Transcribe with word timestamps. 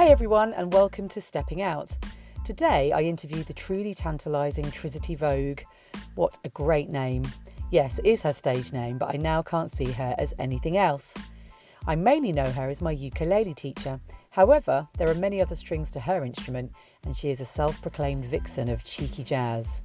Hey 0.00 0.12
everyone, 0.12 0.54
and 0.54 0.72
welcome 0.72 1.08
to 1.08 1.20
Stepping 1.20 1.60
Out. 1.60 1.94
Today 2.42 2.90
I 2.90 3.02
interview 3.02 3.44
the 3.44 3.52
truly 3.52 3.92
tantalising 3.92 4.64
Tricity 4.64 5.14
Vogue. 5.14 5.60
What 6.14 6.38
a 6.42 6.48
great 6.48 6.88
name! 6.88 7.24
Yes, 7.70 7.98
it 7.98 8.06
is 8.06 8.22
her 8.22 8.32
stage 8.32 8.72
name, 8.72 8.96
but 8.96 9.14
I 9.14 9.18
now 9.18 9.42
can't 9.42 9.70
see 9.70 9.92
her 9.92 10.14
as 10.16 10.32
anything 10.38 10.78
else. 10.78 11.12
I 11.86 11.96
mainly 11.96 12.32
know 12.32 12.50
her 12.50 12.70
as 12.70 12.80
my 12.80 12.92
ukulele 12.92 13.52
teacher. 13.52 14.00
However, 14.30 14.88
there 14.96 15.10
are 15.10 15.14
many 15.14 15.42
other 15.42 15.54
strings 15.54 15.90
to 15.90 16.00
her 16.00 16.24
instrument, 16.24 16.72
and 17.04 17.14
she 17.14 17.28
is 17.28 17.42
a 17.42 17.44
self 17.44 17.82
proclaimed 17.82 18.24
vixen 18.24 18.70
of 18.70 18.84
cheeky 18.84 19.22
jazz. 19.22 19.82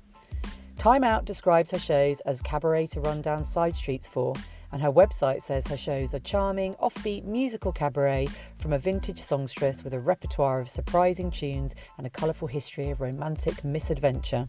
Time 0.77 1.04
Out 1.04 1.25
describes 1.25 1.71
her 1.71 1.77
shows 1.77 2.21
as 2.21 2.41
cabaret 2.41 2.88
to 2.88 3.02
run 3.02 3.21
down 3.21 3.43
side 3.43 3.75
streets 3.75 4.07
for, 4.07 4.34
and 4.71 4.82
her 4.82 4.91
website 4.91 5.41
says 5.41 5.68
her 5.68 5.78
shows 5.78 6.14
are 6.14 6.19
charming, 6.19 6.75
offbeat 6.75 7.24
musical 7.24 7.71
cabaret 7.71 8.28
from 8.55 8.74
a 8.74 8.79
vintage 8.79 9.19
songstress 9.19 9.83
with 9.83 9.93
a 9.93 10.00
repertoire 10.00 10.60
of 10.60 10.69
surprising 10.69 11.32
tunes 11.32 11.75
and 11.97 12.05
a 12.05 12.10
colourful 12.10 12.47
history 12.47 12.89
of 12.89 13.01
romantic 13.01 13.64
misadventure. 13.64 14.47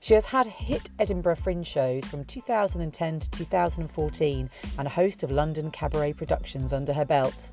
She 0.00 0.14
has 0.14 0.26
had 0.26 0.46
hit 0.46 0.90
Edinburgh 0.98 1.36
Fringe 1.36 1.66
shows 1.66 2.04
from 2.04 2.24
2010 2.24 3.20
to 3.20 3.30
2014 3.30 4.50
and 4.78 4.86
a 4.86 4.90
host 4.90 5.22
of 5.22 5.30
London 5.30 5.70
cabaret 5.70 6.12
productions 6.12 6.72
under 6.72 6.92
her 6.92 7.04
belt. 7.04 7.50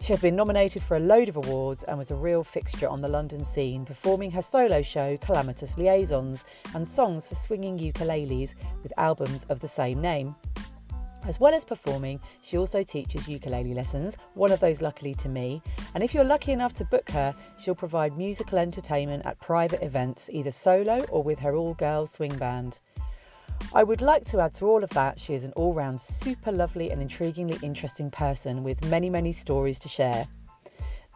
She 0.00 0.12
has 0.12 0.20
been 0.20 0.36
nominated 0.36 0.82
for 0.82 0.98
a 0.98 1.00
load 1.00 1.30
of 1.30 1.38
awards 1.38 1.82
and 1.82 1.96
was 1.96 2.10
a 2.10 2.16
real 2.16 2.44
fixture 2.44 2.88
on 2.88 3.00
the 3.00 3.08
London 3.08 3.42
scene, 3.42 3.86
performing 3.86 4.30
her 4.32 4.42
solo 4.42 4.82
show 4.82 5.16
Calamitous 5.16 5.78
Liaisons 5.78 6.44
and 6.74 6.86
songs 6.86 7.26
for 7.26 7.34
swinging 7.34 7.78
ukuleles 7.78 8.54
with 8.82 8.92
albums 8.98 9.44
of 9.44 9.60
the 9.60 9.68
same 9.68 10.02
name. 10.02 10.36
As 11.26 11.40
well 11.40 11.54
as 11.54 11.64
performing, 11.64 12.20
she 12.40 12.56
also 12.56 12.84
teaches 12.84 13.26
ukulele 13.26 13.74
lessons, 13.74 14.16
one 14.34 14.52
of 14.52 14.60
those 14.60 14.80
luckily 14.80 15.12
to 15.14 15.28
me. 15.28 15.60
And 15.92 16.04
if 16.04 16.14
you're 16.14 16.24
lucky 16.24 16.52
enough 16.52 16.72
to 16.74 16.84
book 16.84 17.10
her, 17.10 17.34
she'll 17.58 17.74
provide 17.74 18.16
musical 18.16 18.58
entertainment 18.58 19.26
at 19.26 19.40
private 19.40 19.82
events, 19.82 20.30
either 20.32 20.52
solo 20.52 21.04
or 21.10 21.24
with 21.24 21.40
her 21.40 21.56
all 21.56 21.74
girl 21.74 22.06
swing 22.06 22.36
band. 22.36 22.78
I 23.74 23.82
would 23.82 24.02
like 24.02 24.24
to 24.26 24.40
add 24.40 24.54
to 24.54 24.66
all 24.66 24.84
of 24.84 24.90
that, 24.90 25.18
she 25.18 25.34
is 25.34 25.42
an 25.42 25.52
all 25.56 25.74
round 25.74 26.00
super 26.00 26.52
lovely 26.52 26.92
and 26.92 27.02
intriguingly 27.02 27.60
interesting 27.60 28.08
person 28.08 28.62
with 28.62 28.84
many, 28.84 29.10
many 29.10 29.32
stories 29.32 29.80
to 29.80 29.88
share. 29.88 30.28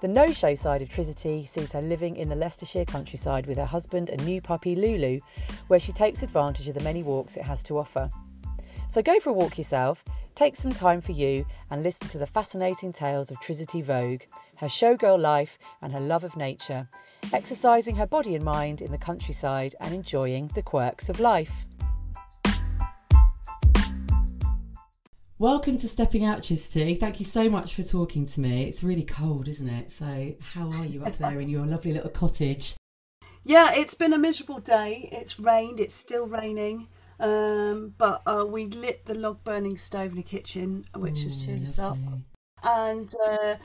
The 0.00 0.08
no 0.08 0.32
show 0.32 0.56
side 0.56 0.82
of 0.82 0.88
Tricity 0.88 1.46
sees 1.46 1.70
her 1.70 1.82
living 1.82 2.16
in 2.16 2.28
the 2.28 2.34
Leicestershire 2.34 2.86
countryside 2.86 3.46
with 3.46 3.58
her 3.58 3.64
husband 3.64 4.10
and 4.10 4.24
new 4.24 4.40
puppy 4.40 4.74
Lulu, 4.74 5.20
where 5.68 5.78
she 5.78 5.92
takes 5.92 6.24
advantage 6.24 6.66
of 6.66 6.74
the 6.74 6.80
many 6.80 7.04
walks 7.04 7.36
it 7.36 7.44
has 7.44 7.62
to 7.64 7.78
offer. 7.78 8.10
So 8.91 9.02
go 9.02 9.20
for 9.20 9.30
a 9.30 9.33
walk 9.33 9.56
yourself, 9.56 10.05
take 10.34 10.56
some 10.56 10.72
time 10.72 11.00
for 11.00 11.12
you, 11.12 11.46
and 11.70 11.84
listen 11.84 12.08
to 12.08 12.19
the 12.19 12.27
fascinating 12.27 12.92
tales 12.92 13.30
of 13.30 13.38
Tricity 13.38 13.84
Vogue, 13.84 14.22
her 14.56 14.66
showgirl 14.66 15.20
life, 15.20 15.60
and 15.80 15.92
her 15.92 16.00
love 16.00 16.24
of 16.24 16.36
nature, 16.36 16.88
exercising 17.32 17.94
her 17.94 18.06
body 18.08 18.34
and 18.34 18.44
mind 18.44 18.80
in 18.82 18.91
the 18.91 18.98
countryside 18.98 19.77
and 19.78 19.94
enjoying 19.94 20.48
the 20.56 20.62
quirks 20.62 21.08
of 21.08 21.20
life. 21.20 21.52
Welcome 25.38 25.77
to 25.77 25.86
Stepping 25.86 26.25
Out, 26.25 26.42
Tricity. 26.42 26.98
Thank 26.98 27.20
you 27.20 27.27
so 27.27 27.48
much 27.48 27.75
for 27.75 27.84
talking 27.84 28.27
to 28.27 28.41
me. 28.41 28.64
It's 28.64 28.82
really 28.82 29.04
cold, 29.04 29.47
isn't 29.47 29.69
it? 29.69 29.92
So, 29.92 30.34
how 30.41 30.69
are 30.72 30.84
you 30.84 31.04
up 31.04 31.16
there 31.16 31.41
in 31.41 31.48
your 31.48 31.64
lovely 31.64 31.92
little 31.92 32.10
cottage? 32.10 32.75
Yeah, 33.44 33.70
it's 33.72 33.94
been 33.94 34.12
a 34.12 34.19
miserable 34.19 34.58
day. 34.58 35.08
It's 35.12 35.38
rained, 35.38 35.78
it's 35.78 35.94
still 35.94 36.27
raining. 36.27 36.88
Um, 37.20 37.94
but 37.98 38.22
uh, 38.26 38.46
we 38.48 38.66
lit 38.66 39.06
the 39.06 39.14
log 39.14 39.44
burning 39.44 39.76
stove 39.76 40.12
in 40.12 40.16
the 40.16 40.22
kitchen, 40.22 40.86
which 40.96 41.20
Ooh, 41.20 41.24
has 41.24 41.44
cheered 41.44 41.62
us 41.62 41.78
up. 41.78 41.98
And 42.62 43.14
uh, 43.24 43.56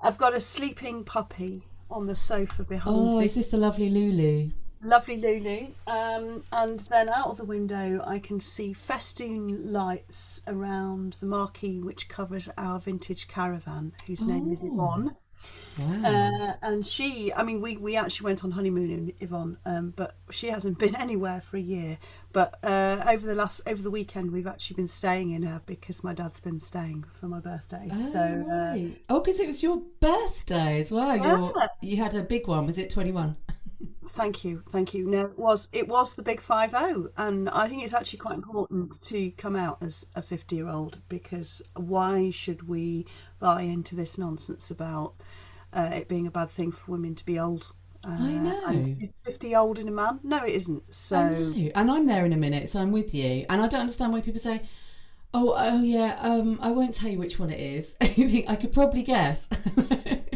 I've 0.00 0.18
got 0.18 0.34
a 0.34 0.40
sleeping 0.40 1.04
puppy 1.04 1.62
on 1.90 2.06
the 2.06 2.16
sofa 2.16 2.64
behind 2.64 2.96
oh, 2.96 3.18
me. 3.18 3.24
is 3.24 3.34
this 3.34 3.48
the 3.48 3.56
lovely 3.56 3.88
Lulu? 3.88 4.50
lovely 4.84 5.16
Lulu. 5.16 5.68
Um, 5.86 6.44
and 6.52 6.80
then 6.80 7.08
out 7.08 7.28
of 7.28 7.36
the 7.38 7.44
window, 7.44 8.02
I 8.06 8.18
can 8.18 8.40
see 8.40 8.72
festoon 8.72 9.72
lights 9.72 10.42
around 10.46 11.14
the 11.14 11.26
marquee 11.26 11.80
which 11.80 12.08
covers 12.08 12.48
our 12.56 12.78
vintage 12.78 13.26
caravan, 13.28 13.92
whose 14.06 14.22
oh. 14.22 14.26
name 14.26 14.52
is 14.52 14.62
oh. 14.62 14.72
Yvonne. 14.72 15.16
Wow. 15.78 16.02
Uh, 16.04 16.54
and 16.62 16.86
she, 16.86 17.32
I 17.34 17.42
mean, 17.42 17.60
we, 17.60 17.76
we 17.76 17.96
actually 17.96 18.26
went 18.26 18.44
on 18.44 18.52
honeymoon 18.52 18.90
in 18.90 19.12
Yvonne, 19.20 19.58
um, 19.66 19.92
but 19.94 20.16
she 20.30 20.48
hasn't 20.48 20.78
been 20.78 20.94
anywhere 21.00 21.40
for 21.40 21.56
a 21.56 21.60
year. 21.60 21.98
But 22.34 22.58
uh, 22.64 23.04
over 23.08 23.24
the 23.24 23.36
last 23.36 23.60
over 23.64 23.80
the 23.80 23.92
weekend, 23.92 24.32
we've 24.32 24.48
actually 24.48 24.74
been 24.74 24.88
staying 24.88 25.30
in 25.30 25.44
her 25.44 25.62
because 25.66 26.02
my 26.02 26.12
dad's 26.12 26.40
been 26.40 26.58
staying 26.58 27.04
for 27.20 27.28
my 27.28 27.38
birthday. 27.38 27.88
Oh, 27.92 28.12
so, 28.12 28.18
uh, 28.18 28.54
right. 28.54 28.92
uh, 29.08 29.14
oh, 29.14 29.20
because 29.20 29.38
it 29.38 29.46
was 29.46 29.62
your 29.62 29.82
birthday 30.00 30.80
as 30.80 30.90
well. 30.90 31.52
Yeah. 31.56 31.66
you 31.80 31.96
had 31.96 32.12
a 32.12 32.22
big 32.22 32.48
one. 32.48 32.66
Was 32.66 32.76
it 32.76 32.90
twenty 32.90 33.12
one? 33.12 33.36
Thank 34.08 34.44
you, 34.44 34.64
thank 34.68 34.94
you. 34.94 35.08
No, 35.08 35.26
it 35.26 35.38
was 35.38 35.68
it 35.72 35.86
was 35.86 36.14
the 36.14 36.22
big 36.22 36.40
five 36.40 36.70
zero, 36.70 37.10
and 37.16 37.48
I 37.50 37.68
think 37.68 37.84
it's 37.84 37.94
actually 37.94 38.18
quite 38.18 38.34
important 38.34 39.00
to 39.04 39.30
come 39.32 39.54
out 39.54 39.78
as 39.80 40.04
a 40.16 40.20
fifty 40.20 40.56
year 40.56 40.68
old 40.68 40.98
because 41.08 41.62
why 41.76 42.30
should 42.30 42.68
we 42.68 43.06
buy 43.38 43.62
into 43.62 43.94
this 43.94 44.18
nonsense 44.18 44.72
about 44.72 45.14
uh, 45.72 45.90
it 45.94 46.08
being 46.08 46.26
a 46.26 46.32
bad 46.32 46.50
thing 46.50 46.72
for 46.72 46.90
women 46.90 47.14
to 47.14 47.24
be 47.24 47.38
old? 47.38 47.70
Uh, 48.06 48.10
I 48.10 48.32
know. 48.32 48.96
Is 49.00 49.14
fifty 49.24 49.54
old 49.54 49.78
in 49.78 49.88
a 49.88 49.92
man? 49.92 50.20
No, 50.22 50.44
it 50.44 50.54
isn't. 50.54 50.94
So, 50.94 51.16
and 51.16 51.90
I'm 51.90 52.06
there 52.06 52.24
in 52.24 52.32
a 52.32 52.36
minute, 52.36 52.68
so 52.68 52.80
I'm 52.80 52.92
with 52.92 53.14
you, 53.14 53.46
and 53.48 53.62
I 53.62 53.68
don't 53.68 53.80
understand 53.80 54.12
why 54.12 54.20
people 54.20 54.40
say. 54.40 54.62
Oh, 55.36 55.52
oh 55.56 55.82
yeah. 55.82 56.16
Um, 56.20 56.60
I 56.62 56.70
won't 56.70 56.94
tell 56.94 57.10
you 57.10 57.18
which 57.18 57.40
one 57.40 57.50
it 57.50 57.58
is. 57.58 57.96
I 58.00 58.44
I 58.46 58.54
could 58.56 58.72
probably 58.72 59.02
guess. 59.02 59.48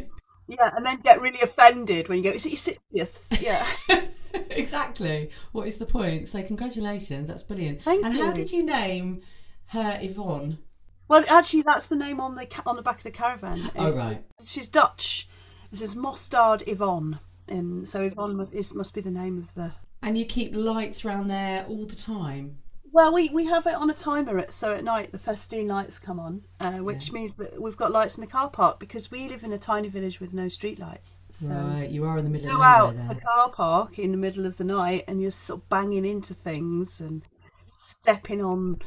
Yeah, 0.48 0.72
and 0.74 0.84
then 0.84 0.98
get 1.00 1.20
really 1.20 1.40
offended 1.42 2.08
when 2.08 2.18
you 2.18 2.24
go, 2.24 2.30
is 2.30 2.46
it 2.46 2.78
your 2.90 3.06
60th? 3.06 3.12
Yeah. 3.38 4.02
exactly. 4.50 5.30
What 5.52 5.68
is 5.68 5.76
the 5.76 5.84
point? 5.84 6.26
So, 6.26 6.42
congratulations. 6.42 7.28
That's 7.28 7.42
brilliant. 7.42 7.82
Thank 7.82 8.04
and 8.04 8.14
you. 8.14 8.24
how 8.24 8.32
did 8.32 8.50
you 8.50 8.64
name 8.64 9.20
her 9.66 9.98
Yvonne? 10.00 10.58
Well, 11.06 11.24
actually, 11.28 11.62
that's 11.62 11.86
the 11.86 11.96
name 11.96 12.18
on 12.18 12.34
the 12.34 12.48
on 12.66 12.76
the 12.76 12.82
back 12.82 12.98
of 12.98 13.04
the 13.04 13.10
caravan. 13.10 13.70
Oh, 13.76 13.92
right. 13.92 14.22
She's 14.44 14.68
Dutch. 14.68 15.28
This 15.70 15.82
is 15.82 15.94
Mostard 15.94 16.66
Yvonne. 16.66 17.20
And 17.50 17.88
so 17.88 18.02
Yvonne 18.02 18.48
is, 18.52 18.74
must 18.74 18.94
be 18.94 19.00
the 19.00 19.10
name 19.10 19.38
of 19.38 19.54
the. 19.54 19.72
And 20.02 20.16
you 20.16 20.24
keep 20.24 20.54
lights 20.54 21.04
around 21.04 21.28
there 21.28 21.64
all 21.66 21.84
the 21.84 21.96
time? 21.96 22.58
Well, 22.90 23.12
we, 23.12 23.28
we 23.28 23.44
have 23.46 23.66
it 23.66 23.74
on 23.74 23.90
a 23.90 23.94
timer, 23.94 24.44
so 24.50 24.74
at 24.74 24.82
night 24.82 25.12
the 25.12 25.18
festoon 25.18 25.68
lights 25.68 25.98
come 25.98 26.18
on, 26.18 26.42
uh, 26.58 26.78
which 26.78 27.08
yeah. 27.08 27.14
means 27.14 27.34
that 27.34 27.60
we've 27.60 27.76
got 27.76 27.92
lights 27.92 28.16
in 28.16 28.22
the 28.22 28.26
car 28.26 28.48
park 28.48 28.80
because 28.80 29.10
we 29.10 29.28
live 29.28 29.44
in 29.44 29.52
a 29.52 29.58
tiny 29.58 29.88
village 29.88 30.20
with 30.20 30.32
no 30.32 30.48
street 30.48 30.78
lights. 30.78 31.20
So 31.30 31.52
right, 31.52 31.88
you 31.88 32.04
are 32.04 32.18
in 32.18 32.24
the 32.24 32.30
middle. 32.30 32.48
Of 32.48 32.52
the 32.52 32.58
Go 32.58 32.62
out 32.62 32.98
to 32.98 33.14
the 33.14 33.20
car 33.20 33.50
park 33.50 33.98
in 33.98 34.10
the 34.10 34.16
middle 34.16 34.46
of 34.46 34.56
the 34.56 34.64
night, 34.64 35.04
and 35.06 35.20
you're 35.20 35.30
sort 35.30 35.60
of 35.60 35.68
banging 35.68 36.06
into 36.06 36.32
things 36.34 37.00
and 37.00 37.22
stepping 37.66 38.42
on, 38.42 38.80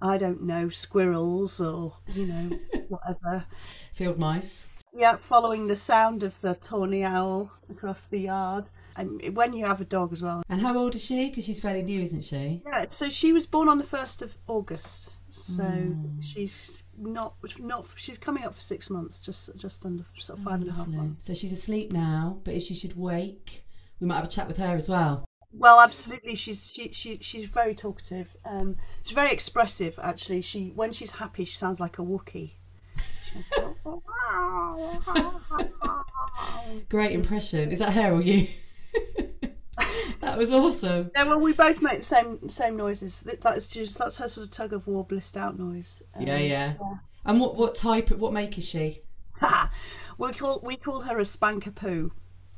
I 0.00 0.16
don't 0.16 0.42
know, 0.42 0.70
squirrels 0.70 1.60
or 1.60 1.98
you 2.14 2.26
know 2.26 2.58
whatever. 2.88 3.44
Field 3.92 4.18
mice. 4.18 4.68
Yeah, 4.94 5.16
following 5.16 5.68
the 5.68 5.76
sound 5.76 6.22
of 6.22 6.40
the 6.40 6.54
tawny 6.54 7.02
owl 7.02 7.52
across 7.72 8.06
the 8.06 8.20
yard. 8.20 8.66
And 8.96 9.34
when 9.36 9.52
you 9.52 9.64
have 9.66 9.80
a 9.80 9.84
dog 9.84 10.12
as 10.12 10.22
well. 10.22 10.42
And 10.48 10.60
how 10.60 10.76
old 10.76 10.94
is 10.94 11.04
she? 11.04 11.28
Because 11.28 11.44
she's 11.44 11.60
fairly 11.60 11.82
new, 11.82 12.00
isn't 12.00 12.24
she? 12.24 12.62
Yeah, 12.66 12.86
so 12.88 13.08
she 13.08 13.32
was 13.32 13.46
born 13.46 13.68
on 13.68 13.78
the 13.78 13.84
1st 13.84 14.22
of 14.22 14.36
August. 14.46 15.10
So 15.30 15.62
mm. 15.62 16.22
she's 16.22 16.84
not 16.98 17.34
not 17.58 17.86
she's 17.96 18.18
coming 18.18 18.44
up 18.44 18.54
for 18.54 18.60
six 18.60 18.90
months, 18.90 19.18
just 19.18 19.56
just 19.56 19.86
under 19.86 20.04
sort 20.18 20.38
of 20.38 20.44
five 20.44 20.58
oh, 20.58 20.62
and 20.62 20.68
a 20.68 20.72
half 20.74 20.86
months. 20.88 21.26
So 21.26 21.32
she's 21.32 21.52
asleep 21.52 21.90
now, 21.90 22.40
but 22.44 22.52
if 22.52 22.64
she 22.64 22.74
should 22.74 22.98
wake, 22.98 23.64
we 23.98 24.06
might 24.06 24.16
have 24.16 24.24
a 24.24 24.28
chat 24.28 24.46
with 24.46 24.58
her 24.58 24.76
as 24.76 24.90
well. 24.90 25.24
Well, 25.52 25.80
absolutely. 25.80 26.34
She's 26.34 26.66
she, 26.66 26.92
she 26.92 27.18
she's 27.22 27.44
very 27.44 27.74
talkative. 27.74 28.36
Um, 28.44 28.76
she's 29.04 29.14
very 29.14 29.32
expressive. 29.32 29.98
Actually, 30.02 30.42
she 30.42 30.72
when 30.74 30.92
she's 30.92 31.12
happy, 31.12 31.44
she 31.44 31.56
sounds 31.56 31.80
like 31.80 31.98
a 31.98 32.02
Wookie. 32.02 32.56
Great 36.88 37.12
impression. 37.12 37.70
Is 37.70 37.78
that 37.78 37.92
her 37.92 38.12
or 38.12 38.22
you? 38.22 38.48
that 40.20 40.38
was 40.38 40.50
awesome. 40.50 41.10
Yeah, 41.14 41.24
well, 41.24 41.40
we 41.40 41.52
both 41.52 41.82
make 41.82 42.00
the 42.00 42.04
same 42.04 42.48
same 42.48 42.76
noises. 42.76 43.26
That's 43.42 43.68
just 43.68 43.98
that's 43.98 44.18
her 44.18 44.28
sort 44.28 44.46
of 44.46 44.52
tug 44.52 44.72
of 44.72 44.86
war, 44.86 45.04
blissed 45.04 45.36
out 45.36 45.58
noise. 45.58 46.02
Um, 46.14 46.26
yeah, 46.26 46.38
yeah, 46.38 46.74
yeah. 46.80 46.94
And 47.24 47.40
what 47.40 47.56
what 47.56 47.74
type? 47.74 48.10
What 48.10 48.32
make 48.32 48.58
is 48.58 48.64
she? 48.64 49.02
we 50.18 50.32
call 50.32 50.60
we 50.62 50.76
call 50.76 51.02
her 51.02 51.18
a 51.18 51.24
spanker 51.24 51.70
poo. 51.70 52.12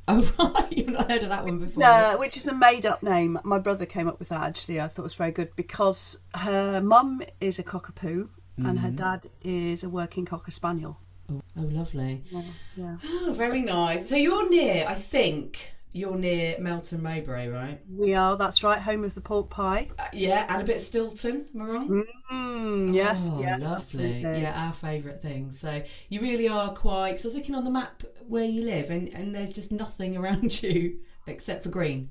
Oh 0.07 0.31
right, 0.55 0.71
you've 0.71 0.89
not 0.89 1.09
heard 1.09 1.23
of 1.23 1.29
that 1.29 1.45
one 1.45 1.59
before. 1.59 1.81
No, 1.81 2.15
which 2.19 2.37
is 2.37 2.47
a 2.47 2.53
made 2.53 2.85
up 2.85 3.01
name. 3.01 3.39
My 3.43 3.57
brother 3.57 3.85
came 3.85 4.07
up 4.07 4.19
with 4.19 4.29
that 4.29 4.43
actually. 4.43 4.79
I 4.79 4.87
thought 4.87 5.01
it 5.01 5.03
was 5.03 5.15
very 5.15 5.31
good 5.31 5.55
because 5.55 6.19
her 6.35 6.79
mum 6.81 7.21
is 7.41 7.57
a 7.57 7.63
cockapoo 7.63 8.29
mm-hmm. 8.57 8.69
and 8.69 8.79
her 8.79 8.87
mm-hmm. 8.87 8.95
dad 8.97 9.29
is 9.43 9.83
a 9.83 9.89
working 9.89 10.25
cocker 10.25 10.51
spaniel. 10.51 10.99
Oh, 11.31 11.41
oh 11.57 11.61
lovely. 11.61 12.23
Yeah, 12.29 12.41
yeah. 12.75 12.97
Oh, 13.03 13.33
very 13.33 13.61
nice. 13.61 14.07
So 14.07 14.15
you're 14.15 14.49
near, 14.49 14.85
I 14.87 14.95
think, 14.95 15.75
you're 15.95 16.17
near 16.17 16.57
Melton 16.59 17.01
Mowbray, 17.01 17.47
right? 17.47 17.79
We 17.89 18.13
are. 18.13 18.35
That's 18.35 18.63
right. 18.63 18.81
Home 18.81 19.05
of 19.05 19.15
the 19.15 19.21
pork 19.21 19.49
pie. 19.49 19.89
Uh, 19.97 20.03
yeah, 20.11 20.45
and 20.49 20.61
a 20.61 20.65
bit 20.65 20.81
Stilton. 20.81 21.45
Am 21.55 21.61
I 21.61 21.65
wrong? 21.65 22.05
Mm, 22.29 22.93
yes. 22.93 23.29
Oh, 23.31 23.39
yes. 23.39 23.61
lovely. 23.61 23.75
absolutely. 23.75 24.41
Yeah, 24.41 24.65
our 24.65 24.73
favourite 24.73 25.21
thing. 25.21 25.51
So 25.51 25.81
you 26.09 26.21
really 26.21 26.49
are 26.49 26.73
quite. 26.73 27.11
Because 27.11 27.25
I 27.25 27.27
was 27.29 27.35
looking 27.35 27.55
on 27.55 27.63
the 27.63 27.71
map 27.71 28.03
where 28.27 28.43
you 28.43 28.65
live, 28.65 28.89
and, 28.89 29.07
and 29.13 29.33
there's 29.33 29.53
just 29.53 29.71
nothing 29.71 30.17
around 30.25 30.61
you 30.61 30.99
except 31.27 31.63
for 31.63 31.69
green. 31.69 32.09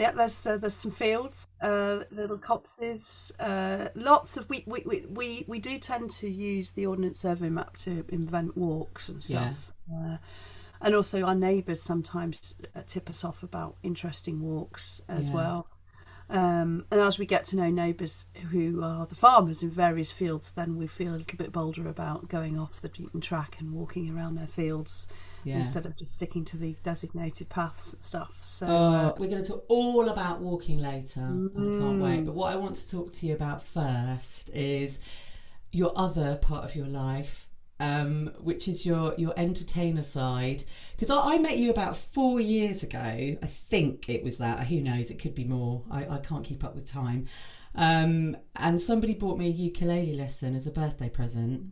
Yeah, 0.00 0.12
there's 0.12 0.46
uh, 0.46 0.56
there's 0.56 0.72
some 0.72 0.92
fields, 0.92 1.46
uh, 1.60 2.04
little 2.10 2.38
copses, 2.38 3.32
uh, 3.38 3.88
lots 3.94 4.38
of 4.38 4.48
we, 4.48 4.64
we 4.66 4.82
we 4.86 5.04
we 5.10 5.44
we 5.46 5.58
do 5.58 5.78
tend 5.78 6.10
to 6.12 6.26
use 6.30 6.70
the 6.70 6.86
Ordnance 6.86 7.18
Survey 7.20 7.50
map 7.50 7.76
to 7.78 8.06
invent 8.08 8.56
walks 8.56 9.10
and 9.10 9.22
stuff, 9.22 9.72
uh, 9.94 10.16
and 10.80 10.94
also 10.94 11.22
our 11.22 11.34
neighbours 11.34 11.82
sometimes 11.82 12.54
uh, 12.74 12.80
tip 12.86 13.10
us 13.10 13.24
off 13.24 13.42
about 13.42 13.76
interesting 13.82 14.40
walks 14.40 15.02
as 15.06 15.28
Yeah. 15.28 15.34
well. 15.34 15.66
Um, 16.30 16.86
and 16.90 17.00
as 17.00 17.18
we 17.18 17.26
get 17.26 17.44
to 17.46 17.56
know 17.56 17.70
neighbours 17.70 18.24
who 18.52 18.82
are 18.82 19.04
the 19.04 19.14
farmers 19.16 19.62
in 19.62 19.70
various 19.70 20.12
fields, 20.12 20.52
then 20.52 20.78
we 20.78 20.86
feel 20.86 21.12
a 21.14 21.18
little 21.18 21.36
bit 21.36 21.52
bolder 21.52 21.86
about 21.88 22.28
going 22.28 22.58
off 22.58 22.80
the 22.80 22.88
beaten 22.88 23.20
track 23.20 23.56
and 23.58 23.74
walking 23.74 24.08
around 24.08 24.36
their 24.36 24.46
fields 24.46 25.08
Yeah. 25.44 25.58
instead 25.58 25.86
of 25.86 25.96
just 25.96 26.14
sticking 26.14 26.44
to 26.46 26.56
the 26.56 26.76
designated 26.82 27.48
paths 27.48 27.94
and 27.94 28.02
stuff. 28.02 28.38
So. 28.42 28.66
Oh, 28.68 28.94
uh, 28.94 29.12
we're 29.18 29.30
going 29.30 29.42
to 29.42 29.48
talk 29.48 29.64
all 29.68 30.08
about 30.08 30.40
walking 30.40 30.80
later, 30.80 31.20
and 31.20 31.50
I 31.56 31.78
can't 31.78 32.00
wait. 32.00 32.24
But 32.24 32.34
what 32.34 32.52
I 32.52 32.56
want 32.56 32.76
to 32.76 32.90
talk 32.90 33.12
to 33.14 33.26
you 33.26 33.34
about 33.34 33.62
first 33.62 34.50
is 34.50 34.98
your 35.70 35.92
other 35.96 36.36
part 36.36 36.64
of 36.64 36.74
your 36.74 36.86
life, 36.86 37.48
um, 37.78 38.32
which 38.40 38.68
is 38.68 38.84
your 38.84 39.14
your 39.16 39.32
entertainer 39.36 40.02
side. 40.02 40.64
Because 40.92 41.10
I, 41.10 41.34
I 41.34 41.38
met 41.38 41.56
you 41.58 41.70
about 41.70 41.96
four 41.96 42.40
years 42.40 42.82
ago. 42.82 42.98
I 42.98 43.46
think 43.46 44.08
it 44.08 44.22
was 44.22 44.38
that. 44.38 44.66
Who 44.66 44.80
knows? 44.80 45.10
It 45.10 45.18
could 45.18 45.34
be 45.34 45.44
more. 45.44 45.84
I, 45.90 46.06
I 46.06 46.18
can't 46.18 46.44
keep 46.44 46.64
up 46.64 46.74
with 46.74 46.90
time. 46.90 47.28
Um, 47.74 48.36
and 48.56 48.80
somebody 48.80 49.14
bought 49.14 49.38
me 49.38 49.46
a 49.46 49.50
ukulele 49.50 50.16
lesson 50.16 50.54
as 50.54 50.66
a 50.66 50.72
birthday 50.72 51.08
present. 51.08 51.66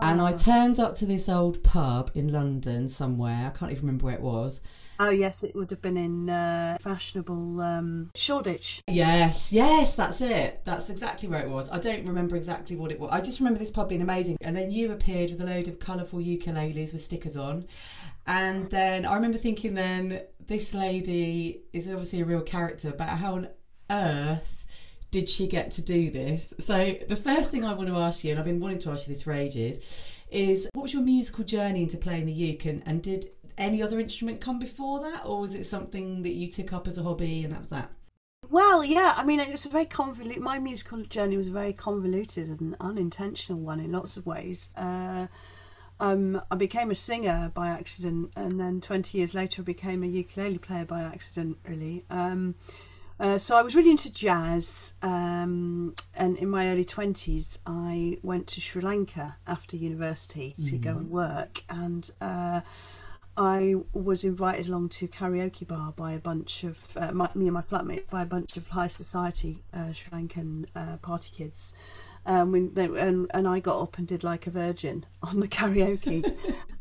And 0.00 0.20
I 0.20 0.32
turned 0.32 0.78
up 0.78 0.94
to 0.96 1.06
this 1.06 1.28
old 1.28 1.62
pub 1.62 2.10
in 2.14 2.32
London 2.32 2.88
somewhere. 2.88 3.50
I 3.52 3.58
can't 3.58 3.72
even 3.72 3.82
remember 3.84 4.06
where 4.06 4.14
it 4.14 4.20
was. 4.20 4.60
Oh 5.00 5.10
yes, 5.10 5.44
it 5.44 5.54
would 5.54 5.70
have 5.70 5.80
been 5.80 5.96
in 5.96 6.28
uh, 6.28 6.76
fashionable 6.80 7.60
um, 7.60 8.10
Shoreditch. 8.16 8.82
Yes, 8.88 9.52
yes, 9.52 9.94
that's 9.94 10.20
it. 10.20 10.62
That's 10.64 10.90
exactly 10.90 11.28
where 11.28 11.40
it 11.40 11.48
was. 11.48 11.68
I 11.70 11.78
don't 11.78 12.04
remember 12.04 12.34
exactly 12.34 12.74
what 12.74 12.90
it 12.90 12.98
was. 12.98 13.10
I 13.12 13.20
just 13.20 13.38
remember 13.38 13.60
this 13.60 13.70
pub 13.70 13.88
being 13.88 14.02
amazing. 14.02 14.38
And 14.40 14.56
then 14.56 14.72
you 14.72 14.90
appeared 14.90 15.30
with 15.30 15.40
a 15.40 15.44
load 15.44 15.68
of 15.68 15.78
colourful 15.78 16.18
ukuleles 16.18 16.92
with 16.92 17.02
stickers 17.02 17.36
on. 17.36 17.66
And 18.26 18.68
then 18.70 19.06
I 19.06 19.14
remember 19.14 19.38
thinking 19.38 19.74
then, 19.74 20.22
this 20.46 20.74
lady 20.74 21.62
is 21.72 21.86
obviously 21.86 22.20
a 22.20 22.24
real 22.24 22.42
character, 22.42 22.92
but 22.92 23.08
how 23.08 23.36
on 23.36 23.48
earth 23.90 24.57
did 25.10 25.28
she 25.28 25.46
get 25.46 25.70
to 25.72 25.82
do 25.82 26.10
this? 26.10 26.54
So 26.58 26.96
the 27.08 27.16
first 27.16 27.50
thing 27.50 27.64
I 27.64 27.72
want 27.72 27.88
to 27.88 27.96
ask 27.96 28.24
you, 28.24 28.30
and 28.30 28.38
I've 28.38 28.44
been 28.44 28.60
wanting 28.60 28.78
to 28.80 28.90
ask 28.90 29.06
you 29.06 29.14
this 29.14 29.22
for 29.22 29.32
ages, 29.32 30.10
is 30.30 30.68
what 30.74 30.82
was 30.82 30.92
your 30.92 31.02
musical 31.02 31.44
journey 31.44 31.82
into 31.82 31.96
playing 31.96 32.26
the 32.26 32.32
uke 32.32 32.66
and, 32.66 32.82
and 32.84 33.02
did 33.02 33.26
any 33.56 33.82
other 33.82 33.98
instrument 33.98 34.40
come 34.40 34.58
before 34.58 35.00
that 35.00 35.24
or 35.24 35.40
was 35.40 35.54
it 35.54 35.64
something 35.64 36.22
that 36.22 36.34
you 36.34 36.48
took 36.48 36.72
up 36.72 36.86
as 36.86 36.98
a 36.98 37.02
hobby 37.02 37.42
and 37.42 37.52
that 37.52 37.60
was 37.60 37.70
that? 37.70 37.90
Well, 38.50 38.84
yeah, 38.84 39.14
I 39.16 39.24
mean, 39.24 39.40
it 39.40 39.50
was 39.50 39.66
a 39.66 39.68
very 39.68 39.84
convoluted. 39.84 40.42
My 40.42 40.58
musical 40.58 41.02
journey 41.02 41.36
was 41.36 41.48
a 41.48 41.52
very 41.52 41.72
convoluted 41.72 42.48
and 42.48 42.76
unintentional 42.80 43.60
one 43.60 43.80
in 43.80 43.92
lots 43.92 44.16
of 44.16 44.24
ways. 44.24 44.70
Uh, 44.74 45.26
um, 46.00 46.40
I 46.50 46.54
became 46.54 46.90
a 46.90 46.94
singer 46.94 47.50
by 47.52 47.68
accident, 47.68 48.32
and 48.36 48.58
then 48.58 48.80
20 48.80 49.18
years 49.18 49.34
later, 49.34 49.62
I 49.62 49.64
became 49.64 50.02
a 50.02 50.06
ukulele 50.06 50.58
player 50.58 50.84
by 50.84 51.02
accident, 51.02 51.58
really. 51.66 52.04
Um, 52.08 52.54
uh, 53.20 53.38
so 53.38 53.56
I 53.56 53.62
was 53.62 53.74
really 53.74 53.90
into 53.90 54.12
jazz, 54.12 54.94
um, 55.02 55.94
and 56.14 56.36
in 56.36 56.48
my 56.48 56.68
early 56.68 56.84
20s, 56.84 57.58
I 57.66 58.18
went 58.22 58.46
to 58.48 58.60
Sri 58.60 58.80
Lanka 58.80 59.36
after 59.46 59.76
university 59.76 60.54
to 60.66 60.78
go 60.78 60.90
and 60.90 61.10
work, 61.10 61.62
and 61.68 62.10
uh, 62.20 62.60
I 63.36 63.76
was 63.92 64.24
invited 64.24 64.68
along 64.68 64.88
to 64.90 65.06
karaoke 65.06 65.66
bar 65.66 65.92
by 65.92 66.12
a 66.12 66.18
bunch 66.18 66.64
of 66.64 66.96
uh, 66.96 67.12
my, 67.12 67.30
me 67.36 67.46
and 67.46 67.54
my 67.54 67.62
flatmate 67.62 68.10
by 68.10 68.22
a 68.22 68.26
bunch 68.26 68.56
of 68.56 68.68
high 68.68 68.88
society 68.88 69.62
uh, 69.72 69.92
Sri 69.92 70.10
Lankan 70.10 70.66
uh, 70.74 70.96
party 70.96 71.30
kids. 71.32 71.72
Um, 72.26 72.52
we, 72.52 72.60
they, 72.66 72.84
and 72.84 73.30
and 73.32 73.48
I 73.48 73.60
got 73.60 73.80
up 73.80 73.98
and 73.98 74.06
did 74.06 74.22
like 74.24 74.46
a 74.46 74.50
virgin 74.50 75.06
on 75.22 75.40
the 75.40 75.48
karaoke, 75.48 76.24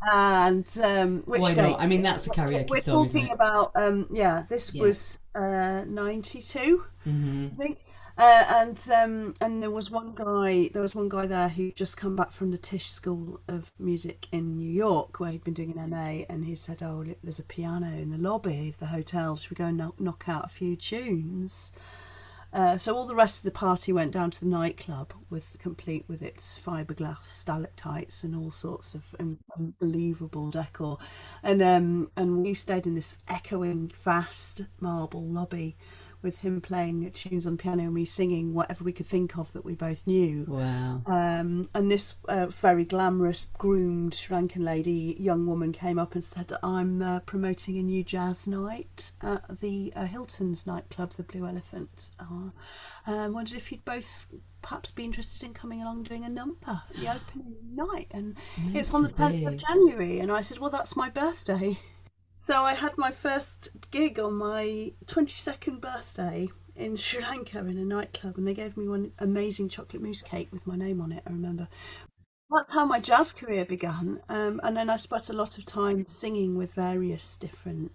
and 0.01 0.67
um, 0.83 1.21
which 1.25 1.41
Why 1.41 1.53
date? 1.53 1.61
not? 1.71 1.79
I 1.81 1.87
mean, 1.87 2.01
that's 2.03 2.27
a 2.27 2.29
karaoke 2.29 2.69
We're 2.69 2.79
song, 2.81 3.05
isn't 3.05 3.21
talking 3.21 3.33
about 3.33 3.71
um, 3.75 4.07
yeah. 4.11 4.43
This 4.49 4.73
Yeah. 4.73 4.83
was 4.83 5.19
uh, 5.35 5.83
ninety 5.87 6.41
two. 6.41 6.85
Mm-hmm. 7.07 7.47
I 7.53 7.63
think. 7.63 7.79
Uh, 8.19 8.43
and 8.49 8.89
um, 8.95 9.35
and 9.39 9.61
there 9.61 9.69
was 9.69 9.91
one 9.91 10.15
guy. 10.15 10.69
There 10.73 10.81
was 10.81 10.95
one 10.95 11.07
guy 11.07 11.27
there 11.27 11.49
who 11.49 11.71
just 11.71 11.97
come 11.97 12.15
back 12.15 12.31
from 12.31 12.49
the 12.49 12.57
Tisch 12.57 12.87
School 12.89 13.39
of 13.47 13.71
Music 13.77 14.27
in 14.31 14.57
New 14.57 14.67
York, 14.71 15.19
where 15.19 15.29
he'd 15.31 15.43
been 15.43 15.53
doing 15.53 15.77
an 15.77 15.91
MA, 15.91 16.23
and 16.27 16.43
he 16.45 16.55
said, 16.55 16.81
"Oh, 16.81 17.05
there's 17.23 17.37
a 17.37 17.43
piano 17.43 17.85
in 17.95 18.09
the 18.09 18.17
lobby 18.17 18.69
of 18.69 18.79
the 18.79 18.87
hotel. 18.87 19.35
Should 19.37 19.51
we 19.51 19.55
go 19.55 19.65
and 19.65 19.77
knock, 19.77 19.99
knock 20.01 20.23
out 20.27 20.45
a 20.45 20.49
few 20.49 20.75
tunes?" 20.75 21.71
Uh, 22.57 22.75
so 22.75 22.97
all 22.97 23.05
the 23.05 23.13
rest 23.13 23.37
of 23.37 23.43
the 23.43 23.51
party 23.51 23.93
went 23.93 24.11
down 24.11 24.31
to 24.31 24.39
the 24.39 24.47
nightclub 24.47 25.13
with 25.29 25.55
complete 25.59 26.03
with 26.07 26.23
its 26.23 26.57
fiberglass 26.57 27.21
stalactites 27.21 28.23
and 28.23 28.35
all 28.35 28.49
sorts 28.49 28.95
of 28.95 29.03
un- 29.19 29.37
unbelievable 29.55 30.49
decor, 30.49 30.97
and 31.43 31.61
um, 31.61 32.09
and 32.17 32.41
we 32.41 32.55
stayed 32.55 32.87
in 32.87 32.95
this 32.95 33.13
echoing 33.27 33.91
vast 34.03 34.65
marble 34.79 35.23
lobby 35.23 35.77
with 36.21 36.39
him 36.39 36.61
playing 36.61 37.09
tunes 37.11 37.45
on 37.45 37.57
piano 37.57 37.83
and 37.83 37.93
me 37.93 38.05
singing 38.05 38.53
whatever 38.53 38.83
we 38.83 38.91
could 38.91 39.05
think 39.05 39.37
of 39.37 39.51
that 39.53 39.63
we 39.63 39.75
both 39.75 40.07
knew. 40.07 40.45
Wow. 40.47 41.01
Um, 41.05 41.69
and 41.73 41.91
this 41.91 42.15
uh, 42.27 42.47
very 42.47 42.85
glamorous, 42.85 43.47
groomed 43.57 44.13
Sri 44.13 44.35
Lankan 44.35 44.63
lady, 44.63 45.15
young 45.19 45.45
woman, 45.45 45.71
came 45.71 45.99
up 45.99 46.13
and 46.13 46.23
said, 46.23 46.51
"I'm 46.63 47.01
uh, 47.01 47.19
promoting 47.21 47.77
a 47.77 47.83
new 47.83 48.03
jazz 48.03 48.47
night 48.47 49.11
at 49.21 49.59
the 49.61 49.93
uh, 49.95 50.05
Hilton's 50.05 50.65
nightclub, 50.65 51.13
the 51.13 51.23
Blue 51.23 51.45
Elephant. 51.45 52.09
I 53.05 53.29
wondered 53.29 53.55
if 53.57 53.71
you'd 53.71 53.85
both 53.85 54.27
perhaps 54.61 54.91
be 54.91 55.05
interested 55.05 55.45
in 55.45 55.53
coming 55.53 55.81
along 55.81 56.03
doing 56.03 56.25
a 56.25 56.29
number 56.29 56.57
at 56.67 56.95
the 56.95 57.07
opening 57.15 57.55
night, 57.73 58.07
and 58.11 58.35
it's 58.73 58.93
on 58.93 59.03
the 59.03 59.13
Meant 59.17 59.35
10th 59.35 59.47
of. 59.47 59.57
January." 59.57 60.19
And 60.19 60.31
I 60.31 60.41
said, 60.41 60.57
"Well, 60.57 60.71
that's 60.71 60.95
my 60.95 61.09
birthday." 61.09 61.77
So 62.39 62.61
I 62.61 62.75
had 62.75 62.99
my 62.99 63.09
first 63.09 63.69
gig 63.89 64.19
on 64.19 64.35
my 64.35 64.93
22nd 65.07 65.81
birthday 65.81 66.49
in 66.75 66.95
Sri 66.95 67.19
Lanka 67.19 67.57
in 67.57 67.79
a 67.79 67.83
nightclub, 67.83 68.37
and 68.37 68.47
they 68.47 68.53
gave 68.53 68.77
me 68.77 68.87
one 68.87 69.11
amazing 69.17 69.69
chocolate 69.69 70.03
mousse 70.03 70.21
cake 70.21 70.49
with 70.51 70.67
my 70.67 70.75
name 70.75 71.01
on 71.01 71.11
it. 71.11 71.23
I 71.25 71.31
remember. 71.31 71.67
That's 72.51 72.73
how 72.73 72.85
my 72.85 72.99
jazz 72.99 73.33
career 73.33 73.65
began, 73.65 74.21
um, 74.29 74.61
and 74.63 74.77
then 74.77 74.87
I 74.87 74.97
spent 74.97 75.31
a 75.31 75.33
lot 75.33 75.57
of 75.57 75.65
time 75.65 76.07
singing 76.07 76.55
with 76.55 76.75
various 76.75 77.35
different 77.37 77.91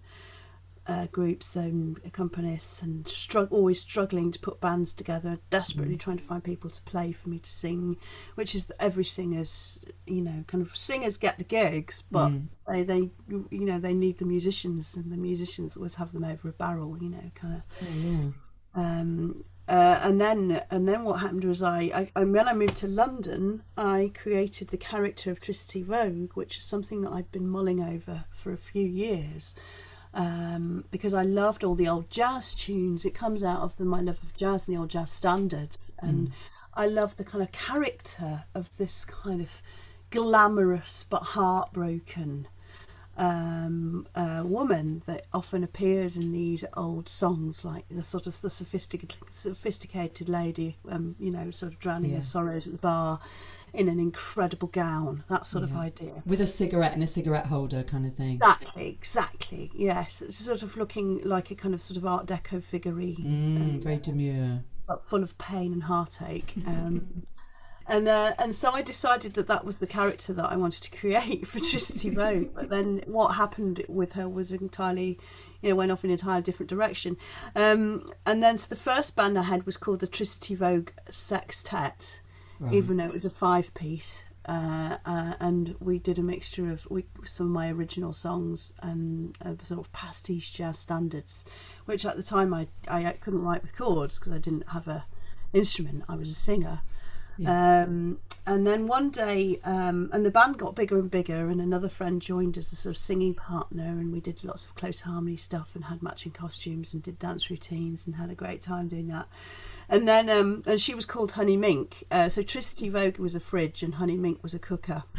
uh, 0.85 1.07
groups 1.07 1.55
and 1.55 2.01
accompanists, 2.03 2.81
and 2.81 3.05
strugg- 3.05 3.51
always 3.51 3.79
struggling 3.79 4.31
to 4.31 4.39
put 4.39 4.59
bands 4.59 4.93
together, 4.93 5.39
desperately 5.49 5.97
trying 5.97 6.17
to 6.17 6.23
find 6.23 6.43
people 6.43 6.69
to 6.69 6.81
play 6.83 7.11
for 7.11 7.29
me 7.29 7.39
to 7.39 7.49
sing, 7.49 7.97
which 8.35 8.53
is 8.53 8.71
every 8.79 9.05
singer's, 9.05 9.83
you 10.05 10.21
know, 10.21 10.43
kind 10.47 10.61
of 10.61 10.75
singers 10.75 11.17
get 11.17 11.37
the 11.37 11.43
gigs, 11.43 12.03
but 12.11 12.31
they, 12.67 12.83
they, 12.83 13.09
you 13.27 13.65
know, 13.65 13.79
they 13.79 13.93
need 13.93 14.17
the 14.17 14.25
musicians, 14.25 14.95
and 14.95 15.11
the 15.11 15.17
musicians 15.17 15.77
always 15.77 15.95
have 15.95 16.11
them 16.11 16.23
over 16.23 16.49
a 16.49 16.53
barrel, 16.53 16.97
you 16.99 17.09
know, 17.09 17.31
kind 17.35 17.55
of. 17.55 17.87
Yeah. 17.87 18.29
Um, 18.75 19.45
uh, 19.67 19.99
and 20.03 20.19
then 20.19 20.61
and 20.71 20.89
then 20.89 21.03
what 21.05 21.21
happened 21.21 21.45
was 21.45 21.63
I, 21.63 22.09
I, 22.15 22.23
when 22.23 22.49
I 22.49 22.53
moved 22.53 22.75
to 22.77 22.87
London 22.87 23.63
I 23.77 24.11
created 24.13 24.69
the 24.69 24.77
character 24.77 25.31
of 25.31 25.39
Tricity 25.39 25.81
Vogue 25.81 26.31
which 26.33 26.57
is 26.57 26.63
something 26.63 27.01
that 27.03 27.13
I've 27.13 27.31
been 27.31 27.47
mulling 27.47 27.81
over 27.81 28.25
for 28.29 28.51
a 28.51 28.57
few 28.57 28.85
years 28.85 29.55
um, 30.13 30.85
because 30.91 31.13
I 31.13 31.23
loved 31.23 31.63
all 31.63 31.75
the 31.75 31.87
old 31.87 32.09
jazz 32.09 32.53
tunes. 32.53 33.05
It 33.05 33.13
comes 33.13 33.43
out 33.43 33.61
of 33.61 33.75
the, 33.77 33.85
my 33.85 34.01
love 34.01 34.19
of 34.21 34.35
jazz 34.35 34.67
and 34.67 34.75
the 34.75 34.79
old 34.79 34.89
jazz 34.89 35.11
standards. 35.11 35.91
And 35.99 36.31
I 36.73 36.87
love 36.87 37.17
the 37.17 37.23
kind 37.23 37.43
of 37.43 37.51
character 37.51 38.45
of 38.53 38.69
this 38.77 39.05
kind 39.05 39.41
of 39.41 39.61
glamorous 40.11 41.05
but 41.09 41.23
heartbroken 41.23 42.47
um, 43.15 44.07
uh, 44.15 44.41
woman 44.43 45.03
that 45.05 45.27
often 45.33 45.63
appears 45.63 46.17
in 46.17 46.31
these 46.31 46.65
old 46.75 47.07
songs, 47.07 47.63
like 47.63 47.87
the 47.89 48.01
sort 48.03 48.25
of 48.25 48.39
the 48.41 48.49
sophisticated, 48.49 49.15
sophisticated 49.31 50.27
lady, 50.29 50.77
um, 50.89 51.15
you 51.19 51.29
know, 51.31 51.51
sort 51.51 51.73
of 51.73 51.79
drowning 51.79 52.11
Yeah. 52.11 52.17
her 52.17 52.21
sorrows 52.23 52.65
at 52.65 52.73
the 52.73 52.79
bar 52.79 53.19
in 53.73 53.89
an 53.89 53.99
incredible 53.99 54.67
gown. 54.67 55.23
That 55.29 55.45
sort 55.47 55.63
of 55.63 55.75
idea. 55.75 56.21
With 56.25 56.39
a 56.41 56.45
cigarette 56.47 56.93
and 56.93 57.03
a 57.03 57.07
cigarette 57.07 57.47
holder 57.47 57.83
kind 57.83 58.05
of 58.05 58.13
thing. 58.15 58.35
Exactly, 58.35 58.87
exactly. 58.89 59.71
Yes, 59.73 60.21
it's 60.21 60.37
sort 60.37 60.61
of 60.63 60.77
looking 60.77 61.21
like 61.23 61.49
a 61.51 61.55
kind 61.55 61.73
of 61.73 61.81
sort 61.81 61.97
of 61.97 62.05
Art 62.05 62.25
Deco 62.27 62.63
figurine, 62.63 63.17
Mm, 63.79 63.83
very 63.83 63.97
demure. 63.97 64.63
but 64.87 65.03
full 65.03 65.23
of 65.23 65.37
pain 65.37 65.73
and 65.73 65.83
heartache. 65.83 66.53
Um, 66.67 67.23
And 67.85 68.07
uh, 68.07 68.33
and 68.39 68.55
so 68.55 68.71
I 68.71 68.81
decided 68.81 69.33
that 69.33 69.47
that 69.47 69.65
was 69.65 69.79
the 69.79 69.87
character 69.87 70.31
that 70.33 70.49
I 70.49 70.55
wanted 70.55 70.83
to 70.83 70.91
create 70.97 71.45
for 71.51 71.59
Tricity 71.59 72.13
Vogue. 72.15 72.53
but 72.55 72.69
then 72.69 73.01
what 73.07 73.33
happened 73.35 73.83
with 73.89 74.13
her 74.13 74.29
was 74.29 74.53
entirely, 74.53 75.19
you 75.61 75.69
know, 75.71 75.75
went 75.75 75.91
off 75.91 76.03
in 76.05 76.09
an 76.09 76.13
entirely 76.13 76.43
different 76.43 76.69
direction. 76.69 77.17
Um, 77.57 78.09
and 78.25 78.41
then 78.41 78.57
so 78.57 78.67
the 78.69 78.77
first 78.77 79.17
band 79.17 79.37
I 79.37 79.41
had 79.43 79.65
was 79.65 79.75
called 79.75 79.99
the 79.99 80.07
Tricity 80.07 80.55
Vogue 80.55 80.91
Sextet, 81.11 82.21
right. 82.63 82.73
even 82.73 82.97
though 82.97 83.05
it 83.05 83.13
was 83.13 83.25
a 83.25 83.29
five 83.29 83.73
piece. 83.73 84.23
Uh, 84.45 84.97
uh, 85.05 85.35
and 85.39 85.75
we 85.79 85.97
did 85.97 86.19
a 86.19 86.21
mixture 86.21 86.69
of 86.69 86.85
we, 86.89 87.05
some 87.23 87.45
of 87.45 87.51
my 87.53 87.71
original 87.71 88.11
songs 88.11 88.73
and 88.81 89.37
uh, 89.41 89.53
sort 89.63 89.79
of 89.79 89.91
pastiche 89.93 90.51
jazz 90.51 90.77
standards, 90.77 91.45
which 91.85 92.05
at 92.05 92.17
the 92.17 92.23
time 92.23 92.53
I, 92.53 92.67
I 92.89 93.09
couldn't 93.21 93.41
write 93.41 93.61
with 93.61 93.75
chords 93.75 94.19
because 94.19 94.33
I 94.33 94.39
didn't 94.39 94.67
have 94.69 94.87
a 94.87 95.05
instrument. 95.53 96.03
I 96.09 96.15
was 96.15 96.29
a 96.29 96.33
singer. 96.33 96.81
Yeah. 97.37 97.83
Um, 97.83 98.19
and 98.45 98.67
then 98.67 98.85
one 98.87 99.09
day, 99.09 99.59
um, 99.63 100.09
and 100.13 100.25
the 100.25 100.29
band 100.29 100.57
got 100.57 100.75
bigger 100.75 100.99
and 100.99 101.09
bigger, 101.09 101.49
and 101.49 101.61
another 101.61 101.89
friend 101.89 102.21
joined 102.21 102.57
as 102.57 102.71
a 102.71 102.75
sort 102.75 102.95
of 102.95 103.01
singing 103.01 103.33
partner, 103.33 103.83
and 103.83 104.11
we 104.11 104.19
did 104.19 104.43
lots 104.43 104.65
of 104.65 104.75
close 104.75 105.01
harmony 105.01 105.37
stuff 105.37 105.71
and 105.73 105.85
had 105.85 106.03
matching 106.03 106.31
costumes 106.31 106.93
and 106.93 107.01
did 107.01 107.17
dance 107.17 107.49
routines 107.49 108.05
and 108.05 108.17
had 108.17 108.29
a 108.29 108.35
great 108.35 108.61
time 108.61 108.87
doing 108.87 109.07
that. 109.07 109.27
And 109.89 110.07
then, 110.07 110.29
um, 110.29 110.63
and 110.65 110.79
she 110.79 110.95
was 110.95 111.05
called 111.05 111.33
Honey 111.33 111.57
Mink. 111.57 112.05
Uh, 112.09 112.29
so 112.29 112.41
Tricity 112.41 112.91
Vogue 112.91 113.17
was 113.17 113.35
a 113.35 113.39
fridge, 113.39 113.83
and 113.83 113.95
Honey 113.95 114.17
Mink 114.17 114.41
was 114.41 114.53
a 114.53 114.59
cooker. 114.59 115.03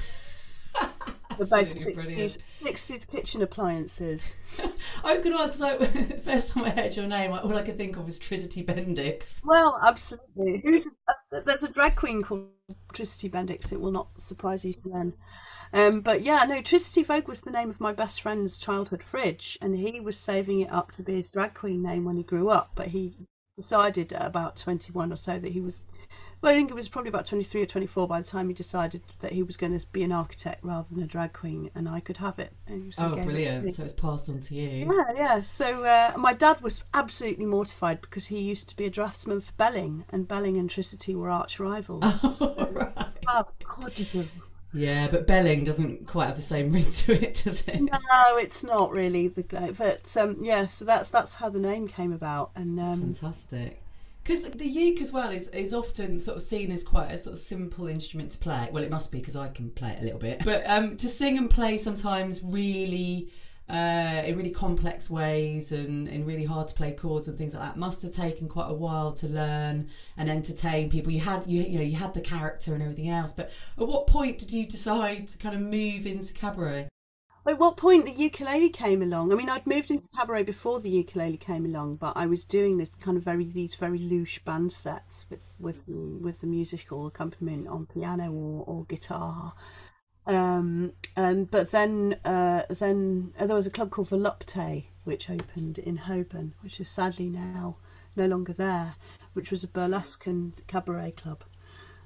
the 1.39 1.47
both 1.47 1.69
60s, 1.69 2.39
60s 2.63 3.07
kitchen 3.07 3.43
appliances. 3.43 4.37
I 5.05 5.13
was 5.13 5.21
going 5.21 5.37
to 5.37 5.43
ask 5.43 5.59
because 5.59 6.09
the 6.09 6.17
first 6.19 6.53
time 6.53 6.65
I 6.65 6.71
heard 6.71 6.97
your 6.97 7.07
name, 7.07 7.33
all 7.33 7.57
I 7.57 7.63
could 7.63 7.79
think 7.79 7.97
of 7.97 8.05
was 8.05 8.19
Tricity 8.19 8.65
Bendix. 8.65 9.41
Well, 9.45 9.79
absolutely. 9.85 10.61
Who's 10.63 10.87
uh, 11.09 11.41
there's 11.45 11.65
a 11.65 11.69
drag 11.69 11.97
queen 11.97 12.23
called 12.23 12.49
Tricity 12.93 13.31
Bendix. 13.31 13.73
It 13.73 13.81
will 13.81 13.93
not 13.93 14.21
surprise 14.21 14.65
you 14.65 14.73
to 14.73 14.89
learn. 14.89 15.15
Um, 15.73 16.01
but 16.03 16.23
yeah, 16.23 16.45
no, 16.45 16.57
Tricity 16.57 17.05
Vogue 17.05 17.27
was 17.27 17.41
the 17.41 17.51
name 17.51 17.69
of 17.69 17.81
my 17.81 17.93
best 17.93 18.23
friend's 18.23 18.59
childhood 18.59 19.03
fridge, 19.03 19.59
and 19.61 19.77
he 19.77 19.99
was 19.99 20.17
saving 20.17 20.61
it 20.61 20.71
up 20.71 20.93
to 20.93 21.03
be 21.03 21.17
his 21.17 21.29
drag 21.29 21.55
queen 21.55 21.83
name 21.83 22.05
when 22.05 22.17
he 22.17 22.23
grew 22.23 22.49
up. 22.49 22.73
But 22.77 22.89
he 22.89 23.17
decided 23.57 24.13
at 24.13 24.27
about 24.27 24.57
21 24.57 25.13
or 25.13 25.17
so 25.17 25.39
that 25.39 25.53
he 25.53 25.61
was 25.61 25.81
well, 26.45 26.53
I 26.53 26.57
think 26.57 26.71
it 26.71 26.75
was 26.75 26.89
probably 26.89 27.09
about 27.09 27.25
23 27.25 27.63
or 27.63 27.67
24 27.67 28.07
by 28.07 28.21
the 28.21 28.27
time 28.27 28.49
he 28.49 28.55
decided 28.55 29.01
that 29.21 29.33
he 29.33 29.43
was 29.43 29.57
going 29.57 29.79
to 29.79 29.87
be 29.93 30.03
an 30.03 30.13
architect 30.13 30.63
rather 30.63 30.87
than 30.91 31.03
a 31.03 31.07
drag 31.07 31.33
queen, 31.33 31.71
and 31.75 31.89
I 31.89 32.01
could 32.01 32.19
have 32.19 32.39
it. 32.39 32.53
oh, 32.99 33.17
brilliant. 33.17 33.67
It 33.69 33.73
so 33.73 33.83
it's 33.83 33.95
passed 33.95 34.29
on 34.29 34.41
to 34.41 34.55
you. 34.55 34.93
Yeah, 34.93 35.15
yeah. 35.17 35.41
So 35.41 35.85
uh, 35.85 36.13
my 36.19 36.35
dad 36.35 36.61
was 36.61 36.85
absolutely 36.93 37.47
mortified 37.47 38.03
because 38.03 38.27
he 38.27 38.41
used 38.41 38.69
to 38.69 38.77
be 38.77 38.85
a 38.85 38.91
draftsman 38.91 39.41
for 39.41 39.53
Belling, 39.55 40.05
and 40.11 40.29
Belling 40.29 40.59
and 40.59 40.69
Tricity 40.69 41.15
were 41.15 41.31
arch 41.31 41.59
rivals. 41.59 42.05
Oh, 42.25 42.33
so, 42.35 42.71
right. 42.73 42.93
Oh, 43.27 43.47
God, 43.65 44.29
yeah, 44.75 45.07
but 45.09 45.27
Belling 45.27 45.63
doesn't 45.65 46.07
quite 46.07 46.27
have 46.27 46.37
the 46.37 46.43
same 46.43 46.71
ring 46.73 46.85
to 46.85 47.13
it, 47.13 47.43
does 47.45 47.63
it? 47.67 47.81
No, 47.81 48.37
it's 48.37 48.65
not 48.65 48.91
really. 48.91 49.29
The 49.29 49.43
but 49.79 50.17
um, 50.17 50.39
yeah, 50.41 50.67
so 50.67 50.85
that's 50.85 51.09
that's 51.09 51.35
how 51.35 51.49
the 51.49 51.61
name 51.61 51.89
came 51.89 52.13
about, 52.13 52.51
and 52.57 52.79
um, 52.81 53.01
fantastic. 53.01 53.81
Because 54.23 54.49
the 54.49 54.67
uke 54.67 55.03
as 55.03 55.13
well 55.13 55.31
is, 55.31 55.49
is 55.49 55.75
often 55.75 56.19
sort 56.19 56.39
of 56.39 56.43
seen 56.43 56.73
as 56.73 56.83
quite 56.83 57.13
a 57.13 57.19
sort 57.19 57.35
of 57.35 57.39
simple 57.39 57.87
instrument 57.89 58.31
to 58.31 58.39
play. 58.39 58.71
Well, 58.73 58.83
it 58.83 58.91
must 58.91 59.13
be 59.13 59.19
because 59.19 59.37
I 59.37 59.49
can 59.49 59.71
play 59.71 59.91
it 59.91 60.01
a 60.01 60.03
little 60.03 60.19
bit. 60.19 60.41
But 60.47 60.69
um, 60.69 60.97
to 60.97 61.09
sing 61.09 61.37
and 61.37 61.51
play 61.51 61.77
sometimes 61.77 62.43
really 62.43 63.29
uh, 63.69 64.23
in 64.25 64.37
really 64.37 64.51
complex 64.51 65.09
ways 65.09 65.73
and 65.73 66.07
in 66.09 66.27
really 66.27 66.45
hard 66.45 66.69
to 66.69 66.75
play 66.75 66.93
chords 66.93 67.29
and 67.29 67.39
things 67.39 67.55
like 67.55 67.63
that 67.63 67.79
must 67.79 68.03
have 68.03 68.13
taken 68.13 68.49
quite 68.49 68.69
a 68.69 68.75
while 68.75 69.13
to 69.13 69.27
learn 69.27 69.89
and 70.17 70.29
entertain 70.29 70.91
people. 70.91 71.11
You 71.11 71.21
had 71.21 71.47
you 71.47 71.63
you 71.63 71.79
know 71.79 71.85
you 71.85 71.97
had 71.97 72.15
the 72.15 72.21
character 72.21 72.75
and 72.75 72.83
everything 72.83 73.09
else. 73.09 73.33
But 73.33 73.51
at 73.79 73.87
what 73.87 74.07
point 74.07 74.39
did 74.39 74.53
you 74.53 74.67
decide 74.67 75.29
to 75.29 75.39
kind 75.39 75.55
of 75.55 75.63
move 75.63 76.07
into 76.07 76.33
cabaret? 76.33 76.89
At 77.47 77.59
what 77.59 77.77
point 77.77 78.07
the 78.07 78.13
ukulele 78.13 78.71
came 78.71 79.03
along? 79.03 79.31
I 79.31 79.35
mean, 79.35 79.51
I'd 79.51 79.67
moved 79.67 79.91
into 79.91 80.09
cabaret 80.17 80.45
before 80.45 80.81
the 80.81 80.89
ukulele 80.89 81.37
came 81.37 81.67
along, 81.67 81.97
but 81.97 82.17
I 82.17 82.25
was 82.25 82.43
doing 82.43 82.79
this 82.79 82.95
kind 82.95 83.19
of 83.19 83.23
very 83.23 83.45
these 83.45 83.75
very 83.75 83.99
louche 83.99 84.43
band 84.45 84.73
sets 84.73 85.27
with 85.29 85.55
with 85.59 85.85
with 85.87 86.41
the 86.41 86.47
musical 86.47 87.07
accompaniment 87.07 87.69
on 87.69 87.85
piano 87.85 88.33
or, 88.33 88.65
or 88.67 88.85
guitar. 88.87 89.53
Um, 90.27 90.93
and 91.17 91.51
but 91.51 91.71
then 91.71 92.17
uh, 92.25 92.63
then 92.69 93.33
uh, 93.39 93.47
there 93.47 93.57
was 93.57 93.67
a 93.67 93.71
club 93.71 93.91
called 93.91 94.09
Volupte 94.09 94.85
which 95.05 95.29
opened 95.31 95.79
in 95.79 95.99
Holborn, 95.99 96.55
which 96.63 96.81
is 96.81 96.89
sadly 96.89 97.29
now 97.29 97.77
no 98.17 98.27
longer 98.27 98.53
there, 98.53 98.97
which 99.35 99.51
was 99.51 99.63
a 99.63 99.69
burlesque 99.69 100.27
and 100.27 100.53
cabaret 100.67 101.13
club. 101.13 101.45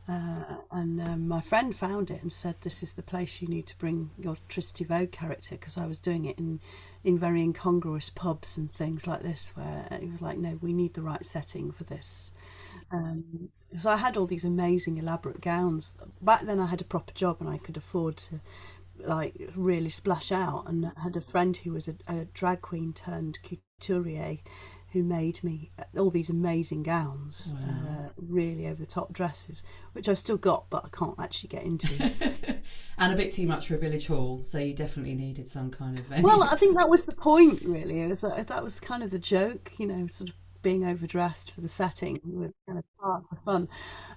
Uh, 0.09 0.57
and 0.71 1.01
um, 1.01 1.29
my 1.29 1.41
friend 1.41 1.77
found 1.77 2.11
it 2.11 2.23
and 2.23 2.33
said, 2.33 2.57
"This 2.63 2.83
is 2.83 2.95
the 2.95 3.03
place 3.03 3.43
you 3.43 3.49
need 3.49 3.67
to 3.67 3.79
bring 3.79 4.11
your 4.19 4.37
Tricity 4.49 4.87
Vogue 4.87 5.13
character," 5.13 5.57
because 5.57 5.77
I 5.77 5.87
was 5.87 6.01
doing 6.01 6.25
it 6.25 6.39
in 6.39 6.61
in 7.05 7.19
very 7.19 7.43
incongruous 7.43 8.11
pubs 8.11 8.57
and 8.59 8.71
things 8.71 9.07
like 9.07 9.23
this, 9.23 9.53
where 9.55 9.87
it 9.91 10.11
was 10.11 10.23
like, 10.23 10.39
"No, 10.39 10.59
we 10.63 10.73
need 10.73 10.95
the 10.95 11.03
right 11.03 11.25
setting 11.25 11.73
for 11.73 11.85
this." 11.85 12.33
Um, 12.91 13.51
so 13.79 13.91
I 13.91 13.97
had 13.97 14.17
all 14.17 14.27
these 14.27 14.45
amazing 14.45 14.99
elaborate 14.99 15.41
gowns. 15.41 15.97
Back 16.21 16.43
then, 16.43 16.61
I 16.61 16.67
had 16.67 16.81
a 16.81 16.85
proper 16.85 17.13
job 17.13 17.39
and 17.41 17.49
I 17.49 17.59
could 17.59 17.77
afford 17.77 18.17
to 18.19 18.41
like 18.99 19.35
really 19.55 19.91
splash 19.91 20.33
out. 20.33 20.65
And 20.67 20.87
I 20.87 21.03
had 21.03 21.17
a 21.17 21.21
friend 21.21 21.57
who 21.57 21.73
was 21.73 21.89
a, 21.89 21.97
a 22.07 22.25
drag 22.27 22.63
queen 22.63 22.93
turned 22.93 23.39
couturier 23.43 24.39
who 24.93 25.03
made 25.03 25.45
me 25.45 25.71
all 25.99 26.11
these 26.11 26.31
amazing 26.31 26.83
gowns, 26.83 27.55
wow. 27.61 27.69
uh, 27.69 28.09
really 28.17 28.67
over 28.67 28.81
the 28.81 28.87
top 28.87 29.13
dresses, 29.13 29.63
which 29.93 30.09
I've 30.09 30.19
still 30.19 30.39
got, 30.39 30.71
but 30.71 30.85
I 30.85 30.89
can't 30.89 31.19
actually 31.19 31.49
get 31.49 31.63
into. 31.65 31.89
and 32.99 33.13
a 33.13 33.17
bit 33.17 33.31
too 33.31 33.47
much 33.47 33.69
for 33.69 33.75
a 33.75 33.79
village 33.79 34.07
hall, 34.07 34.43
so 34.45 34.59
you 34.59 34.73
definitely 34.73 35.15
needed 35.15 35.47
some 35.47 35.71
kind 35.71 35.99
of. 35.99 36.11
Well, 36.23 36.43
I 36.51 36.57
think 36.57 36.77
that 36.77 36.89
was 36.89 37.05
the 37.05 37.13
point, 37.13 37.63
really. 37.65 38.01
It 38.01 38.09
was 38.09 38.25
uh, 38.25 38.43
that 38.47 38.65
was 38.65 38.81
kind 38.81 39.03
of 39.03 39.11
the 39.11 39.19
joke, 39.19 39.73
you 39.77 39.87
know, 39.87 40.07
sort 40.07 40.31
of 40.31 40.37
being 40.63 40.85
overdressed 40.85 41.51
for 41.51 41.61
the 41.61 41.69
setting 41.69 42.21
was 42.25 42.53
kind 42.67 42.79
of 42.79 42.85
part 43.01 43.25
the 43.31 43.37
fun. 43.45 43.69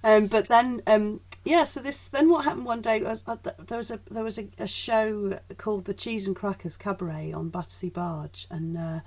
Um, 0.04 0.26
but 0.26 0.48
then, 0.48 0.80
um, 0.86 1.20
yeah. 1.44 1.64
So 1.64 1.80
this 1.80 2.08
then 2.08 2.30
what 2.30 2.44
happened 2.44 2.66
one 2.66 2.82
day? 2.82 3.00
Was, 3.02 3.22
uh, 3.26 3.36
there 3.66 3.78
was 3.78 3.90
a 3.90 4.00
there 4.10 4.24
was 4.24 4.38
a, 4.38 4.48
a, 4.58 4.66
show 4.66 5.38
called 5.56 5.84
the 5.84 5.94
Cheese 5.94 6.26
and 6.26 6.36
Crackers 6.36 6.76
Cabaret 6.76 7.32
on 7.32 7.48
Battersea 7.48 7.90
Barge, 7.90 8.46
and. 8.50 8.76
Uh, 8.76 9.00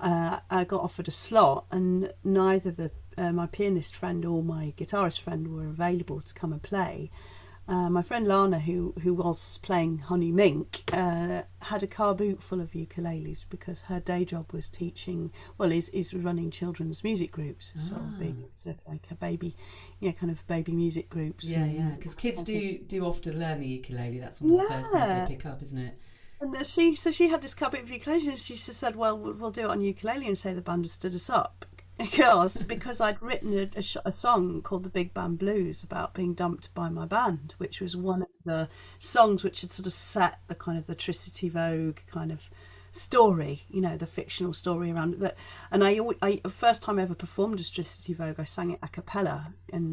uh, 0.00 0.40
I 0.50 0.64
got 0.64 0.80
offered 0.80 1.08
a 1.08 1.10
slot, 1.10 1.66
and 1.70 2.10
neither 2.24 2.70
the 2.70 2.90
uh, 3.18 3.32
my 3.32 3.46
pianist 3.46 3.94
friend 3.94 4.24
or 4.24 4.42
my 4.42 4.72
guitarist 4.78 5.20
friend 5.20 5.54
were 5.54 5.66
available 5.66 6.22
to 6.22 6.32
come 6.32 6.54
and 6.54 6.62
play. 6.62 7.10
Uh, 7.70 7.88
my 7.88 8.02
friend 8.02 8.26
Lana, 8.26 8.58
who 8.58 8.92
who 9.04 9.14
was 9.14 9.58
playing 9.58 9.98
Honey 9.98 10.32
Mink, 10.32 10.82
uh, 10.92 11.42
had 11.62 11.84
a 11.84 11.86
car 11.86 12.16
boot 12.16 12.42
full 12.42 12.60
of 12.60 12.72
ukuleles 12.72 13.44
because 13.48 13.82
her 13.82 14.00
day 14.00 14.24
job 14.24 14.52
was 14.52 14.68
teaching. 14.68 15.30
Well, 15.56 15.70
is 15.70 15.88
is 15.90 16.12
running 16.12 16.50
children's 16.50 17.04
music 17.04 17.30
groups, 17.30 17.72
ah. 17.76 17.80
sort 17.80 18.00
of 18.00 18.18
being 18.18 18.46
sort 18.56 18.74
of 18.74 18.80
like 18.88 19.06
a 19.12 19.14
baby, 19.14 19.54
you 20.00 20.08
know, 20.08 20.14
kind 20.14 20.32
of 20.32 20.44
baby 20.48 20.72
music 20.72 21.08
groups. 21.08 21.44
Yeah, 21.44 21.64
yeah, 21.64 21.90
because 21.90 22.16
kids 22.16 22.42
do 22.42 22.78
do 22.78 23.04
often 23.04 23.38
learn 23.38 23.60
the 23.60 23.68
ukulele. 23.68 24.18
That's 24.18 24.40
one 24.40 24.52
of 24.52 24.68
the 24.68 24.74
first 24.74 24.90
things 24.90 25.28
they 25.28 25.36
pick 25.36 25.46
up, 25.46 25.62
isn't 25.62 25.78
it? 25.78 25.94
And 26.40 26.66
she 26.66 26.96
so 26.96 27.12
she 27.12 27.28
had 27.28 27.40
this 27.40 27.54
carpet 27.54 27.82
of 27.82 27.90
ukulele 27.90 28.30
and 28.30 28.38
she 28.38 28.56
said, 28.56 28.96
"Well, 28.96 29.16
we'll 29.16 29.52
do 29.52 29.66
it 29.66 29.70
on 29.70 29.80
ukulele 29.80 30.26
and 30.26 30.36
say 30.36 30.54
the 30.54 30.60
band 30.60 30.90
stood 30.90 31.14
us 31.14 31.30
up." 31.30 31.66
Because 32.10 32.62
because 32.62 33.00
I'd 33.00 33.20
written 33.20 33.52
a, 33.52 33.68
a, 33.76 34.08
a, 34.08 34.12
song 34.12 34.62
called 34.62 34.84
the 34.84 34.88
Big 34.88 35.12
Band 35.12 35.38
Blues 35.38 35.82
about 35.82 36.14
being 36.14 36.32
dumped 36.32 36.72
by 36.72 36.88
my 36.88 37.04
band, 37.04 37.54
which 37.58 37.80
was 37.80 37.94
one 37.94 38.22
of 38.22 38.28
the 38.44 38.70
songs 38.98 39.44
which 39.44 39.60
had 39.60 39.70
sort 39.70 39.86
of 39.86 39.92
set 39.92 40.40
the 40.48 40.54
kind 40.54 40.78
of 40.78 40.86
the 40.86 40.96
Tricity 40.96 41.50
Vogue 41.50 41.98
kind 42.10 42.32
of 42.32 42.48
story, 42.92 43.64
you 43.68 43.80
know, 43.80 43.96
the 43.96 44.06
fictional 44.06 44.52
story 44.52 44.90
around 44.90 45.20
that. 45.20 45.36
And 45.70 45.84
I, 45.84 45.98
I, 46.22 46.40
the 46.42 46.48
first 46.48 46.82
time 46.82 46.98
I 46.98 47.02
ever 47.02 47.14
performed 47.14 47.60
as 47.60 47.70
Tricity 47.70 48.16
Vogue, 48.16 48.36
I 48.38 48.44
sang 48.44 48.70
it 48.70 48.78
a 48.82 48.88
cappella, 48.88 49.52
and 49.72 49.92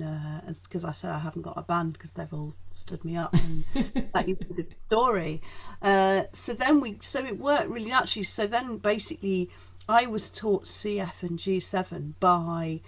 because 0.63 0.85
uh, 0.85 0.89
I 0.89 0.91
said 0.91 1.11
I 1.11 1.19
haven't 1.19 1.41
got 1.41 1.57
a 1.57 1.61
band 1.61 1.93
because 1.93 2.13
they've 2.13 2.33
all 2.33 2.55
stood 2.71 3.03
me 3.03 3.17
up, 3.17 3.33
and 3.33 3.65
that 4.13 4.27
used 4.27 4.41
to 4.41 4.53
be 4.53 4.63
the 4.63 4.67
story. 4.87 5.41
Uh, 5.81 6.23
so 6.31 6.53
then 6.53 6.79
we, 6.79 6.97
so 7.01 7.23
it 7.23 7.37
worked 7.37 7.69
really 7.69 7.89
naturally. 7.89 8.23
So 8.23 8.47
then 8.47 8.77
basically, 8.77 9.51
I 9.89 10.06
was 10.06 10.29
taught 10.29 10.65
CF 10.65 11.24
and 11.24 11.39
G7 11.39 12.13
by. 12.20 12.82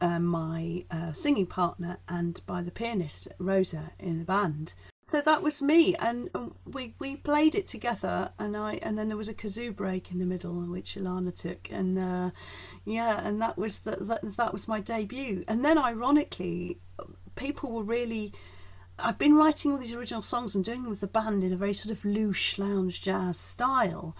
Uh, 0.00 0.20
my 0.20 0.84
uh, 0.92 1.10
singing 1.10 1.44
partner 1.44 1.98
and 2.08 2.40
by 2.46 2.62
the 2.62 2.70
pianist 2.70 3.26
Rosa 3.40 3.90
in 3.98 4.20
the 4.20 4.24
band, 4.24 4.74
so 5.08 5.22
that 5.22 5.42
was 5.42 5.62
me 5.62 5.94
and, 5.96 6.28
and, 6.34 6.54
we 6.66 6.94
we 6.98 7.16
played 7.16 7.54
it 7.54 7.66
together 7.66 8.30
and 8.38 8.56
i 8.56 8.74
and 8.82 8.98
then 8.98 9.08
there 9.08 9.16
was 9.16 9.28
a 9.28 9.34
kazoo 9.34 9.74
break 9.74 10.12
in 10.12 10.18
the 10.18 10.26
middle 10.26 10.52
which 10.52 10.94
ilana 10.94 11.34
took 11.34 11.70
and 11.70 11.98
uh, 11.98 12.30
yeah 12.84 13.26
and 13.26 13.40
that 13.40 13.56
was 13.56 13.80
that, 13.80 14.20
that 14.36 14.52
was 14.52 14.68
my 14.68 14.80
debut 14.80 15.44
and 15.48 15.64
then 15.64 15.78
ironically 15.78 16.78
people 17.34 17.72
were 17.72 17.82
really 17.82 18.32
i've 18.98 19.18
been 19.18 19.34
writing 19.34 19.72
all 19.72 19.78
these 19.78 19.94
original 19.94 20.22
songs 20.22 20.54
and 20.54 20.64
doing 20.64 20.82
them 20.82 20.90
with 20.90 21.00
the 21.00 21.06
band 21.06 21.42
in 21.42 21.52
a 21.52 21.56
very 21.56 21.74
sort 21.74 21.96
of 21.96 22.04
loose 22.04 22.58
lounge 22.58 23.00
jazz 23.00 23.38
style 23.38 24.14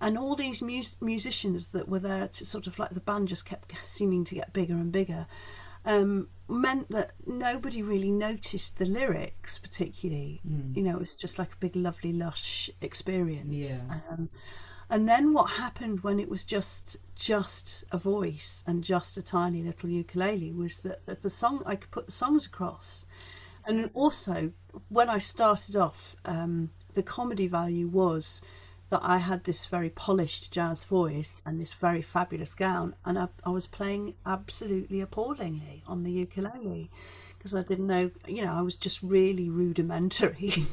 and 0.00 0.18
all 0.18 0.36
these 0.36 0.60
mus- 0.60 0.96
musicians 1.00 1.66
that 1.68 1.88
were 1.88 1.98
there 1.98 2.28
to 2.28 2.44
sort 2.44 2.66
of 2.66 2.78
like 2.78 2.90
the 2.90 3.00
band 3.00 3.28
just 3.28 3.46
kept 3.46 3.72
seeming 3.84 4.24
to 4.24 4.34
get 4.34 4.52
bigger 4.52 4.74
and 4.74 4.92
bigger 4.92 5.26
um, 5.86 6.28
meant 6.48 6.90
that 6.90 7.12
nobody 7.24 7.80
really 7.80 8.10
noticed 8.10 8.78
the 8.78 8.84
lyrics 8.84 9.56
particularly. 9.56 10.40
You 10.74 10.82
know, 10.82 10.96
it 10.96 10.98
was 10.98 11.14
just 11.14 11.38
like 11.38 11.52
a 11.52 11.56
big, 11.56 11.76
lovely, 11.76 12.12
lush 12.12 12.68
experience. 12.80 13.82
Yeah. 13.88 14.00
Um, 14.10 14.28
and 14.90 15.08
then 15.08 15.32
what 15.32 15.52
happened 15.52 16.00
when 16.00 16.20
it 16.20 16.28
was 16.28 16.44
just 16.44 16.98
just 17.14 17.84
a 17.90 17.98
voice 17.98 18.62
and 18.66 18.84
just 18.84 19.16
a 19.16 19.22
tiny 19.22 19.62
little 19.62 19.88
ukulele 19.88 20.52
was 20.52 20.80
that, 20.80 21.06
that 21.06 21.22
the 21.22 21.30
song 21.30 21.62
I 21.64 21.76
could 21.76 21.90
put 21.90 22.06
the 22.06 22.12
songs 22.12 22.46
across, 22.46 23.06
and 23.64 23.90
also 23.94 24.52
when 24.88 25.08
I 25.08 25.18
started 25.18 25.76
off, 25.76 26.14
um, 26.24 26.70
the 26.94 27.02
comedy 27.02 27.48
value 27.48 27.88
was 27.88 28.42
that 28.90 29.00
I 29.02 29.18
had 29.18 29.44
this 29.44 29.66
very 29.66 29.90
polished 29.90 30.52
jazz 30.52 30.84
voice 30.84 31.42
and 31.44 31.60
this 31.60 31.72
very 31.72 32.02
fabulous 32.02 32.54
gown, 32.54 32.94
and 33.04 33.18
I, 33.18 33.28
I 33.44 33.50
was 33.50 33.66
playing 33.66 34.14
absolutely 34.24 35.00
appallingly 35.00 35.82
on 35.86 36.04
the 36.04 36.12
ukulele 36.12 36.90
because 37.36 37.54
I 37.54 37.62
didn't 37.62 37.86
know, 37.86 38.10
you 38.26 38.44
know, 38.44 38.52
I 38.52 38.62
was 38.62 38.76
just 38.76 39.02
really 39.02 39.48
rudimentary. 39.48 40.52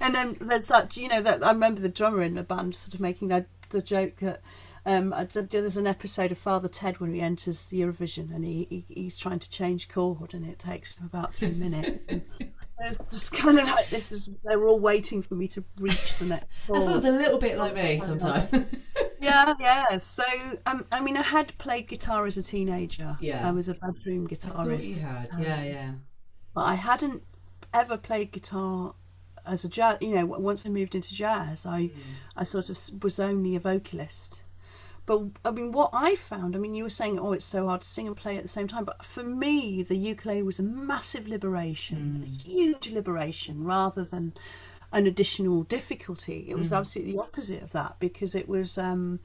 and 0.00 0.14
then 0.14 0.36
there's 0.40 0.66
that, 0.68 0.96
you 0.96 1.08
know, 1.08 1.20
that 1.22 1.44
I 1.44 1.52
remember 1.52 1.80
the 1.80 1.88
drummer 1.88 2.22
in 2.22 2.34
the 2.34 2.42
band 2.42 2.74
sort 2.74 2.94
of 2.94 3.00
making 3.00 3.28
that, 3.28 3.46
the 3.70 3.82
joke 3.82 4.16
that. 4.20 4.40
Um, 4.86 5.14
there's 5.34 5.76
an 5.76 5.86
episode 5.86 6.32
of 6.32 6.38
Father 6.38 6.66
Ted 6.66 7.00
when 7.00 7.12
he 7.12 7.20
enters 7.20 7.66
the 7.66 7.82
Eurovision 7.82 8.34
and 8.34 8.46
he, 8.46 8.66
he 8.70 8.84
he's 8.88 9.18
trying 9.18 9.38
to 9.38 9.50
change 9.50 9.90
chord 9.90 10.32
and 10.32 10.46
it 10.46 10.58
takes 10.58 10.96
him 10.96 11.04
about 11.04 11.34
three 11.34 11.50
minutes. 11.50 12.02
It's 12.82 12.98
just 13.10 13.32
kind 13.32 13.58
of 13.58 13.66
like 13.66 13.88
this 13.90 14.10
is 14.12 14.28
they 14.44 14.56
were 14.56 14.68
all 14.68 14.80
waiting 14.80 15.22
for 15.22 15.34
me 15.34 15.46
to 15.48 15.64
reach 15.78 16.18
the 16.18 16.26
next 16.26 16.46
That 16.68 16.82
sounds 16.82 17.04
a 17.04 17.10
little 17.10 17.38
bit 17.38 17.58
like 17.58 17.74
me 17.74 17.98
sometimes. 17.98 18.50
yeah, 19.20 19.54
yeah. 19.60 19.98
So, 19.98 20.22
um, 20.66 20.86
I 20.90 21.00
mean, 21.00 21.16
I 21.16 21.22
had 21.22 21.56
played 21.58 21.88
guitar 21.88 22.26
as 22.26 22.36
a 22.36 22.42
teenager. 22.42 23.16
Yeah. 23.20 23.46
I 23.46 23.52
was 23.52 23.68
a 23.68 23.74
bedroom 23.74 24.26
guitarist. 24.28 25.02
had, 25.02 25.28
Um, 25.34 25.42
yeah, 25.42 25.62
yeah. 25.62 25.92
But 26.54 26.62
I 26.62 26.74
hadn't 26.74 27.22
ever 27.74 27.96
played 27.96 28.32
guitar 28.32 28.94
as 29.46 29.64
a 29.64 29.68
jazz. 29.68 29.98
You 30.00 30.14
know, 30.14 30.26
once 30.26 30.64
I 30.66 30.70
moved 30.70 30.94
into 30.94 31.14
jazz, 31.14 31.66
I, 31.66 31.80
Mm. 31.82 31.90
I 32.36 32.44
sort 32.44 32.70
of 32.70 33.02
was 33.02 33.20
only 33.20 33.54
a 33.56 33.60
vocalist. 33.60 34.42
But 35.10 35.22
I 35.44 35.50
mean, 35.50 35.72
what 35.72 35.90
I 35.92 36.14
found, 36.14 36.54
I 36.54 36.60
mean, 36.60 36.76
you 36.76 36.84
were 36.84 36.88
saying, 36.88 37.18
oh, 37.18 37.32
it's 37.32 37.44
so 37.44 37.66
hard 37.66 37.80
to 37.80 37.88
sing 37.88 38.06
and 38.06 38.16
play 38.16 38.36
at 38.36 38.42
the 38.42 38.48
same 38.48 38.68
time. 38.68 38.84
But 38.84 39.04
for 39.04 39.24
me, 39.24 39.82
the 39.82 39.96
ukulele 39.96 40.44
was 40.44 40.60
a 40.60 40.62
massive 40.62 41.26
liberation, 41.26 42.22
a 42.24 42.48
huge 42.48 42.92
liberation, 42.92 43.64
rather 43.64 44.04
than 44.04 44.34
an 44.92 45.08
additional 45.08 45.64
difficulty. 45.64 46.46
It 46.48 46.56
was 46.56 46.72
absolutely 46.72 47.14
the 47.14 47.22
opposite 47.22 47.60
of 47.60 47.72
that 47.72 47.96
because 47.98 48.36
it 48.36 48.48
was. 48.48 48.78
Um, 48.78 49.18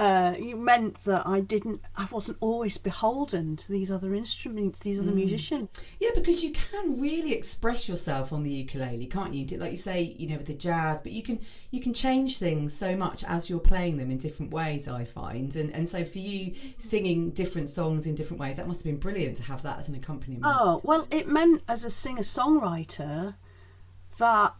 uh, 0.00 0.34
it 0.38 0.56
meant 0.56 1.04
that 1.04 1.26
I 1.26 1.40
didn't, 1.40 1.82
I 1.94 2.08
wasn't 2.10 2.38
always 2.40 2.78
beholden 2.78 3.56
to 3.58 3.70
these 3.70 3.90
other 3.90 4.14
instruments, 4.14 4.78
these 4.78 4.98
other 4.98 5.12
musicians. 5.12 5.86
Yeah, 6.00 6.08
because 6.14 6.42
you 6.42 6.52
can 6.52 6.98
really 6.98 7.34
express 7.34 7.86
yourself 7.86 8.32
on 8.32 8.42
the 8.42 8.50
ukulele, 8.50 9.04
can't 9.04 9.34
you? 9.34 9.58
Like 9.58 9.72
you 9.72 9.76
say, 9.76 10.14
you 10.16 10.26
know, 10.26 10.38
with 10.38 10.46
the 10.46 10.54
jazz, 10.54 11.02
but 11.02 11.12
you 11.12 11.22
can 11.22 11.38
you 11.70 11.82
can 11.82 11.92
change 11.92 12.38
things 12.38 12.72
so 12.72 12.96
much 12.96 13.24
as 13.24 13.50
you're 13.50 13.60
playing 13.60 13.98
them 13.98 14.10
in 14.10 14.16
different 14.16 14.52
ways. 14.52 14.88
I 14.88 15.04
find, 15.04 15.54
and 15.54 15.70
and 15.74 15.86
so 15.86 16.02
for 16.02 16.18
you 16.18 16.54
singing 16.78 17.32
different 17.32 17.68
songs 17.68 18.06
in 18.06 18.14
different 18.14 18.40
ways, 18.40 18.56
that 18.56 18.66
must 18.66 18.80
have 18.80 18.90
been 18.90 19.00
brilliant 19.00 19.36
to 19.36 19.42
have 19.42 19.62
that 19.64 19.80
as 19.80 19.88
an 19.88 19.96
accompaniment. 19.96 20.44
Oh, 20.46 20.80
well, 20.82 21.06
it 21.10 21.28
meant 21.28 21.62
as 21.68 21.84
a 21.84 21.90
singer 21.90 22.22
songwriter 22.22 23.34
that 24.18 24.54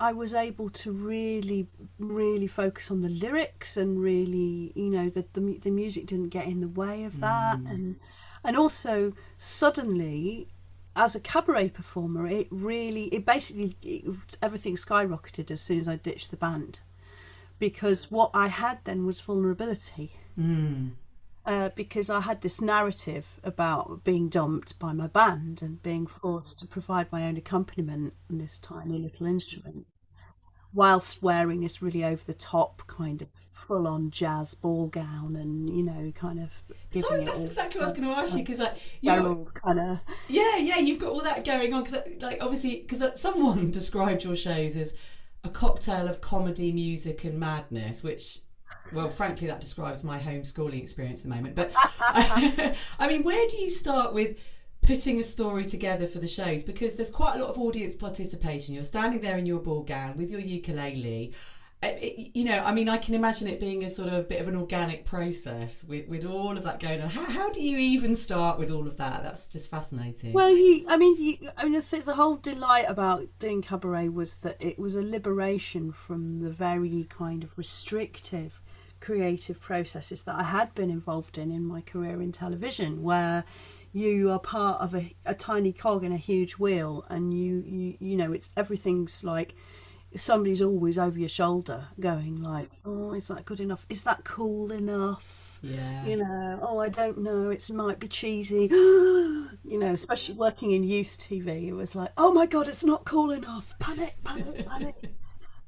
I, 0.00 0.12
was 0.12 0.34
able 0.34 0.70
to 0.70 0.90
really, 0.92 1.68
really 1.98 2.46
focus 2.46 2.90
on 2.90 3.02
the 3.02 3.08
lyrics 3.08 3.76
and 3.76 4.00
really, 4.00 4.72
you 4.74 4.90
know, 4.90 5.08
that 5.10 5.34
the, 5.34 5.58
the 5.58 5.70
music 5.70 6.06
didn't 6.06 6.30
get 6.30 6.46
in 6.46 6.60
the 6.60 6.68
way 6.68 7.04
of 7.04 7.20
that. 7.20 7.58
And, 7.58 7.96
and 8.42 8.56
also, 8.56 9.12
suddenly, 9.36 10.48
as 10.96 11.14
a 11.14 11.20
cabaret 11.20 11.70
performer, 11.70 12.26
it 12.26 12.48
really, 12.50 13.04
it 13.06 13.26
basically, 13.26 13.76
it, 13.82 14.36
everything 14.42 14.76
skyrocketed 14.76 15.50
as 15.50 15.60
soon 15.60 15.80
as 15.80 15.88
I 15.88 15.96
ditched 15.96 16.30
the 16.30 16.36
band. 16.36 16.80
Because 17.58 18.10
what 18.10 18.30
I 18.34 18.48
had 18.48 18.78
then 18.84 19.06
was 19.06 19.20
vulnerability 19.20 20.12
Mm. 20.38 20.92
Uh, 21.46 21.70
because 21.74 22.10
I 22.10 22.20
had 22.20 22.40
this 22.42 22.60
narrative 22.60 23.40
about 23.44 24.04
being 24.04 24.28
dumped 24.28 24.78
by 24.78 24.92
my 24.92 25.06
band 25.06 25.62
and 25.62 25.82
being 25.82 26.06
forced 26.06 26.58
to 26.58 26.66
provide 26.66 27.10
my 27.12 27.24
own 27.24 27.36
accompaniment 27.36 28.14
on 28.30 28.38
this 28.38 28.58
tiny 28.58 28.98
little 28.98 29.26
instrument, 29.26 29.86
whilst 30.74 31.22
wearing 31.22 31.60
this 31.60 31.80
really 31.80 32.04
over 32.04 32.22
the 32.26 32.34
top 32.34 32.86
kind 32.86 33.22
of 33.22 33.28
full 33.50 33.86
on 33.88 34.10
jazz 34.10 34.54
ball 34.54 34.86
gown 34.86 35.34
and 35.34 35.70
you 35.70 35.82
know 35.82 36.12
kind 36.14 36.38
of 36.38 36.50
So 36.92 37.08
giving 37.08 37.22
it 37.22 37.26
that's 37.26 37.44
exactly 37.44 37.80
what 37.80 37.88
I 37.88 37.90
was 37.90 37.98
going 37.98 38.14
to 38.14 38.20
ask 38.20 38.32
you 38.34 38.42
because 38.42 38.58
like 38.58 38.76
you're, 39.00 39.44
kind 39.46 39.80
of 39.80 40.00
Yeah, 40.28 40.58
yeah, 40.58 40.78
you've 40.78 40.98
got 40.98 41.10
all 41.10 41.22
that 41.22 41.44
going 41.44 41.72
on 41.72 41.84
because, 41.84 42.02
like, 42.20 42.38
obviously, 42.42 42.84
because 42.86 43.18
someone 43.18 43.70
described 43.70 44.24
your 44.24 44.36
shows 44.36 44.76
as 44.76 44.94
a 45.44 45.48
cocktail 45.48 46.08
of 46.08 46.20
comedy, 46.20 46.72
music, 46.72 47.24
and 47.24 47.38
madness, 47.38 48.02
which, 48.02 48.40
well, 48.92 49.08
frankly, 49.08 49.46
that 49.48 49.60
describes 49.60 50.04
my 50.04 50.18
homeschooling 50.18 50.80
experience 50.80 51.20
at 51.24 51.28
the 51.30 51.34
moment. 51.34 51.54
But 51.54 51.72
I 52.98 53.06
mean, 53.08 53.22
where 53.22 53.46
do 53.48 53.56
you 53.58 53.68
start 53.70 54.12
with? 54.12 54.38
Putting 54.82 55.18
a 55.18 55.22
story 55.24 55.64
together 55.64 56.06
for 56.06 56.20
the 56.20 56.28
shows 56.28 56.62
because 56.62 56.94
there's 56.94 57.10
quite 57.10 57.34
a 57.34 57.38
lot 57.40 57.50
of 57.50 57.58
audience 57.58 57.96
participation. 57.96 58.72
You're 58.72 58.84
standing 58.84 59.20
there 59.20 59.36
in 59.36 59.44
your 59.44 59.58
ball 59.58 59.82
gown 59.82 60.16
with 60.16 60.30
your 60.30 60.38
ukulele. 60.38 61.32
Uh, 61.82 61.88
it- 62.00 62.30
you 62.36 62.44
know, 62.44 62.58
I 62.60 62.72
mean, 62.72 62.88
I 62.88 62.96
can 62.98 63.14
imagine 63.14 63.48
it 63.48 63.58
being 63.58 63.82
a 63.82 63.88
sort 63.88 64.10
of 64.10 64.28
bit 64.28 64.40
of 64.40 64.46
an 64.46 64.54
organic 64.54 65.04
process 65.04 65.82
with, 65.82 66.06
with 66.06 66.24
all 66.24 66.56
of 66.56 66.62
that 66.62 66.78
going 66.78 67.00
on. 67.00 67.08
How, 67.08 67.24
how 67.28 67.50
do 67.50 67.60
you 67.60 67.76
even 67.78 68.14
start 68.14 68.60
with 68.60 68.70
all 68.70 68.86
of 68.86 68.96
that? 68.98 69.24
That's 69.24 69.48
just 69.48 69.68
fascinating. 69.68 70.32
Well, 70.32 70.50
you, 70.54 70.84
I 70.88 70.96
mean, 70.96 71.16
you, 71.20 71.50
I 71.56 71.64
mean, 71.64 71.72
the, 71.72 71.82
th- 71.82 72.04
the 72.04 72.14
whole 72.14 72.36
delight 72.36 72.84
about 72.86 73.26
doing 73.40 73.62
cabaret 73.62 74.10
was 74.10 74.36
that 74.36 74.56
it 74.60 74.78
was 74.78 74.94
a 74.94 75.02
liberation 75.02 75.90
from 75.90 76.38
the 76.38 76.50
very 76.50 77.08
kind 77.10 77.42
of 77.42 77.58
restrictive 77.58 78.60
creative 79.06 79.60
processes 79.60 80.24
that 80.24 80.34
I 80.34 80.42
had 80.42 80.74
been 80.74 80.90
involved 80.90 81.38
in 81.38 81.52
in 81.52 81.64
my 81.64 81.80
career 81.80 82.20
in 82.20 82.32
television, 82.32 83.04
where 83.04 83.44
you 83.92 84.32
are 84.32 84.40
part 84.40 84.80
of 84.80 84.96
a, 84.96 85.14
a 85.24 85.32
tiny 85.32 85.72
cog 85.72 86.02
in 86.02 86.10
a 86.10 86.16
huge 86.16 86.54
wheel, 86.54 87.04
and 87.08 87.32
you, 87.32 87.62
you, 87.64 87.96
you 88.00 88.16
know, 88.16 88.32
it's 88.32 88.50
everything's 88.56 89.22
like 89.22 89.54
somebody's 90.16 90.60
always 90.60 90.98
over 90.98 91.20
your 91.20 91.28
shoulder, 91.28 91.86
going 92.00 92.42
like, 92.42 92.68
"Oh, 92.84 93.14
is 93.14 93.28
that 93.28 93.44
good 93.44 93.60
enough? 93.60 93.86
Is 93.88 94.02
that 94.02 94.24
cool 94.24 94.72
enough?" 94.72 95.60
yeah. 95.62 96.04
you 96.04 96.16
know, 96.16 96.58
oh, 96.60 96.78
I 96.80 96.88
don't 96.88 97.18
know, 97.18 97.50
it 97.50 97.70
might 97.70 98.00
be 98.00 98.08
cheesy. 98.08 98.68
you 98.72 99.78
know, 99.78 99.92
especially 99.92 100.34
working 100.34 100.72
in 100.72 100.82
youth 100.82 101.16
TV, 101.16 101.68
it 101.68 101.74
was 101.74 101.94
like, 101.94 102.10
oh 102.16 102.32
my 102.32 102.46
god, 102.46 102.66
it's 102.66 102.84
not 102.84 103.04
cool 103.04 103.30
enough. 103.30 103.74
Panic, 103.78 104.16
panic, 104.24 104.66
panic. 104.66 105.14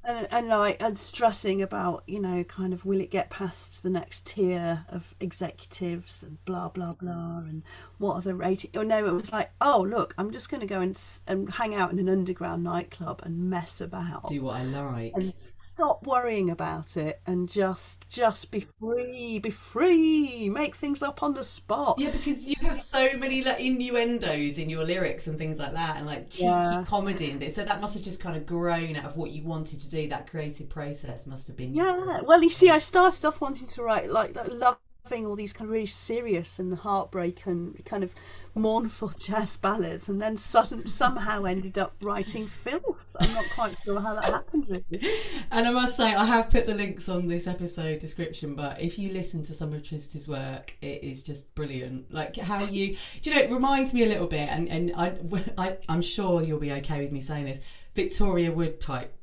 And, 0.09 0.27
and 0.31 0.49
like 0.49 0.83
and 0.83 0.97
stressing 0.97 1.61
about 1.61 2.03
you 2.07 2.19
know 2.19 2.43
kind 2.43 2.73
of 2.73 2.87
will 2.87 2.99
it 3.01 3.11
get 3.11 3.29
past 3.29 3.83
the 3.83 3.91
next 3.91 4.27
tier 4.27 4.87
of 4.89 5.15
executives 5.21 6.23
and 6.23 6.43
blah 6.47 6.69
blah 6.69 6.95
blah 6.95 7.39
and 7.47 7.63
what 7.99 8.15
are 8.15 8.23
the 8.23 8.35
rating 8.35 8.71
oh 8.75 8.83
no 8.83 9.05
it 9.07 9.13
was 9.13 9.31
like 9.31 9.51
oh 9.61 9.87
look 9.87 10.15
i'm 10.17 10.31
just 10.31 10.51
going 10.51 10.63
to 10.63 10.67
go 10.67 10.81
and, 10.81 10.99
and 11.27 11.53
hang 11.55 11.75
out 11.75 11.91
in 11.93 11.99
an 11.99 12.09
underground 12.09 12.63
nightclub 12.65 13.21
and 13.23 13.51
mess 13.51 13.83
about 13.83 14.29
do 14.29 14.41
what 14.43 14.57
I 14.57 14.65
like. 14.65 15.13
and 15.15 15.37
stop 15.37 16.07
worrying 16.07 16.49
about 16.49 16.97
it 16.97 17.21
and 17.27 17.47
just 17.47 18.09
just 18.09 18.51
be 18.51 18.67
free 18.81 19.39
be 19.41 19.51
free 19.51 20.49
make 20.49 20.75
things 20.75 21.03
up 21.03 21.23
on 21.23 21.35
the 21.35 21.45
spot 21.45 21.97
Yeah, 21.99 22.11
because 22.11 22.49
you 22.49 22.55
have 22.63 22.77
so 22.77 23.11
many 23.19 23.43
like 23.45 23.61
innuendos 23.61 24.57
in 24.59 24.71
your 24.71 24.85
lyrics 24.85 25.27
and 25.27 25.37
things 25.37 25.59
like 25.59 25.73
that, 25.73 25.97
and 25.99 26.07
like 26.07 26.31
cheeky 26.31 26.45
Yeah. 26.45 26.85
comedy 26.87 27.31
and 27.31 27.41
this. 27.41 27.57
So 27.57 27.65
that 27.65 27.81
must 27.81 27.95
have 27.95 28.03
just 28.03 28.21
kind 28.21 28.37
of 28.37 28.47
grown 28.47 28.97
out 28.97 29.05
of 29.05 29.17
what 29.17 29.31
you 29.33 29.43
wanted 29.43 29.81
to 29.81 29.89
do. 29.89 29.98
That 30.07 30.27
creative 30.27 30.69
process 30.69 31.27
must 31.27 31.47
have 31.47 31.57
been. 31.57 31.75
yeah 31.75 32.21
well 32.23 32.43
you 32.43 32.51
see 32.51 32.71
i 32.71 32.79
started 32.79 33.25
off 33.25 33.41
wanting 33.41 33.67
to 33.67 33.83
write 33.83 34.11
like, 34.11 34.35
like 34.35 34.51
loving 34.53 35.27
all 35.27 35.37
these 35.37 35.53
kind 35.53 35.69
of 35.69 35.73
really 35.73 35.87
serious 35.87 36.59
and 36.59 36.75
heartbreak 36.79 37.47
and 37.47 37.83
kind 37.85 38.05
of 38.05 38.13
mournful 38.55 39.09
jazz 39.19 39.57
ballads 39.57 40.09
and 40.09 40.21
then 40.21 40.37
sudden, 40.37 40.87
somehow 40.89 41.45
ended 41.45 41.79
up 41.79 41.95
writing 42.03 42.47
filth 42.47 43.05
i'm 43.21 43.33
not 43.33 43.45
quite 43.55 43.77
sure 43.85 44.01
how 44.01 44.15
that 44.15 44.25
happened 44.25 44.67
really 44.69 45.03
And 45.51 45.67
I 45.67 45.71
must 45.71 45.97
say, 45.97 46.15
I 46.15 46.25
have 46.27 46.51
put 46.51 46.67
the 46.67 46.75
links 46.75 47.09
on 47.09 47.27
this 47.27 47.47
episode 47.47 48.01
description, 48.01 48.55
but 48.55 48.81
if 48.81 48.99
you 48.99 49.13
listen 49.13 49.43
to 49.45 49.55
some 49.55 49.73
of 49.73 49.83
Tricity's 49.83 50.29
work, 50.29 50.77
it 50.83 51.03
is 51.03 51.23
just 51.23 51.53
brilliant. 51.55 52.13
Like 52.13 52.37
how 52.37 52.65
you, 52.65 52.95
do 53.23 53.31
you 53.31 53.37
know, 53.37 53.43
it 53.43 53.51
reminds 53.51 53.95
me 53.95 54.05
a 54.05 54.07
little 54.07 54.27
bit, 54.27 54.49
and, 54.49 54.69
and 54.69 54.93
I, 54.95 55.15
I, 55.59 55.79
I'm 55.89 56.03
sure 56.03 56.43
you'll 56.43 56.61
be 56.61 56.73
okay 56.73 57.01
with 57.01 57.13
me 57.13 57.21
saying 57.21 57.47
this, 57.47 57.61
Victoria 57.95 58.53
Wood 58.53 58.79
type. 58.79 59.15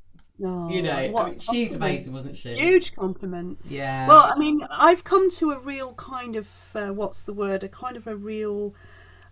Oh, 0.43 0.69
You 0.69 0.81
know, 0.81 0.91
I 0.91 1.07
mean, 1.07 1.39
she's 1.39 1.73
amazing, 1.73 2.13
wasn't 2.13 2.37
she? 2.37 2.55
huge 2.55 2.95
compliment 2.95 3.59
Yeah. 3.67 4.07
Well, 4.07 4.31
I 4.33 4.37
mean, 4.37 4.65
I've 4.69 5.03
come 5.03 5.29
to 5.31 5.51
a 5.51 5.59
real 5.59 5.93
kind 5.93 6.35
of 6.35 6.49
uh, 6.75 6.89
what's 6.89 7.23
the 7.23 7.33
word? 7.33 7.63
A 7.63 7.69
kind 7.69 7.97
of 7.97 8.07
a 8.07 8.15
real 8.15 8.75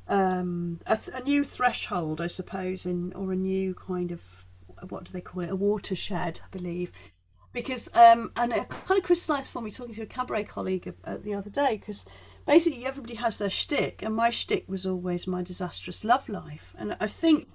um, 0.08 0.82
a, 0.86 0.98
th- 0.98 1.18
a 1.18 1.24
new 1.24 1.44
threshold, 1.44 2.20
I 2.20 2.28
suppose, 2.28 2.86
in 2.86 3.14
or 3.14 3.32
a 3.32 3.36
new 3.36 3.74
kind 3.74 4.12
of 4.12 4.46
what 4.90 5.06
do 5.06 5.14
they 5.14 5.22
call 5.22 5.44
it? 5.44 5.50
A 5.50 5.56
watershed, 5.56 6.42
I 6.44 6.50
believe. 6.52 6.92
Because 7.52 7.88
um, 7.96 8.32
and 8.36 8.52
it 8.52 8.70
kind 8.70 8.98
of 8.98 9.04
crystallised 9.04 9.50
for 9.50 9.62
me 9.62 9.72
talking 9.72 9.94
to 9.96 10.02
a 10.02 10.08
cabaret 10.08 10.46
colleague 10.46 10.94
uh, 11.04 11.18
the 11.18 11.34
other 11.34 11.50
day 11.50 11.78
because 11.78 12.04
basically 12.48 12.86
everybody 12.86 13.16
has 13.16 13.38
their 13.38 13.50
shtick, 13.50 14.02
and 14.02 14.16
my 14.16 14.30
shtick 14.30 14.66
was 14.68 14.86
always 14.86 15.28
my 15.28 15.44
disastrous 15.44 16.04
love 16.04 16.28
life, 16.30 16.76
and 16.78 16.98
I 17.00 17.08
think 17.08 17.48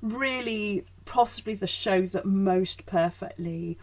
really 0.00 0.84
possibly 1.04 1.54
the 1.54 1.66
show 1.66 2.02
that 2.02 2.24
most 2.26 2.86
perfectly 2.86 3.78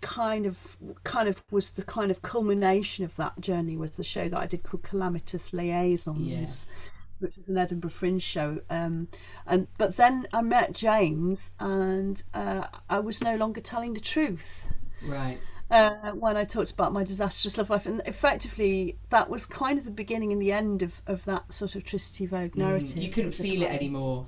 kind 0.00 0.46
of 0.46 0.76
kind 1.04 1.28
of 1.28 1.42
was 1.50 1.70
the 1.70 1.82
kind 1.84 2.10
of 2.10 2.22
culmination 2.22 3.04
of 3.04 3.16
that 3.16 3.38
journey 3.40 3.76
was 3.76 3.92
the 3.92 4.04
show 4.04 4.28
that 4.28 4.38
I 4.38 4.46
did 4.46 4.62
called 4.62 4.82
Calamitous 4.82 5.52
Liaisons. 5.52 6.26
Yes. 6.26 6.86
Which 7.18 7.36
is 7.36 7.48
an 7.48 7.58
Edinburgh 7.58 7.90
Fringe 7.90 8.22
show, 8.22 8.62
um, 8.70 9.08
and 9.46 9.68
but 9.76 9.98
then 9.98 10.26
I 10.32 10.40
met 10.40 10.72
James, 10.72 11.50
and 11.60 12.22
uh, 12.32 12.66
I 12.88 12.98
was 13.00 13.22
no 13.22 13.36
longer 13.36 13.60
telling 13.60 13.92
the 13.92 14.00
truth 14.00 14.68
Right. 15.04 15.38
uh, 15.70 16.12
when 16.12 16.38
I 16.38 16.46
talked 16.46 16.70
about 16.70 16.94
my 16.94 17.04
disastrous 17.04 17.58
love 17.58 17.68
life, 17.68 17.84
and 17.84 18.00
effectively 18.06 18.96
that 19.10 19.28
was 19.28 19.44
kind 19.44 19.78
of 19.78 19.84
the 19.84 19.90
beginning 19.90 20.32
and 20.32 20.40
the 20.40 20.50
end 20.50 20.80
of, 20.80 21.02
of 21.06 21.26
that 21.26 21.52
sort 21.52 21.76
of 21.76 21.84
Tricity 21.84 22.26
Vogue 22.26 22.56
narrative. 22.56 22.96
Mm, 22.96 23.02
You 23.02 23.10
couldn't 23.10 23.32
feel 23.32 23.60
it 23.64 23.70
anymore. 23.70 24.26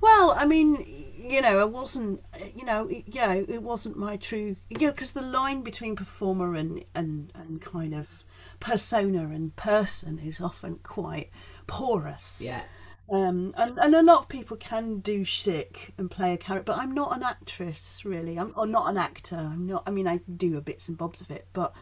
Well, 0.00 0.34
I 0.36 0.44
mean, 0.44 0.76
you 1.16 1.40
know, 1.42 1.60
it 1.60 1.70
wasn't, 1.70 2.20
you 2.54 2.64
know, 2.64 2.86
it- 2.88 3.04
yeah, 3.06 3.32
it 3.34 3.62
wasn't 3.62 3.96
my 3.96 4.16
true, 4.16 4.56
you 4.70 4.78
know, 4.86 4.92
because 4.92 5.12
the 5.12 5.22
line 5.22 5.62
between 5.62 5.96
performer 5.96 6.54
and, 6.54 6.84
and, 6.94 7.32
and 7.34 7.60
kind 7.60 7.94
of 7.94 8.24
persona 8.60 9.22
and 9.28 9.54
person 9.56 10.18
is 10.18 10.40
often 10.40 10.78
quite 10.82 11.30
porous. 11.66 12.42
Yeah. 12.44 12.62
Um, 13.10 13.54
and, 13.56 13.78
and 13.78 13.94
a 13.94 14.02
lot 14.02 14.18
of 14.18 14.28
people 14.28 14.56
can 14.58 14.98
do 15.00 15.24
shtick 15.24 15.94
and 15.96 16.10
play 16.10 16.34
a 16.34 16.36
character, 16.36 16.72
but 16.72 16.78
I'm 16.78 16.92
not 16.92 17.16
an 17.16 17.22
actress 17.22 18.04
really. 18.04 18.38
I'm 18.38 18.52
or 18.54 18.66
not 18.66 18.90
an 18.90 18.98
actor. 18.98 19.36
I'm 19.36 19.66
not. 19.66 19.82
I 19.86 19.90
mean, 19.90 20.06
I 20.06 20.20
do 20.36 20.58
a 20.58 20.60
bits 20.60 20.88
and 20.88 20.98
bobs 20.98 21.22
of 21.22 21.30
it, 21.30 21.48
but 21.54 21.72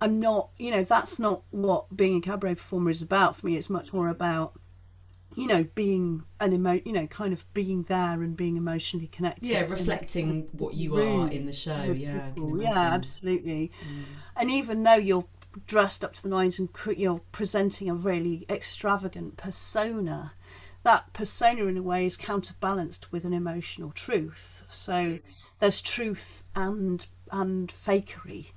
I'm 0.00 0.18
not. 0.20 0.48
You 0.58 0.70
know, 0.70 0.84
that's 0.84 1.18
not 1.18 1.42
what 1.50 1.94
being 1.94 2.16
a 2.16 2.20
cabaret 2.22 2.54
performer 2.54 2.88
is 2.90 3.02
about 3.02 3.36
for 3.36 3.44
me. 3.44 3.56
It's 3.58 3.68
much 3.68 3.92
more 3.92 4.08
about, 4.08 4.58
you 5.38 5.46
know, 5.46 5.64
being 5.74 6.24
an 6.40 6.52
emo. 6.52 6.80
You 6.84 6.92
know, 6.92 7.06
kind 7.06 7.32
of 7.32 7.44
being 7.54 7.84
there 7.84 8.22
and 8.22 8.36
being 8.36 8.56
emotionally 8.56 9.06
connected. 9.06 9.46
Yeah, 9.46 9.60
and- 9.60 9.70
reflecting 9.70 10.48
what 10.52 10.74
you 10.74 10.96
room 10.96 11.28
are 11.28 11.30
in 11.30 11.46
the 11.46 11.52
show. 11.52 11.84
Yeah. 11.84 12.32
Yeah, 12.36 12.74
absolutely. 12.76 13.70
Mm. 13.82 14.02
And 14.36 14.50
even 14.50 14.82
though 14.82 14.94
you're 14.94 15.26
dressed 15.66 16.04
up 16.04 16.14
to 16.14 16.22
the 16.22 16.28
nines 16.28 16.58
and 16.58 16.68
you're 16.96 17.20
presenting 17.32 17.88
a 17.88 17.94
really 17.94 18.46
extravagant 18.48 19.36
persona, 19.36 20.32
that 20.82 21.12
persona 21.12 21.66
in 21.66 21.76
a 21.76 21.82
way 21.82 22.06
is 22.06 22.16
counterbalanced 22.16 23.10
with 23.12 23.24
an 23.24 23.32
emotional 23.32 23.92
truth. 23.92 24.64
So 24.68 25.18
there's 25.60 25.80
truth 25.80 26.44
and 26.54 27.06
and 27.30 27.68
fakery. 27.68 28.48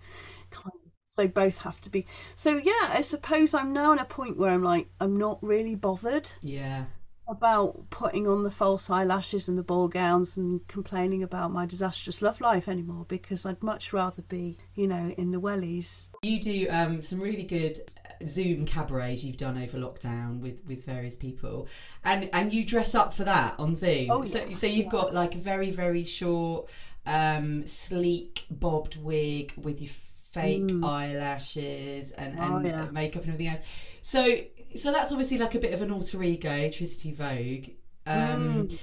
They 1.21 1.27
both 1.27 1.59
have 1.59 1.79
to 1.81 1.89
be. 1.91 2.05
So 2.33 2.57
yeah, 2.57 2.89
I 2.89 3.01
suppose 3.01 3.53
I'm 3.53 3.73
now 3.73 3.93
at 3.93 4.01
a 4.01 4.05
point 4.05 4.39
where 4.39 4.49
I'm 4.51 4.63
like 4.63 4.87
I'm 4.99 5.17
not 5.17 5.37
really 5.43 5.75
bothered 5.75 6.29
Yeah. 6.41 6.85
about 7.27 7.89
putting 7.91 8.27
on 8.27 8.41
the 8.43 8.49
false 8.49 8.89
eyelashes 8.89 9.47
and 9.47 9.55
the 9.55 9.63
ball 9.63 9.87
gowns 9.87 10.35
and 10.35 10.67
complaining 10.67 11.21
about 11.21 11.51
my 11.51 11.67
disastrous 11.67 12.21
love 12.23 12.41
life 12.41 12.67
anymore 12.67 13.05
because 13.07 13.45
I'd 13.45 13.61
much 13.61 13.93
rather 13.93 14.23
be, 14.23 14.57
you 14.73 14.87
know, 14.87 15.13
in 15.15 15.29
the 15.31 15.39
wellies. 15.39 16.09
You 16.23 16.39
do 16.39 16.67
um, 16.71 16.99
some 17.01 17.19
really 17.19 17.43
good 17.43 17.77
Zoom 18.23 18.65
cabarets 18.65 19.23
you've 19.23 19.37
done 19.37 19.57
over 19.61 19.77
lockdown 19.77 20.39
with, 20.41 20.65
with 20.65 20.85
various 20.85 21.15
people, 21.17 21.67
and 22.03 22.29
and 22.33 22.51
you 22.51 22.63
dress 22.65 22.95
up 22.95 23.13
for 23.13 23.23
that 23.25 23.55
on 23.59 23.75
Zoom. 23.75 24.09
Oh, 24.11 24.23
so 24.25 24.39
yeah. 24.39 24.53
so 24.53 24.65
you've 24.67 24.89
got 24.89 25.13
like 25.13 25.35
a 25.35 25.39
very 25.39 25.71
very 25.71 26.03
short, 26.03 26.69
um, 27.05 27.65
sleek 27.65 28.45
bobbed 28.51 28.97
wig 28.97 29.53
with 29.57 29.81
your 29.81 29.91
fake 30.31 30.71
eyelashes 30.83 32.11
and, 32.11 32.37
Mm. 32.37 32.51
Oh, 32.51 32.55
and 32.57 32.65
yeah. 32.67 32.85
makeup 32.91 33.23
and 33.23 33.33
everything 33.33 33.53
else. 33.53 33.61
So 34.01 34.37
so 34.73 34.91
that's 34.91 35.11
obviously 35.11 35.37
like 35.37 35.53
a 35.55 35.59
bit 35.59 35.73
of 35.73 35.81
an 35.81 35.91
alter 35.91 36.23
ego, 36.23 36.49
Tricity 36.69 37.13
Vogue. 37.13 37.71
Um, 38.07 38.67
Mm. 38.67 38.79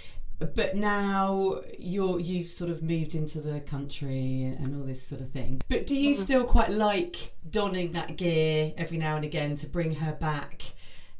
but 0.55 0.77
now 0.77 1.61
you're 1.79 2.21
you've 2.21 2.49
sort 2.49 2.71
of 2.71 2.83
moved 2.83 3.15
into 3.15 3.41
the 3.41 3.61
country 3.61 4.43
and, 4.45 4.77
all 4.77 4.85
this 4.87 5.03
sort 5.05 5.21
of 5.21 5.31
thing 5.33 5.61
but 5.69 5.85
do 5.85 5.95
Mm. 5.97 6.03
you 6.03 6.15
still 6.15 6.45
quite 6.45 6.71
like 6.71 7.35
donning 7.51 7.91
that 7.93 8.17
gear 8.17 8.73
every 8.77 8.99
now 8.99 9.17
and 9.17 9.25
again 9.25 9.57
to 9.57 9.67
bring 9.67 9.97
her 9.97 10.13
back 10.13 10.63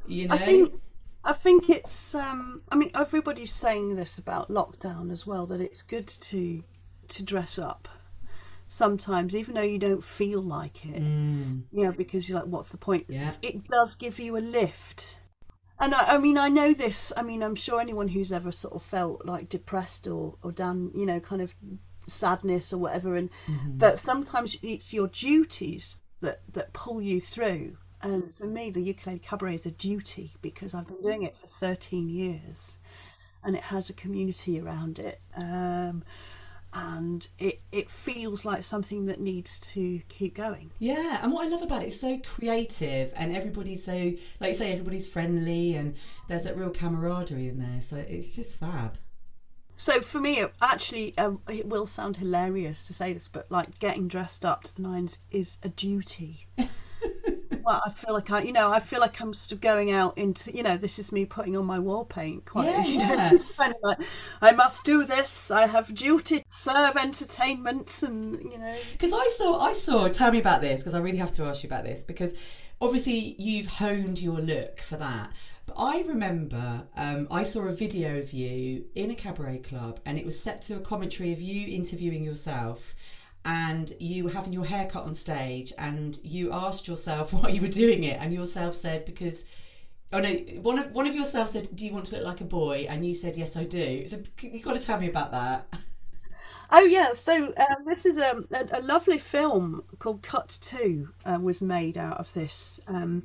you 0.07 0.29
know 0.29 0.35
I 0.37 0.39
think 0.39 0.81
I 1.25 1.33
think 1.33 1.69
it's 1.69 2.15
um 2.15 2.63
I 2.71 2.77
mean 2.77 2.93
everybody's 2.95 3.53
saying 3.53 3.97
this 3.97 4.17
about 4.19 4.49
lockdown 4.51 5.11
as 5.11 5.27
well 5.27 5.47
that 5.47 5.61
it's 5.61 5.83
good 5.83 6.07
to 6.07 6.63
to 7.09 7.23
dress 7.25 7.59
up 7.59 7.89
sometimes 8.69 9.35
even 9.35 9.55
though 9.55 9.63
you 9.63 9.79
don't 9.79 10.05
feel 10.05 10.41
like 10.41 10.85
it. 10.87 11.03
Mm, 11.03 11.63
You 11.73 11.85
know, 11.85 11.93
because 11.93 12.29
you're 12.29 12.39
like 12.39 12.49
what's 12.49 12.69
the 12.69 12.77
point? 12.79 13.07
yeah 13.09 13.33
it 13.43 13.67
does 13.67 13.95
give 13.97 14.19
you 14.21 14.37
a 14.37 14.39
lift. 14.41 15.19
And 15.81 15.95
I, 15.95 16.15
I 16.17 16.19
mean, 16.19 16.37
I 16.37 16.49
know 16.49 16.73
this. 16.75 17.13
I 17.17 17.23
mean, 17.23 17.41
I'm 17.43 17.55
sure 17.55 17.81
anyone 17.81 18.09
who's 18.09 18.33
ever 18.33 18.51
sort 18.51 18.75
of 18.75 18.83
felt 18.83 19.25
like 19.25 19.49
depressed 19.49 20.09
or, 20.09 20.35
or 20.43 20.51
done, 20.51 20.91
you 20.95 21.07
know, 21.07 21.21
kind 21.21 21.41
of 21.41 21.55
sadness 22.09 22.73
or 22.73 22.79
whatever, 22.79 23.15
and 23.15 23.31
but 23.67 23.99
sometimes 24.01 24.57
it's 24.63 24.93
your 24.93 25.07
duties 25.09 25.99
that, 26.21 26.41
that 26.53 26.73
pull 26.73 27.01
you 27.01 27.21
through. 27.21 27.77
And 28.03 28.35
for 28.37 28.47
me, 28.47 28.71
the 28.71 28.83
ukulele 28.83 29.21
cabaret 29.21 29.55
is 29.55 29.67
a 29.67 29.71
duty 29.71 30.33
because 30.43 30.75
I've 30.75 30.87
been 30.89 31.01
doing 31.03 31.23
it 31.23 31.37
for 31.37 31.47
13 31.47 32.09
years 32.09 32.79
and 33.45 33.55
it 33.57 33.63
has 33.65 33.89
a 33.89 33.93
community 33.93 34.61
around 34.61 34.99
it. 34.99 35.21
Um, 35.41 36.03
and 36.79 37.29
it, 37.39 37.61
it 37.73 37.91
feels 37.91 38.45
like 38.45 38.63
something 38.63 39.07
that 39.07 39.21
needs 39.21 39.59
to 39.59 40.01
keep 40.09 40.35
going. 40.35 40.71
yeah 40.79 41.19
and 41.23 41.33
what 41.33 41.47
i 41.47 41.49
love 41.49 41.63
about 41.63 41.83
it 41.83 41.89
is 41.89 42.01
so 42.01 42.19
creative 42.19 43.13
and 43.17 43.35
everybody's 43.35 43.85
so 43.85 44.13
like 44.41 44.49
you 44.49 44.55
say 44.55 44.71
everybody's 44.73 45.07
friendly 45.07 45.75
and 45.75 45.95
there's 46.29 46.45
that 46.45 46.57
real 46.57 46.71
camaraderie 46.71 47.49
in 47.49 47.59
there 47.59 47.81
so 47.81 47.97
it's 47.97 48.35
just 48.37 48.57
fab 48.57 48.97
So 49.77 50.01
for 50.01 50.19
me, 50.21 50.41
it 50.41 50.53
actually, 50.61 51.17
um, 51.19 51.37
it 51.49 51.67
will 51.69 51.87
sound 51.87 52.17
hilarious 52.17 52.87
to 52.89 52.93
say 52.93 53.13
this, 53.13 53.29
but 53.29 53.47
like 53.49 53.79
getting 53.79 54.09
dressed 54.09 54.45
up 54.45 54.65
to 54.65 54.75
the 54.75 54.83
nines 54.83 55.19
is 55.31 55.57
a 55.63 55.69
duty. 55.69 56.49
well, 57.69 57.83
I 57.85 57.91
feel 57.91 58.15
like 58.15 58.31
I, 58.31 58.43
you 58.43 58.53
know, 58.53 58.73
I 58.73 58.81
feel 58.81 58.99
like 58.99 59.21
I'm 59.21 59.35
sort 59.35 59.53
of 59.53 59.61
going 59.61 59.91
out 59.91 60.17
into, 60.17 60.51
you 60.57 60.63
know, 60.63 60.79
this 60.79 60.99
is 60.99 61.13
me 61.13 61.27
putting 61.27 61.55
on 61.55 61.67
my 61.67 61.79
wall 61.79 62.07
paint. 62.07 62.47
Quite, 62.47 62.65
Yeah, 62.65 62.85
you 62.87 62.99
know, 62.99 63.05
yeah. 63.07 63.39
kind 63.59 63.75
of 63.75 63.79
like, 63.83 63.99
I 64.41 64.53
must 64.53 64.85
do 64.85 65.05
this. 65.05 65.51
I 65.51 65.67
have 65.67 65.95
duty 65.95 66.39
to 66.39 66.45
serve 66.49 66.97
entertainment, 66.97 68.03
and 68.03 68.43
you 68.43 68.59
know, 68.59 68.75
Because 68.93 69.13
I 69.13 69.27
saw, 69.27 69.61
I 69.61 69.73
saw. 69.73 70.09
Tell 70.09 70.33
me 70.33 70.39
about 70.39 70.63
this 70.63 70.81
because 70.81 70.95
I 70.95 70.99
really 70.99 71.19
have 71.19 71.33
to 71.33 71.45
ask 71.45 71.63
you 71.63 71.69
about 71.69 71.85
this 71.85 72.03
because 72.03 72.33
obviously 72.81 73.37
you've 73.39 73.67
honed 73.67 74.23
your 74.23 74.41
look 74.41 74.81
for 74.81 74.97
that. 74.97 75.31
But 75.67 75.75
I 75.77 76.01
remember 76.09 76.85
um, 76.97 77.29
I 77.31 77.43
saw 77.43 77.69
a 77.69 77.73
video 77.73 78.19
of 78.19 78.33
you 78.33 78.87
in 78.95 79.11
a 79.11 79.15
cabaret 79.15 79.59
club, 79.59 80.01
and 80.07 80.17
it 80.17 80.25
was 80.25 80.41
set 80.41 80.63
to 80.63 80.77
a 80.77 80.81
commentary 80.81 81.35
of 81.35 81.43
you 81.43 81.69
interviewing 81.69 82.25
yourself. 82.25 82.95
And 83.45 83.93
you 83.99 84.29
having 84.29 84.53
your 84.53 84.67
hair 84.67 84.87
cut 84.87 85.05
on 85.05 85.15
stage, 85.15 85.73
and 85.79 86.19
you 86.23 86.53
asked 86.53 86.87
yourself 86.87 87.33
why 87.33 87.49
you 87.49 87.61
were 87.61 87.69
doing 87.69 88.05
it, 88.05 88.21
and 88.21 88.33
yourself 88.33 88.75
said 88.75 89.05
because 89.05 89.45
Oh 90.13 90.21
no! 90.21 90.31
One 90.63 90.79
of 90.79 90.93
one 90.93 91.07
of 91.07 91.15
yourself 91.15 91.51
said, 91.51 91.69
"Do 91.75 91.85
you 91.85 91.93
want 91.93 92.07
to 92.07 92.17
look 92.17 92.25
like 92.25 92.41
a 92.41 92.45
boy?" 92.45 92.87
And 92.89 93.07
you 93.07 93.15
said, 93.15 93.37
"Yes, 93.37 93.57
I 93.57 93.65
do." 93.65 94.07
So 94.07 94.23
you've 94.41 94.63
got 94.63 94.79
to 94.79 94.85
tell 94.85 94.99
me 94.99 95.09
about 95.09 95.33
that. 95.33 95.67
Oh 96.71 96.85
yeah, 96.85 97.15
so 97.15 97.47
um, 97.47 97.87
this 97.87 98.05
is 98.05 98.19
a, 98.19 98.45
a, 98.51 98.81
a 98.81 98.83
lovely 98.83 99.17
film 99.17 99.85
called 99.99 100.21
Cut 100.21 100.59
Two 100.61 101.09
uh, 101.25 101.39
was 101.41 101.63
made 101.63 101.97
out 101.97 102.19
of 102.19 102.31
this, 102.35 102.79
um, 102.87 103.23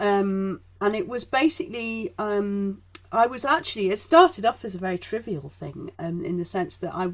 um, 0.00 0.62
and 0.80 0.96
it 0.96 1.06
was 1.06 1.24
basically 1.24 2.12
um, 2.18 2.82
I 3.12 3.28
was 3.28 3.44
actually 3.44 3.90
it 3.90 4.00
started 4.00 4.44
off 4.44 4.64
as 4.64 4.74
a 4.74 4.78
very 4.78 4.98
trivial 4.98 5.48
thing 5.48 5.92
um, 5.96 6.24
in 6.24 6.38
the 6.38 6.44
sense 6.44 6.76
that 6.78 6.92
I 6.92 7.12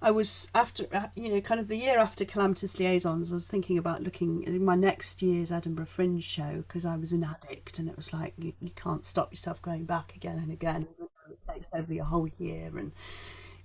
I 0.00 0.10
was 0.10 0.50
after 0.54 0.86
uh, 0.92 1.08
you 1.16 1.28
know 1.28 1.40
kind 1.40 1.60
of 1.60 1.68
the 1.68 1.76
year 1.76 1.98
after 1.98 2.24
Calamitous 2.24 2.78
Liaisons 2.78 3.32
I 3.32 3.34
was 3.34 3.48
thinking 3.48 3.78
about 3.78 4.02
looking 4.02 4.46
at 4.46 4.52
my 4.54 4.74
next 4.76 5.22
year's 5.22 5.50
Edinburgh 5.50 5.86
Fringe 5.86 6.22
show 6.22 6.58
because 6.66 6.84
I 6.84 6.96
was 6.96 7.12
an 7.12 7.24
addict 7.24 7.78
and 7.78 7.88
it 7.88 7.96
was 7.96 8.12
like 8.12 8.34
you, 8.38 8.52
you 8.60 8.70
can't 8.70 9.04
stop 9.04 9.32
yourself 9.32 9.60
going 9.60 9.84
back 9.84 10.14
again 10.14 10.38
and 10.38 10.52
again 10.52 10.86
it 11.30 11.38
takes 11.52 11.68
over 11.72 11.92
your 11.92 12.04
whole 12.06 12.28
year 12.38 12.70
and 12.78 12.92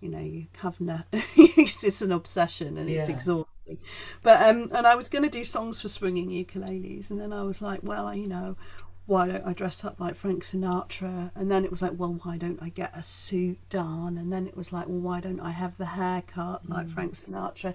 you 0.02 0.10
know 0.10 0.20
you 0.20 0.48
have 0.62 0.82
no 0.82 1.00
it's 1.14 1.82
just 1.82 2.02
an 2.02 2.12
obsession 2.12 2.78
and 2.78 2.90
it's 2.90 3.08
Yeah. 3.08 3.16
exhausting 3.16 3.78
but 4.22 4.42
um 4.42 4.70
and 4.74 4.86
i 4.86 4.96
was 4.96 5.08
going 5.08 5.24
to 5.24 5.30
do 5.30 5.46
songs 5.46 5.80
for 5.80 5.88
swinging 5.88 6.30
ukuleles 6.30 7.10
and 7.10 7.22
then 7.22 7.32
i 7.32 7.44
was 7.44 7.62
like 7.62 7.80
well 7.84 8.14
you 8.14 8.28
know 8.28 8.58
why 9.06 9.28
don't 9.28 9.46
i 9.46 9.54
dress 9.54 9.84
up 9.84 10.00
like 10.00 10.16
frank 10.16 10.44
sinatra? 10.44 11.32
And 11.36 11.52
then 11.52 11.66
it 11.66 11.72
was 11.72 11.82
like 11.82 11.94
well 11.98 12.20
why 12.24 12.38
don't 12.38 12.62
i 12.62 12.70
get 12.70 12.96
a 12.96 13.04
suit 13.04 13.60
done? 13.70 14.18
And 14.18 14.32
then 14.32 14.48
it 14.48 14.56
was 14.56 14.72
like 14.72 14.88
well 14.88 15.00
why 15.00 15.20
don't 15.20 15.40
i 15.40 15.52
have 15.52 15.78
the 15.78 15.86
haircut 15.86 16.70
like 16.70 16.88
mm. 16.88 16.94
frank 16.94 17.14
sinatra? 17.14 17.74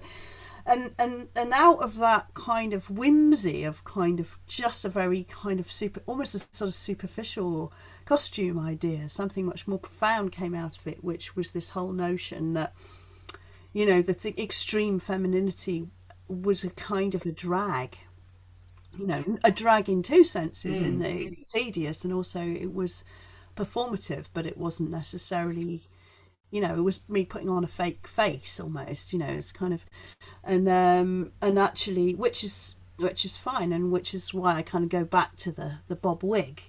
And 0.65 0.91
and 0.99 1.27
and 1.35 1.53
out 1.53 1.79
of 1.79 1.97
that 1.97 2.33
kind 2.33 2.73
of 2.73 2.89
whimsy 2.89 3.63
of 3.63 3.83
kind 3.83 4.19
of 4.19 4.37
just 4.47 4.85
a 4.85 4.89
very 4.89 5.23
kind 5.23 5.59
of 5.59 5.71
super 5.71 6.01
almost 6.05 6.35
a 6.35 6.39
sort 6.39 6.69
of 6.69 6.75
superficial 6.75 7.71
costume 8.05 8.59
idea 8.59 9.07
something 9.07 9.45
much 9.45 9.67
more 9.67 9.79
profound 9.79 10.31
came 10.31 10.55
out 10.55 10.77
of 10.77 10.87
it 10.87 11.03
which 11.03 11.35
was 11.35 11.51
this 11.51 11.69
whole 11.71 11.91
notion 11.91 12.53
that 12.53 12.73
you 13.71 13.85
know 13.85 14.01
that 14.01 14.19
the 14.19 14.41
extreme 14.41 14.99
femininity 14.99 15.87
was 16.27 16.63
a 16.63 16.69
kind 16.71 17.15
of 17.15 17.25
a 17.25 17.31
drag 17.31 17.97
you 18.97 19.05
know 19.05 19.37
a 19.43 19.51
drag 19.51 19.89
in 19.89 20.01
two 20.01 20.23
senses 20.23 20.81
in 20.81 20.99
that 20.99 21.11
it 21.11 21.31
was 21.31 21.45
tedious 21.45 22.03
and 22.03 22.13
also 22.13 22.41
it 22.41 22.73
was 22.73 23.03
performative 23.55 24.25
but 24.33 24.45
it 24.45 24.57
wasn't 24.57 24.89
necessarily 24.89 25.83
you 26.51 26.61
know 26.61 26.75
it 26.75 26.81
was 26.81 27.07
me 27.09 27.23
putting 27.25 27.49
on 27.49 27.63
a 27.63 27.67
fake 27.67 28.07
face 28.07 28.59
almost 28.59 29.13
you 29.13 29.19
know 29.19 29.27
it's 29.27 29.51
kind 29.51 29.73
of 29.73 29.85
and 30.43 30.67
um 30.67 31.31
and 31.41 31.59
actually 31.59 32.15
which 32.15 32.43
is 32.43 32.75
which 32.97 33.23
is 33.23 33.37
fine 33.37 33.71
and 33.71 33.91
which 33.91 34.13
is 34.13 34.33
why 34.33 34.55
i 34.55 34.61
kind 34.61 34.83
of 34.83 34.89
go 34.89 35.03
back 35.03 35.35
to 35.35 35.51
the 35.51 35.79
the 35.87 35.95
bob 35.95 36.23
wig 36.23 36.61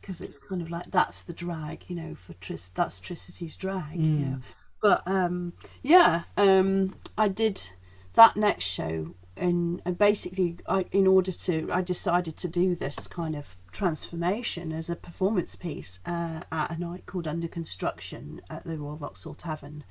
because 0.00 0.20
it's 0.20 0.38
kind 0.38 0.60
of 0.60 0.70
like 0.70 0.86
that's 0.90 1.22
the 1.22 1.32
drag 1.32 1.84
you 1.88 1.96
know 1.96 2.14
for 2.14 2.34
Tris 2.34 2.68
that's 2.68 3.00
Tricity's 3.00 3.56
drag 3.56 3.96
you 3.96 4.26
know. 4.26 4.38
But 4.82 5.02
um 5.06 5.54
yeah 5.82 6.24
um 6.36 6.94
i 7.16 7.26
did 7.26 7.70
that 8.12 8.36
next 8.36 8.64
show 8.64 9.14
and, 9.36 9.82
and 9.84 9.98
basically 9.98 10.56
I, 10.68 10.86
in 10.92 11.06
order 11.06 11.32
to 11.32 11.68
i 11.72 11.82
decided 11.82 12.36
to 12.38 12.48
do 12.48 12.74
this 12.74 13.06
kind 13.06 13.34
of 13.34 13.56
transformation 13.72 14.72
as 14.72 14.88
a 14.88 14.96
performance 14.96 15.56
piece 15.56 16.00
uh, 16.06 16.42
at 16.52 16.70
a 16.70 16.78
night 16.78 17.06
called 17.06 17.26
under 17.26 17.48
construction 17.48 18.40
at 18.48 18.64
the 18.64 18.78
royal 18.78 18.96
vauxhall 18.96 19.34
tavern 19.34 19.84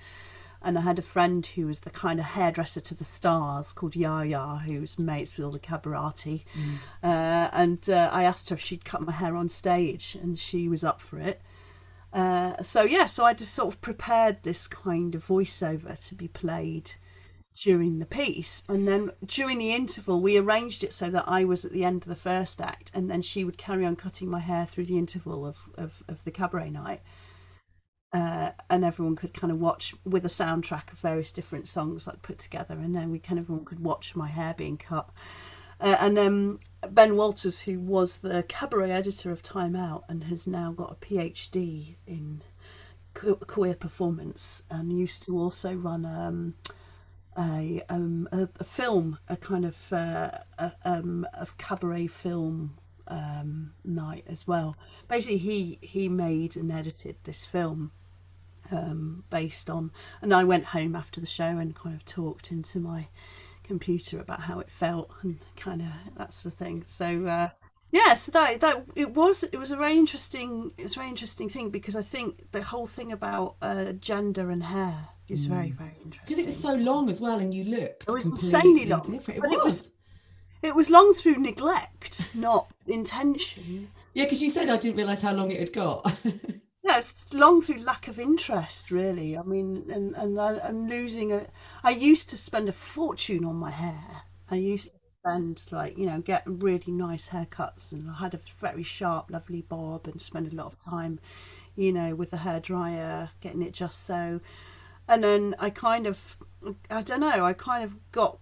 and 0.63 0.77
I 0.77 0.81
had 0.81 0.97
a 0.97 1.03
friend 1.03 1.45
who 1.45 1.67
was 1.67 1.81
the 1.81 1.89
kind 1.89 2.19
of 2.19 2.25
hairdresser 2.25 2.79
to 2.79 2.95
the 2.95 3.03
stars 3.03 3.73
called 3.73 3.95
Yaya, 3.95 4.61
who 4.65 4.79
was 4.79 4.97
mates 4.97 5.35
with 5.35 5.45
all 5.45 5.51
the 5.51 5.59
cabarati. 5.59 6.43
Uh, 7.03 7.49
and 7.51 7.89
uh, 7.89 8.09
I 8.13 8.23
asked 8.23 8.47
her 8.49 8.55
if 8.55 8.61
she'd 8.61 8.85
cut 8.85 9.01
my 9.01 9.11
hair 9.11 9.35
on 9.35 9.49
stage, 9.49 10.15
and 10.21 10.39
she 10.39 10.69
was 10.69 10.83
up 10.83 11.01
for 11.01 11.19
it. 11.19 11.41
Uh, 12.13 12.61
so 12.61 12.83
yeah, 12.83 13.07
so 13.07 13.25
I 13.25 13.33
just 13.33 13.53
sort 13.53 13.73
of 13.73 13.81
prepared 13.81 14.43
this 14.43 14.67
kind 14.67 15.15
of 15.15 15.27
voiceover 15.27 15.99
to 16.07 16.15
be 16.15 16.27
played 16.27 16.91
during 17.55 17.99
the 17.99 18.05
piece, 18.05 18.63
and 18.67 18.87
then 18.87 19.11
during 19.25 19.59
the 19.59 19.73
interval, 19.73 20.19
we 20.19 20.37
arranged 20.37 20.83
it 20.83 20.93
so 20.93 21.09
that 21.09 21.25
I 21.27 21.43
was 21.43 21.63
at 21.63 21.71
the 21.71 21.83
end 21.83 22.03
of 22.03 22.09
the 22.09 22.15
first 22.15 22.59
act, 22.61 22.91
and 22.93 23.09
then 23.09 23.21
she 23.21 23.43
would 23.43 23.57
carry 23.57 23.85
on 23.85 23.95
cutting 23.95 24.29
my 24.29 24.39
hair 24.39 24.65
through 24.65 24.85
the 24.85 24.97
interval 24.97 25.45
of, 25.45 25.69
of, 25.75 26.03
of 26.07 26.23
the 26.23 26.31
cabaret 26.31 26.69
night 26.69 27.01
uh, 28.13 28.51
and 28.69 28.85
everyone 28.85 29.15
could 29.15 29.33
kind 29.33 29.51
of 29.51 29.59
watch 29.59 29.95
with 30.05 30.23
a 30.23 30.29
soundtrack 30.29 30.91
of 30.91 30.99
various 30.99 31.31
different 31.31 31.67
songs 31.67 32.05
like 32.05 32.21
put 32.21 32.37
together, 32.37 32.75
and 32.75 32.95
then 32.95 33.09
we 33.09 33.17
kind 33.19 33.39
of 33.39 33.45
everyone 33.45 33.65
could 33.65 33.79
watch 33.79 34.15
my 34.15 34.27
hair 34.27 34.53
being 34.55 34.77
cut. 34.77 35.09
Uh, 35.81 35.97
and 35.99 36.15
then 36.15 36.59
Ben 36.91 37.17
Walters, 37.17 37.61
who 37.61 37.79
was 37.79 38.17
the 38.17 38.43
cabaret 38.43 38.91
editor 38.91 39.31
of 39.31 39.41
Time 39.41 39.75
Out 39.75 40.03
and 40.07 40.25
has 40.25 40.45
now 40.45 40.71
got 40.71 40.91
a 40.91 41.05
PhD 41.05 41.95
in 42.05 42.43
queer 43.15 43.73
performance, 43.73 44.63
and 44.69 44.97
used 44.97 45.23
to 45.23 45.37
also 45.37 45.73
run 45.73 46.05
um, 46.05 46.53
a, 47.37 47.81
um, 47.89 48.27
a 48.31 48.49
a 48.59 48.63
film, 48.63 49.17
a 49.27 49.35
kind 49.35 49.65
of 49.65 49.91
uh, 49.93 50.31
a, 50.57 50.71
um, 50.85 51.27
a 51.33 51.47
cabaret 51.57 52.07
film 52.07 52.77
um, 53.07 53.73
night 53.83 54.25
as 54.27 54.47
well. 54.47 54.75
Basically, 55.07 55.37
he 55.37 55.79
he 55.81 56.09
made 56.09 56.55
and 56.55 56.71
edited 56.71 57.17
this 57.23 57.45
film 57.45 57.91
um, 58.71 59.23
based 59.29 59.69
on, 59.69 59.91
and 60.21 60.33
I 60.33 60.43
went 60.43 60.65
home 60.65 60.95
after 60.95 61.19
the 61.19 61.27
show 61.27 61.57
and 61.57 61.75
kind 61.75 61.95
of 61.95 62.05
talked 62.05 62.51
into 62.51 62.79
my 62.79 63.07
computer 63.63 64.19
about 64.19 64.41
how 64.41 64.59
it 64.59 64.69
felt 64.69 65.09
and 65.21 65.39
kind 65.55 65.81
of 65.81 65.87
that 66.17 66.33
sort 66.33 66.53
of 66.53 66.59
thing. 66.59 66.83
So 66.85 67.27
uh, 67.27 67.49
yeah, 67.91 68.15
so 68.15 68.31
that 68.31 68.61
that 68.61 68.85
it 68.95 69.11
was 69.11 69.43
it 69.43 69.57
was 69.57 69.71
a 69.71 69.77
very 69.77 69.93
interesting 69.93 70.71
it 70.77 70.83
was 70.83 70.93
a 70.93 70.99
very 70.99 71.09
interesting 71.09 71.49
thing 71.49 71.69
because 71.69 71.95
I 71.95 72.01
think 72.01 72.51
the 72.51 72.63
whole 72.63 72.87
thing 72.87 73.11
about 73.11 73.55
uh, 73.61 73.91
gender 73.93 74.49
and 74.49 74.63
hair 74.63 75.09
is 75.29 75.45
very 75.45 75.69
mm. 75.69 75.77
very 75.77 75.95
interesting 76.03 76.21
Because 76.25 76.39
it 76.39 76.45
was 76.45 76.59
so 76.59 76.73
long 76.75 77.09
as 77.09 77.21
well, 77.21 77.39
and 77.39 77.53
you 77.53 77.63
looked 77.63 78.07
It 78.07 78.13
was 78.13 78.25
insanely 78.25 78.85
long, 78.85 79.01
different. 79.01 79.37
It 79.39 79.41
but 79.41 79.49
was. 79.49 79.57
it 79.57 79.63
was- 79.63 79.91
It 80.61 80.75
was 80.75 80.89
long 80.89 81.13
through 81.13 81.37
neglect, 81.37 82.31
not 82.35 82.71
intention. 82.87 83.89
Yeah, 84.13 84.25
because 84.25 84.41
you 84.41 84.49
said 84.49 84.69
I 84.69 84.77
didn't 84.77 84.97
realise 84.97 85.21
how 85.21 85.33
long 85.33 85.51
it 85.51 85.59
had 85.59 85.73
got. 85.73 86.13
No, 86.85 86.97
it's 86.97 87.13
long 87.33 87.61
through 87.61 87.77
lack 87.77 88.09
of 88.09 88.19
interest, 88.19 88.91
really. 88.91 89.37
I 89.37 89.43
mean, 89.43 89.89
and 89.89 90.15
and 90.17 90.37
uh, 90.37 90.43
I, 90.43 90.67
I'm 90.67 90.89
losing 90.89 91.31
a. 91.31 91.47
I 91.81 91.91
used 91.91 92.29
to 92.31 92.37
spend 92.37 92.67
a 92.67 92.73
fortune 92.73 93.45
on 93.45 93.55
my 93.55 93.71
hair. 93.71 94.23
I 94.51 94.55
used 94.55 94.89
to 94.89 94.99
spend 95.21 95.63
like 95.71 95.97
you 95.97 96.05
know 96.05 96.19
get 96.19 96.43
really 96.45 96.91
nice 96.91 97.29
haircuts, 97.29 97.93
and 97.93 98.09
I 98.09 98.15
had 98.15 98.33
a 98.33 98.39
very 98.59 98.83
sharp, 98.83 99.31
lovely 99.31 99.61
bob, 99.61 100.07
and 100.07 100.21
spend 100.21 100.51
a 100.51 100.55
lot 100.55 100.65
of 100.65 100.77
time, 100.77 101.19
you 101.77 101.93
know, 101.93 102.15
with 102.15 102.31
the 102.31 102.37
hair 102.37 102.59
dryer, 102.59 103.29
getting 103.39 103.61
it 103.61 103.71
just 103.73 104.05
so. 104.05 104.41
And 105.07 105.23
then 105.23 105.55
I 105.59 105.69
kind 105.69 106.07
of, 106.07 106.37
I 106.89 107.01
don't 107.01 107.19
know, 107.19 107.45
I 107.45 107.53
kind 107.53 107.83
of 107.83 107.95
got, 108.11 108.39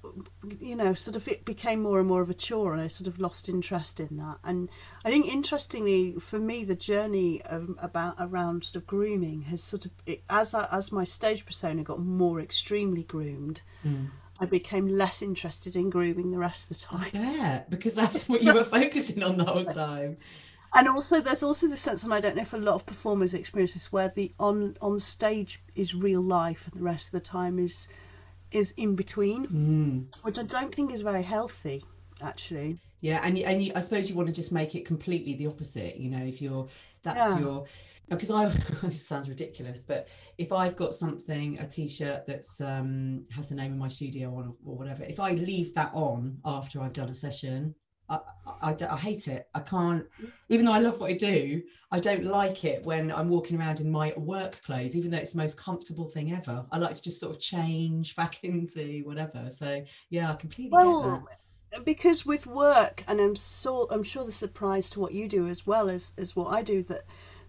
you 0.60 0.76
know, 0.76 0.94
sort 0.94 1.16
of 1.16 1.28
it 1.28 1.44
became 1.44 1.82
more 1.82 2.00
and 2.00 2.08
more 2.08 2.22
of 2.22 2.30
a 2.30 2.36
chore, 2.36 2.74
and 2.74 2.82
I 2.82 2.88
sort 2.88 3.08
of 3.08 3.20
lost 3.20 3.50
interest 3.50 4.00
in 4.00 4.18
that. 4.18 4.38
And 4.44 4.70
I 5.04 5.10
think 5.10 5.32
interestingly 5.32 6.14
for 6.20 6.40
me, 6.40 6.64
the 6.64 6.76
journey 6.76 7.42
of, 7.44 7.76
about 7.80 8.16
around 8.20 8.66
sort 8.66 8.76
of 8.78 8.88
grooming 8.88 9.44
has 9.44 9.64
sort 9.64 9.86
of 9.86 9.92
it, 10.06 10.24
as 10.30 10.54
I, 10.54 10.68
as 10.72 10.92
my 10.92 11.04
stage 11.04 11.46
persona 11.46 11.84
got 11.84 12.00
more 12.00 12.40
extremely 12.40 13.04
groomed, 13.04 13.62
hmm. 13.82 14.06
I 14.40 14.46
became 14.46 14.88
less 14.88 15.22
interested 15.22 15.76
in 15.76 15.90
grooming 15.90 16.32
the 16.32 16.40
rest 16.40 16.70
of 16.72 16.78
the 16.78 16.84
time. 16.84 17.10
yeah, 17.14 17.64
because 17.70 17.96
that's 17.96 18.30
what 18.30 18.44
you 18.44 18.54
were 18.54 18.64
focusing 18.64 19.24
on 19.24 19.38
the 19.38 19.46
whole 19.46 19.66
time. 19.66 20.18
And 20.74 20.88
also, 20.88 21.20
there's 21.20 21.44
also 21.44 21.68
the 21.68 21.76
sense, 21.76 22.04
and 22.04 22.14
I 22.14 22.22
don't 22.22 22.36
know 22.36 22.44
if 22.44 22.54
a 22.54 22.58
lot 22.58 22.76
of 22.76 22.86
performers 22.86 23.34
experience 23.34 23.74
this, 23.74 23.92
where 23.92 24.10
the 24.10 24.32
on 24.40 24.78
on 24.82 25.00
stage 25.00 25.62
is 25.76 25.94
real 25.94 26.22
life, 26.22 26.68
and 26.72 26.80
the 26.80 26.84
rest 26.86 27.08
of 27.08 27.12
the 27.12 27.20
time 27.20 27.60
is 27.60 27.90
is 28.52 28.72
in 28.78 28.96
between, 28.96 30.08
which 30.22 30.40
I 30.40 30.44
don't 30.44 30.74
think 30.74 30.94
is 30.94 31.02
very 31.02 31.24
healthy, 31.24 31.84
actually. 32.22 32.80
Yeah, 33.02 33.20
and 33.24 33.38
you, 33.38 33.46
and 33.46 33.64
you, 33.64 33.72
I 33.76 33.80
suppose 33.80 34.10
you 34.10 34.16
want 34.16 34.28
to 34.30 34.34
just 34.34 34.52
make 34.52 34.76
it 34.76 34.86
completely 34.86 35.34
the 35.36 35.48
opposite. 35.48 35.98
You 35.98 36.10
know, 36.10 36.24
if 36.24 36.42
you're 36.42 36.68
that's 37.04 37.18
Yeah. 37.18 37.40
your 37.40 37.66
because 38.10 38.32
I 38.32 38.46
this 38.84 39.06
sounds 39.08 39.30
ridiculous, 39.30 39.84
but 39.84 40.08
if 40.38 40.52
I've 40.52 40.76
got 40.76 40.94
something 40.94 41.60
a 41.60 41.68
T-shirt 41.68 42.26
that's 42.26 42.62
um 42.62 43.26
has 43.36 43.50
the 43.50 43.56
name 43.56 43.74
of 43.74 43.78
my 43.78 43.88
studio 43.90 44.36
on 44.38 44.56
or 44.66 44.76
whatever, 44.78 45.04
if 45.04 45.20
I 45.20 45.32
leave 45.32 45.74
that 45.74 45.92
on 45.94 46.38
after 46.46 46.82
I've 46.82 46.94
done 46.94 47.10
a 47.10 47.14
session. 47.14 47.76
I, 48.12 48.20
I, 48.62 48.76
I 48.90 48.98
hate 48.98 49.28
it. 49.28 49.48
I 49.56 49.62
can't, 49.62 50.06
even 50.50 50.66
though 50.66 50.74
I 50.74 50.80
love 50.80 51.00
what 51.00 51.12
I 51.12 51.14
do, 51.14 51.62
I 51.92 52.00
don't 52.00 52.26
like 52.26 52.66
it 52.66 52.84
when 52.84 53.12
I'm 53.12 53.30
walking 53.30 53.60
around 53.60 53.80
in 53.80 53.90
my 53.90 54.14
work 54.18 54.62
clothes, 54.64 54.96
even 54.96 55.12
though 55.12 55.18
it's 55.18 55.32
the 55.32 55.38
most 55.38 55.58
comfortable 55.58 56.08
thing 56.08 56.34
ever. 56.34 56.66
I 56.72 56.78
like 56.78 56.94
to 56.94 57.02
just 57.02 57.20
sort 57.20 57.36
of 57.36 57.42
change 57.42 58.16
back 58.18 58.44
into 58.44 59.02
whatever. 59.06 59.50
So, 59.50 59.84
yeah, 60.10 60.32
I 60.32 60.36
completely 60.36 60.72
get 60.72 60.80
that. 60.80 60.86
Well, 60.86 61.28
because 61.86 62.26
with 62.26 62.46
work, 62.46 63.04
and 63.08 63.22
I'm 63.22 63.36
so 63.36 63.88
I'm 63.90 64.04
sure 64.04 64.26
this 64.26 64.44
applies 64.44 64.90
to 64.90 65.00
what 65.00 65.14
you 65.14 65.30
do 65.30 65.48
as 65.48 65.66
well 65.66 65.90
as 65.90 66.12
as 66.18 66.36
what 66.36 66.54
I 66.54 66.64
do. 66.64 66.84
That 66.84 67.04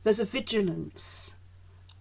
there's 0.05 0.21
a 0.21 0.25
vigilance 0.25 1.35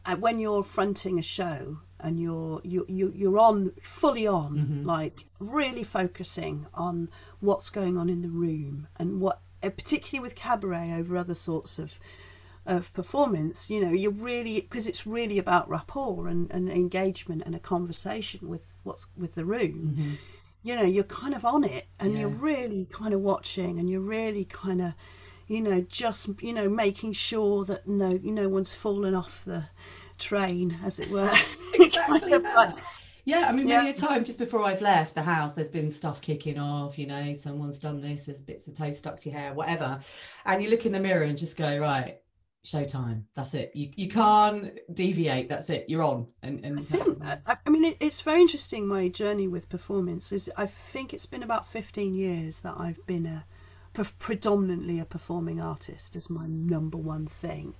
uh, 0.05 0.15
when 0.15 0.37
you're 0.37 0.61
fronting 0.61 1.17
a 1.17 1.23
show 1.23 1.79
and 2.03 2.19
you're 2.19 2.61
you 2.63 2.85
you 2.87 3.11
you're 3.15 3.39
on 3.39 3.71
fully 3.81 4.25
on, 4.27 4.55
like 4.85 5.25
really 5.39 5.83
focusing 5.83 6.67
on 6.73 7.09
what's 7.39 7.69
going 7.69 7.97
on 7.97 8.09
in 8.09 8.21
the 8.21 8.29
room 8.29 8.87
and 8.97 9.19
what, 9.21 9.41
uh, 9.63 9.69
particularly 9.69 10.21
with 10.21 10.35
cabaret 10.35 10.93
over 10.93 11.17
other 11.17 11.33
sorts 11.33 11.79
of 11.79 11.99
of 12.63 12.93
performance 12.93 13.71
you 13.71 13.81
know 13.83 13.91
you're 13.91 14.11
really 14.11 14.61
because 14.61 14.85
it's 14.85 15.07
really 15.07 15.39
about 15.39 15.67
rapport 15.67 16.27
and, 16.27 16.51
and 16.51 16.69
engagement 16.69 17.41
and 17.45 17.55
a 17.55 17.59
conversation 17.59 18.47
with 18.47 18.65
what's 18.83 19.07
with 19.17 19.33
the 19.35 19.45
room. 19.45 19.95
You 20.63 20.75
know 20.75 20.83
you're 20.83 21.03
kind 21.05 21.33
of 21.33 21.43
on 21.43 21.63
it 21.63 21.87
and 21.99 22.13
you're 22.19 22.29
really 22.29 22.85
kind 22.91 23.13
of 23.15 23.21
watching 23.21 23.79
and 23.79 23.89
you're 23.89 23.99
really 23.99 24.45
kind 24.45 24.79
of 24.81 24.93
you 25.47 25.59
know 25.59 25.81
just 25.81 26.29
you 26.41 26.53
know 26.53 26.69
making 26.69 27.13
sure 27.13 27.65
that 27.65 27.87
no 27.87 28.19
no 28.23 28.47
one's 28.47 28.75
fallen 28.75 29.15
off 29.15 29.43
the 29.43 29.65
train 30.21 30.77
as 30.85 30.99
it 30.99 31.09
were 31.09 31.33
exactly 31.73 32.29
that. 32.37 32.55
like- 32.55 32.75
Yeah, 33.25 33.45
I 33.47 33.51
mean, 33.51 33.67
many 33.67 33.85
Yeah. 33.87 33.93
a 33.93 33.95
time 33.95 34.23
just 34.23 34.39
before 34.39 34.63
I've 34.63 34.81
left 34.81 35.13
the 35.15 35.21
house, 35.21 35.53
there's 35.55 35.69
been 35.69 35.91
stuff 35.91 36.21
kicking 36.21 36.57
off, 36.59 36.97
you 36.97 37.05
know, 37.07 37.33
someone's 37.33 37.77
done 37.79 38.01
this, 38.01 38.25
there's 38.25 38.41
bits 38.41 38.67
of 38.67 38.75
toast 38.75 38.99
stuck 38.99 39.19
to 39.21 39.29
your 39.29 39.37
hair, 39.39 39.53
whatever. 39.53 39.99
And 40.45 40.63
you 40.63 40.69
look 40.69 40.85
in 40.85 40.91
the 40.93 40.99
mirror 40.99 41.23
and 41.23 41.37
just 41.37 41.55
go, 41.57 41.77
right, 41.77 42.17
showtime. 42.65 43.23
That's 43.35 43.53
it. 43.55 43.71
You 43.75 43.89
you 43.95 44.07
can't 44.07 44.77
deviate. 44.93 45.49
That's 45.49 45.69
it. 45.69 45.85
You're 45.87 46.03
on. 46.03 46.27
And 46.43 46.63
and 46.65 46.79
I 46.79 46.83
think 46.83 47.19
that, 47.19 47.41
I 47.65 47.69
mean, 47.69 47.85
it, 47.85 47.97
it's 47.99 48.21
very 48.21 48.41
interesting. 48.41 48.87
My 48.87 49.07
journey 49.07 49.47
with 49.47 49.67
performance 49.69 50.31
is. 50.31 50.49
I 50.57 50.67
think 50.67 51.13
it's 51.13 51.25
been 51.25 51.43
about 51.43 51.67
fifteen 51.67 52.13
years 52.13 52.61
that 52.61 52.75
I've 52.77 53.03
been 53.07 53.25
a 53.25 53.45
pre- 53.93 54.05
predominantly 54.19 54.99
a 54.99 55.05
performing 55.05 55.59
artist 55.61 56.15
as 56.15 56.29
my 56.29 56.45
number 56.47 56.97
one 56.99 57.25
thing, 57.27 57.73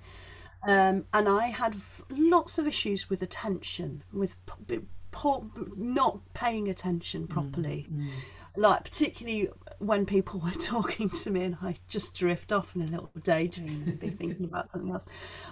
um, 0.63 1.06
and 1.13 1.28
I 1.28 1.47
had 1.47 1.76
lots 2.10 2.58
of 2.58 2.67
issues 2.67 3.10
with 3.10 3.21
attention, 3.21 4.04
with 4.13 4.36
poor, 5.12 5.45
not 5.76 6.19
paying 6.34 6.69
attention 6.69 7.28
properly. 7.28 7.88
Like 8.58 8.84
particularly 8.84 9.50
when 9.80 10.06
people 10.06 10.39
were 10.43 10.52
talking 10.52 11.10
to 11.10 11.30
me 11.32 11.43
and 11.43 11.58
I 11.62 11.76
just 11.88 12.17
drift 12.17 12.52
off 12.52 12.76
in 12.76 12.82
a 12.82 12.86
little 12.86 13.10
daydream 13.24 13.84
and 13.88 14.00
be 14.00 14.10
thinking 14.10 14.45
about 14.45 14.69
something 14.69 14.91
else, 14.91 15.06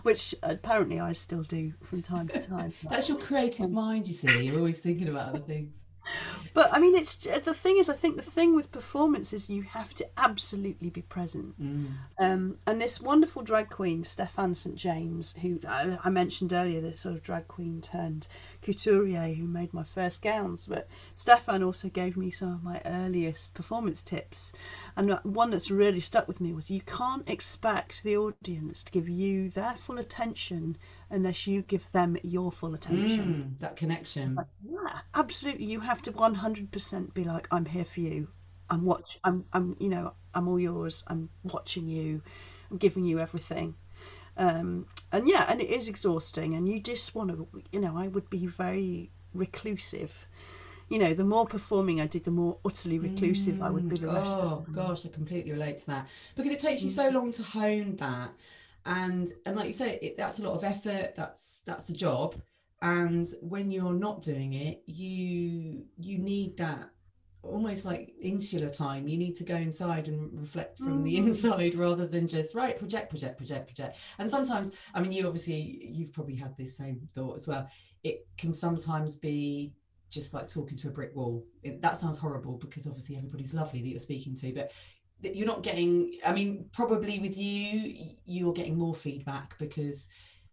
which 0.03 0.35
apparently 0.43 0.99
I 0.99 1.13
still 1.13 1.43
do 1.43 1.73
from 1.83 2.01
time 2.01 2.27
to 2.29 2.41
time. 2.41 2.73
that's 2.89 3.09
your 3.09 3.17
creative 3.17 3.71
mind, 3.71 4.07
you 4.07 4.13
see. 4.13 4.45
You're 4.45 4.57
always 4.57 4.79
thinking 4.79 5.07
about 5.07 5.29
other 5.29 5.39
things. 5.39 5.73
But 6.53 6.69
I 6.73 6.79
mean, 6.79 6.95
it's 6.95 7.15
the 7.15 7.53
thing 7.53 7.77
is, 7.77 7.89
I 7.89 7.93
think 7.93 8.17
the 8.17 8.21
thing 8.21 8.55
with 8.55 8.71
performance 8.71 9.33
is 9.33 9.49
you 9.49 9.63
have 9.63 9.93
to 9.95 10.07
absolutely 10.17 10.89
be 10.89 11.01
present. 11.01 11.61
Mm. 11.61 11.93
Um, 12.17 12.57
and 12.65 12.81
this 12.81 12.99
wonderful 12.99 13.43
drag 13.43 13.69
queen, 13.69 14.03
Stefan 14.03 14.55
St 14.55 14.75
James, 14.75 15.35
who 15.41 15.59
I, 15.67 15.97
I 16.03 16.09
mentioned 16.09 16.51
earlier, 16.53 16.81
the 16.81 16.97
sort 16.97 17.15
of 17.15 17.23
drag 17.23 17.47
queen 17.47 17.81
turned 17.81 18.27
couturier 18.61 19.33
who 19.33 19.47
made 19.47 19.73
my 19.73 19.83
first 19.83 20.21
gowns. 20.21 20.65
But 20.65 20.87
Stefan 21.15 21.63
also 21.63 21.89
gave 21.89 22.17
me 22.17 22.31
some 22.31 22.53
of 22.53 22.63
my 22.63 22.81
earliest 22.85 23.53
performance 23.53 24.01
tips. 24.01 24.51
And 24.97 25.19
one 25.23 25.51
that's 25.51 25.71
really 25.71 26.01
stuck 26.01 26.27
with 26.27 26.41
me 26.41 26.53
was 26.53 26.71
you 26.71 26.81
can't 26.81 27.29
expect 27.29 28.03
the 28.03 28.17
audience 28.17 28.83
to 28.83 28.91
give 28.91 29.07
you 29.07 29.49
their 29.49 29.75
full 29.75 29.97
attention 29.97 30.77
unless 31.11 31.47
you 31.47 31.61
give 31.61 31.91
them 31.91 32.17
your 32.23 32.51
full 32.51 32.73
attention. 32.73 33.55
Mm, 33.55 33.59
that 33.59 33.75
connection. 33.75 34.37
Yeah, 34.63 34.99
absolutely. 35.15 35.65
You 35.65 35.79
have 35.81 36.01
to 36.03 36.11
100% 36.11 37.13
be 37.13 37.23
like, 37.23 37.47
I'm 37.51 37.65
here 37.65 37.85
for 37.85 37.99
you. 37.99 38.29
I'm 38.69 38.85
watch. 38.85 39.19
I'm. 39.23 39.45
I'm. 39.51 39.75
You 39.79 39.89
know. 39.89 40.13
I'm 40.33 40.47
all 40.47 40.59
yours. 40.59 41.03
I'm 41.07 41.29
watching 41.43 41.87
you. 41.87 42.21
I'm 42.69 42.77
giving 42.77 43.03
you 43.03 43.19
everything. 43.19 43.75
Um, 44.37 44.85
and 45.11 45.27
yeah, 45.27 45.45
and 45.49 45.59
it 45.59 45.69
is 45.69 45.87
exhausting. 45.87 46.53
And 46.53 46.69
you 46.69 46.79
just 46.79 47.15
want 47.15 47.31
to. 47.31 47.47
You 47.71 47.79
know, 47.79 47.97
I 47.97 48.07
would 48.07 48.29
be 48.29 48.45
very 48.45 49.09
reclusive. 49.33 50.27
You 50.87 50.97
know, 50.97 51.13
the 51.13 51.23
more 51.23 51.45
performing 51.45 52.01
I 52.01 52.07
did, 52.07 52.25
the 52.25 52.31
more 52.31 52.57
utterly 52.65 52.97
reclusive 52.97 53.57
mm. 53.57 53.63
I 53.63 53.69
would 53.69 53.89
be 53.89 53.95
the 53.95 54.07
rest. 54.07 54.37
Oh 54.39 54.65
gosh, 54.71 55.05
I 55.05 55.09
completely 55.09 55.51
relate 55.51 55.79
to 55.79 55.87
that 55.87 56.07
because 56.35 56.51
it 56.51 56.59
takes 56.59 56.81
you 56.81 56.89
so 56.89 57.09
mm. 57.09 57.13
long 57.13 57.31
to 57.33 57.43
hone 57.43 57.95
that 57.97 58.31
and 58.85 59.31
and 59.45 59.55
like 59.55 59.67
you 59.67 59.73
say 59.73 59.99
it, 60.01 60.17
that's 60.17 60.39
a 60.39 60.43
lot 60.43 60.53
of 60.53 60.63
effort 60.63 61.15
that's 61.15 61.61
that's 61.65 61.89
a 61.89 61.93
job. 61.93 62.35
And 62.81 63.27
when 63.41 63.71
you're 63.71 63.93
not 63.93 64.21
doing 64.21 64.53
it 64.53 64.81
you 64.85 65.85
you 65.97 66.17
need 66.17 66.57
that 66.57 66.89
almost 67.41 67.85
like 67.85 68.13
insular 68.21 68.69
time. 68.69 69.07
You 69.07 69.17
need 69.17 69.35
to 69.35 69.43
go 69.43 69.55
inside 69.55 70.07
and 70.07 70.29
reflect 70.39 70.77
from 70.77 71.01
mm. 71.01 71.03
the 71.05 71.17
inside 71.17 71.75
rather 71.75 72.07
than 72.07 72.27
just 72.27 72.55
right 72.55 72.77
project 72.77 73.09
project 73.09 73.37
project 73.37 73.67
project. 73.67 73.97
And 74.17 74.29
sometimes 74.29 74.71
i 74.93 75.01
mean 75.01 75.11
you 75.11 75.25
obviously 75.25 75.89
you've 75.91 76.13
probably 76.13 76.35
had 76.35 76.55
this 76.57 76.75
same 76.75 77.07
thought 77.13 77.35
as 77.35 77.47
well. 77.47 77.69
It 78.03 78.27
can 78.37 78.53
sometimes 78.53 79.15
be 79.15 79.73
just 80.09 80.33
like 80.33 80.47
talking 80.47 80.77
to 80.77 80.87
a 80.87 80.91
brick 80.91 81.15
wall. 81.15 81.45
It, 81.63 81.81
that 81.81 81.97
sounds 81.97 82.17
horrible 82.17 82.57
because 82.57 82.87
obviously 82.87 83.15
everybody's 83.15 83.53
lovely 83.53 83.81
that 83.81 83.89
you're 83.89 83.99
speaking 83.99 84.35
to 84.35 84.53
but 84.53 84.71
that 85.21 85.35
you're 85.35 85.47
not 85.47 85.63
getting 85.63 86.17
i 86.25 86.33
mean 86.33 86.69
probably 86.73 87.19
with 87.19 87.37
you 87.37 88.15
you're 88.25 88.53
getting 88.53 88.77
more 88.77 88.95
feedback 88.95 89.57
because 89.57 90.07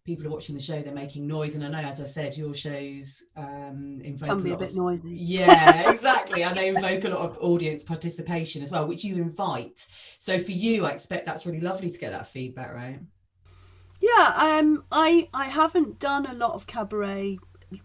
people 0.06 0.24
are 0.26 0.30
watching 0.30 0.54
the 0.54 0.62
show 0.62 0.80
they're 0.80 0.94
making 0.94 1.26
noise. 1.26 1.56
And 1.56 1.64
i 1.64 1.68
know 1.68 1.86
as 1.86 2.00
i 2.00 2.04
said 2.04 2.36
your 2.36 2.54
shows 2.54 3.22
um 3.36 4.00
invoke 4.02 4.28
Can 4.28 4.42
be 4.42 4.52
a, 4.52 4.54
a 4.54 4.58
bit 4.58 4.70
of, 4.70 4.76
noisy. 4.76 5.10
Yeah 5.10 5.90
exactly. 5.92 6.44
And 6.44 6.56
they 6.56 6.68
invoke 6.68 7.04
a 7.04 7.08
lot 7.08 7.18
of 7.28 7.36
audience 7.38 7.82
participation 7.82 8.62
as 8.62 8.70
well 8.70 8.86
which 8.86 9.04
you 9.04 9.16
invite. 9.16 9.84
So 10.18 10.38
for 10.38 10.52
you 10.52 10.86
i 10.86 10.90
expect 10.90 11.26
that's 11.26 11.44
really 11.44 11.60
lovely 11.60 11.90
to 11.90 11.98
get 11.98 12.12
that 12.12 12.28
feedback 12.28 12.72
right? 12.72 13.00
Yeah 14.00 14.32
um 14.36 14.84
i 14.92 15.28
i 15.34 15.46
haven't 15.46 15.98
done 15.98 16.26
a 16.26 16.34
lot 16.34 16.52
of 16.52 16.66
cabaret 16.66 17.38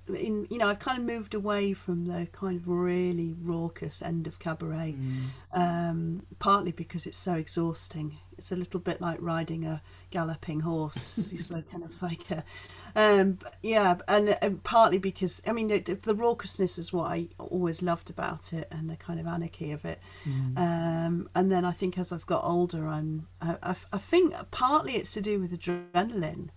in 0.07 0.47
you 0.49 0.57
know 0.57 0.67
I've 0.67 0.79
kind 0.79 0.99
of 0.99 1.05
moved 1.05 1.33
away 1.33 1.73
from 1.73 2.05
the 2.05 2.27
kind 2.31 2.59
of 2.59 2.67
really 2.67 3.33
raucous 3.41 4.01
end 4.01 4.27
of 4.27 4.39
cabaret, 4.39 4.95
mm. 4.97 5.29
um, 5.53 6.21
partly 6.39 6.71
because 6.71 7.05
it's 7.05 7.17
so 7.17 7.33
exhausting. 7.33 8.17
It's 8.37 8.51
a 8.51 8.55
little 8.55 8.79
bit 8.79 9.01
like 9.01 9.17
riding 9.21 9.65
a 9.65 9.81
galloping 10.09 10.61
horse. 10.61 11.29
it's 11.31 11.51
like 11.51 11.69
kind 11.71 11.83
of 11.83 12.01
like 12.01 12.29
a, 12.31 12.43
um, 12.95 13.39
yeah, 13.63 13.97
and, 14.07 14.37
and, 14.41 14.63
partly 14.63 14.97
because 14.97 15.41
I 15.47 15.51
mean 15.51 15.67
the, 15.67 15.79
the, 15.79 16.13
raucousness 16.13 16.77
is 16.77 16.93
what 16.93 17.11
I 17.11 17.27
always 17.39 17.81
loved 17.81 18.09
about 18.09 18.53
it, 18.53 18.67
and 18.71 18.89
the 18.89 18.97
kind 18.97 19.19
of 19.19 19.25
anarchy 19.25 19.71
of 19.71 19.85
it. 19.85 19.99
Mm. 20.25 20.57
Um, 20.57 21.29
and 21.33 21.51
then 21.51 21.65
I 21.65 21.71
think 21.71 21.97
as 21.97 22.11
I've 22.11 22.25
got 22.25 22.43
older, 22.43 22.85
I'm 22.87 23.27
I, 23.41 23.57
I, 23.63 23.75
I 23.93 23.97
think 23.97 24.33
partly 24.51 24.93
it's 24.93 25.13
to 25.13 25.21
do 25.21 25.39
with 25.39 25.57
adrenaline 25.57 26.49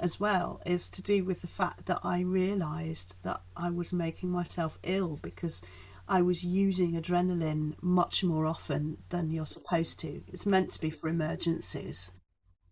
as 0.00 0.18
well 0.18 0.60
is 0.66 0.88
to 0.90 1.02
do 1.02 1.24
with 1.24 1.40
the 1.42 1.46
fact 1.46 1.86
that 1.86 2.00
I 2.02 2.20
realised 2.20 3.14
that 3.22 3.40
I 3.56 3.70
was 3.70 3.92
making 3.92 4.30
myself 4.30 4.78
ill 4.82 5.18
because 5.22 5.62
I 6.08 6.22
was 6.22 6.42
using 6.42 6.92
adrenaline 6.92 7.74
much 7.80 8.24
more 8.24 8.44
often 8.44 8.98
than 9.10 9.30
you're 9.30 9.46
supposed 9.46 10.00
to. 10.00 10.22
It's 10.26 10.44
meant 10.44 10.72
to 10.72 10.80
be 10.80 10.90
for 10.90 11.08
emergencies, 11.08 12.10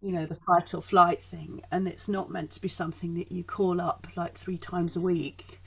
you 0.01 0.11
know, 0.11 0.27
the 0.27 0.35
fight 0.35 0.75
or 0.75 0.83
flight 0.83 1.23
thing, 1.23 1.63
and 1.71 1.87
it's 1.87 2.09
not 2.09 2.31
meant 2.31 2.51
to 2.53 2.61
be 2.61 2.69
something 2.69 3.15
that 3.15 3.31
you 3.31 3.45
call 3.45 3.81
up 3.81 4.09
like 4.17 4.37
three 4.37 4.59
times 4.59 4.97
a 4.97 5.01
week. 5.01 5.61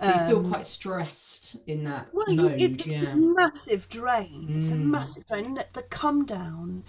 So 0.00 0.06
you 0.06 0.26
feel 0.26 0.38
um, 0.38 0.50
quite 0.50 0.66
stressed 0.66 1.56
in 1.66 1.84
that 1.84 2.08
well, 2.12 2.26
mode, 2.34 2.60
it, 2.60 2.86
yeah. 2.86 3.12
a 3.12 3.16
massive 3.16 3.88
drain. 3.88 4.48
Mm. 4.50 4.56
It's 4.56 4.70
a 4.70 4.74
mm. 4.74 4.84
massive 4.84 5.26
drain. 5.26 5.44
And 5.44 5.64
the 5.72 5.82
come 5.82 6.24
down 6.24 6.84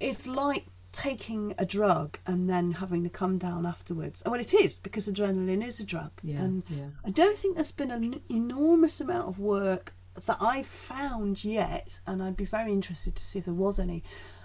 is 0.00 0.26
like 0.26 0.66
taking 0.92 1.54
a 1.58 1.64
drug 1.64 2.18
and 2.26 2.48
then 2.48 2.72
having 2.72 3.02
to 3.02 3.10
come 3.10 3.38
down 3.38 3.66
afterwards. 3.66 4.22
Well, 4.24 4.40
it 4.40 4.54
is 4.54 4.76
because 4.76 5.08
adrenaline 5.08 5.64
is 5.66 5.80
a 5.80 5.84
drug. 5.84 6.12
Yeah, 6.22 6.42
and 6.42 6.62
yeah. 6.68 6.88
I 7.04 7.10
don't 7.10 7.36
think 7.36 7.54
there's 7.54 7.72
been 7.72 7.90
an 7.90 8.20
enormous 8.30 9.00
amount 9.00 9.28
of 9.28 9.38
work 9.38 9.94
that 10.26 10.36
I've 10.40 10.66
found 10.66 11.44
yet, 11.44 12.00
and 12.06 12.22
I'd 12.22 12.36
be 12.36 12.44
very 12.44 12.72
interested 12.72 13.16
to 13.16 13.22
see 13.22 13.38
if 13.38 13.46
there 13.46 13.54
was 13.54 13.78
any 13.78 14.02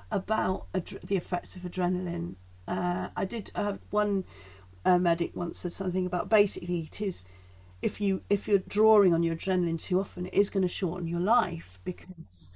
about 0.10 0.67
the 0.73 1.17
effects 1.17 1.55
of 1.55 1.63
adrenaline. 1.63 2.36
Uh, 2.67 3.10
I 3.15 3.25
did 3.25 3.51
have 3.55 3.79
one 3.89 4.23
uh, 4.86 4.97
medic 4.97 5.36
once 5.36 5.60
said 5.60 5.73
something 5.73 6.05
about 6.05 6.29
basically 6.29 6.89
it 6.91 7.01
is 7.01 7.25
if 7.81 7.99
you 8.01 8.21
if 8.29 8.47
you're 8.47 8.60
drawing 8.60 9.13
on 9.13 9.23
your 9.23 9.36
adrenaline 9.36 9.79
too 9.79 9.99
often, 9.99 10.27
it 10.27 10.33
is 10.33 10.49
going 10.49 10.63
to 10.63 10.69
shorten 10.69 11.07
your 11.07 11.19
life 11.19 11.79
because 11.83 12.49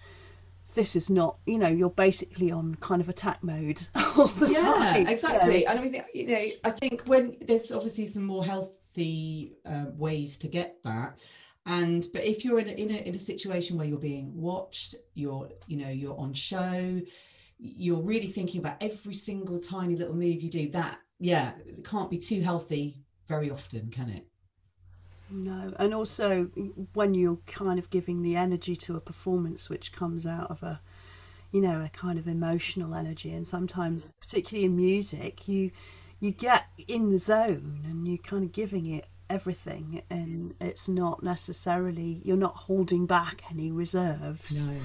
this 0.71 0.95
is 0.95 1.09
not 1.09 1.37
you 1.45 1.57
know 1.57 1.67
you're 1.67 1.89
basically 1.89 2.51
on 2.51 2.75
kind 2.75 3.01
of 3.01 3.09
attack 3.09 3.43
mode 3.43 3.81
all 3.95 4.27
the 4.27 4.47
time. 4.47 4.53
yeah, 4.53 4.93
time 4.93 5.07
exactly 5.07 5.63
yeah. 5.63 5.71
and 5.71 5.79
i 5.79 5.81
mean 5.81 6.03
you 6.13 6.27
know 6.27 6.47
i 6.63 6.69
think 6.69 7.01
when 7.05 7.35
there's 7.41 7.71
obviously 7.71 8.05
some 8.05 8.23
more 8.23 8.43
healthy 8.43 9.53
uh, 9.65 9.85
ways 9.95 10.37
to 10.37 10.47
get 10.47 10.77
that 10.83 11.19
and 11.65 12.07
but 12.13 12.23
if 12.23 12.43
you're 12.43 12.59
in 12.59 12.67
a, 12.67 12.71
in 12.71 12.91
a 12.91 13.07
in 13.07 13.15
a 13.15 13.19
situation 13.19 13.77
where 13.77 13.87
you're 13.87 13.99
being 13.99 14.31
watched 14.35 14.95
you're 15.13 15.49
you 15.67 15.77
know 15.77 15.89
you're 15.89 16.17
on 16.17 16.33
show 16.33 16.99
you're 17.57 18.01
really 18.01 18.27
thinking 18.27 18.59
about 18.59 18.77
every 18.81 19.13
single 19.13 19.59
tiny 19.59 19.95
little 19.95 20.15
move 20.15 20.41
you 20.41 20.49
do 20.49 20.69
that 20.69 20.99
yeah 21.19 21.53
it 21.65 21.85
can't 21.85 22.09
be 22.09 22.17
too 22.17 22.41
healthy 22.41 23.03
very 23.27 23.51
often 23.51 23.89
can 23.89 24.09
it 24.09 24.25
no, 25.31 25.73
and 25.79 25.93
also 25.93 26.45
when 26.93 27.13
you're 27.13 27.39
kind 27.47 27.79
of 27.79 27.89
giving 27.89 28.21
the 28.21 28.35
energy 28.35 28.75
to 28.75 28.95
a 28.95 28.99
performance 28.99 29.69
which 29.69 29.93
comes 29.93 30.27
out 30.27 30.51
of 30.51 30.61
a, 30.61 30.81
you 31.51 31.61
know, 31.61 31.81
a 31.81 31.89
kind 31.89 32.19
of 32.19 32.27
emotional 32.27 32.93
energy, 32.93 33.31
and 33.33 33.47
sometimes, 33.47 34.13
particularly 34.19 34.65
in 34.65 34.75
music, 34.75 35.47
you 35.47 35.71
you 36.19 36.31
get 36.31 36.67
in 36.87 37.11
the 37.11 37.17
zone 37.17 37.81
and 37.83 38.07
you're 38.07 38.17
kind 38.17 38.43
of 38.43 38.51
giving 38.51 38.85
it 38.85 39.07
everything, 39.29 40.03
and 40.09 40.53
it's 40.59 40.89
not 40.89 41.23
necessarily 41.23 42.21
you're 42.23 42.37
not 42.37 42.55
holding 42.55 43.05
back 43.05 43.43
any 43.49 43.71
reserves. 43.71 44.67
No. 44.67 44.75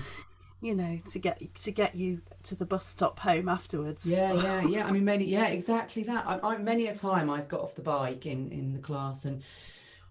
You 0.63 0.75
know, 0.75 1.01
to 1.11 1.19
get 1.19 1.55
to 1.55 1.71
get 1.71 1.95
you 1.95 2.23
to 2.45 2.55
the 2.55 2.65
bus 2.65 2.87
stop 2.87 3.19
home 3.21 3.49
afterwards. 3.49 4.11
Yeah, 4.11 4.33
yeah, 4.33 4.63
yeah. 4.67 4.87
I 4.87 4.93
mean, 4.93 5.05
many, 5.05 5.25
yeah, 5.25 5.49
exactly 5.49 6.03
that. 6.05 6.25
I, 6.27 6.39
I 6.43 6.59
many 6.59 6.87
a 6.87 6.97
time 6.97 7.29
I've 7.29 7.49
got 7.49 7.61
off 7.61 7.75
the 7.75 7.83
bike 7.83 8.25
in 8.25 8.51
in 8.51 8.73
the 8.73 8.79
class 8.79 9.25
and 9.25 9.43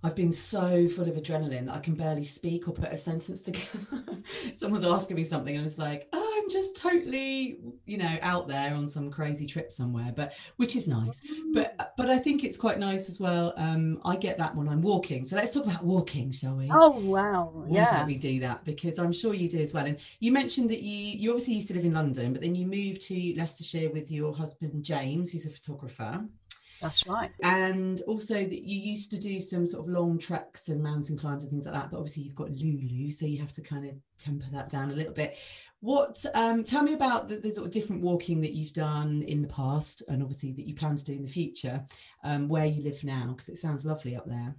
I've 0.05 0.15
been 0.15 0.31
so 0.31 0.87
full 0.87 1.09
of 1.09 1.15
adrenaline 1.15 1.65
that 1.65 1.73
I 1.73 1.79
can 1.79 1.95
barely 1.95 2.25
speak 2.25 2.67
or 2.67 2.73
put 2.73 2.93
a 2.93 2.97
sentence 2.97 3.41
together. 3.43 4.19
Someone's 4.53 4.85
asking 4.85 5.17
me 5.17 5.23
something 5.23 5.55
and 5.55 5.65
it's 5.65 5.79
like, 5.79 6.07
oh, 6.13 6.41
I'm 6.43 6.47
just 6.47 6.79
totally, 6.79 7.57
you 7.87 7.97
know, 7.97 8.17
out 8.21 8.47
there 8.47 8.75
on 8.75 8.87
some 8.87 9.09
crazy 9.09 9.47
trip 9.47 9.71
somewhere, 9.71 10.13
but 10.15 10.37
which 10.57 10.75
is 10.75 10.87
nice. 10.87 11.21
But 11.53 11.93
but 11.97 12.07
I 12.11 12.19
think 12.19 12.43
it's 12.43 12.55
quite 12.55 12.77
nice 12.77 13.09
as 13.09 13.19
well. 13.19 13.53
Um, 13.57 13.99
I 14.05 14.15
get 14.15 14.37
that 14.37 14.55
when 14.55 14.69
I'm 14.69 14.83
walking. 14.83 15.25
So 15.25 15.37
let's 15.37 15.55
talk 15.55 15.65
about 15.65 15.83
walking, 15.83 16.29
shall 16.29 16.53
we? 16.53 16.69
Oh 16.71 16.99
wow. 16.99 17.49
Why 17.51 17.77
yeah. 17.77 17.97
don't 17.97 18.05
we 18.05 18.15
do 18.15 18.39
that? 18.41 18.63
Because 18.63 18.99
I'm 18.99 19.11
sure 19.11 19.33
you 19.33 19.47
do 19.47 19.59
as 19.59 19.73
well. 19.73 19.87
And 19.87 19.97
you 20.19 20.31
mentioned 20.31 20.69
that 20.69 20.83
you 20.83 21.17
you 21.19 21.31
obviously 21.31 21.55
used 21.55 21.69
to 21.69 21.73
live 21.73 21.85
in 21.85 21.93
London, 21.93 22.31
but 22.31 22.43
then 22.43 22.53
you 22.53 22.67
moved 22.67 23.01
to 23.07 23.33
Leicestershire 23.35 23.89
with 23.89 24.11
your 24.11 24.35
husband 24.35 24.83
James, 24.83 25.31
who's 25.31 25.47
a 25.47 25.49
photographer. 25.49 26.23
That's 26.81 27.07
right. 27.07 27.31
And 27.41 28.01
also 28.07 28.35
that 28.35 28.63
you 28.63 28.79
used 28.79 29.11
to 29.11 29.19
do 29.19 29.39
some 29.39 29.65
sort 29.65 29.87
of 29.87 29.93
long 29.93 30.17
treks 30.17 30.67
and 30.69 30.83
mountain 30.83 31.17
climbs 31.17 31.43
and 31.43 31.49
things 31.49 31.65
like 31.65 31.73
that, 31.73 31.91
but 31.91 31.97
obviously 31.97 32.23
you've 32.23 32.35
got 32.35 32.51
Lulu, 32.51 33.11
so 33.11 33.25
you 33.25 33.39
have 33.39 33.53
to 33.53 33.61
kind 33.61 33.85
of 33.85 33.95
temper 34.17 34.45
that 34.51 34.69
down 34.69 34.91
a 34.91 34.95
little 34.95 35.13
bit. 35.13 35.37
What 35.79 36.25
um, 36.33 36.63
tell 36.63 36.83
me 36.83 36.93
about 36.93 37.27
the, 37.27 37.37
the, 37.37 37.51
sort 37.51 37.67
of 37.67 37.73
different 37.73 38.01
walking 38.01 38.41
that 38.41 38.53
you've 38.53 38.73
done 38.73 39.23
in 39.27 39.41
the 39.41 39.47
past, 39.47 40.01
and 40.07 40.21
obviously 40.21 40.51
that 40.53 40.67
you 40.67 40.73
plan 40.73 40.95
to 40.95 41.03
do 41.03 41.13
in 41.13 41.21
the 41.21 41.29
future, 41.29 41.85
um, 42.23 42.47
where 42.47 42.65
you 42.65 42.83
live 42.83 43.03
now, 43.03 43.27
because 43.27 43.49
it 43.49 43.57
sounds 43.57 43.85
lovely 43.85 44.15
up 44.15 44.25
there. 44.25 44.55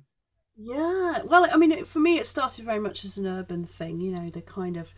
Yeah, 0.57 1.23
well, 1.25 1.47
I 1.53 1.57
mean, 1.57 1.73
it, 1.73 1.87
for 1.87 1.99
me, 1.99 2.19
it 2.19 2.27
started 2.27 2.64
very 2.64 2.79
much 2.79 3.05
as 3.05 3.19
an 3.19 3.27
urban 3.27 3.64
thing. 3.64 4.01
You 4.01 4.12
know, 4.12 4.31
the 4.31 4.41
kind 4.41 4.77
of 4.77 4.95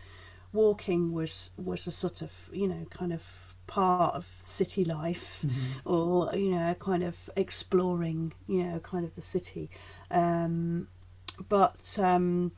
walking 0.51 1.11
was 1.11 1.51
was 1.57 1.85
a 1.87 1.91
sort 1.91 2.21
of 2.21 2.31
you 2.51 2.67
know 2.67 2.85
kind 2.89 3.13
of 3.13 3.21
part 3.69 4.15
of 4.15 4.25
city 4.43 4.83
life 4.83 5.45
mm-hmm. 5.45 5.87
or 5.87 6.35
you 6.35 6.49
know 6.49 6.73
kind 6.79 7.03
of 7.03 7.29
exploring 7.35 8.33
you 8.47 8.63
know 8.63 8.79
kind 8.79 9.05
of 9.05 9.13
the 9.15 9.21
city 9.21 9.69
um, 10.11 10.87
but 11.47 11.97
um, 12.01 12.51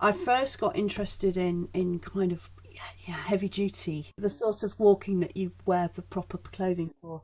I 0.00 0.12
first 0.12 0.60
got 0.60 0.76
interested 0.76 1.36
in 1.36 1.68
in 1.74 1.98
kind 1.98 2.32
of 2.32 2.50
yeah, 3.06 3.14
heavy 3.14 3.48
duty, 3.48 4.08
the 4.16 4.30
sort 4.30 4.62
of 4.62 4.78
walking 4.78 5.20
that 5.20 5.36
you 5.36 5.52
wear 5.64 5.88
the 5.92 6.02
proper 6.02 6.38
clothing 6.38 6.94
for. 7.00 7.22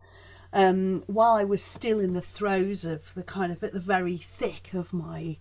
Um, 0.53 1.05
while 1.07 1.35
I 1.35 1.45
was 1.45 1.63
still 1.63 2.01
in 2.01 2.13
the 2.13 2.21
throes 2.21 2.85
of 2.85 3.15
the 3.15 3.23
kind 3.23 3.53
of 3.53 3.63
at 3.63 3.73
the 3.73 3.81
very 3.81 4.17
thick 4.17 4.75
of 4.75 4.93
my 4.93 5.37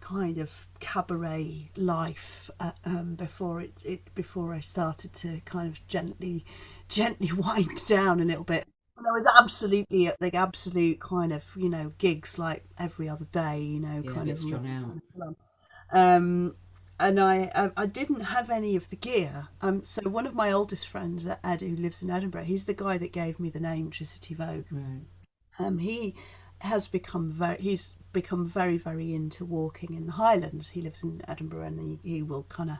kind 0.00 0.38
of 0.38 0.68
cabaret 0.80 1.70
life 1.76 2.50
uh, 2.60 2.70
um, 2.84 3.16
before 3.16 3.60
it, 3.60 3.72
it 3.84 4.14
before 4.14 4.54
I 4.54 4.60
started 4.60 5.12
to 5.14 5.40
kind 5.44 5.68
of 5.68 5.86
gently 5.88 6.44
gently 6.88 7.30
wind 7.36 7.84
down 7.86 8.20
a 8.20 8.24
little 8.24 8.44
bit. 8.44 8.66
And 8.96 9.04
there 9.04 9.12
was 9.12 9.28
absolutely 9.38 10.10
like 10.20 10.34
absolute 10.34 11.00
kind 11.00 11.32
of 11.32 11.44
you 11.56 11.68
know 11.68 11.92
gigs 11.98 12.38
like 12.38 12.64
every 12.78 13.08
other 13.08 13.26
day, 13.26 13.60
you 13.60 13.80
know, 13.80 14.02
Yeah, 14.04 14.12
kind 14.12 14.30
of 14.30 14.38
strung 14.38 14.66
out. 14.66 15.36
um, 15.92 16.56
and 16.98 17.20
I, 17.20 17.50
I 17.54 17.70
I 17.76 17.86
didn't 17.86 18.22
have 18.22 18.48
any 18.50 18.74
of 18.74 18.88
the 18.88 18.96
gear. 18.96 19.48
Um, 19.60 19.84
so 19.84 20.08
one 20.08 20.26
of 20.26 20.34
my 20.34 20.50
oldest 20.50 20.88
friends, 20.88 21.26
Ed, 21.44 21.60
who 21.60 21.76
lives 21.76 22.00
in 22.02 22.10
Edinburgh, 22.10 22.44
he's 22.44 22.64
the 22.64 22.74
guy 22.74 22.96
that 22.98 23.12
gave 23.12 23.38
me 23.38 23.50
the 23.50 23.60
name 23.60 23.90
Tricity 23.90 24.34
Vogue. 24.34 24.66
Right. 24.70 25.02
Um, 25.58 25.78
he 25.78 26.14
has 26.60 26.86
become 26.88 27.30
very 27.30 27.58
he's 27.58 27.94
become 28.14 28.48
very 28.48 28.78
very 28.78 29.12
into 29.12 29.44
walking 29.44 29.94
in 29.94 30.06
the 30.06 30.12
Highlands. 30.12 30.70
He 30.70 30.80
lives 30.80 31.02
in 31.02 31.20
Edinburgh 31.28 31.66
and 31.66 31.98
he, 32.02 32.10
he 32.14 32.22
will 32.22 32.44
kind 32.44 32.70
of 32.70 32.78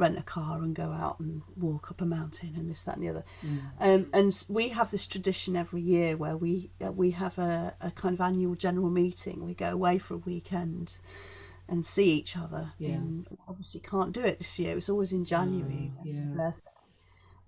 rent 0.00 0.18
a 0.18 0.22
car 0.22 0.58
and 0.62 0.74
go 0.74 0.90
out 0.90 1.20
and 1.20 1.42
walk 1.56 1.90
up 1.90 2.00
a 2.00 2.06
mountain 2.06 2.54
and 2.56 2.70
this 2.70 2.82
that 2.82 2.96
and 2.96 3.04
the 3.04 3.10
other. 3.10 3.24
Um, 3.78 4.08
and 4.12 4.44
we 4.48 4.70
have 4.70 4.90
this 4.90 5.06
tradition 5.06 5.54
every 5.56 5.82
year 5.82 6.16
where 6.16 6.36
we 6.36 6.70
uh, 6.84 6.90
we 6.90 7.12
have 7.12 7.38
a, 7.38 7.74
a 7.80 7.90
kind 7.90 8.14
of 8.14 8.20
annual 8.20 8.54
general 8.54 8.90
meeting. 8.90 9.44
We 9.44 9.54
go 9.54 9.70
away 9.70 9.98
for 9.98 10.14
a 10.14 10.18
weekend 10.18 10.98
and 11.68 11.86
see 11.86 12.12
each 12.12 12.36
other. 12.36 12.72
Yeah. 12.78 12.94
In, 12.94 13.26
obviously 13.46 13.80
can't 13.80 14.12
do 14.12 14.22
it 14.22 14.38
this 14.38 14.58
year. 14.58 14.72
It 14.72 14.76
was 14.76 14.88
always 14.88 15.12
in 15.12 15.24
January. 15.24 15.92
Oh, 15.98 16.02
yeah. 16.04 16.24
birthday. 16.34 16.69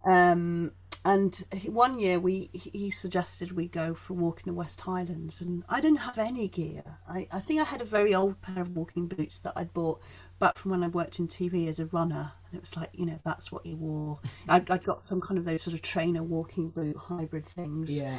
Um, 0.05 0.73
and 1.05 1.43
one 1.67 1.99
year 1.99 2.21
we 2.21 2.49
he 2.53 2.91
suggested 2.91 3.53
we 3.53 3.67
go 3.67 3.93
for 3.93 4.13
a 4.13 4.17
walk 4.17 4.39
in 4.41 4.53
the 4.53 4.57
West 4.57 4.83
Highlands, 4.83 5.41
and 5.41 5.65
I 5.69 5.81
didn't 5.81 5.99
have 5.99 6.17
any 6.17 6.47
gear. 6.47 6.85
I, 7.09 7.27
I 7.33 7.41
think 7.41 7.61
I 7.61 7.65
had 7.65 7.81
a 7.81 7.85
very 7.85 8.15
old 8.15 8.41
pair 8.41 8.63
of 8.63 8.77
walking 8.77 9.09
boots 9.09 9.39
that 9.39 9.53
I'd 9.57 9.73
bought 9.75 10.01
back 10.39 10.59
from 10.59 10.71
when 10.71 10.85
I 10.85 10.89
worked 10.89 11.19
in 11.19 11.27
TV 11.27 11.69
as 11.69 11.81
a 11.81 11.87
runner, 11.87 12.33
and 12.47 12.57
it 12.57 12.61
was 12.61 12.77
like 12.77 12.91
you 12.93 13.07
know 13.07 13.19
that's 13.25 13.51
what 13.51 13.67
you 13.67 13.77
wore. 13.77 14.21
I 14.49 14.57
I'd 14.69 14.85
got 14.85 15.03
some 15.03 15.21
kind 15.21 15.39
of 15.39 15.45
those 15.45 15.63
sort 15.63 15.75
of 15.75 15.83
trainer 15.83 16.23
walking 16.23 16.71
boot 16.71 16.97
hybrid 16.97 17.47
things 17.47 18.01
Yeah. 18.01 18.19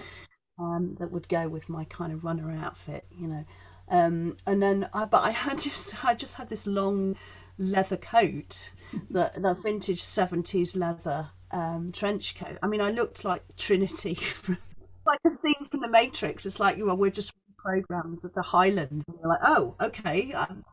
um, 0.60 0.96
that 1.00 1.10
would 1.10 1.30
go 1.30 1.48
with 1.48 1.70
my 1.70 1.86
kind 1.86 2.12
of 2.12 2.26
runner 2.26 2.52
outfit, 2.52 3.06
you 3.18 3.28
know. 3.30 3.46
Um, 3.90 4.38
and 4.46 4.62
then, 4.62 4.90
I, 4.94 5.06
but 5.06 5.24
I 5.24 5.32
had 5.32 5.58
just, 5.60 6.04
I 6.04 6.16
just 6.16 6.36
had 6.36 6.50
this 6.50 6.68
long 6.68 7.16
leather 7.58 7.98
coat, 7.98 8.72
the, 9.10 9.32
the 9.38 9.54
vintage 9.54 10.02
seventies 10.02 10.76
leather 10.76 11.30
um, 11.54 11.92
trench 11.92 12.36
coat. 12.38 12.58
I 12.62 12.68
mean, 12.68 12.82
I 12.82 12.92
looked 12.92 13.24
like 13.24 13.44
Trinity, 13.56 14.18
like 15.06 15.20
a 15.26 15.32
scene 15.32 15.68
from 15.70 15.82
The 15.82 15.88
Matrix. 15.88 16.46
It's 16.46 16.60
like 16.60 16.78
you 16.78 16.88
know, 16.88 16.96
we're 16.96 17.12
just 17.12 17.34
programs 17.58 18.26
of 18.26 18.34
the 18.34 18.42
Highlands, 18.42 19.06
and 19.08 19.18
you're 19.20 19.30
like, 19.30 19.40
oh, 19.46 19.76
okay, 19.80 20.34
um, 20.34 20.66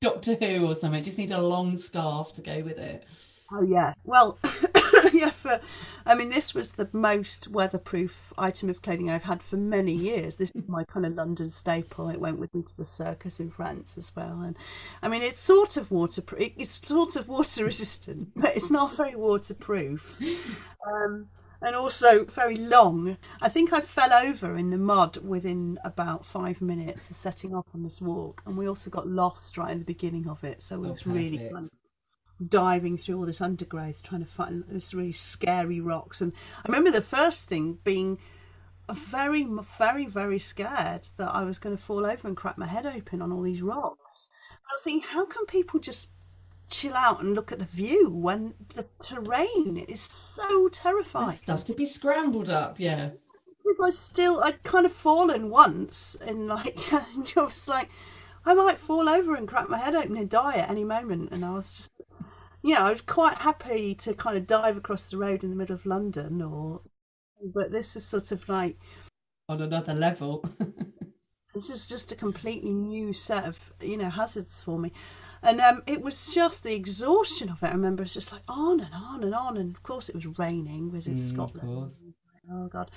Doctor 0.00 0.34
Who 0.34 0.66
or 0.66 0.74
something. 0.74 1.02
Just 1.02 1.18
need 1.18 1.32
a 1.32 1.42
long 1.42 1.76
scarf 1.76 2.32
to 2.34 2.42
go 2.42 2.60
with 2.62 2.78
it. 2.78 3.04
Oh 3.52 3.62
yeah. 3.62 3.94
Well, 4.04 4.38
yeah. 5.12 5.30
For 5.30 5.60
I 6.06 6.14
mean, 6.14 6.30
this 6.30 6.54
was 6.54 6.72
the 6.72 6.88
most 6.92 7.48
weatherproof 7.48 8.32
item 8.38 8.70
of 8.70 8.80
clothing 8.82 9.10
I've 9.10 9.24
had 9.24 9.42
for 9.42 9.56
many 9.56 9.92
years. 9.92 10.36
This 10.36 10.50
is 10.54 10.68
my 10.68 10.84
kind 10.84 11.04
of 11.04 11.14
London 11.14 11.50
staple. 11.50 12.08
It 12.08 12.20
went 12.20 12.38
with 12.38 12.54
me 12.54 12.62
to 12.62 12.76
the 12.76 12.84
circus 12.84 13.40
in 13.40 13.50
France 13.50 13.98
as 13.98 14.14
well, 14.14 14.40
and 14.40 14.56
I 15.02 15.08
mean, 15.08 15.22
it's 15.22 15.40
sort 15.40 15.76
of 15.76 15.90
waterproof. 15.90 16.50
It's 16.56 16.86
sort 16.86 17.16
of 17.16 17.28
water 17.28 17.64
resistant, 17.72 18.28
but 18.36 18.56
it's 18.56 18.70
not 18.70 18.96
very 18.96 19.16
waterproof. 19.16 20.20
Um, 20.86 21.28
and 21.62 21.76
also 21.76 22.24
very 22.24 22.56
long. 22.56 23.18
I 23.42 23.48
think 23.50 23.72
I 23.72 23.80
fell 23.80 24.12
over 24.14 24.56
in 24.56 24.70
the 24.70 24.78
mud 24.78 25.18
within 25.18 25.78
about 25.84 26.24
five 26.24 26.62
minutes 26.62 27.10
of 27.10 27.16
setting 27.16 27.54
off 27.54 27.66
on 27.74 27.82
this 27.82 28.00
walk, 28.00 28.42
and 28.46 28.56
we 28.56 28.66
also 28.66 28.90
got 28.90 29.06
lost 29.08 29.58
right 29.58 29.72
at 29.72 29.78
the 29.78 29.84
beginning 29.84 30.26
of 30.28 30.42
it. 30.44 30.62
So 30.62 30.82
it 30.84 30.86
Oh, 30.86 30.90
was 30.92 31.06
really 31.06 31.38
fun 31.52 31.68
diving 32.48 32.96
through 32.96 33.18
all 33.18 33.26
this 33.26 33.40
undergrowth 33.40 34.02
trying 34.02 34.24
to 34.24 34.30
find 34.30 34.64
this 34.68 34.94
really 34.94 35.12
scary 35.12 35.80
rocks 35.80 36.20
and 36.20 36.32
i 36.58 36.68
remember 36.68 36.90
the 36.90 37.02
first 37.02 37.48
thing 37.48 37.78
being 37.84 38.18
very 38.92 39.44
very 39.44 40.06
very 40.06 40.38
scared 40.38 41.08
that 41.16 41.28
i 41.34 41.44
was 41.44 41.58
going 41.58 41.76
to 41.76 41.82
fall 41.82 42.06
over 42.06 42.26
and 42.26 42.36
crack 42.36 42.56
my 42.56 42.66
head 42.66 42.86
open 42.86 43.20
on 43.22 43.30
all 43.30 43.42
these 43.42 43.62
rocks 43.62 44.30
i 44.70 44.74
was 44.74 44.82
thinking 44.82 45.08
how 45.10 45.24
can 45.26 45.44
people 45.46 45.78
just 45.78 46.10
chill 46.70 46.94
out 46.94 47.20
and 47.20 47.34
look 47.34 47.50
at 47.52 47.58
the 47.58 47.64
view 47.64 48.08
when 48.08 48.54
the 48.74 48.86
terrain 49.00 49.76
is 49.88 50.00
so 50.00 50.68
terrifying 50.68 51.32
Stuff 51.32 51.64
to 51.64 51.74
be 51.74 51.84
scrambled 51.84 52.48
up. 52.48 52.78
Yeah. 52.78 53.10
because 53.58 53.80
I 53.80 53.90
still 53.90 54.42
I'd 54.42 54.62
kind 54.62 54.86
of 54.86 54.92
fallen 54.92 55.50
once 55.50 56.16
and 56.26 56.46
like 56.46 56.78
I 56.92 57.04
was 57.36 57.68
like 57.68 57.90
I 58.46 58.54
might 58.54 58.78
fall 58.78 59.08
over 59.08 59.34
and 59.34 59.46
crack 59.46 59.68
my 59.68 59.78
head 59.78 59.94
open 59.94 60.16
and 60.16 60.30
die 60.30 60.56
at 60.56 60.70
any 60.70 60.84
moment 60.84 61.30
and 61.32 61.44
I 61.44 61.52
was 61.52 61.74
just 61.76 61.92
you 62.62 62.74
know 62.74 62.80
I 62.80 62.92
was 62.92 63.00
quite 63.02 63.38
happy 63.38 63.94
to 63.96 64.14
kind 64.14 64.36
of 64.36 64.46
dive 64.46 64.76
across 64.76 65.04
the 65.04 65.16
road 65.16 65.42
in 65.44 65.50
the 65.50 65.56
middle 65.56 65.74
of 65.74 65.86
London 65.86 66.42
or 66.42 66.82
but 67.54 67.70
this 67.72 67.96
is 67.96 68.04
sort 68.04 68.32
of 68.32 68.48
like 68.48 68.76
On 69.48 69.60
another 69.60 69.94
level. 69.94 70.44
this 71.54 71.70
is 71.70 71.88
just 71.88 72.12
a 72.12 72.16
completely 72.16 72.70
new 72.72 73.12
set 73.12 73.44
of 73.44 73.72
you 73.80 73.96
know 73.96 74.10
hazards 74.10 74.60
for 74.60 74.78
me. 74.78 74.92
And 75.42 75.58
um, 75.62 75.82
it 75.86 76.02
was 76.02 76.34
just 76.34 76.62
the 76.64 76.74
exhaustion 76.74 77.48
of 77.48 77.62
it. 77.62 77.68
I 77.68 77.72
remember 77.72 78.02
it's 78.02 78.12
just 78.12 78.30
like 78.30 78.42
on 78.46 78.80
and 78.80 78.92
on 78.92 79.24
and 79.24 79.34
on. 79.34 79.56
And 79.56 79.74
of 79.74 79.82
course 79.82 80.10
it 80.10 80.14
was 80.14 80.26
raining 80.38 80.92
was 80.92 81.06
in 81.06 81.14
of 81.14 81.18
scotland. 81.18 81.66
course. 81.66 82.02
oh 82.52 82.66
god. 82.68 82.90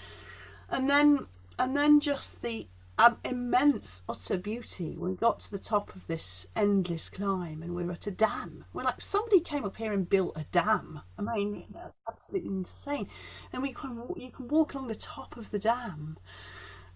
And 0.69 0.89
then 0.89 1.27
and 1.57 1.77
then 1.77 2.01
just 2.01 2.41
the 2.41 2.67
um, 2.97 3.17
immense 3.23 4.03
utter 4.07 4.37
beauty. 4.37 4.95
We 4.97 5.15
got 5.15 5.39
to 5.41 5.51
the 5.51 5.59
top 5.59 5.95
of 5.95 6.07
this 6.07 6.47
endless 6.55 7.09
climb 7.09 7.63
and 7.63 7.75
we 7.75 7.83
were 7.83 7.93
at 7.93 8.07
a 8.07 8.11
dam. 8.11 8.65
We're 8.73 8.83
like 8.83 9.01
somebody 9.01 9.39
came 9.39 9.65
up 9.65 9.77
here 9.77 9.93
and 9.93 10.09
built 10.09 10.37
a 10.37 10.45
dam. 10.51 11.01
I 11.17 11.21
mean 11.21 11.65
that's 11.73 11.97
absolutely 12.07 12.49
insane. 12.49 13.07
And 13.51 13.61
we 13.63 13.73
can 13.73 14.03
you 14.15 14.31
can 14.31 14.47
walk 14.47 14.73
along 14.73 14.87
the 14.87 14.95
top 14.95 15.37
of 15.37 15.51
the 15.51 15.59
dam 15.59 16.17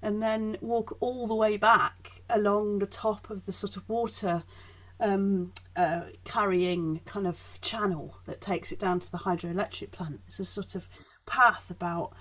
and 0.02 0.22
then 0.22 0.58
walk 0.62 0.96
all 1.00 1.26
the 1.26 1.36
way 1.36 1.58
back 1.58 2.22
along 2.30 2.80
the 2.80 2.86
top 2.86 3.30
of 3.30 3.46
the 3.46 3.54
sort 3.54 3.76
of 3.78 3.90
water 3.90 4.44
um, 5.00 5.54
uh, 5.76 6.02
carrying 6.24 7.02
kind 7.06 7.28
of 7.28 7.60
channel 7.62 8.18
that 8.26 8.42
takes 8.42 8.72
it 8.72 8.80
down 8.80 9.00
to 9.00 9.12
the 9.12 9.20
hydroelectric 9.20 9.92
plant. 9.92 10.22
It's 10.28 10.40
a 10.40 10.46
sort 10.46 10.76
of 10.76 10.88
path 11.26 11.70
about 11.70 12.14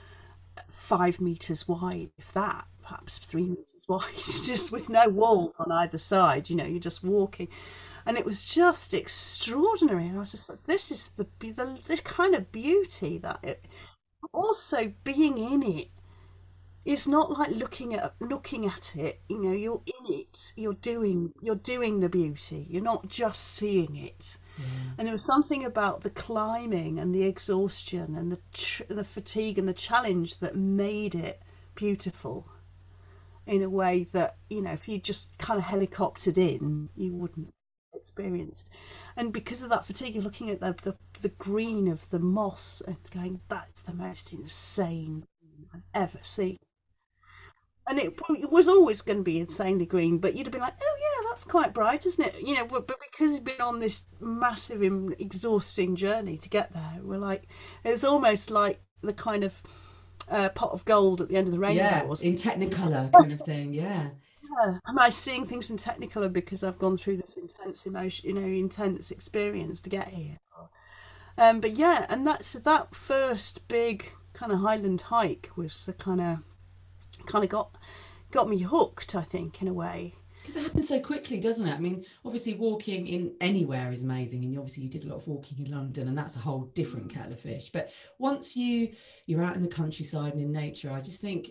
five 0.70 1.20
meters 1.20 1.68
wide, 1.68 2.10
if 2.18 2.32
that, 2.32 2.66
perhaps 2.86 3.18
three 3.18 3.48
meters 3.48 3.84
wide, 3.88 4.14
just 4.16 4.70
with 4.70 4.88
no 4.88 5.08
walls 5.08 5.54
on 5.58 5.72
either 5.72 5.98
side. 5.98 6.48
You 6.48 6.56
know, 6.56 6.64
you're 6.64 6.80
just 6.80 7.02
walking. 7.02 7.48
And 8.06 8.16
it 8.16 8.24
was 8.24 8.44
just 8.44 8.94
extraordinary. 8.94 10.06
And 10.06 10.16
I 10.16 10.20
was 10.20 10.30
just 10.30 10.48
like, 10.48 10.64
this 10.64 10.92
is 10.92 11.10
the, 11.10 11.26
the, 11.40 11.78
the 11.86 11.96
kind 11.98 12.34
of 12.34 12.52
beauty 12.52 13.18
that 13.18 13.40
it, 13.42 13.64
also 14.32 14.92
being 15.04 15.38
in 15.38 15.62
it 15.62 15.88
it's 16.84 17.08
not 17.08 17.36
like 17.36 17.50
looking 17.50 17.94
at 17.94 18.14
looking 18.20 18.64
at 18.64 18.94
it 18.94 19.20
you 19.28 19.42
know 19.42 19.52
you're 19.52 19.82
in 19.86 20.14
it 20.14 20.52
you're 20.56 20.72
doing 20.74 21.32
you're 21.42 21.56
doing 21.56 22.00
the 22.00 22.08
beauty 22.08 22.66
you're 22.70 22.82
not 22.82 23.08
just 23.08 23.42
seeing 23.42 23.96
it 23.96 24.38
mm. 24.56 24.64
and 24.96 25.06
there 25.06 25.12
was 25.12 25.24
something 25.24 25.64
about 25.64 26.02
the 26.02 26.10
climbing 26.10 26.98
and 26.98 27.14
the 27.14 27.24
exhaustion 27.24 28.16
and 28.16 28.30
the 28.30 28.38
tr- 28.52 28.84
the 28.88 29.04
fatigue 29.04 29.58
and 29.58 29.68
the 29.68 29.74
challenge 29.74 30.38
that 30.38 30.54
made 30.54 31.14
it 31.14 31.42
beautiful 31.74 32.48
in 33.46 33.62
a 33.62 33.70
way 33.70 34.06
that 34.12 34.36
you 34.50 34.60
know 34.62 34.72
if 34.72 34.88
you 34.88 34.98
just 34.98 35.36
kind 35.38 35.58
of 35.58 35.66
helicoptered 35.66 36.36
in 36.36 36.88
you 36.96 37.14
wouldn't 37.14 37.48
experienced 37.94 38.70
and 39.16 39.32
because 39.32 39.62
of 39.62 39.70
that 39.70 39.86
fatigue 39.86 40.14
you're 40.14 40.22
looking 40.22 40.50
at 40.50 40.60
the, 40.60 40.74
the, 40.82 40.96
the 41.22 41.28
green 41.30 41.88
of 41.88 42.08
the 42.10 42.18
moss 42.18 42.82
and 42.86 42.98
going 43.12 43.40
that's 43.48 43.82
the 43.82 43.94
most 43.94 44.32
insane 44.32 45.24
i've 45.74 45.82
ever 45.94 46.18
seen 46.22 46.56
and 47.88 47.98
it, 47.98 48.18
it 48.30 48.50
was 48.50 48.68
always 48.68 49.00
going 49.00 49.18
to 49.18 49.22
be 49.22 49.38
insanely 49.38 49.86
green, 49.86 50.18
but 50.18 50.34
you'd 50.34 50.46
have 50.46 50.52
been 50.52 50.60
like, 50.60 50.74
"Oh 50.82 50.96
yeah, 50.98 51.28
that's 51.30 51.44
quite 51.44 51.72
bright, 51.72 52.04
isn't 52.04 52.26
it?" 52.26 52.40
You 52.40 52.56
know, 52.56 52.66
but, 52.66 52.88
because 52.88 53.34
you've 53.34 53.44
been 53.44 53.60
on 53.60 53.78
this 53.78 54.02
massive, 54.20 54.82
exhausting 54.82 55.94
journey 55.94 56.36
to 56.38 56.48
get 56.48 56.72
there, 56.72 56.98
we're 57.00 57.18
like, 57.18 57.46
it's 57.84 58.02
almost 58.02 58.50
like 58.50 58.80
the 59.02 59.12
kind 59.12 59.44
of 59.44 59.62
uh, 60.30 60.48
pot 60.50 60.72
of 60.72 60.84
gold 60.84 61.20
at 61.20 61.28
the 61.28 61.36
end 61.36 61.46
of 61.46 61.52
the 61.52 61.58
rainbow. 61.58 61.82
Yeah. 61.82 62.02
In 62.22 62.34
Technicolor 62.34 63.12
kind 63.18 63.32
of 63.32 63.40
thing. 63.40 63.74
Yeah. 63.74 64.08
Yeah. 64.42 64.78
Am 64.86 64.98
I 64.98 65.10
seeing 65.10 65.44
things 65.44 65.70
in 65.70 65.76
Technicolor 65.76 66.32
because 66.32 66.62
I've 66.62 66.78
gone 66.78 66.96
through 66.96 67.18
this 67.18 67.36
intense 67.36 67.86
emotion, 67.86 68.28
you 68.28 68.34
know, 68.34 68.46
intense 68.46 69.10
experience 69.10 69.80
to 69.82 69.90
get 69.90 70.08
here? 70.08 70.38
Um, 71.38 71.60
but 71.60 71.72
yeah, 71.72 72.06
and 72.08 72.26
that's 72.26 72.54
that 72.54 72.94
first 72.94 73.68
big 73.68 74.12
kind 74.32 74.52
of 74.52 74.60
Highland 74.60 75.02
hike 75.02 75.50
was 75.54 75.84
the 75.84 75.92
kind 75.92 76.20
of 76.20 76.38
kind 77.26 77.44
of 77.44 77.50
got 77.50 77.76
got 78.30 78.48
me 78.48 78.58
hooked. 78.58 79.14
I 79.14 79.22
think 79.22 79.60
in 79.60 79.68
a 79.68 79.72
way. 79.72 80.14
Because 80.46 80.62
it 80.62 80.68
happens 80.68 80.86
so 80.86 81.00
quickly, 81.00 81.40
doesn't 81.40 81.66
it? 81.66 81.74
I 81.74 81.80
mean, 81.80 82.04
obviously, 82.24 82.54
walking 82.54 83.08
in 83.08 83.34
anywhere 83.40 83.90
is 83.90 84.04
amazing, 84.04 84.44
and 84.44 84.56
obviously, 84.56 84.84
you 84.84 84.88
did 84.88 85.02
a 85.02 85.08
lot 85.08 85.16
of 85.16 85.26
walking 85.26 85.58
in 85.58 85.72
London, 85.72 86.06
and 86.06 86.16
that's 86.16 86.36
a 86.36 86.38
whole 86.38 86.70
different 86.72 87.12
kettle 87.12 87.32
of 87.32 87.40
fish. 87.40 87.70
But 87.72 87.90
once 88.20 88.56
you 88.56 88.92
you're 89.26 89.42
out 89.42 89.56
in 89.56 89.62
the 89.62 89.66
countryside 89.66 90.34
and 90.34 90.42
in 90.42 90.52
nature, 90.52 90.92
I 90.92 91.00
just 91.00 91.20
think 91.20 91.50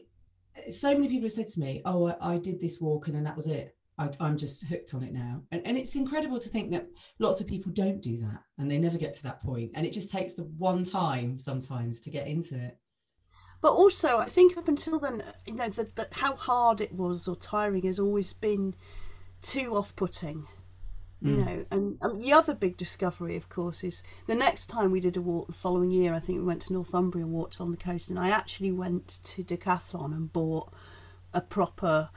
eh, 0.55 0.71
so 0.71 0.93
many 0.93 1.09
people 1.09 1.23
have 1.23 1.33
said 1.33 1.49
to 1.49 1.59
me, 1.59 1.81
"Oh, 1.83 2.07
I, 2.07 2.35
I 2.35 2.37
did 2.37 2.61
this 2.61 2.79
walk, 2.79 3.07
and 3.07 3.15
then 3.17 3.25
that 3.25 3.35
was 3.35 3.47
it. 3.47 3.75
I, 3.97 4.09
am 4.21 4.37
just 4.37 4.65
hooked 4.65 4.93
on 4.93 5.03
it 5.03 5.11
now." 5.11 5.43
And, 5.51 5.61
and 5.67 5.77
it's 5.77 5.97
incredible 5.97 6.39
to 6.39 6.47
think 6.47 6.71
that 6.71 6.87
lots 7.19 7.41
of 7.41 7.47
people 7.47 7.73
don't 7.73 8.01
do 8.01 8.17
that, 8.21 8.43
and 8.57 8.71
they 8.71 8.77
never 8.77 8.97
get 8.97 9.11
to 9.15 9.23
that 9.23 9.41
point, 9.41 9.71
and 9.75 9.85
it 9.85 9.91
just 9.91 10.09
takes 10.09 10.35
the 10.35 10.43
one 10.57 10.85
time 10.85 11.37
sometimes 11.37 11.99
to 11.99 12.09
get 12.09 12.27
into 12.27 12.55
it. 12.55 12.77
But 13.61 13.73
also, 13.73 14.19
I 14.19 14.25
think 14.25 14.57
up 14.57 14.67
until 14.67 14.99
then, 14.99 15.23
you 15.45 15.55
know, 15.55 15.69
that, 15.69 15.95
that 15.95 16.13
how 16.13 16.35
hard 16.35 16.81
it 16.81 16.93
was 16.93 17.27
or 17.27 17.35
tiring 17.35 17.83
has 17.83 17.99
always 17.99 18.33
been 18.33 18.75
too 19.41 19.75
off-putting. 19.75 20.47
You 21.21 21.37
mm. 21.37 21.45
know, 21.45 21.65
and, 21.71 21.97
and 22.01 22.21
the 22.21 22.33
other 22.33 22.53
big 22.53 22.77
discovery, 22.77 23.35
of 23.35 23.49
course, 23.49 23.83
is 23.83 24.03
the 24.27 24.35
next 24.35 24.67
time 24.67 24.91
we 24.91 24.99
did 24.99 25.17
a 25.17 25.21
walk 25.21 25.47
the 25.47 25.53
following 25.53 25.89
year. 25.89 26.13
I 26.13 26.19
think 26.19 26.39
we 26.39 26.45
went 26.45 26.61
to 26.63 26.73
Northumbria 26.73 27.23
and 27.23 27.33
walked 27.33 27.59
on 27.59 27.71
the 27.71 27.77
coast, 27.77 28.09
and 28.09 28.19
I 28.19 28.29
actually 28.29 28.71
went 28.71 29.19
to 29.23 29.43
Decathlon 29.43 30.13
and 30.13 30.31
bought 30.31 30.71
a 31.33 31.41
proper 31.41 32.09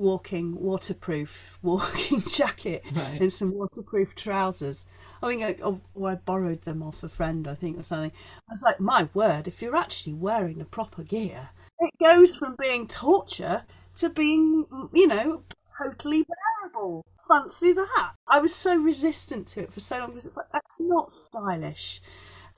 walking 0.00 0.58
waterproof 0.58 1.58
walking 1.62 2.20
jacket 2.22 2.82
right. 2.92 3.20
and 3.20 3.30
some 3.32 3.54
waterproof 3.54 4.14
trousers 4.14 4.86
I 5.22 5.28
think 5.28 5.42
I, 5.42 5.56
oh, 5.62 5.80
I 6.04 6.14
borrowed 6.14 6.62
them 6.62 6.82
off 6.82 7.02
a 7.02 7.08
friend, 7.08 7.46
I 7.46 7.54
think, 7.54 7.78
or 7.78 7.82
something. 7.82 8.12
I 8.48 8.52
was 8.52 8.62
like, 8.62 8.80
my 8.80 9.08
word, 9.12 9.46
if 9.46 9.60
you're 9.60 9.76
actually 9.76 10.14
wearing 10.14 10.58
the 10.58 10.64
proper 10.64 11.02
gear, 11.02 11.50
it 11.78 11.92
goes 12.00 12.36
from 12.36 12.56
being 12.58 12.86
torture 12.86 13.64
to 13.96 14.08
being, 14.08 14.66
you 14.92 15.06
know, 15.06 15.42
totally 15.82 16.24
bearable. 16.62 17.04
Fancy 17.28 17.72
that. 17.72 18.12
I 18.28 18.40
was 18.40 18.54
so 18.54 18.76
resistant 18.76 19.46
to 19.48 19.60
it 19.60 19.72
for 19.72 19.80
so 19.80 19.98
long 19.98 20.08
because 20.08 20.26
it's 20.26 20.36
like, 20.36 20.50
that's 20.52 20.80
not 20.80 21.12
stylish. 21.12 22.00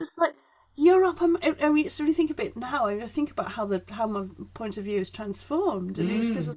It's 0.01 0.17
like, 0.17 0.35
Europe. 0.77 1.19
I 1.21 1.27
mean, 1.27 1.87
it's 1.87 2.01
really 2.01 2.15
think 2.15 2.31
a 2.31 2.35
bit 2.35 2.57
now. 2.57 2.87
I 2.87 3.07
think 3.07 3.31
about 3.31 3.53
how 3.53 3.67
the 3.67 3.83
how 3.91 4.07
my 4.07 4.27
point 4.55 4.79
of 4.79 4.85
view 4.85 4.99
has 4.99 5.11
transformed, 5.11 5.99
and 5.99 6.09
mm. 6.09 6.19
it's 6.19 6.29
because 6.29 6.57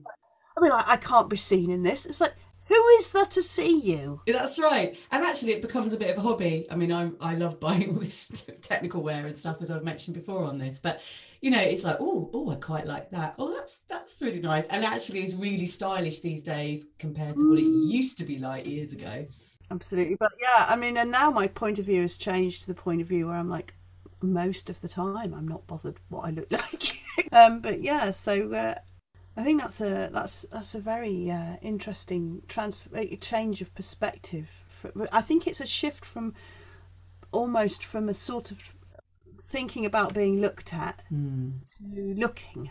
I 0.58 0.62
mean, 0.62 0.72
I, 0.72 0.84
I 0.88 0.98
can't 0.98 1.30
be 1.30 1.38
seen 1.38 1.70
in 1.70 1.84
this. 1.84 2.06
It's 2.06 2.22
like 2.22 2.34
who 2.76 2.88
is 2.98 3.10
there 3.10 3.26
to 3.26 3.42
see 3.42 3.80
you? 3.80 4.22
That's 4.28 4.60
right. 4.60 4.98
And 5.12 5.24
actually, 5.24 5.54
it 5.54 5.62
becomes 5.62 5.94
a 5.94 5.98
bit 5.98 6.12
of 6.12 6.18
a 6.18 6.28
hobby. 6.28 6.66
I 6.70 6.76
mean, 6.76 6.92
I 6.92 7.12
I 7.22 7.36
love 7.36 7.60
buying 7.60 7.90
all 7.94 8.00
this 8.00 8.46
technical 8.62 9.02
wear 9.02 9.26
and 9.26 9.36
stuff, 9.36 9.58
as 9.62 9.72
I've 9.72 9.84
mentioned 9.84 10.16
before 10.16 10.46
on 10.46 10.58
this. 10.58 10.80
But 10.80 11.02
you 11.42 11.52
know, 11.52 11.62
it's 11.62 11.84
like, 11.84 11.98
oh, 12.00 12.30
oh, 12.34 12.52
I 12.52 12.56
quite 12.56 12.86
like 12.86 13.12
that. 13.12 13.36
Oh, 13.38 13.54
that's 13.54 13.80
that's 13.88 14.22
really 14.22 14.40
nice. 14.40 14.68
And 14.68 14.84
actually, 14.84 15.24
is 15.24 15.36
really 15.36 15.66
stylish 15.66 16.20
these 16.20 16.42
days 16.42 16.86
compared 17.00 17.38
to 17.38 17.50
what 17.50 17.60
it 17.60 17.66
mm. 17.66 17.90
used 17.90 18.18
to 18.20 18.26
be 18.26 18.38
like 18.38 18.66
years 18.66 18.94
ago. 18.94 19.26
Absolutely. 19.72 20.16
But 20.16 20.34
yeah, 20.40 20.66
I 20.68 20.76
mean, 20.76 20.98
and 20.98 21.12
now 21.12 21.32
my 21.32 21.48
point 21.48 21.80
of 21.80 21.86
view 21.86 22.04
has 22.04 22.18
changed 22.18 22.62
to 22.62 22.68
the 22.68 22.76
point 22.76 23.02
of 23.02 23.08
view 23.08 23.28
where 23.28 23.38
I'm 23.38 23.50
like, 23.50 23.74
most 24.22 24.70
of 24.70 24.82
the 24.82 24.88
time, 24.88 25.34
I'm 25.34 25.48
not 25.48 25.66
bothered 25.68 26.00
what 26.10 26.26
I 26.26 26.30
look 26.30 26.52
like. 26.52 26.98
um, 27.32 27.62
but 27.62 27.82
yeah, 27.82 28.12
so. 28.12 28.52
Uh, 28.52 28.76
I 29.38 29.44
think 29.44 29.62
that's 29.62 29.82
a 29.82 30.10
that's 30.12 30.44
that's 30.52 30.76
a 30.76 30.80
very 30.80 31.30
uh, 31.30 31.58
interesting 31.62 32.42
trans 32.48 32.84
change 33.22 33.62
of 33.62 33.74
perspective. 33.76 34.50
I 35.12 35.22
think 35.22 35.48
it's 35.48 35.62
a 35.62 35.66
shift 35.66 36.06
from 36.06 36.34
almost 37.32 37.84
from 37.84 38.08
a 38.08 38.14
sort 38.14 38.52
of 38.52 38.76
thinking 39.42 39.86
about 39.86 40.14
being 40.14 40.42
looked 40.42 40.74
at 40.74 41.02
mm. 41.12 41.54
to 41.78 42.14
looking. 42.20 42.70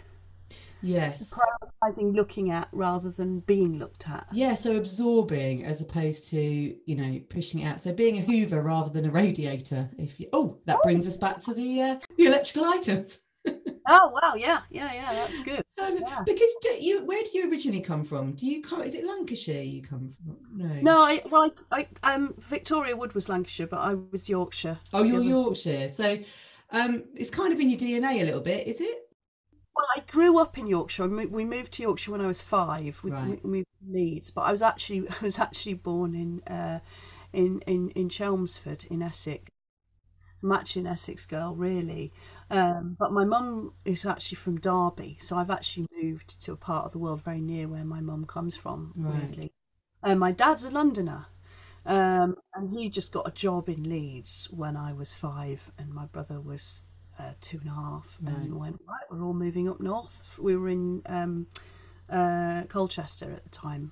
Yes. 0.84 1.32
Prioritizing 1.32 2.14
looking 2.14 2.50
at 2.50 2.68
rather 2.72 3.10
than 3.10 3.40
being 3.40 3.78
looked 3.78 4.06
at. 4.08 4.26
Yeah, 4.32 4.52
so 4.52 4.76
absorbing 4.76 5.64
as 5.64 5.80
opposed 5.80 6.28
to, 6.30 6.38
you 6.38 6.94
know, 6.94 7.20
pushing 7.30 7.60
it 7.60 7.64
out. 7.64 7.80
So 7.80 7.92
being 7.92 8.18
a 8.18 8.20
hoover 8.20 8.60
rather 8.60 8.90
than 8.90 9.06
a 9.06 9.10
radiator. 9.10 9.88
If 9.96 10.20
you 10.20 10.28
oh, 10.34 10.58
that 10.66 10.82
brings 10.82 11.06
us 11.06 11.16
back 11.16 11.38
to 11.40 11.54
the 11.54 11.80
uh, 11.80 11.96
the 12.16 12.26
electrical 12.26 12.64
items. 12.66 13.18
Oh 13.46 14.08
wow, 14.10 14.34
yeah, 14.36 14.60
yeah, 14.70 14.92
yeah, 14.92 15.12
that's 15.12 15.40
good. 15.42 15.62
Yeah. 15.76 16.22
Because 16.24 16.48
you, 16.80 17.04
where 17.04 17.22
do 17.22 17.36
you 17.36 17.50
originally 17.50 17.80
come 17.80 18.04
from? 18.04 18.32
Do 18.32 18.46
you 18.46 18.62
come? 18.62 18.82
Is 18.82 18.94
it 18.94 19.04
Lancashire? 19.04 19.60
You 19.62 19.82
come 19.82 20.14
from? 20.16 20.36
No. 20.56 20.80
No, 20.80 21.02
I 21.02 21.20
well, 21.30 21.52
I, 21.70 21.86
I 22.02 22.14
um, 22.14 22.34
Victoria 22.38 22.96
Wood 22.96 23.12
was 23.14 23.28
Lancashire, 23.28 23.66
but 23.66 23.80
I 23.80 23.94
was 23.94 24.28
Yorkshire. 24.28 24.78
Oh, 24.94 25.02
you're 25.02 25.22
Yorkshire, 25.22 25.88
so 25.90 26.18
um, 26.70 27.04
it's 27.14 27.28
kind 27.28 27.52
of 27.52 27.60
in 27.60 27.68
your 27.68 27.78
DNA 27.78 28.22
a 28.22 28.24
little 28.24 28.40
bit, 28.40 28.66
is 28.66 28.80
it? 28.80 29.10
Well, 29.76 29.86
I 29.96 30.00
grew 30.10 30.38
up 30.38 30.56
in 30.56 30.66
Yorkshire. 30.66 31.08
We 31.08 31.44
moved 31.44 31.72
to 31.74 31.82
Yorkshire 31.82 32.12
when 32.12 32.20
I 32.20 32.26
was 32.26 32.40
five. 32.40 33.00
We, 33.02 33.10
right. 33.10 33.40
we 33.44 33.50
moved 33.50 33.66
to 33.84 33.92
Leeds, 33.92 34.30
but 34.30 34.42
I 34.42 34.52
was 34.52 34.62
actually 34.62 35.08
I 35.20 35.24
was 35.24 35.38
actually 35.38 35.74
born 35.74 36.14
in 36.14 36.42
uh, 36.52 36.80
in 37.32 37.60
in 37.66 37.90
in 37.90 38.08
Chelmsford 38.08 38.84
in 38.90 39.02
Essex. 39.02 39.50
Matching 40.42 40.86
Essex 40.86 41.24
girl, 41.24 41.54
really. 41.54 42.12
Um, 42.54 42.96
but 42.96 43.12
my 43.12 43.24
mum 43.24 43.72
is 43.84 44.06
actually 44.06 44.36
from 44.36 44.60
Derby, 44.60 45.16
so 45.20 45.36
I've 45.36 45.50
actually 45.50 45.88
moved 46.00 46.40
to 46.42 46.52
a 46.52 46.56
part 46.56 46.86
of 46.86 46.92
the 46.92 46.98
world 46.98 47.24
very 47.24 47.40
near 47.40 47.66
where 47.66 47.84
my 47.84 48.00
mum 48.00 48.26
comes 48.26 48.56
from, 48.56 48.92
right. 48.94 49.12
weirdly. 49.12 49.52
And 50.04 50.20
my 50.20 50.30
dad's 50.30 50.62
a 50.62 50.70
Londoner, 50.70 51.26
um, 51.84 52.36
and 52.54 52.70
he 52.70 52.88
just 52.88 53.12
got 53.12 53.26
a 53.26 53.32
job 53.32 53.68
in 53.68 53.82
Leeds 53.82 54.48
when 54.52 54.76
I 54.76 54.92
was 54.92 55.16
five, 55.16 55.72
and 55.76 55.92
my 55.92 56.06
brother 56.06 56.40
was 56.40 56.84
uh, 57.18 57.32
two 57.40 57.58
and 57.58 57.68
a 57.68 57.74
half, 57.74 58.18
right. 58.22 58.36
and 58.36 58.54
went 58.54 58.80
right. 58.86 59.02
We're 59.10 59.24
all 59.24 59.34
moving 59.34 59.68
up 59.68 59.80
north. 59.80 60.22
We 60.38 60.56
were 60.56 60.68
in 60.68 61.02
um, 61.06 61.48
uh, 62.08 62.62
Colchester 62.68 63.32
at 63.32 63.42
the 63.42 63.50
time, 63.50 63.90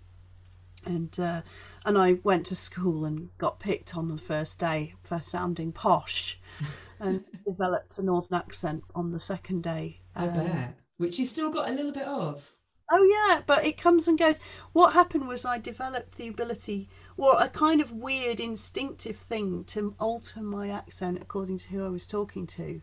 and 0.86 1.18
uh, 1.18 1.42
and 1.84 1.98
I 1.98 2.20
went 2.22 2.46
to 2.46 2.54
school 2.54 3.04
and 3.04 3.36
got 3.38 3.58
picked 3.58 3.96
on 3.96 4.06
the 4.06 4.18
first 4.18 4.60
day 4.60 4.94
for 5.02 5.20
sounding 5.20 5.72
posh. 5.72 6.38
and 7.02 7.24
developed 7.44 7.98
a 7.98 8.02
northern 8.02 8.38
accent 8.38 8.84
on 8.94 9.12
the 9.12 9.20
second 9.20 9.62
day. 9.62 10.00
I 10.14 10.26
um, 10.28 10.34
bet. 10.34 10.78
Which 10.96 11.18
you 11.18 11.26
still 11.26 11.50
got 11.50 11.68
a 11.68 11.72
little 11.72 11.92
bit 11.92 12.06
of. 12.06 12.52
Oh 12.90 13.02
yeah, 13.04 13.42
but 13.46 13.64
it 13.64 13.78
comes 13.78 14.06
and 14.06 14.18
goes. 14.18 14.38
What 14.72 14.92
happened 14.92 15.26
was 15.26 15.44
I 15.44 15.58
developed 15.58 16.16
the 16.16 16.28
ability, 16.28 16.88
or 17.16 17.40
a 17.40 17.48
kind 17.48 17.80
of 17.80 17.90
weird 17.90 18.38
instinctive 18.38 19.16
thing, 19.16 19.64
to 19.64 19.94
alter 19.98 20.42
my 20.42 20.68
accent 20.68 21.18
according 21.20 21.58
to 21.58 21.68
who 21.68 21.84
I 21.84 21.88
was 21.88 22.06
talking 22.06 22.46
to. 22.48 22.82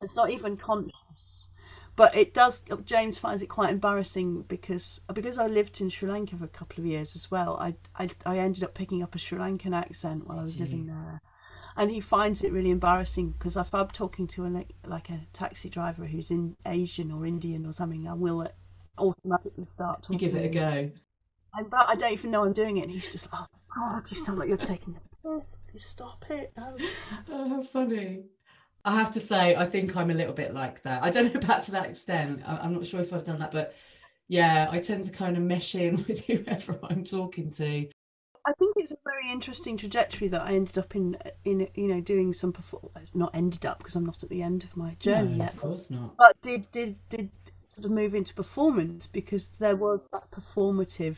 It's 0.00 0.14
not 0.14 0.30
even 0.30 0.56
conscious, 0.56 1.50
but 1.96 2.16
it 2.16 2.32
does. 2.32 2.62
James 2.84 3.18
finds 3.18 3.42
it 3.42 3.48
quite 3.48 3.70
embarrassing 3.70 4.42
because 4.42 5.00
because 5.12 5.38
I 5.38 5.48
lived 5.48 5.80
in 5.80 5.90
Sri 5.90 6.08
Lanka 6.08 6.36
for 6.36 6.44
a 6.44 6.48
couple 6.48 6.78
of 6.78 6.86
years 6.86 7.16
as 7.16 7.28
well. 7.28 7.56
I 7.56 7.74
I, 7.96 8.08
I 8.24 8.38
ended 8.38 8.62
up 8.62 8.74
picking 8.74 9.02
up 9.02 9.16
a 9.16 9.18
Sri 9.18 9.38
Lankan 9.38 9.74
accent 9.74 10.28
while 10.28 10.38
I 10.38 10.44
was 10.44 10.54
Gee. 10.54 10.60
living 10.60 10.86
there 10.86 11.20
and 11.78 11.90
he 11.92 12.00
finds 12.00 12.42
it 12.42 12.52
really 12.52 12.70
embarrassing 12.70 13.30
because 13.30 13.56
if 13.56 13.72
I'm 13.72 13.86
talking 13.88 14.26
to 14.28 14.44
a 14.44 14.66
like 14.86 15.10
a 15.10 15.20
taxi 15.32 15.70
driver 15.70 16.06
who's 16.06 16.30
in 16.30 16.56
Asian 16.66 17.12
or 17.12 17.24
Indian 17.24 17.64
or 17.64 17.72
something, 17.72 18.08
I 18.08 18.14
will 18.14 18.40
uh, 18.40 18.48
automatically 18.98 19.64
start 19.66 20.02
talking. 20.02 20.18
You 20.18 20.26
give 20.26 20.36
it 20.36 20.44
a 20.44 20.48
go. 20.48 20.90
And, 21.54 21.70
but 21.70 21.88
I 21.88 21.94
don't 21.94 22.12
even 22.12 22.32
know 22.32 22.44
I'm 22.44 22.52
doing 22.52 22.76
it, 22.76 22.82
and 22.82 22.90
he's 22.90 23.10
just, 23.10 23.32
like, 23.32 23.42
oh 23.42 23.56
God, 23.74 24.10
you 24.10 24.24
sound 24.24 24.38
like 24.38 24.48
you're 24.48 24.58
taking 24.58 24.94
the 24.94 25.40
piss. 25.40 25.58
Please 25.70 25.86
stop 25.86 26.24
it. 26.28 26.52
Um, 26.58 26.74
oh, 27.30 27.48
how 27.48 27.62
funny. 27.62 28.24
I 28.84 28.94
have 28.94 29.10
to 29.12 29.20
say, 29.20 29.54
I 29.54 29.66
think 29.66 29.96
I'm 29.96 30.10
a 30.10 30.14
little 30.14 30.32
bit 30.32 30.52
like 30.52 30.82
that. 30.82 31.02
I 31.02 31.10
don't 31.10 31.32
know 31.32 31.40
about 31.42 31.62
to 31.62 31.70
that 31.72 31.86
extent. 31.86 32.42
I'm 32.46 32.74
not 32.74 32.86
sure 32.86 33.00
if 33.00 33.12
I've 33.12 33.24
done 33.24 33.38
that, 33.38 33.52
but 33.52 33.74
yeah, 34.26 34.68
I 34.70 34.80
tend 34.80 35.04
to 35.04 35.10
kind 35.10 35.36
of 35.36 35.42
mesh 35.42 35.74
in 35.74 35.96
with 36.08 36.26
whoever 36.26 36.78
I'm 36.90 37.04
talking 37.04 37.50
to. 37.52 37.88
I 38.46 38.52
think 38.58 38.74
it's 38.76 38.92
a 38.92 38.96
very 39.04 39.30
interesting 39.30 39.76
trajectory 39.76 40.28
that 40.28 40.42
I 40.42 40.52
ended 40.52 40.78
up 40.78 40.94
in. 40.94 41.16
In 41.44 41.68
you 41.74 41.88
know, 41.88 42.00
doing 42.00 42.32
some 42.32 42.52
perform. 42.52 42.90
It's 42.96 43.14
not 43.14 43.34
ended 43.34 43.66
up 43.66 43.78
because 43.78 43.96
I'm 43.96 44.06
not 44.06 44.22
at 44.22 44.30
the 44.30 44.42
end 44.42 44.64
of 44.64 44.76
my 44.76 44.96
journey 44.98 45.34
no, 45.34 45.44
yet. 45.44 45.54
Of 45.54 45.60
course 45.60 45.90
not. 45.90 46.16
But 46.16 46.36
did 46.42 46.70
did 46.70 46.96
did 47.08 47.30
sort 47.68 47.84
of 47.84 47.90
move 47.90 48.14
into 48.14 48.34
performance 48.34 49.06
because 49.06 49.48
there 49.58 49.76
was 49.76 50.08
that 50.12 50.30
performative 50.30 51.16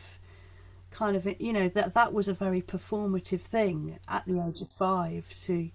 kind 0.91 1.15
of 1.15 1.25
you 1.39 1.53
know 1.53 1.69
that 1.69 1.93
that 1.93 2.13
was 2.13 2.27
a 2.27 2.33
very 2.33 2.61
performative 2.61 3.41
thing 3.41 3.97
at 4.07 4.25
the 4.25 4.45
age 4.45 4.61
of 4.61 4.69
five 4.69 5.27
to 5.43 5.69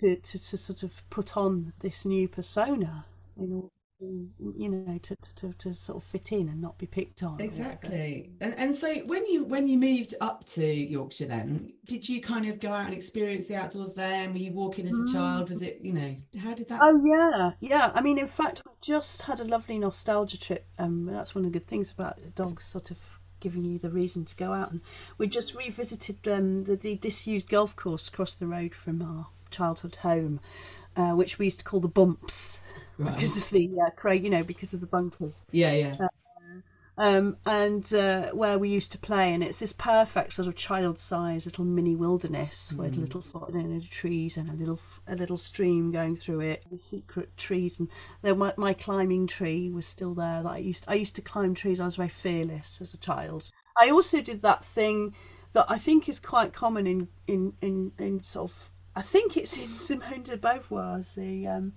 to 0.00 0.16
to, 0.16 0.38
to 0.38 0.56
sort 0.56 0.82
of 0.82 1.08
put 1.08 1.36
on 1.36 1.72
this 1.80 2.04
new 2.04 2.28
persona 2.28 3.06
in 3.36 3.52
order 3.52 3.68
you 4.00 4.68
know 4.68 4.98
to, 4.98 5.16
to, 5.36 5.52
to 5.54 5.72
sort 5.72 6.02
of 6.02 6.04
fit 6.04 6.32
in 6.32 6.48
and 6.48 6.60
not 6.60 6.76
be 6.78 6.86
picked 6.86 7.22
on 7.22 7.40
exactly. 7.40 8.30
And, 8.40 8.54
and 8.58 8.76
so 8.76 8.92
when 9.06 9.26
you 9.26 9.44
when 9.44 9.68
you 9.68 9.78
moved 9.78 10.14
up 10.20 10.44
to 10.46 10.66
yorkshire 10.66 11.26
then 11.26 11.72
did 11.86 12.08
you 12.08 12.20
kind 12.20 12.46
of 12.46 12.60
go 12.60 12.72
out 12.72 12.86
and 12.86 12.94
experience 12.94 13.48
the 13.48 13.56
outdoors 13.56 13.94
then? 13.94 14.32
Were 14.32 14.38
you 14.38 14.52
walking 14.52 14.86
as 14.86 14.94
a 14.94 15.02
mm. 15.02 15.12
child? 15.12 15.48
Was 15.48 15.62
it 15.62 15.78
you 15.82 15.92
know 15.92 16.16
how 16.42 16.54
did 16.54 16.68
that 16.68 16.80
oh 16.82 17.00
yeah. 17.04 17.52
Yeah. 17.60 17.92
I 17.94 18.00
mean 18.00 18.18
in 18.18 18.28
fact 18.28 18.62
we 18.66 18.72
just 18.80 19.22
had 19.22 19.40
a 19.40 19.44
lovely 19.44 19.78
nostalgia 19.78 20.40
trip. 20.40 20.66
Um 20.78 21.06
that's 21.06 21.34
one 21.34 21.44
of 21.44 21.52
the 21.52 21.58
good 21.58 21.68
things 21.68 21.90
about 21.90 22.18
dogs 22.34 22.64
sort 22.64 22.90
of 22.90 22.98
giving 23.40 23.64
you 23.64 23.78
the 23.78 23.90
reason 23.90 24.24
to 24.24 24.36
go 24.36 24.52
out. 24.52 24.72
And 24.72 24.80
we 25.18 25.26
just 25.26 25.54
revisited 25.54 26.26
um 26.26 26.64
the, 26.64 26.76
the 26.76 26.96
disused 26.96 27.48
golf 27.48 27.76
course 27.76 28.08
across 28.08 28.34
the 28.34 28.46
road 28.46 28.74
from 28.74 29.02
our 29.02 29.28
childhood 29.50 29.96
home 29.96 30.40
uh, 30.96 31.12
which 31.12 31.38
we 31.38 31.46
used 31.46 31.58
to 31.58 31.64
call 31.64 31.80
the 31.80 31.88
bumps 31.88 32.60
right. 32.98 33.14
because 33.14 33.36
of 33.36 33.50
the 33.50 33.70
uh, 33.80 34.10
you 34.12 34.30
know, 34.30 34.42
because 34.42 34.74
of 34.74 34.80
the 34.80 34.86
bunkers. 34.86 35.44
Yeah, 35.50 35.72
yeah. 35.72 35.96
Uh, 36.00 36.08
um, 36.96 37.38
and 37.44 37.92
uh, 37.92 38.30
where 38.30 38.56
we 38.56 38.68
used 38.68 38.92
to 38.92 38.98
play, 38.98 39.34
and 39.34 39.42
it's 39.42 39.58
this 39.58 39.72
perfect 39.72 40.34
sort 40.34 40.46
of 40.46 40.54
child-sized 40.54 41.44
little 41.44 41.64
mini 41.64 41.96
wilderness 41.96 42.72
with 42.72 42.96
little 42.96 43.24
you 43.52 43.62
know, 43.62 43.80
trees 43.90 44.36
and 44.36 44.48
a 44.48 44.52
little 44.52 44.78
a 45.08 45.16
little 45.16 45.38
stream 45.38 45.90
going 45.90 46.16
through 46.16 46.40
it, 46.40 46.64
secret 46.76 47.36
trees, 47.36 47.80
and 47.80 47.88
then 48.22 48.38
my, 48.38 48.54
my 48.56 48.74
climbing 48.74 49.26
tree 49.26 49.70
was 49.70 49.86
still 49.86 50.14
there. 50.14 50.44
That 50.44 50.52
I 50.52 50.58
used 50.58 50.84
I 50.86 50.94
used 50.94 51.16
to 51.16 51.22
climb 51.22 51.54
trees. 51.54 51.80
I 51.80 51.86
was 51.86 51.96
very 51.96 52.08
fearless 52.08 52.80
as 52.80 52.94
a 52.94 52.98
child. 52.98 53.50
I 53.80 53.90
also 53.90 54.20
did 54.20 54.42
that 54.42 54.64
thing 54.64 55.16
that 55.52 55.66
I 55.68 55.78
think 55.78 56.08
is 56.08 56.20
quite 56.20 56.52
common 56.52 56.86
in 56.86 57.08
in 57.26 57.54
in, 57.60 57.92
in 57.98 58.22
sort 58.22 58.52
of 58.52 58.70
I 58.94 59.02
think 59.02 59.36
it's 59.36 59.56
in 59.56 59.66
Simone 59.66 60.22
de 60.22 60.36
Beauvoir's 60.36 61.16
the. 61.16 61.48
Um, 61.48 61.72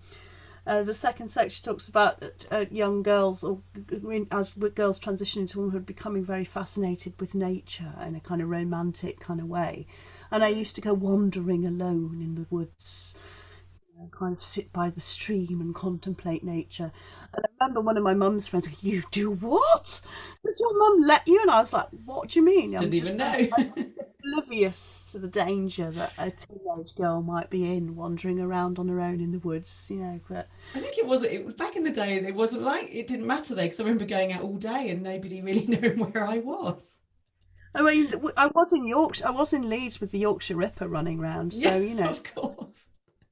uh, 0.68 0.84
the 0.84 0.94
second 0.94 1.30
section 1.30 1.66
talks 1.66 1.88
about 1.88 2.24
uh, 2.52 2.66
young 2.70 3.02
girls, 3.02 3.44
or 3.44 3.62
as 4.32 4.52
girls 4.52 5.00
transition 5.00 5.42
into 5.42 5.60
womanhood, 5.60 5.86
becoming 5.86 6.26
very 6.26 6.44
fascinated 6.44 7.14
with 7.20 7.34
nature 7.34 7.94
in 8.06 8.16
a 8.16 8.20
kind 8.20 8.42
of 8.42 8.50
romantic 8.50 9.20
kind 9.20 9.40
of 9.40 9.48
way. 9.48 9.88
And 10.30 10.44
I 10.44 10.50
used 10.50 10.76
to 10.76 10.82
go 10.82 10.94
wandering 10.94 11.66
alone 11.66 12.20
in 12.22 12.36
the 12.36 12.46
woods, 12.50 13.16
know, 13.98 14.10
kind 14.18 14.34
of 14.34 14.42
sit 14.42 14.72
by 14.72 14.90
the 14.90 15.02
stream 15.02 15.60
and 15.62 15.74
contemplate 15.74 16.44
nature. 16.44 16.92
And 17.34 17.46
I 17.46 17.66
remember 17.66 17.82
one 17.82 17.98
of 17.98 18.04
my 18.04 18.14
mum's 18.14 18.48
friends, 18.48 18.84
"You 18.84 19.04
do 19.12 19.32
what? 19.32 20.02
Does 20.46 20.60
your 20.60 20.78
mum 20.78 21.02
let 21.02 21.28
you?" 21.28 21.42
And 21.42 21.52
I 21.52 21.60
was 21.60 21.74
like, 21.74 21.88
"What 22.06 22.30
do 22.30 22.40
you 22.40 22.46
mean?" 22.46 22.72
Didn't 22.72 22.94
even 22.94 23.18
know. 23.18 23.48
oblivious 24.28 25.12
to 25.12 25.20
the 25.20 25.28
danger 25.28 25.92
that 25.92 26.14
a 26.18 26.32
teenage 26.32 26.96
girl 26.96 27.22
might 27.22 27.50
be 27.50 27.72
in 27.76 27.96
wandering 27.96 28.40
around 28.40 28.80
on 28.80 28.88
her 28.88 29.00
own 29.00 29.22
in 29.22 29.32
the 29.32 29.40
woods, 29.40 29.88
you 29.90 29.98
know. 29.98 30.20
But 30.30 30.48
I 30.76 30.80
think 30.80 30.98
it 30.98 31.06
was 31.06 31.24
it 31.24 31.46
was 31.46 31.54
back 31.54 31.76
in 31.76 31.84
the 31.84 31.92
day. 31.92 32.16
It 32.16 32.36
wasn't 32.36 32.64
like 32.64 32.90
it 32.92 33.08
didn't 33.08 33.28
matter 33.28 33.56
though, 33.56 33.64
because 33.64 33.80
I 33.80 33.84
remember 33.84 34.06
going 34.06 34.34
out 34.34 34.42
all 34.42 34.58
day 34.58 34.90
and 34.90 35.04
nobody 35.04 35.42
really 35.42 35.66
knowing 35.68 36.00
where 36.00 36.26
I 36.26 36.40
was. 36.40 37.00
I 37.76 37.82
mean, 37.82 38.12
I 38.36 38.48
was 38.48 38.74
in 38.74 38.88
Yorkshire. 38.88 39.28
I 39.28 39.32
was 39.32 39.54
in 39.54 39.70
Leeds 39.70 40.00
with 40.00 40.12
the 40.12 40.20
Yorkshire 40.20 40.56
Ripper 40.56 40.88
running 40.88 41.20
around, 41.20 41.54
so 41.54 41.70
yeah, 41.70 41.78
you 41.78 41.96
know, 41.96 42.04
of 42.10 42.24
course, 42.24 42.88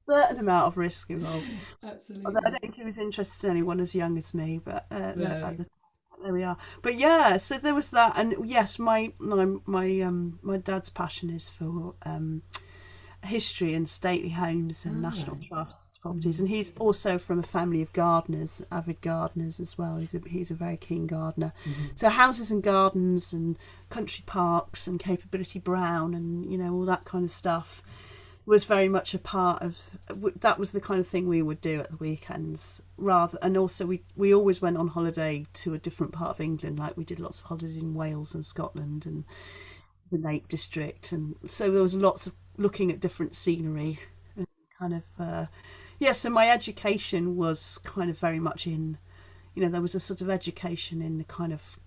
certain 0.07 0.39
amount 0.39 0.67
of 0.67 0.77
risk 0.77 1.09
involved. 1.09 1.47
absolutely. 1.83 2.25
Although 2.25 2.39
I 2.45 2.49
don't 2.49 2.61
think 2.61 2.75
he 2.75 2.83
was 2.85 2.97
interested 2.97 3.45
in 3.45 3.51
anyone 3.51 3.79
as 3.79 3.95
young 3.95 4.17
as 4.17 4.33
me, 4.33 4.59
but 4.63 4.85
uh, 4.91 5.13
no, 5.15 5.53
the- 5.57 5.67
there 6.23 6.33
we 6.33 6.43
are. 6.43 6.57
But 6.81 6.95
yeah, 6.95 7.37
so 7.37 7.57
there 7.57 7.75
was 7.75 7.89
that, 7.91 8.13
and 8.17 8.35
yes, 8.49 8.79
my 8.79 9.11
my 9.19 9.45
my 9.65 9.99
um 10.01 10.39
my 10.41 10.57
dad's 10.57 10.89
passion 10.89 11.29
is 11.29 11.49
for 11.49 11.93
um 12.03 12.41
history 13.23 13.73
and 13.73 13.89
stately 13.89 14.29
homes 14.29 14.85
and 14.85 15.01
national 15.01 15.37
trust 15.37 15.99
properties, 16.01 16.39
and 16.39 16.47
he's 16.49 16.71
also 16.77 17.17
from 17.17 17.39
a 17.39 17.43
family 17.43 17.81
of 17.81 17.91
gardeners, 17.93 18.61
avid 18.71 19.01
gardeners 19.01 19.59
as 19.59 19.77
well. 19.77 19.97
He's 19.97 20.13
a 20.13 20.21
he's 20.27 20.51
a 20.51 20.55
very 20.55 20.77
keen 20.77 21.07
gardener. 21.07 21.51
So 21.95 22.09
houses 22.09 22.51
and 22.51 22.61
gardens 22.63 23.33
and 23.33 23.57
country 23.89 24.23
parks 24.25 24.87
and 24.87 24.99
capability 24.99 25.59
brown 25.59 26.13
and 26.13 26.49
you 26.51 26.57
know 26.57 26.73
all 26.73 26.85
that 26.85 27.05
kind 27.05 27.25
of 27.25 27.31
stuff 27.31 27.83
was 28.45 28.63
very 28.63 28.87
much 28.87 29.13
a 29.13 29.19
part 29.19 29.61
of 29.61 29.97
that 30.39 30.59
was 30.59 30.71
the 30.71 30.81
kind 30.81 30.99
of 30.99 31.07
thing 31.07 31.27
we 31.27 31.41
would 31.41 31.61
do 31.61 31.79
at 31.79 31.89
the 31.89 31.97
weekends 31.97 32.81
rather 32.97 33.37
and 33.41 33.57
also 33.57 33.85
we 33.85 34.03
we 34.15 34.33
always 34.33 34.61
went 34.61 34.77
on 34.77 34.89
holiday 34.89 35.43
to 35.53 35.73
a 35.73 35.79
different 35.79 36.13
part 36.13 36.29
of 36.29 36.39
England 36.39 36.77
like 36.77 36.95
we 36.95 37.03
did 37.03 37.19
lots 37.19 37.39
of 37.39 37.47
holidays 37.47 37.77
in 37.77 37.93
Wales 37.93 38.35
and 38.35 38.45
Scotland 38.45 39.05
and 39.05 39.23
the 40.11 40.17
Lake 40.17 40.47
District 40.47 41.11
and 41.11 41.35
so 41.47 41.71
there 41.71 41.81
was 41.81 41.95
lots 41.95 42.27
of 42.27 42.33
looking 42.57 42.91
at 42.91 42.99
different 42.99 43.35
scenery 43.35 43.99
and 44.37 44.47
kind 44.79 44.93
of 44.93 45.03
uh, 45.19 45.45
yeah 45.97 46.11
so 46.11 46.29
my 46.29 46.49
education 46.49 47.35
was 47.35 47.79
kind 47.79 48.09
of 48.11 48.19
very 48.19 48.39
much 48.39 48.67
in 48.67 48.99
you 49.55 49.63
know 49.63 49.69
there 49.69 49.81
was 49.81 49.95
a 49.95 49.99
sort 49.99 50.21
of 50.21 50.29
education 50.29 51.01
in 51.01 51.17
the 51.17 51.23
kind 51.23 51.51
of 51.51 51.79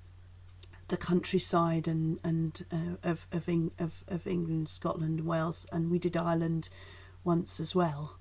the 0.89 0.97
countryside 0.97 1.87
and 1.87 2.19
and 2.25 2.65
uh, 2.73 2.97
of 3.03 3.27
of, 3.33 3.49
Eng- 3.49 3.73
of 3.79 4.05
of 4.09 4.27
England, 4.27 4.69
Scotland, 4.69 5.21
Wales, 5.25 5.67
and 5.73 5.91
we 5.91 5.99
did 5.99 6.17
Ireland 6.17 6.69
once 7.25 7.61
as 7.61 7.75
well. 7.75 8.17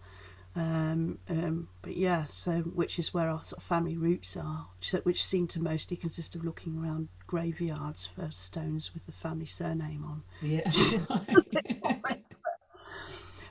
Um, 0.56 1.20
um, 1.30 1.68
but 1.84 1.98
yeah, 1.98 2.26
so 2.26 2.62
which 2.62 2.98
is 2.98 3.14
where 3.14 3.30
our 3.30 3.44
sort 3.44 3.60
of 3.60 3.64
family 3.64 3.96
roots 3.96 4.36
are, 4.36 4.68
which, 4.80 5.06
which 5.06 5.24
seem 5.24 5.48
to 5.50 5.62
mostly 5.62 5.96
consist 5.98 6.34
of 6.36 6.44
looking 6.44 6.78
around 6.78 7.10
graveyards 7.28 8.08
for 8.08 8.32
stones 8.32 8.92
with 8.94 9.06
the 9.06 9.12
family 9.12 9.46
surname 9.46 10.04
on. 10.04 10.24
Yeah. 10.42 10.72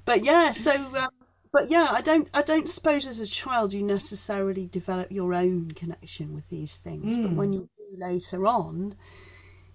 But 0.07 0.25
yeah, 0.25 0.53
so 0.53 0.73
um, 0.73 1.09
but 1.53 1.69
yeah, 1.69 1.89
I 1.91 2.01
don't 2.01 2.31
I 2.33 2.41
don't 2.41 2.71
suppose 2.71 3.07
as 3.07 3.21
a 3.21 3.27
child 3.27 3.73
you 3.73 3.83
necessarily 3.83 4.67
develop 4.67 5.11
your 5.11 5.35
own 5.35 5.73
connection 5.73 6.33
with 6.33 6.49
these 6.49 6.77
things, 6.77 7.17
but 7.17 7.33
when 7.33 7.53
you 7.53 7.69
do 7.76 7.76
later 7.97 8.47
on, 8.47 8.95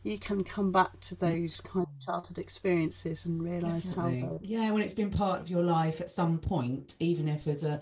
you 0.03 0.17
can 0.17 0.43
come 0.43 0.71
back 0.71 0.99
to 1.01 1.15
those 1.15 1.61
kind 1.61 1.85
of 1.85 2.05
childhood 2.05 2.39
experiences 2.39 3.25
and 3.25 3.41
realise 3.43 3.87
how 3.89 3.95
Definitely. 3.95 4.39
Yeah, 4.41 4.71
when 4.71 4.81
it's 4.81 4.93
been 4.93 5.11
part 5.11 5.41
of 5.41 5.49
your 5.49 5.63
life 5.63 6.01
at 6.01 6.09
some 6.09 6.39
point, 6.39 6.95
even 6.99 7.27
if 7.27 7.47
as 7.47 7.63
a 7.63 7.81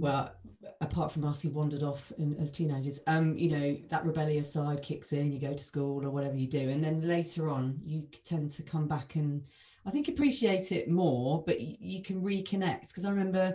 well, 0.00 0.32
apart 0.80 1.12
from 1.12 1.24
us 1.24 1.42
who 1.42 1.50
wandered 1.50 1.82
off 1.82 2.12
in, 2.18 2.34
as 2.36 2.50
teenagers, 2.50 2.98
um, 3.06 3.36
you 3.36 3.50
know, 3.50 3.76
that 3.90 4.04
rebellious 4.04 4.52
side 4.52 4.82
kicks 4.82 5.12
in, 5.12 5.32
you 5.32 5.38
go 5.38 5.52
to 5.52 5.62
school 5.62 6.04
or 6.04 6.10
whatever 6.10 6.36
you 6.36 6.46
do, 6.46 6.68
and 6.68 6.82
then 6.82 7.06
later 7.06 7.50
on 7.50 7.78
you 7.84 8.08
tend 8.24 8.50
to 8.52 8.62
come 8.62 8.88
back 8.88 9.14
and 9.14 9.44
I 9.86 9.90
think 9.90 10.08
appreciate 10.08 10.72
it 10.72 10.88
more, 10.88 11.42
but 11.46 11.58
y- 11.58 11.76
you 11.78 12.02
can 12.02 12.22
reconnect 12.22 12.88
because 12.88 13.04
I 13.04 13.10
remember 13.10 13.54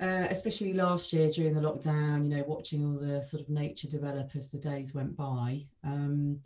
uh, 0.00 0.26
especially 0.30 0.72
last 0.72 1.12
year 1.12 1.30
during 1.30 1.54
the 1.54 1.60
lockdown, 1.60 2.24
you 2.24 2.36
know, 2.36 2.44
watching 2.46 2.84
all 2.84 2.98
the 2.98 3.22
sort 3.22 3.42
of 3.42 3.48
nature 3.48 3.88
develop 3.88 4.30
as 4.34 4.50
the 4.50 4.58
days 4.58 4.94
went 4.94 5.16
by, 5.16 5.64
um, 5.84 6.40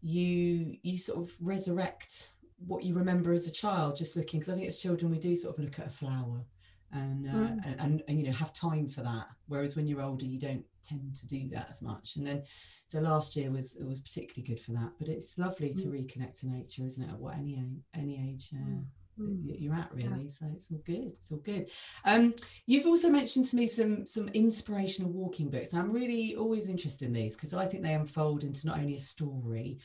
you 0.00 0.76
you 0.82 0.98
sort 0.98 1.18
of 1.20 1.32
resurrect 1.40 2.32
what 2.66 2.84
you 2.84 2.94
remember 2.94 3.32
as 3.32 3.46
a 3.46 3.50
child, 3.50 3.96
just 3.96 4.16
looking. 4.16 4.40
Because 4.40 4.52
I 4.52 4.56
think 4.56 4.68
as 4.68 4.76
children 4.76 5.10
we 5.10 5.18
do 5.18 5.34
sort 5.36 5.58
of 5.58 5.64
look 5.64 5.78
at 5.78 5.86
a 5.86 5.90
flower 5.90 6.44
and, 6.92 7.26
uh, 7.26 7.32
Mm. 7.32 7.66
and 7.66 7.80
and 7.80 8.02
and 8.08 8.18
you 8.20 8.26
know 8.26 8.32
have 8.32 8.52
time 8.52 8.88
for 8.88 9.02
that. 9.02 9.26
Whereas 9.48 9.76
when 9.76 9.86
you're 9.86 10.02
older, 10.02 10.24
you 10.26 10.38
don't 10.38 10.64
tend 10.82 11.14
to 11.16 11.26
do 11.26 11.48
that 11.50 11.68
as 11.70 11.82
much. 11.82 12.16
And 12.16 12.26
then 12.26 12.42
so 12.86 13.00
last 13.00 13.34
year 13.36 13.50
was 13.50 13.74
it 13.76 13.84
was 13.84 14.00
particularly 14.00 14.46
good 14.46 14.60
for 14.60 14.72
that. 14.72 14.92
But 14.98 15.08
it's 15.08 15.36
lovely 15.38 15.72
to 15.74 15.86
reconnect 15.88 16.40
to 16.40 16.48
nature, 16.48 16.84
isn't 16.84 17.02
it? 17.02 17.10
At 17.10 17.18
what 17.18 17.34
any 17.36 17.62
any 17.94 18.30
age. 18.30 18.50
Uh, 18.54 18.80
that 19.16 19.60
you're 19.60 19.74
at 19.74 19.92
really 19.94 20.28
so 20.28 20.46
it's 20.52 20.70
all 20.70 20.82
good 20.84 21.12
it's 21.14 21.30
all 21.30 21.38
good. 21.38 21.68
Um 22.04 22.34
you've 22.66 22.86
also 22.86 23.08
mentioned 23.08 23.46
to 23.46 23.56
me 23.56 23.66
some 23.66 24.06
some 24.06 24.28
inspirational 24.28 25.10
walking 25.10 25.50
books 25.50 25.72
i'm 25.72 25.92
really 25.92 26.34
always 26.36 26.68
interested 26.68 27.06
in 27.06 27.12
these 27.12 27.34
because 27.34 27.54
i 27.54 27.66
think 27.66 27.82
they 27.82 27.94
unfold 27.94 28.44
into 28.44 28.66
not 28.66 28.78
only 28.78 28.96
a 28.96 29.00
story 29.00 29.78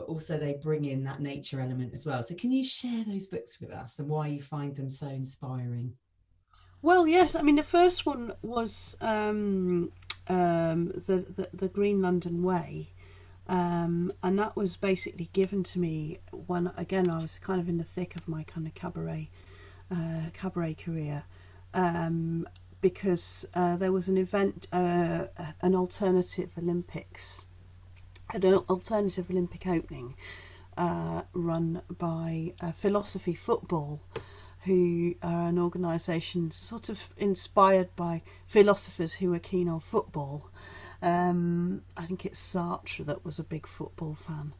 but 0.00 0.06
also 0.06 0.38
they 0.38 0.54
bring 0.62 0.86
in 0.86 1.04
that 1.04 1.20
nature 1.20 1.60
element 1.60 1.92
as 1.92 2.06
well. 2.06 2.22
So 2.22 2.34
can 2.34 2.50
you 2.50 2.64
share 2.64 3.04
those 3.04 3.26
books 3.26 3.60
with 3.60 3.70
us 3.70 3.98
and 3.98 4.08
why 4.08 4.28
you 4.28 4.40
find 4.40 4.74
them 4.74 4.88
so 4.88 5.06
inspiring? 5.06 5.92
Well, 6.80 7.06
yes. 7.06 7.34
I 7.34 7.42
mean, 7.42 7.56
the 7.56 7.62
first 7.62 8.06
one 8.06 8.32
was 8.40 8.96
um, 9.02 9.92
um, 10.28 10.86
the, 10.88 11.26
the 11.28 11.48
the 11.52 11.68
Green 11.68 12.00
London 12.00 12.42
Way, 12.42 12.92
um, 13.50 14.12
and 14.22 14.38
that 14.38 14.54
was 14.54 14.76
basically 14.76 15.28
given 15.32 15.64
to 15.64 15.80
me 15.80 16.18
when 16.30 16.70
again 16.76 17.10
I 17.10 17.16
was 17.16 17.36
kind 17.38 17.60
of 17.60 17.68
in 17.68 17.78
the 17.78 17.84
thick 17.84 18.14
of 18.14 18.28
my 18.28 18.44
kind 18.44 18.64
of 18.64 18.74
cabaret 18.74 19.28
uh, 19.90 20.30
cabaret 20.32 20.74
career, 20.74 21.24
um, 21.74 22.46
because 22.80 23.44
uh, 23.54 23.76
there 23.76 23.90
was 23.90 24.06
an 24.06 24.16
event, 24.16 24.68
uh, 24.72 25.26
an 25.60 25.74
alternative 25.74 26.50
Olympics, 26.56 27.44
an 28.32 28.44
alternative 28.44 29.26
Olympic 29.28 29.66
opening, 29.66 30.14
uh, 30.76 31.22
run 31.32 31.82
by 31.98 32.54
uh, 32.60 32.70
Philosophy 32.70 33.34
Football 33.34 34.00
who 34.64 35.14
are 35.22 35.48
an 35.48 35.58
organisation 35.58 36.52
sort 36.52 36.88
of 36.88 37.08
inspired 37.16 37.96
by 37.96 38.22
philosophers 38.46 39.14
who 39.14 39.32
are 39.32 39.38
keen 39.38 39.68
on 39.68 39.80
football. 39.80 40.49
Um, 41.02 41.82
I 41.96 42.04
think 42.06 42.26
it's 42.26 42.40
Sartre 42.40 43.06
that 43.06 43.24
was 43.24 43.38
a 43.38 43.44
big 43.44 43.66
football 43.66 44.14
fan. 44.14 44.54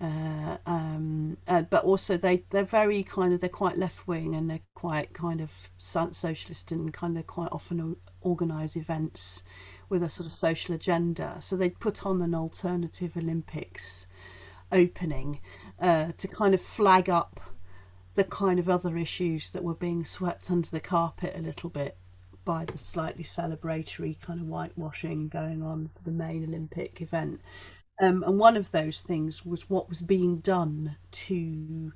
Uh, 0.00 0.58
um, 0.66 1.36
uh, 1.46 1.62
but 1.62 1.84
also 1.84 2.16
they 2.16 2.44
they're 2.50 2.64
very 2.64 3.04
kind 3.04 3.32
of 3.32 3.40
they're 3.40 3.48
quite 3.48 3.78
left 3.78 4.08
wing 4.08 4.34
and 4.34 4.50
they're 4.50 4.60
quite 4.74 5.12
kind 5.12 5.40
of 5.40 5.70
socialist 5.78 6.72
and 6.72 6.92
kind 6.92 7.16
of 7.16 7.26
quite 7.28 7.48
often 7.52 7.96
organise 8.20 8.74
events 8.74 9.44
with 9.88 10.02
a 10.02 10.08
sort 10.08 10.26
of 10.26 10.32
social 10.32 10.74
agenda. 10.74 11.36
So 11.40 11.56
they 11.56 11.70
put 11.70 12.04
on 12.04 12.20
an 12.22 12.34
alternative 12.34 13.16
Olympics 13.16 14.06
opening 14.72 15.40
uh, 15.78 16.12
to 16.18 16.28
kind 16.28 16.54
of 16.54 16.60
flag 16.60 17.08
up 17.08 17.40
the 18.14 18.24
kind 18.24 18.58
of 18.58 18.68
other 18.68 18.96
issues 18.96 19.50
that 19.50 19.62
were 19.62 19.74
being 19.74 20.04
swept 20.04 20.50
under 20.50 20.68
the 20.68 20.80
carpet 20.80 21.34
a 21.36 21.40
little 21.40 21.70
bit 21.70 21.96
by 22.44 22.64
the 22.64 22.78
slightly 22.78 23.24
celebratory 23.24 24.20
kind 24.20 24.40
of 24.40 24.46
whitewashing 24.46 25.28
going 25.28 25.62
on 25.62 25.90
for 25.94 26.02
the 26.02 26.10
main 26.10 26.44
Olympic 26.44 27.00
event. 27.00 27.40
Um, 28.00 28.24
and 28.24 28.38
one 28.38 28.56
of 28.56 28.72
those 28.72 29.00
things 29.00 29.44
was 29.44 29.70
what 29.70 29.88
was 29.88 30.02
being 30.02 30.38
done 30.38 30.96
to 31.12 31.92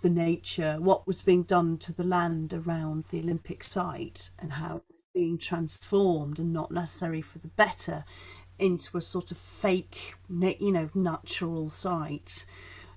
the 0.00 0.10
nature, 0.10 0.76
what 0.78 1.06
was 1.06 1.22
being 1.22 1.42
done 1.42 1.78
to 1.78 1.92
the 1.92 2.04
land 2.04 2.52
around 2.52 3.04
the 3.10 3.20
Olympic 3.20 3.64
site, 3.64 4.30
and 4.40 4.52
how 4.52 4.76
it 4.76 4.84
was 4.88 5.02
being 5.12 5.38
transformed 5.38 6.38
and 6.38 6.52
not 6.52 6.70
necessarily 6.70 7.22
for 7.22 7.38
the 7.38 7.48
better 7.48 8.04
into 8.58 8.96
a 8.96 9.00
sort 9.00 9.30
of 9.30 9.36
fake, 9.36 10.14
you 10.28 10.72
know, 10.72 10.88
natural 10.94 11.68
site. 11.68 12.46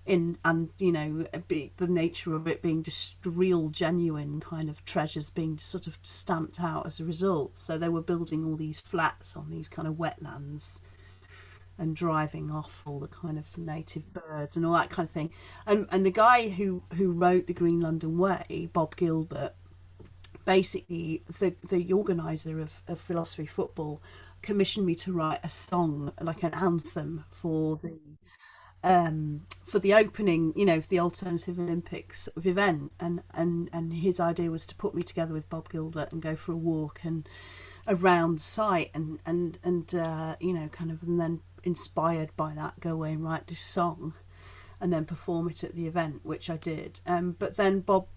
In 0.07 0.37
and 0.45 0.69
you 0.79 0.91
know 0.93 1.25
bit- 1.47 1.75
the 1.77 1.87
nature 1.87 2.33
of 2.33 2.47
it 2.47 2.61
being 2.61 2.81
just 2.81 3.17
real, 3.25 3.67
genuine 3.67 4.39
kind 4.39 4.69
of 4.69 4.83
treasures 4.85 5.29
being 5.29 5.57
sort 5.57 5.85
of 5.85 5.99
stamped 6.01 6.61
out 6.61 6.85
as 6.85 6.99
a 6.99 7.05
result. 7.05 7.59
So 7.59 7.77
they 7.77 7.89
were 7.89 8.01
building 8.01 8.45
all 8.45 8.55
these 8.55 8.79
flats 8.79 9.35
on 9.35 9.49
these 9.49 9.67
kind 9.67 9.87
of 9.87 9.95
wetlands 9.95 10.79
and 11.77 11.95
driving 11.95 12.49
off 12.49 12.83
all 12.85 12.99
the 12.99 13.07
kind 13.07 13.37
of 13.37 13.57
native 13.57 14.13
birds 14.13 14.55
and 14.55 14.65
all 14.65 14.73
that 14.73 14.89
kind 14.89 15.07
of 15.07 15.13
thing. 15.13 15.29
And 15.65 15.87
and 15.91 16.05
the 16.05 16.11
guy 16.11 16.49
who 16.49 16.83
who 16.95 17.11
wrote 17.11 17.47
the 17.47 17.53
Green 17.53 17.81
London 17.81 18.17
Way, 18.17 18.69
Bob 18.71 18.95
Gilbert, 18.95 19.53
basically 20.45 21.23
the 21.39 21.55
the 21.67 21.91
organizer 21.93 22.59
of, 22.59 22.81
of 22.87 22.99
philosophy 22.99 23.45
football 23.45 24.01
commissioned 24.41 24.85
me 24.85 24.95
to 24.95 25.11
write 25.11 25.39
a 25.43 25.49
song 25.49 26.13
like 26.21 26.43
an 26.43 26.53
anthem 26.53 27.25
for 27.31 27.75
the 27.77 27.99
um 28.83 29.41
for 29.65 29.79
the 29.79 29.93
opening 29.93 30.53
you 30.55 30.65
know 30.65 30.79
the 30.79 30.99
alternative 30.99 31.59
olympics 31.59 32.29
event. 32.43 32.91
And 32.99 33.21
and 33.33 33.69
and 33.73 33.93
his 33.93 34.19
idea 34.19 34.51
was 34.51 34.65
to 34.67 34.75
put 34.75 34.95
me 34.95 35.03
together 35.03 35.33
with 35.33 35.49
bob 35.49 35.69
gilbert 35.69 36.11
and 36.11 36.21
go 36.21 36.35
for 36.35 36.53
a 36.53 36.57
walk 36.57 37.01
and 37.03 37.27
around 37.87 38.41
site 38.41 38.91
and 38.93 39.19
and 39.25 39.59
and 39.63 39.93
uh, 39.95 40.35
you 40.39 40.53
know 40.53 40.67
kind 40.69 40.91
of 40.91 41.03
and 41.03 41.19
then 41.19 41.41
inspired 41.63 42.29
by 42.37 42.53
that 42.53 42.79
go 42.79 42.91
away 42.91 43.13
and 43.13 43.23
write 43.23 43.47
this 43.47 43.59
song 43.59 44.13
and 44.79 44.93
then 44.93 45.05
perform 45.05 45.49
it 45.49 45.63
at 45.63 45.73
the 45.73 45.87
event 45.87 46.21
which 46.23 46.49
i 46.49 46.57
did. 46.57 46.99
Um 47.05 47.35
but 47.37 47.57
then 47.57 47.81
bob 47.81 48.07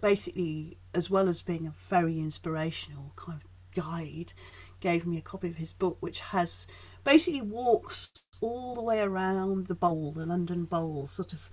basically 0.00 0.78
as 0.94 1.10
well 1.10 1.28
as 1.28 1.42
being 1.42 1.66
a 1.66 1.74
very 1.88 2.18
inspirational 2.18 3.12
kind 3.16 3.40
of 3.40 3.46
guide 3.74 4.32
gave 4.80 5.06
me 5.06 5.18
a 5.18 5.22
copy 5.22 5.48
of 5.48 5.56
his 5.56 5.72
book 5.72 5.98
which 6.00 6.20
has 6.20 6.66
basically 7.04 7.42
walks 7.42 8.10
all 8.40 8.74
the 8.74 8.82
way 8.82 9.00
around 9.00 9.66
the 9.66 9.74
bowl 9.74 10.12
the 10.12 10.26
london 10.26 10.64
bowl 10.64 11.06
sort 11.06 11.32
of 11.32 11.50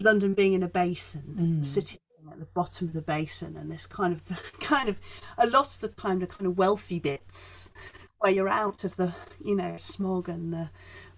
london 0.00 0.34
being 0.34 0.52
in 0.52 0.62
a 0.62 0.68
basin 0.68 1.62
city 1.64 1.98
at 2.30 2.38
the 2.38 2.46
bottom 2.46 2.88
of 2.88 2.94
the 2.94 3.02
basin 3.02 3.56
and 3.56 3.70
this 3.70 3.86
kind 3.86 4.12
of 4.12 4.24
the 4.26 4.38
kind 4.60 4.88
of 4.88 4.96
a 5.38 5.46
lot 5.46 5.66
of 5.66 5.80
the 5.80 5.88
time 5.88 6.20
the 6.20 6.26
kind 6.26 6.46
of 6.46 6.56
wealthy 6.56 6.98
bits 6.98 7.70
where 8.18 8.32
you're 8.32 8.48
out 8.48 8.84
of 8.84 8.96
the 8.96 9.14
you 9.44 9.56
know 9.56 9.76
smog 9.78 10.28
and 10.28 10.52
the 10.52 10.70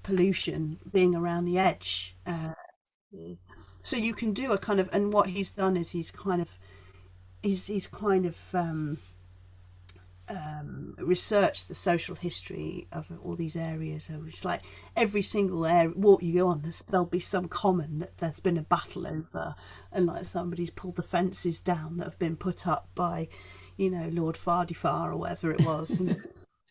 pollution 0.03 0.79
being 0.91 1.15
around 1.15 1.45
the 1.45 1.59
edge 1.59 2.17
uh, 2.27 2.53
so 3.83 3.97
you 3.97 4.15
can 4.15 4.33
do 4.33 4.53
a 4.53 4.59
kind 4.59 4.81
of 4.81 4.89
and 4.93 5.13
what 5.13 5.29
he's 5.29 5.51
done 5.51 5.77
is 5.77 5.91
he's 5.91 6.11
kind 6.11 6.41
of 6.41 6.59
he's 7.43 7.67
he's 7.67 7.87
kind 7.87 8.27
of 8.27 8.37
um, 8.55 8.99
um, 10.29 10.95
researched 10.99 11.69
the 11.69 11.75
social 11.75 12.15
history 12.15 12.87
of 12.93 13.07
all 13.23 13.37
these 13.37 13.57
areas. 13.57 14.05
So 14.05 14.25
it's 14.27 14.45
like 14.45 14.63
every 14.97 15.23
single 15.23 15.67
area 15.67 15.93
walk 15.95 16.23
you 16.23 16.35
go 16.35 16.49
on, 16.49 16.65
there'll 16.89 17.07
be 17.07 17.21
some 17.21 17.49
common 17.49 17.99
that 17.99 18.19
there's 18.19 18.41
been 18.41 18.57
a 18.59 18.63
battle 18.63 19.07
over, 19.07 19.55
and 19.93 20.07
like 20.07 20.25
somebody's 20.25 20.71
pulled 20.71 20.97
the 20.97 21.03
fences 21.03 21.61
down 21.61 21.99
that 21.99 22.05
have 22.05 22.19
been 22.19 22.37
put 22.37 22.67
up 22.67 22.89
by, 22.95 23.29
you 23.77 23.91
know, 23.91 24.09
Lord 24.13 24.37
Fardifar 24.37 25.13
or 25.13 25.17
whatever 25.17 25.51
it 25.51 25.61
was. 25.65 26.01
And, 26.01 26.17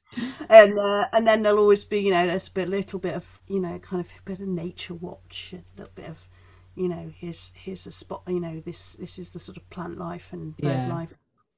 and 0.49 0.78
uh, 0.78 1.08
and 1.12 1.28
then 1.28 1.41
there'll 1.43 1.60
always 1.60 1.84
be 1.84 2.01
you 2.01 2.12
know 2.12 2.28
there's 2.28 2.47
a 2.47 2.51
bit, 2.51 2.70
little 2.70 2.99
bit 2.99 3.16
of 3.16 3.39
you 3.47 3.60
know 3.60 3.80
kind 3.80 3.99
of 3.99 4.08
a 4.08 4.22
bit 4.26 4.39
of 4.39 4.47
nature 4.47 4.93
watch 4.93 5.54
a 5.54 5.64
little 5.80 5.93
bit 5.95 6.06
of 6.08 6.28
you 6.76 6.88
know 6.88 7.12
here's 7.16 7.51
here's 7.56 7.88
a 7.88 7.91
spot 7.91 8.22
you 8.28 8.39
know 8.39 8.60
this 8.60 8.93
this 8.93 9.18
is 9.18 9.32
the 9.32 9.39
sort 9.39 9.58
of 9.58 9.68
plant 9.72 9.97
life 9.97 10.30
and 10.32 10.56
bird 10.58 10.88
Yeah. 10.88 10.88
life 10.88 11.14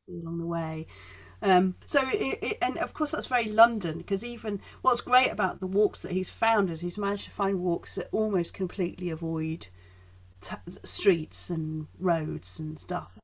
along 0.07 0.37
the 0.39 0.45
way 0.45 0.87
um, 1.45 1.75
so 1.85 2.01
it, 2.11 2.39
it, 2.41 2.57
and 2.59 2.75
of 2.77 2.95
course 2.95 3.11
that's 3.11 3.27
very 3.27 3.45
London 3.45 3.99
because 3.99 4.23
even 4.23 4.59
what's 4.81 4.99
great 4.99 5.29
about 5.31 5.59
the 5.59 5.67
walks 5.67 6.01
that 6.01 6.11
he's 6.11 6.31
found 6.31 6.71
is 6.71 6.81
he's 6.81 6.97
managed 6.97 7.25
to 7.25 7.31
find 7.31 7.59
walks 7.59 7.93
that 7.95 8.09
almost 8.11 8.55
completely 8.55 9.11
avoid 9.11 9.67
t- 10.41 10.55
streets 10.83 11.51
and 11.51 11.85
roads 11.99 12.57
and 12.59 12.79
stuff. 12.79 13.19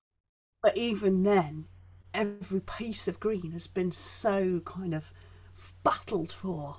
But 0.61 0.77
even 0.77 1.23
then 1.23 1.65
every 2.13 2.59
piece 2.59 3.07
of 3.07 3.19
green 3.19 3.53
has 3.53 3.65
been 3.65 3.91
so 3.91 4.59
kind 4.65 4.93
of 4.93 5.11
battled 5.83 6.31
for 6.31 6.77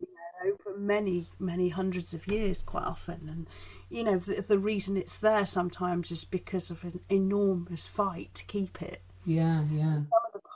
you 0.00 0.08
know, 0.08 0.56
over 0.66 0.76
many 0.76 1.28
many 1.38 1.68
hundreds 1.68 2.12
of 2.14 2.26
years 2.26 2.64
quite 2.64 2.82
often. 2.82 3.28
And 3.28 3.46
you 3.88 4.02
know 4.02 4.18
the, 4.18 4.42
the 4.42 4.58
reason 4.58 4.96
it's 4.96 5.16
there 5.16 5.46
sometimes 5.46 6.10
is 6.10 6.24
because 6.24 6.68
of 6.68 6.82
an 6.82 6.98
enormous 7.08 7.86
fight 7.86 8.34
to 8.34 8.44
keep 8.46 8.82
it. 8.82 9.02
Yeah, 9.24 9.62
yeah. 9.70 10.00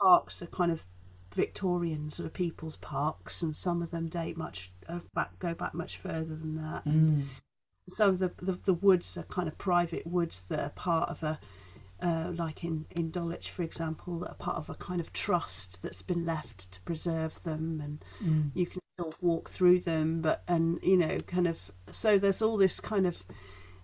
Some 0.05 0.13
of 0.13 0.21
the 0.21 0.25
parks 0.25 0.41
are 0.41 0.47
kind 0.47 0.71
of 0.71 0.85
Victorian 1.33 2.09
sort 2.11 2.27
of 2.27 2.33
people's 2.33 2.75
parks, 2.77 3.41
and 3.41 3.55
some 3.55 3.81
of 3.81 3.91
them 3.91 4.07
date 4.07 4.37
much 4.37 4.71
uh, 4.87 4.99
back 5.13 5.37
go 5.39 5.53
back 5.53 5.73
much 5.73 5.97
further 5.97 6.35
than 6.35 6.55
that. 6.55 6.85
And 6.85 7.27
some 7.89 8.09
of 8.09 8.19
the, 8.19 8.31
the 8.37 8.53
the 8.53 8.73
woods 8.73 9.17
are 9.17 9.23
kind 9.23 9.47
of 9.47 9.57
private 9.57 10.07
woods 10.07 10.41
that 10.49 10.59
are 10.59 10.69
part 10.69 11.09
of 11.09 11.23
a 11.23 11.39
uh, 12.01 12.31
like 12.35 12.63
in 12.63 12.85
in 12.91 13.11
Dulwich, 13.11 13.49
for 13.49 13.63
example, 13.63 14.19
that 14.19 14.31
are 14.31 14.35
part 14.35 14.57
of 14.57 14.69
a 14.69 14.75
kind 14.75 15.01
of 15.01 15.11
trust 15.11 15.81
that's 15.81 16.01
been 16.01 16.25
left 16.25 16.71
to 16.73 16.81
preserve 16.81 17.41
them, 17.43 17.81
and 17.83 18.05
you 18.53 18.65
can 18.65 18.79
sort 18.99 19.13
of 19.13 19.21
walk 19.21 19.49
through 19.49 19.79
them. 19.79 20.21
But 20.21 20.43
and 20.47 20.79
you 20.83 20.97
know, 20.97 21.17
kind 21.27 21.47
of 21.47 21.71
so 21.87 22.17
there's 22.17 22.41
all 22.41 22.57
this 22.57 22.79
kind 22.79 23.07
of 23.07 23.25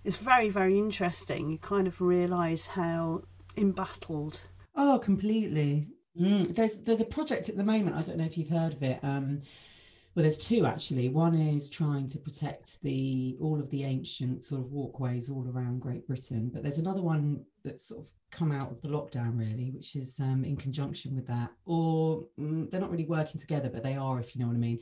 it's 0.04 0.18
very 0.18 0.50
very 0.50 0.78
interesting. 0.78 1.50
You 1.50 1.58
kind 1.58 1.88
of 1.88 2.00
realise 2.02 2.68
how 2.68 3.24
embattled 3.58 4.48
Oh, 4.76 5.00
completely. 5.00 5.88
Mm. 6.20 6.56
There's 6.56 6.80
there's 6.80 7.02
a 7.02 7.06
project 7.06 7.50
at 7.50 7.58
the 7.58 7.64
moment. 7.64 7.96
I 7.96 8.02
don't 8.02 8.18
know 8.18 8.26
if 8.26 8.38
you've 8.38 8.50
heard 8.50 8.74
of 8.74 8.84
it. 8.84 9.00
Um, 9.04 9.42
well, 10.14 10.24
there's 10.24 10.38
two 10.38 10.66
actually. 10.66 11.08
One 11.08 11.36
is 11.36 11.70
trying 11.70 12.08
to 12.08 12.18
protect 12.18 12.82
the 12.82 13.38
all 13.40 13.60
of 13.60 13.70
the 13.70 13.84
ancient 13.84 14.44
sort 14.44 14.62
of 14.62 14.72
walkways 14.72 15.30
all 15.30 15.48
around 15.48 15.80
Great 15.80 16.06
Britain, 16.06 16.52
but 16.54 16.64
there's 16.64 16.80
another 16.80 17.02
one 17.02 17.46
that's 17.64 17.88
sort 17.88 18.02
of 18.02 18.12
come 18.30 18.52
out 18.52 18.72
of 18.72 18.82
the 18.82 18.88
lockdown 18.90 19.38
really, 19.38 19.72
which 19.72 19.96
is 19.96 20.20
um, 20.20 20.44
in 20.44 20.58
conjunction 20.58 21.16
with 21.16 21.28
that. 21.28 21.52
Or 21.66 22.26
mm, 22.38 22.70
they're 22.70 22.82
not 22.82 22.92
really 22.92 23.06
working 23.06 23.40
together, 23.40 23.70
but 23.70 23.84
they 23.84 23.96
are, 23.96 24.20
if 24.20 24.36
you 24.36 24.42
know 24.42 24.48
what 24.48 24.56
I 24.56 24.60
mean. 24.60 24.80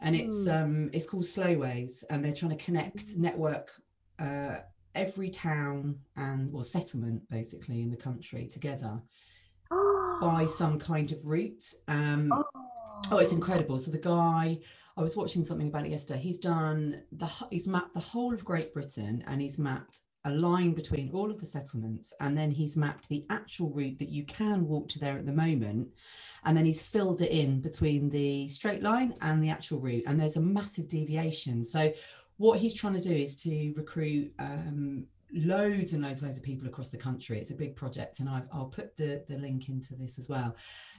And 0.00 0.14
it's 0.16 0.46
um, 0.48 0.90
it's 0.92 1.06
called 1.06 1.24
Slowways, 1.24 2.04
and 2.10 2.24
they're 2.24 2.34
trying 2.34 2.56
to 2.56 2.64
connect 2.64 3.16
network. 3.16 3.70
Uh, 4.18 4.56
every 4.96 5.28
town 5.28 5.94
and 6.16 6.50
or 6.54 6.64
settlement 6.64 7.20
basically 7.28 7.82
in 7.82 7.90
the 7.90 7.96
country 7.96 8.46
together 8.46 8.98
by 9.70 10.44
some 10.48 10.78
kind 10.78 11.12
of 11.12 11.26
route. 11.26 11.64
Um, 11.88 12.32
oh, 13.10 13.18
it's 13.18 13.32
incredible. 13.32 13.78
So 13.78 13.90
the 13.90 13.98
guy, 13.98 14.58
I 14.96 15.02
was 15.02 15.16
watching 15.16 15.44
something 15.44 15.68
about 15.68 15.86
it 15.86 15.90
yesterday. 15.90 16.20
He's 16.20 16.38
done 16.38 17.02
the 17.12 17.28
he's 17.50 17.66
mapped 17.66 17.94
the 17.94 18.00
whole 18.00 18.32
of 18.32 18.44
Great 18.44 18.72
Britain 18.72 19.22
and 19.26 19.40
he's 19.40 19.58
mapped 19.58 20.00
a 20.26 20.30
line 20.30 20.72
between 20.72 21.10
all 21.12 21.30
of 21.30 21.38
the 21.38 21.46
settlements 21.46 22.12
and 22.20 22.36
then 22.36 22.50
he's 22.50 22.76
mapped 22.76 23.08
the 23.08 23.24
actual 23.30 23.70
route 23.70 23.98
that 24.00 24.08
you 24.08 24.24
can 24.24 24.66
walk 24.66 24.88
to 24.88 24.98
there 24.98 25.16
at 25.16 25.24
the 25.24 25.32
moment 25.32 25.88
and 26.44 26.56
then 26.56 26.64
he's 26.64 26.82
filled 26.82 27.20
it 27.20 27.30
in 27.30 27.60
between 27.60 28.10
the 28.10 28.48
straight 28.48 28.82
line 28.82 29.14
and 29.20 29.42
the 29.42 29.48
actual 29.48 29.78
route 29.78 30.02
and 30.08 30.18
there's 30.18 30.36
a 30.36 30.40
massive 30.40 30.88
deviation 30.88 31.62
so 31.62 31.92
what 32.38 32.58
he's 32.58 32.74
trying 32.74 32.94
to 32.94 33.00
do 33.00 33.14
is 33.14 33.36
to 33.36 33.72
recruit 33.76 34.32
um, 34.40 35.06
loads 35.32 35.92
and 35.92 36.02
loads 36.02 36.20
and 36.20 36.28
loads 36.28 36.38
of 36.38 36.42
people 36.42 36.68
across 36.68 36.90
the 36.90 36.96
country. 36.96 37.38
It's 37.38 37.50
a 37.50 37.54
big 37.54 37.76
project, 37.76 38.20
and 38.20 38.28
I've, 38.28 38.46
I'll 38.52 38.66
put 38.66 38.96
the, 38.96 39.24
the 39.28 39.36
link 39.36 39.68
into 39.68 39.94
this 39.94 40.18
as 40.18 40.28
well 40.28 40.56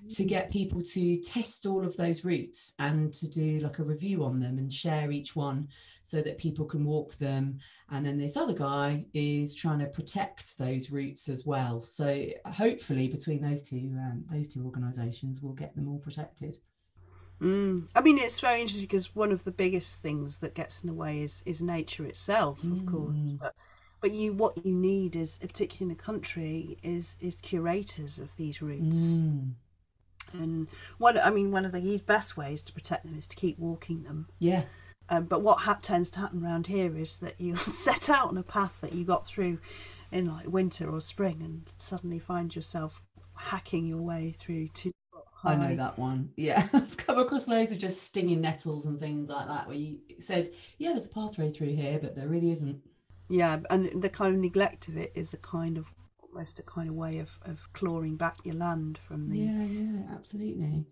to 0.10 0.24
get 0.24 0.52
people 0.52 0.82
to 0.82 1.18
test 1.22 1.66
all 1.66 1.86
of 1.86 1.96
those 1.98 2.26
routes 2.26 2.74
and 2.80 3.14
to 3.14 3.28
do 3.28 3.60
like 3.60 3.80
a 3.80 3.84
review 3.84 4.24
on 4.24 4.40
them 4.40 4.58
and 4.58 4.72
share 4.72 5.12
each 5.12 5.36
one 5.36 5.68
so 6.04 6.22
that 6.22 6.38
people 6.38 6.66
can 6.66 6.86
walk 6.86 7.16
them. 7.16 7.60
And 7.90 8.06
then 8.06 8.18
this 8.18 8.36
other 8.36 8.54
guy 8.54 9.06
is 9.14 9.56
trying 9.56 9.80
to 9.80 9.88
protect 9.88 10.58
those 10.58 10.92
routes 10.92 11.30
as 11.30 11.46
well. 11.46 11.82
So 11.82 12.26
hopefully, 12.46 13.08
between 13.08 13.42
those 13.42 13.62
two 13.62 13.92
um, 13.98 14.26
those 14.30 14.48
two 14.48 14.64
organisations, 14.64 15.42
we'll 15.42 15.54
get 15.54 15.76
them 15.76 15.88
all 15.88 16.00
protected. 16.00 16.58
Mm. 17.42 17.88
I 17.96 18.02
mean, 18.02 18.18
it's 18.18 18.40
very 18.40 18.62
interesting 18.62 18.88
because 18.88 19.16
one 19.16 19.32
of 19.32 19.44
the 19.44 19.52
biggest 19.52 20.02
things 20.02 20.40
that 20.40 20.56
gets 20.56 20.82
in 20.82 20.88
the 20.88 20.94
way 20.94 21.22
is 21.22 21.44
is 21.46 21.62
nature 21.62 22.06
itself, 22.06 22.64
of 22.64 22.86
course. 22.86 23.22
But 23.22 23.56
but 24.02 24.12
you 24.12 24.34
what 24.34 24.66
you 24.66 24.74
need 24.74 25.16
is, 25.16 25.38
particularly 25.38 25.92
in 25.92 25.98
the 25.98 26.04
country, 26.04 26.78
is 26.84 27.16
is 27.20 27.36
curators 27.36 28.18
of 28.20 28.36
these 28.36 28.62
routes. 28.62 29.20
Mm. 29.20 29.54
And 30.34 30.68
one, 30.98 31.18
I 31.18 31.30
mean, 31.30 31.52
one 31.52 31.66
of 31.66 31.72
the 31.72 31.98
best 32.06 32.36
ways 32.36 32.62
to 32.64 32.74
protect 32.74 33.06
them 33.06 33.18
is 33.18 33.28
to 33.28 33.36
keep 33.36 33.58
walking 33.58 34.04
them. 34.04 34.28
Yeah. 34.40 34.64
Um, 35.10 35.24
but 35.24 35.42
what 35.42 35.60
ha- 35.60 35.80
tends 35.82 36.12
to 36.12 36.20
happen 36.20 36.44
around 36.44 36.68
here 36.68 36.98
is 36.98 37.20
that 37.20 37.36
you 37.40 37.56
set 37.56 38.10
out 38.10 38.30
on 38.30 38.38
a 38.38 38.44
path 38.44 38.82
that 38.82 38.94
you 38.94 39.04
got 39.04 39.26
through 39.26 39.60
in 40.12 40.28
like 40.28 40.48
winter 40.48 40.90
or 40.90 41.02
spring, 41.02 41.42
and 41.44 41.70
suddenly 41.78 42.20
find 42.20 42.56
yourself 42.56 43.02
hacking 43.36 43.88
your 43.88 44.02
way 44.02 44.36
through 44.38 44.70
two. 44.70 44.92
I 45.44 45.56
know 45.56 45.76
that 45.76 46.00
one. 46.00 46.32
Yeah, 46.36 46.68
I've 46.74 46.98
come 46.98 47.20
across 47.20 47.48
loads 47.48 47.72
of 47.72 47.78
just 47.78 48.04
stinging 48.04 48.42
nettles 48.42 48.86
and 48.86 49.00
things 49.00 49.30
like 49.30 49.48
that, 49.48 49.68
where 49.68 49.78
you, 49.78 50.00
it 50.10 50.24
says, 50.24 50.50
"Yeah, 50.78 50.92
there's 50.92 51.06
a 51.06 51.10
pathway 51.10 51.52
through 51.52 51.76
here," 51.76 52.00
but 52.02 52.16
there 52.16 52.28
really 52.28 52.52
isn't. 52.52 52.82
Yeah, 53.30 53.60
and 53.70 54.02
the 54.02 54.10
kind 54.10 54.34
of 54.36 54.42
neglect 54.42 54.88
of 54.88 54.98
it 54.98 55.12
is 55.16 55.34
a 55.34 55.38
kind 55.38 55.78
of 55.78 55.88
almost 56.22 56.60
a 56.60 56.64
kind 56.64 56.90
of 56.90 56.96
way 56.96 57.20
of, 57.20 57.40
of 57.44 57.72
clawing 57.74 58.16
back 58.16 58.38
your 58.44 58.56
land 58.56 59.00
from 59.08 59.30
the. 59.30 59.38
Yeah, 59.40 59.64
yeah, 59.64 60.16
absolutely. 60.16 60.86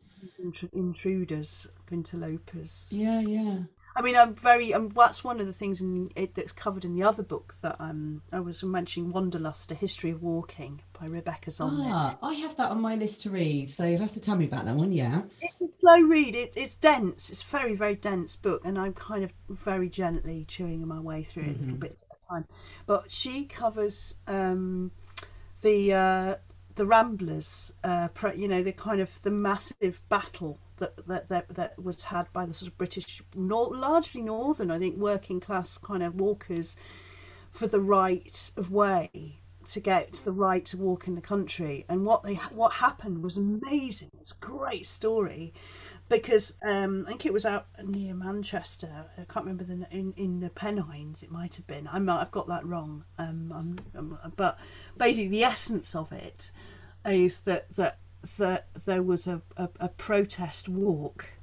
Intruders, 0.73 1.67
interlopers. 1.91 2.89
Yeah, 2.91 3.19
yeah. 3.19 3.59
I 3.97 4.01
mean, 4.01 4.17
I'm 4.17 4.35
very. 4.35 4.73
Um, 4.73 4.91
that's 4.93 5.23
one 5.23 5.39
of 5.39 5.47
the 5.47 5.53
things 5.53 5.79
in 5.79 6.09
it 6.17 6.35
that's 6.35 6.51
covered 6.51 6.83
in 6.83 6.95
the 6.95 7.03
other 7.03 7.23
book 7.23 7.55
that 7.61 7.77
um, 7.79 8.23
I 8.31 8.41
was 8.41 8.61
mentioning, 8.61 9.11
Wanderlust: 9.11 9.71
A 9.71 9.75
History 9.75 10.09
of 10.09 10.21
Walking 10.21 10.81
by 10.99 11.05
Rebecca 11.05 11.49
Solnit. 11.49 11.89
Ah, 11.91 12.17
I 12.21 12.33
have 12.33 12.57
that 12.57 12.71
on 12.71 12.81
my 12.81 12.95
list 12.95 13.21
to 13.21 13.29
read, 13.29 13.69
so 13.69 13.85
you'll 13.85 14.01
have 14.01 14.11
to 14.11 14.19
tell 14.19 14.35
me 14.35 14.45
about 14.45 14.65
that 14.65 14.75
one. 14.75 14.91
Yeah. 14.91 15.21
It's 15.41 15.61
a 15.61 15.67
slow 15.67 15.95
read. 15.95 16.35
It, 16.35 16.53
it's 16.57 16.75
dense. 16.75 17.29
It's 17.29 17.41
a 17.41 17.45
very, 17.45 17.73
very 17.73 17.95
dense 17.95 18.35
book, 18.35 18.63
and 18.65 18.77
I'm 18.77 18.93
kind 18.93 19.23
of 19.23 19.31
very 19.47 19.87
gently 19.87 20.43
chewing 20.45 20.85
my 20.85 20.99
way 20.99 21.23
through 21.23 21.43
it 21.43 21.57
a 21.57 21.61
little 21.61 21.77
bit 21.77 22.03
at 22.09 22.14
a 22.14 22.14
time. 22.29 22.45
But 22.85 23.11
she 23.11 23.45
covers 23.45 24.15
um, 24.27 24.91
the 25.61 25.93
uh, 25.93 26.35
the 26.75 26.85
Ramblers. 26.85 27.73
Uh, 27.83 28.09
you 28.35 28.47
know, 28.47 28.63
the 28.63 28.71
kind 28.71 29.01
of 29.01 29.21
the 29.21 29.31
massive 29.31 30.01
battle 30.09 30.59
that 30.77 31.07
that, 31.07 31.29
that 31.29 31.49
that 31.49 31.81
was 31.81 32.05
had 32.05 32.31
by 32.33 32.45
the 32.45 32.53
sort 32.53 32.71
of 32.71 32.77
British, 32.77 33.21
nor- 33.33 33.75
largely 33.75 34.21
northern, 34.21 34.71
I 34.71 34.79
think, 34.79 34.97
working 34.97 35.39
class 35.39 35.77
kind 35.77 36.03
of 36.03 36.15
walkers 36.15 36.75
for 37.51 37.67
the 37.67 37.79
right 37.79 38.51
of 38.57 38.71
way 38.71 39.39
to 39.67 39.79
get 39.79 40.13
the 40.25 40.31
right 40.31 40.63
to 40.65 40.77
walk 40.77 41.07
in 41.07 41.15
the 41.15 41.21
country. 41.21 41.85
And 41.89 42.05
what 42.05 42.23
they 42.23 42.35
what 42.35 42.73
happened 42.73 43.23
was 43.23 43.37
amazing. 43.37 44.11
It's 44.19 44.31
a 44.31 44.45
great 44.45 44.85
story 44.85 45.53
because 46.09 46.53
um, 46.63 47.05
I 47.07 47.09
think 47.09 47.25
it 47.25 47.33
was 47.33 47.45
out 47.45 47.67
near 47.83 48.13
Manchester. 48.13 49.05
I 49.17 49.21
can't 49.21 49.45
remember 49.45 49.63
the 49.63 49.87
in 49.91 50.13
in 50.15 50.39
the 50.39 50.49
Pennines. 50.49 51.23
It 51.23 51.31
might 51.31 51.55
have 51.55 51.67
been. 51.67 51.89
I 51.91 51.99
might 51.99 52.21
I've 52.21 52.31
got 52.31 52.47
that 52.47 52.65
wrong. 52.65 53.05
Um, 53.17 53.51
I'm, 53.53 53.79
I'm, 53.97 54.33
but 54.35 54.59
basically, 54.97 55.29
the 55.29 55.43
essence 55.43 55.95
of 55.95 56.11
it 56.11 56.51
is 57.05 57.41
that 57.41 57.71
that 57.73 57.99
that 58.37 58.67
there 58.85 59.03
was 59.03 59.27
a, 59.27 59.41
a, 59.57 59.69
a 59.79 59.89
protest 59.89 60.69
walk. 60.69 61.33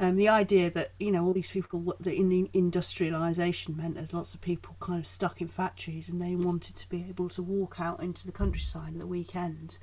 Um, 0.00 0.14
the 0.14 0.28
idea 0.28 0.70
that 0.70 0.92
you 1.00 1.10
know 1.10 1.24
all 1.24 1.32
these 1.32 1.50
people 1.50 1.94
that 1.98 2.14
in 2.14 2.28
the 2.28 2.48
industrialisation 2.54 3.76
meant 3.76 3.96
there's 3.96 4.14
lots 4.14 4.32
of 4.32 4.40
people 4.40 4.76
kind 4.80 5.00
of 5.00 5.06
stuck 5.06 5.40
in 5.40 5.48
factories 5.48 6.08
and 6.08 6.22
they 6.22 6.36
wanted 6.36 6.76
to 6.76 6.88
be 6.88 7.04
able 7.08 7.28
to 7.30 7.42
walk 7.42 7.80
out 7.80 8.00
into 8.00 8.24
the 8.24 8.32
countryside 8.32 8.92
at 8.92 9.00
the 9.00 9.08
weekend 9.08 9.78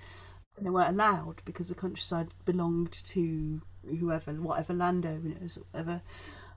and 0.58 0.66
they 0.66 0.70
weren't 0.70 0.90
allowed 0.90 1.42
because 1.44 1.70
the 1.70 1.76
countryside 1.76 2.30
belonged 2.46 2.94
to 2.94 3.62
whoever 4.00 4.32
whatever 4.34 4.74
landowners 4.74 5.60
whatever. 5.72 6.02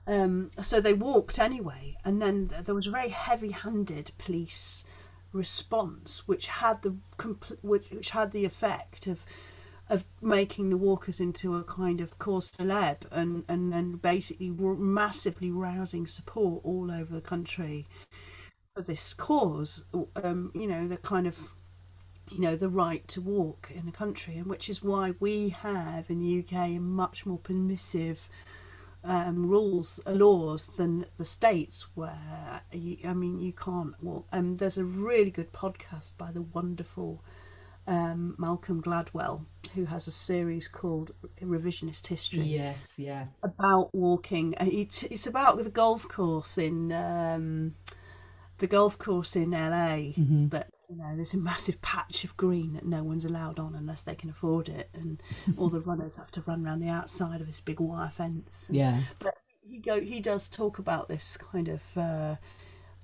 Um, 0.07 0.49
so 0.61 0.81
they 0.81 0.93
walked 0.93 1.37
anyway. 1.37 1.97
And 2.03 2.21
then 2.21 2.47
there 2.47 2.75
was 2.75 2.87
a 2.87 2.91
very 2.91 3.09
heavy-handed 3.09 4.11
police 4.17 4.83
response 5.31 6.27
which 6.27 6.47
had 6.47 6.81
the 6.81 6.95
compl- 7.17 7.57
which, 7.61 7.91
which 7.91 8.09
had 8.11 8.31
the 8.31 8.45
effect 8.45 9.05
of 9.05 9.23
of 9.87 10.05
making 10.21 10.69
the 10.69 10.77
walkers 10.77 11.19
into 11.19 11.55
a 11.55 11.63
kind 11.63 11.99
of 12.01 12.17
cause 12.19 12.49
celeb 12.51 12.97
and 13.11 13.43
and 13.47 13.71
then 13.71 13.93
basically 13.93 14.49
massively 14.49 15.51
rousing 15.51 16.07
support 16.07 16.61
all 16.63 16.91
over 16.91 17.13
the 17.13 17.21
country 17.21 17.87
for 18.75 18.81
this 18.81 19.13
cause. 19.13 19.85
Um, 20.15 20.51
you 20.55 20.67
know 20.67 20.87
the 20.87 20.97
kind 20.97 21.27
of 21.27 21.53
you 22.31 22.39
know 22.39 22.55
the 22.55 22.69
right 22.69 23.07
to 23.07 23.21
walk 23.21 23.71
in 23.73 23.85
the 23.85 23.91
country 23.91 24.37
and 24.37 24.47
which 24.47 24.69
is 24.69 24.83
why 24.83 25.13
we 25.19 25.49
have 25.49 26.09
in 26.09 26.19
the 26.19 26.39
UK 26.39 26.71
much 26.79 27.25
more 27.25 27.39
permissive 27.39 28.29
um, 29.03 29.47
rules 29.47 29.99
uh, 30.05 30.11
laws 30.11 30.67
than 30.67 31.05
the 31.17 31.25
states 31.25 31.87
where 31.95 32.61
you, 32.71 32.97
I 33.05 33.13
mean 33.13 33.39
you 33.39 33.53
can't 33.53 34.01
walk 34.03 34.27
um, 34.31 34.57
there's 34.57 34.77
a 34.77 34.83
really 34.83 35.31
good 35.31 35.53
podcast 35.53 36.11
by 36.17 36.31
the 36.31 36.41
wonderful 36.41 37.23
um, 37.87 38.35
Malcolm 38.37 38.83
Gladwell, 38.83 39.45
who 39.73 39.85
has 39.85 40.07
a 40.07 40.11
series 40.11 40.67
called 40.67 41.11
Revisionist 41.41 42.05
History. 42.05 42.43
Yes, 42.43 42.99
yeah. 42.99 43.25
About 43.41 43.89
walking. 43.93 44.53
It's, 44.59 45.03
it's 45.03 45.25
about 45.25 45.57
the 45.63 45.71
golf 45.71 46.07
course 46.07 46.59
in 46.59 46.91
um, 46.91 47.73
the 48.59 48.67
golf 48.67 48.99
course 48.99 49.35
in 49.35 49.51
LA. 49.51 50.13
Mm-hmm. 50.13 50.49
That 50.49 50.69
you 50.89 50.95
know, 50.95 51.15
there's 51.15 51.35
a 51.35 51.37
massive 51.37 51.81
patch 51.81 52.23
of 52.23 52.35
green 52.35 52.73
that 52.73 52.85
no 52.85 53.03
one's 53.03 53.23
allowed 53.25 53.59
on 53.59 53.75
unless 53.75 54.01
they 54.01 54.15
can 54.15 54.29
afford 54.29 54.67
it, 54.67 54.89
and 54.93 55.21
all 55.55 55.69
the 55.69 55.79
runners 55.79 56.15
have 56.15 56.31
to 56.31 56.41
run 56.47 56.65
around 56.65 56.79
the 56.79 56.89
outside 56.89 57.41
of 57.41 57.47
this 57.47 57.59
big 57.59 57.79
wire 57.79 58.09
fence. 58.09 58.49
Yeah. 58.69 59.01
But 59.19 59.35
he 59.61 59.77
go 59.77 60.01
he 60.01 60.19
does 60.19 60.49
talk 60.49 60.79
about 60.79 61.07
this 61.07 61.37
kind 61.37 61.67
of. 61.67 61.81
Uh, 61.95 62.35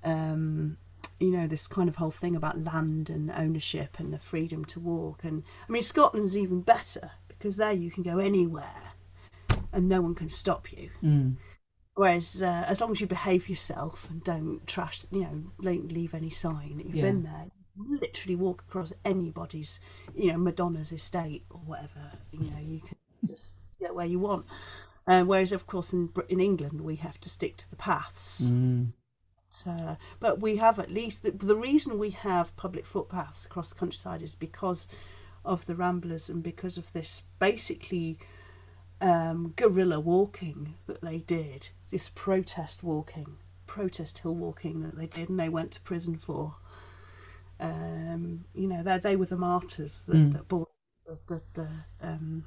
um, 0.04 0.76
you 1.20 1.30
know 1.30 1.46
this 1.46 1.66
kind 1.66 1.88
of 1.88 1.96
whole 1.96 2.10
thing 2.10 2.36
about 2.36 2.58
land 2.58 3.08
and 3.08 3.30
ownership 3.30 3.98
and 3.98 4.12
the 4.12 4.18
freedom 4.18 4.64
to 4.66 4.78
walk 4.78 5.24
and 5.24 5.42
i 5.66 5.72
mean 5.72 5.80
scotland's 5.80 6.36
even 6.36 6.60
better 6.60 7.12
because 7.28 7.56
there 7.56 7.72
you 7.72 7.90
can 7.90 8.02
go 8.02 8.18
anywhere 8.18 8.92
and 9.72 9.88
no 9.88 10.02
one 10.02 10.14
can 10.14 10.28
stop 10.28 10.70
you 10.72 10.90
Mm. 11.02 11.36
whereas 11.94 12.42
uh, 12.42 12.64
as 12.66 12.80
long 12.82 12.90
as 12.90 13.00
you 13.00 13.06
behave 13.06 13.48
yourself 13.48 14.08
and 14.10 14.22
don't 14.24 14.66
trash 14.66 15.06
you 15.10 15.22
know 15.22 15.44
don't 15.62 15.90
leave 15.90 16.12
any 16.12 16.30
sign 16.30 16.76
that 16.76 16.84
you've 16.86 16.96
Yeah. 16.96 17.02
been 17.04 17.22
there 17.22 17.46
literally 17.78 18.36
walk 18.36 18.62
across 18.68 18.92
anybody's 19.04 19.80
you 20.14 20.32
know 20.32 20.38
madonna's 20.38 20.92
estate 20.92 21.44
or 21.50 21.60
whatever 21.60 22.12
you 22.32 22.50
know 22.50 22.58
you 22.60 22.80
can 22.80 22.96
just 23.26 23.54
get 23.80 23.94
where 23.94 24.06
you 24.06 24.18
want 24.18 24.46
uh, 25.06 25.22
whereas 25.24 25.52
of 25.52 25.66
course 25.66 25.92
in, 25.92 26.10
in 26.28 26.40
england 26.40 26.80
we 26.80 26.96
have 26.96 27.20
to 27.20 27.28
stick 27.28 27.56
to 27.56 27.68
the 27.70 27.76
paths 27.76 28.50
Mm. 28.50 28.92
uh, 29.66 29.94
but 30.20 30.40
we 30.40 30.56
have 30.56 30.78
at 30.78 30.90
least 30.90 31.22
the, 31.22 31.30
the 31.30 31.56
reason 31.56 31.98
we 31.98 32.10
have 32.10 32.54
public 32.56 32.84
footpaths 32.86 33.44
across 33.46 33.68
the 33.70 33.74
countryside 33.78 34.22
is 34.22 34.34
because 34.34 34.88
of 35.44 35.64
the 35.66 35.74
ramblers 35.76 36.28
and 36.28 36.42
because 36.42 36.76
of 36.76 36.92
this 36.92 37.22
basically 37.38 38.18
um, 39.00 39.52
guerrilla 39.56 40.00
walking 40.00 40.74
that 40.86 41.02
they 41.02 41.18
did, 41.18 41.68
this 41.90 42.08
protest 42.14 42.82
walking, 42.82 43.36
protest 43.66 44.18
hill 44.18 44.34
walking 44.34 44.80
that 44.82 44.96
they 44.96 45.06
did, 45.06 45.28
and 45.28 45.38
they 45.38 45.48
went 45.48 45.70
to 45.72 45.80
prison 45.82 46.16
for. 46.16 46.56
Um, 47.58 48.44
you 48.54 48.68
know, 48.68 48.82
they 48.82 48.98
they 48.98 49.16
were 49.16 49.26
the 49.26 49.36
martyrs 49.36 50.02
that, 50.06 50.16
Mm. 50.16 50.32
that 50.34 50.48
brought 50.48 50.70
the, 51.06 51.18
the, 51.28 51.42
the 51.54 51.68
um, 52.00 52.44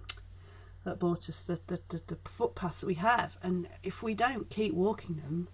that 0.85 0.99
brought 0.99 1.27
us 1.29 1.39
the, 1.39 1.59
the, 1.67 1.79
the, 1.89 2.01
the 2.07 2.17
footpaths 2.29 2.81
that 2.81 2.87
we 2.87 2.93
have, 2.95 3.37
and 3.41 3.67
if 3.83 4.01
we 4.03 4.13
don't 4.13 4.49
keep 4.49 4.73
walking 4.73 5.17
them, 5.17 5.47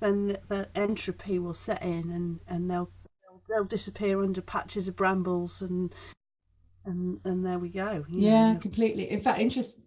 then 0.00 0.28
the, 0.28 0.40
the 0.48 0.68
entropy 0.74 1.38
will 1.38 1.54
set 1.54 1.82
in 1.82 2.10
and, 2.10 2.40
and 2.48 2.70
they'll, 2.70 2.90
they'll 3.22 3.42
they'll 3.48 3.64
disappear 3.64 4.22
under 4.22 4.40
patches 4.40 4.88
of 4.88 4.96
brambles 4.96 5.60
and 5.62 5.94
and 6.84 7.20
and 7.24 7.44
there 7.44 7.58
we 7.58 7.68
go. 7.68 8.04
Yeah, 8.08 8.52
know. 8.52 8.58
completely. 8.58 9.10
In 9.10 9.20
fact, 9.20 9.40
interest, 9.40 9.78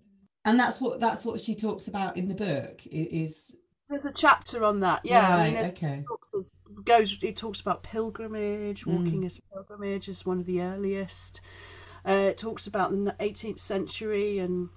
and 0.45 0.59
that's 0.59 0.81
what 0.81 0.99
that's 0.99 1.23
what 1.25 1.39
she 1.41 1.55
talks 1.55 1.87
about 1.87 2.17
in 2.17 2.27
the 2.27 2.35
book. 2.35 2.81
Is 2.91 3.55
There's 3.89 4.05
a 4.05 4.11
chapter 4.11 4.63
on 4.63 4.81
that. 4.81 5.01
Yeah, 5.03 5.35
I 5.37 5.49
mean, 5.49 5.57
okay. 5.67 5.93
it 5.99 6.05
talks, 6.07 6.51
goes. 6.85 7.17
It 7.21 7.35
talks 7.35 7.59
about 7.59 7.81
pilgrimage, 7.81 8.85
Mm. 8.85 8.97
walking 8.97 9.25
as 9.25 9.39
pilgrimage 9.51 10.07
is 10.07 10.25
one 10.25 10.39
of 10.39 10.45
the 10.45 10.61
earliest. 10.61 11.41
Uh, 12.07 12.29
it 12.29 12.37
talks 12.37 12.67
about 12.67 12.91
the 12.91 13.15
18th 13.19 13.59
century 13.59 14.37
and 14.39 14.69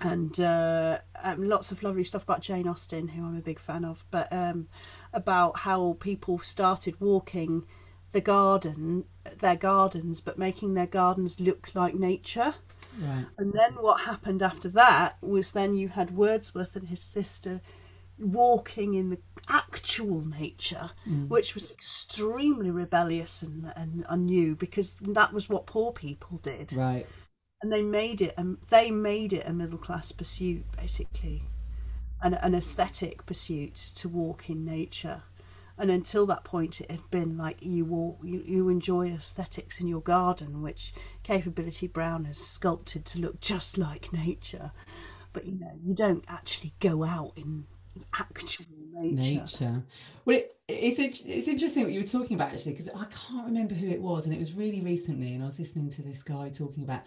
and 0.00 0.40
uh, 0.40 0.98
um, 1.22 1.48
lots 1.48 1.70
of 1.70 1.82
lovely 1.82 2.02
stuff 2.02 2.24
about 2.24 2.40
Jane 2.40 2.66
Austen, 2.66 3.08
who 3.08 3.24
I'm 3.24 3.36
a 3.36 3.40
big 3.40 3.60
fan 3.60 3.84
of, 3.84 4.04
but 4.10 4.32
um, 4.32 4.66
about 5.12 5.58
how 5.58 5.96
people 6.00 6.40
started 6.40 7.00
walking 7.00 7.64
the 8.10 8.20
garden, 8.20 9.04
their 9.38 9.54
gardens, 9.54 10.20
but 10.20 10.38
making 10.38 10.74
their 10.74 10.86
gardens 10.86 11.38
look 11.38 11.70
like 11.74 11.94
nature. 11.94 12.56
Right. 13.00 13.26
And 13.38 13.52
then 13.52 13.74
what 13.74 14.02
happened 14.02 14.42
after 14.42 14.68
that 14.70 15.16
was 15.22 15.52
then 15.52 15.76
you 15.76 15.88
had 15.88 16.16
Wordsworth 16.16 16.74
and 16.74 16.88
his 16.88 17.00
sister 17.00 17.60
walking 18.18 18.94
in 18.94 19.10
the 19.10 19.18
actual 19.48 20.24
nature, 20.24 20.90
mm. 21.08 21.28
which 21.28 21.54
was 21.54 21.70
extremely 21.70 22.70
rebellious 22.70 23.42
and, 23.42 23.72
and, 23.76 24.04
and 24.08 24.26
new 24.26 24.54
because 24.54 24.94
that 25.00 25.32
was 25.32 25.48
what 25.48 25.66
poor 25.66 25.92
people 25.92 26.38
did. 26.38 26.72
Right. 26.72 27.06
And 27.60 27.72
they 27.72 27.82
made 27.82 28.20
it 28.20 28.34
and 28.36 28.58
they 28.70 28.90
made 28.90 29.32
it 29.32 29.46
a 29.46 29.52
middle 29.52 29.78
class 29.78 30.12
pursuit 30.12 30.64
basically. 30.76 31.42
An, 32.20 32.34
an 32.34 32.54
aesthetic 32.54 33.26
pursuit 33.26 33.74
to 33.96 34.08
walk 34.08 34.48
in 34.48 34.64
nature. 34.64 35.22
And 35.76 35.90
until 35.90 36.26
that 36.26 36.44
point, 36.44 36.80
it 36.80 36.88
had 36.88 37.10
been 37.10 37.36
like 37.36 37.56
you 37.60 37.84
walk, 37.84 38.20
you, 38.22 38.44
you 38.46 38.68
enjoy 38.68 39.08
aesthetics 39.08 39.80
in 39.80 39.88
your 39.88 40.02
garden, 40.02 40.62
which 40.62 40.92
Capability 41.24 41.88
Brown 41.88 42.26
has 42.26 42.38
sculpted 42.38 43.04
to 43.06 43.20
look 43.20 43.40
just 43.40 43.76
like 43.76 44.12
nature. 44.12 44.70
But 45.32 45.46
you 45.46 45.58
know, 45.58 45.72
you 45.82 45.94
don't 45.94 46.24
actually 46.28 46.74
go 46.78 47.02
out 47.02 47.32
in 47.34 47.66
actual 48.18 48.66
nature. 48.92 49.40
Nature. 49.40 49.84
Well, 50.24 50.36
it, 50.38 50.52
it's 50.68 50.98
it's 50.98 51.48
interesting 51.48 51.84
what 51.84 51.92
you 51.92 52.00
were 52.00 52.06
talking 52.06 52.34
about 52.34 52.52
actually 52.52 52.72
because 52.72 52.88
I 52.88 53.04
can't 53.04 53.46
remember 53.46 53.74
who 53.74 53.88
it 53.88 54.00
was, 54.00 54.26
and 54.26 54.34
it 54.34 54.38
was 54.38 54.52
really 54.52 54.80
recently, 54.80 55.34
and 55.34 55.42
I 55.42 55.46
was 55.46 55.58
listening 55.58 55.90
to 55.90 56.02
this 56.02 56.22
guy 56.22 56.48
talking 56.48 56.84
about 56.84 57.02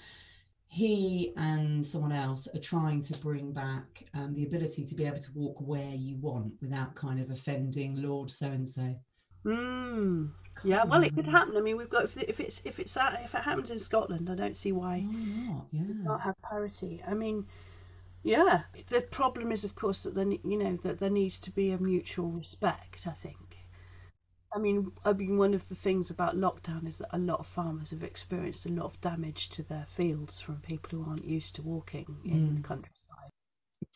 he 0.67 1.31
and 1.38 1.86
someone 1.86 2.11
else 2.11 2.47
are 2.53 2.59
trying 2.59 3.01
to 3.01 3.17
bring 3.19 3.53
back 3.53 4.05
um, 4.13 4.33
the 4.33 4.43
ability 4.43 4.83
to 4.83 4.95
be 4.95 5.05
able 5.05 5.19
to 5.19 5.31
walk 5.33 5.55
where 5.59 5.93
you 5.95 6.17
want 6.17 6.53
without 6.61 6.95
kind 6.95 7.19
of 7.19 7.29
offending 7.29 8.01
Lord 8.01 8.29
so 8.29 8.47
and 8.47 8.67
so. 8.67 8.95
Mm. 9.45 10.31
Yeah, 10.63 10.83
well, 10.86 11.03
it 11.03 11.13
could 11.13 11.27
happen. 11.27 11.55
I 11.55 11.61
mean, 11.61 11.77
we've 11.77 11.89
got 11.89 12.05
if, 12.05 12.17
if 12.17 12.39
it's 12.39 12.61
if 12.65 12.79
it's 12.79 12.97
if 12.97 13.36
it 13.36 13.41
happens 13.41 13.71
in 13.71 13.79
Scotland, 13.79 14.29
I 14.29 14.36
don't 14.36 14.57
see 14.57 14.71
why 14.71 15.01
Why 15.01 15.53
not? 15.53 15.67
Yeah. 15.71 15.81
not 16.03 16.21
have 16.21 16.36
parity. 16.41 17.01
I 17.07 17.13
mean, 17.13 17.45
Yeah, 18.26 18.63
the 18.88 19.01
problem 19.01 19.51
is, 19.51 19.63
of 19.63 19.76
course, 19.76 20.03
that 20.03 20.15
there, 20.15 20.26
you 20.28 20.57
know, 20.57 20.78
that 20.78 20.99
there 20.99 21.11
needs 21.11 21.39
to 21.41 21.51
be 21.51 21.71
a 21.71 21.78
mutual 21.78 22.30
respect. 22.32 23.05
I 23.07 23.11
think. 23.11 23.57
I 24.53 24.59
mean, 24.59 24.91
I 25.05 25.13
mean, 25.13 25.38
one 25.38 25.53
of 25.53 25.69
the 25.69 25.76
things 25.76 26.09
about 26.09 26.36
lockdown 26.36 26.88
is 26.88 26.97
that 26.99 27.09
a 27.15 27.19
lot 27.19 27.39
of 27.41 27.47
farmers 27.47 27.91
have 27.91 28.03
experienced 28.03 28.65
a 28.65 28.69
lot 28.69 28.86
of 28.86 29.01
damage 29.01 29.49
to 29.49 29.63
their 29.63 29.86
fields 29.88 30.41
from 30.41 30.57
people 30.61 30.97
who 30.97 31.09
aren't 31.09 31.26
used 31.26 31.55
to 31.55 31.61
walking 31.61 32.17
in 32.26 32.55
the 32.55 32.61
countryside. 32.61 33.32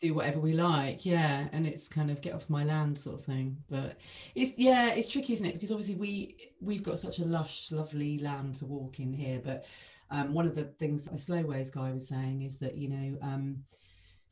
do 0.00 0.14
whatever 0.14 0.40
we 0.40 0.54
like 0.54 1.04
yeah 1.04 1.48
and 1.52 1.66
it's 1.66 1.86
kind 1.88 2.10
of 2.10 2.22
get 2.22 2.34
off 2.34 2.48
my 2.48 2.64
land 2.64 2.96
sort 2.96 3.18
of 3.18 3.24
thing 3.24 3.58
but 3.68 3.98
it's 4.34 4.52
yeah 4.56 4.94
it's 4.94 5.08
tricky 5.08 5.34
isn't 5.34 5.44
it 5.46 5.52
because 5.54 5.70
obviously 5.70 5.94
we 5.96 6.36
we've 6.60 6.82
got 6.82 6.98
such 6.98 7.18
a 7.18 7.24
lush 7.24 7.70
lovely 7.70 8.18
land 8.18 8.54
to 8.54 8.64
walk 8.64 8.98
in 8.98 9.12
here 9.12 9.40
but 9.44 9.66
um, 10.10 10.32
one 10.32 10.46
of 10.46 10.54
the 10.54 10.64
things 10.64 11.04
that 11.04 11.12
the 11.12 11.18
slow 11.18 11.42
ways 11.42 11.70
guy 11.70 11.92
was 11.92 12.08
saying 12.08 12.42
is 12.42 12.58
that 12.58 12.76
you 12.76 12.88
know 12.88 13.18
um, 13.22 13.58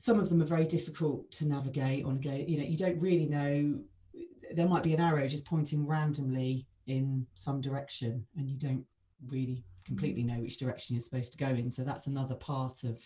some 0.00 0.18
of 0.18 0.28
them 0.28 0.40
are 0.40 0.46
very 0.46 0.64
difficult 0.64 1.30
to 1.32 1.46
navigate 1.46 2.04
on 2.04 2.18
go 2.20 2.32
you 2.32 2.56
know 2.58 2.64
you 2.64 2.76
don't 2.76 2.98
really 3.02 3.26
know 3.26 3.78
there 4.54 4.66
might 4.68 4.82
be 4.82 4.94
an 4.94 5.00
arrow 5.00 5.26
just 5.28 5.44
pointing 5.44 5.86
randomly 5.86 6.66
in 6.86 7.26
some 7.34 7.60
direction 7.60 8.24
and 8.36 8.48
you 8.48 8.56
don't 8.56 8.84
really 9.26 9.64
completely 9.84 10.22
know 10.22 10.40
which 10.40 10.56
direction 10.58 10.94
you're 10.94 11.00
supposed 11.00 11.32
to 11.32 11.38
go 11.38 11.48
in 11.48 11.70
so 11.70 11.82
that's 11.82 12.06
another 12.06 12.34
part 12.34 12.84
of 12.84 12.96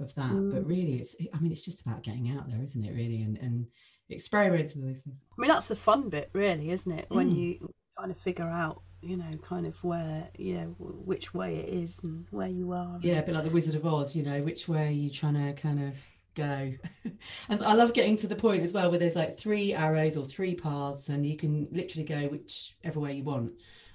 of 0.00 0.12
that 0.16 0.34
but 0.50 0.66
really 0.66 0.94
it's 0.96 1.14
i 1.32 1.38
mean 1.38 1.52
it's 1.52 1.64
just 1.64 1.80
about 1.86 2.02
getting 2.02 2.30
out 2.36 2.48
there 2.50 2.60
isn't 2.62 2.84
it 2.84 2.92
really 2.92 3.22
and 3.22 3.38
and 3.38 3.66
experimenting 4.10 4.80
with 4.82 4.90
these 4.90 5.02
things 5.02 5.22
I 5.38 5.40
mean, 5.40 5.48
that's 5.48 5.66
the 5.66 5.76
fun 5.76 6.08
bit, 6.10 6.30
really, 6.32 6.70
isn't 6.70 6.92
it? 6.92 7.06
When 7.08 7.30
Mm. 7.30 7.36
you 7.36 7.74
trying 7.96 8.12
to 8.14 8.20
figure 8.20 8.44
out, 8.48 8.82
you 9.00 9.16
know, 9.16 9.36
kind 9.42 9.66
of 9.66 9.74
where, 9.82 10.28
you 10.38 10.54
know, 10.54 10.66
which 10.78 11.32
way 11.34 11.56
it 11.56 11.68
is 11.70 12.00
and 12.04 12.26
where 12.30 12.46
you 12.48 12.70
are. 12.72 12.98
yeah 13.02 13.18
a 13.18 13.22
bit 13.22 13.34
like 13.34 13.44
the 13.44 13.50
wizard 13.50 13.74
of 13.74 13.84
oz 13.86 14.14
you 14.14 14.22
know 14.22 14.42
which 14.42 14.68
way 14.68 14.88
are 14.88 14.90
you 14.90 15.10
trying 15.10 15.34
to 15.34 15.52
kind 15.60 15.80
of 15.82 15.96
go. 16.34 16.74
And 17.48 17.58
so 17.58 17.64
i 17.64 17.72
love 17.72 17.94
getting 17.94 18.16
to 18.16 18.26
the 18.26 18.36
point 18.36 18.62
as 18.62 18.72
well 18.74 18.90
where 18.90 18.98
there's 18.98 19.16
like 19.16 19.38
three 19.38 19.72
arrows 19.72 20.16
or 20.16 20.24
three 20.26 20.54
paths 20.54 21.08
and 21.08 21.24
you 21.24 21.36
can 21.36 21.68
literally 21.70 22.04
go 22.04 22.28
whichever 22.28 23.00
way 23.00 23.14
you 23.14 23.24
want. 23.24 23.52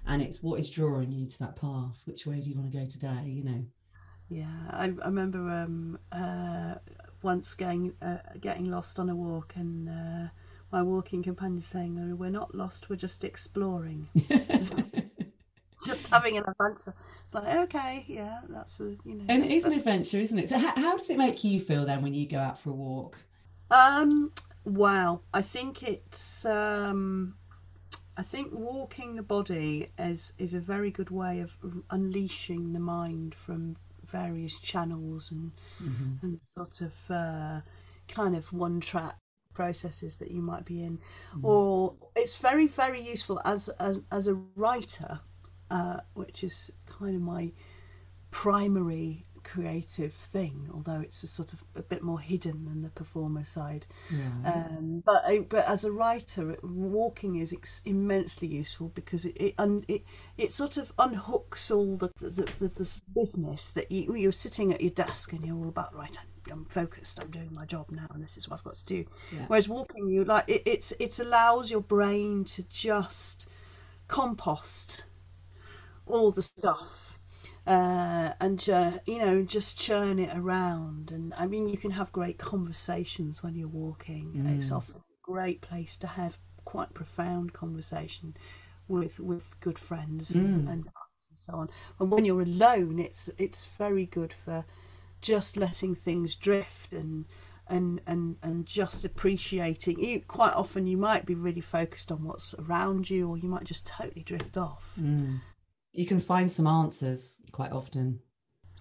And 0.07 0.21
it's 0.21 0.41
what 0.41 0.59
is 0.59 0.69
drawing 0.69 1.11
you 1.11 1.27
to 1.27 1.39
that 1.39 1.55
path? 1.55 2.01
Which 2.05 2.25
way 2.25 2.39
do 2.39 2.49
you 2.49 2.55
want 2.55 2.71
to 2.71 2.77
go 2.77 2.85
today 2.85 3.25
you 3.25 3.43
know? 3.43 3.65
Yeah, 4.29 4.45
I, 4.69 4.85
I 4.85 5.05
remember 5.05 5.49
um, 5.49 5.99
uh, 6.11 6.75
once 7.21 7.53
going 7.55 7.93
uh, 8.01 8.17
getting 8.39 8.69
lost 8.69 8.99
on 8.99 9.09
a 9.09 9.15
walk 9.15 9.53
and 9.55 9.89
uh, 9.89 10.29
my 10.71 10.83
walking 10.83 11.23
companion 11.23 11.61
saying, 11.61 11.99
oh, 11.99 12.15
"We're 12.15 12.29
not 12.29 12.53
lost, 12.53 12.89
we're 12.89 12.95
just 12.95 13.23
exploring, 13.23 14.07
just 15.85 16.07
having 16.07 16.37
an 16.37 16.43
adventure." 16.47 16.93
It's 17.25 17.33
like, 17.33 17.55
okay, 17.55 18.05
yeah, 18.07 18.39
that's 18.49 18.79
a 18.79 18.95
you 19.05 19.15
know. 19.15 19.25
and 19.29 19.45
it 19.45 19.51
is 19.51 19.65
an 19.65 19.73
adventure 19.73 20.17
isn't 20.17 20.37
it? 20.37 20.49
So 20.49 20.57
how, 20.57 20.75
how 20.75 20.97
does 20.97 21.09
it 21.09 21.17
make 21.17 21.43
you 21.43 21.59
feel 21.59 21.85
then 21.85 22.01
when 22.01 22.13
you 22.13 22.27
go 22.27 22.39
out 22.39 22.57
for 22.57 22.71
a 22.71 22.73
walk? 22.73 23.17
Um, 23.71 24.31
wow, 24.65 25.21
I 25.33 25.41
think 25.41 25.83
it's 25.83 26.45
um, 26.45 27.35
I 28.17 28.23
think 28.23 28.51
walking 28.51 29.15
the 29.15 29.23
body 29.23 29.91
is 29.97 30.33
is 30.37 30.53
a 30.53 30.59
very 30.59 30.91
good 30.91 31.09
way 31.09 31.39
of 31.39 31.55
unleashing 31.89 32.73
the 32.73 32.79
mind 32.79 33.33
from 33.33 33.77
various 34.05 34.59
channels 34.59 35.31
and 35.31 35.51
and 36.21 36.39
sort 36.57 36.81
of 36.81 36.93
uh, 37.09 37.61
kind 38.07 38.35
of 38.35 38.51
one 38.51 38.79
track 38.79 39.15
processes 39.53 40.17
that 40.17 40.31
you 40.31 40.41
might 40.41 40.65
be 40.65 40.83
in, 40.83 40.99
or 41.43 41.95
it's 42.15 42.35
very 42.37 42.67
very 42.67 43.01
useful 43.01 43.39
as 43.45 43.69
as, 43.79 43.99
as 44.11 44.27
a 44.27 44.33
writer, 44.33 45.21
uh, 45.71 45.99
which 46.15 46.43
is 46.43 46.71
kind 46.85 47.15
of 47.15 47.21
my 47.21 47.51
primary 48.31 49.25
creative 49.41 50.13
thing 50.13 50.69
although 50.73 50.99
it's 50.99 51.23
a 51.23 51.27
sort 51.27 51.53
of 51.53 51.63
a 51.75 51.81
bit 51.81 52.03
more 52.03 52.19
hidden 52.19 52.65
than 52.65 52.81
the 52.83 52.89
performer 52.89 53.43
side 53.43 53.87
yeah 54.11 54.51
um, 54.53 55.01
but 55.05 55.23
I- 55.25 55.39
but 55.39 55.65
as 55.67 55.85
a 55.85 55.91
writer, 55.91 56.57
walking 56.61 57.37
is 57.37 57.53
ex- 57.53 57.81
immensely 57.85 58.47
useful 58.49 58.89
because 58.89 59.25
it 59.25 59.35
it, 59.37 59.55
un, 59.57 59.85
it 59.87 60.03
it 60.37 60.51
sort 60.51 60.77
of 60.77 60.93
unhooks 60.97 61.71
all 61.75 61.95
the 61.95 62.11
the, 62.19 62.29
the, 62.29 62.43
the, 62.59 62.67
the 62.67 63.01
business 63.15 63.71
that 63.71 63.89
you 63.91 64.13
you're 64.13 64.31
sitting 64.33 64.73
at 64.73 64.81
your 64.81 64.91
desk 64.91 65.31
and 65.33 65.43
you're 65.45 65.55
all 65.55 65.69
about 65.69 65.95
right. 65.95 66.17
I'm, 66.51 66.51
I'm 66.59 66.65
focused. 66.65 67.19
I'm 67.21 67.31
doing 67.31 67.51
my 67.53 67.65
job 67.65 67.87
now, 67.91 68.07
and 68.13 68.21
this 68.23 68.35
is 68.37 68.47
what 68.49 68.57
I've 68.59 68.63
got 68.65 68.75
to 68.77 68.85
do. 68.85 69.05
Yeah. 69.31 69.45
Whereas 69.47 69.69
walking, 69.69 70.09
you 70.09 70.25
like 70.25 70.45
it, 70.47 70.63
it's 70.65 70.91
it 70.99 71.17
allows 71.19 71.71
your 71.71 71.81
brain 71.81 72.43
to 72.45 72.63
just 72.63 73.47
compost 74.07 75.05
all 76.09 76.31
the 76.31 76.41
stuff 76.41 77.09
uh, 77.69 78.33
and 78.39 78.67
uh, 78.69 78.93
you 79.05 79.19
know 79.19 79.43
just 79.43 79.79
churn 79.79 80.17
it 80.19 80.35
around. 80.35 81.11
And 81.11 81.33
i 81.37 81.45
mean 81.45 81.69
you 81.69 81.77
can 81.77 81.91
have 81.91 82.11
great 82.11 82.37
conversations 82.37 83.43
when 83.43 83.55
you're 83.55 83.67
walking. 83.67 84.31
It's 84.57 84.71
often 84.71 84.95
a 84.95 85.01
great 85.21 85.61
place 85.61 85.95
to 85.97 86.07
have 86.07 86.39
quite 86.65 86.93
profound 86.93 87.53
conversation 87.53 88.35
with 88.87 89.19
with 89.19 89.59
good 89.59 89.77
friends 89.77 90.31
and, 90.31 90.67
and 90.69 90.89
so 91.35 91.53
on. 91.53 91.69
And 91.99 92.11
when 92.11 92.25
you're 92.25 92.41
alone 92.41 92.97
it's 92.99 93.29
it's 93.37 93.67
very 93.77 94.05
good 94.07 94.33
for 94.33 94.65
just 95.21 95.57
letting 95.57 95.93
things 95.95 96.35
drift 96.35 96.91
and 96.91 97.25
and 97.67 98.01
and 98.07 98.37
and 98.41 98.65
just 98.65 99.05
appreciating. 99.05 99.99
You 99.99 100.21
quite 100.21 100.53
often 100.53 100.87
you 100.87 100.97
might 100.97 101.25
be 101.27 101.35
really 101.35 101.61
focused 101.61 102.11
on 102.11 102.23
what's 102.23 102.55
around 102.55 103.11
you 103.11 103.29
or 103.29 103.37
you 103.37 103.47
might 103.47 103.65
just 103.65 103.85
totally 103.85 104.23
drift 104.23 104.57
off. 104.57 104.95
Mm. 104.99 105.41
You 105.93 106.05
can 106.05 106.19
find 106.19 106.51
some 106.51 106.67
answers 106.67 107.37
quite 107.51 107.71
often 107.71 108.19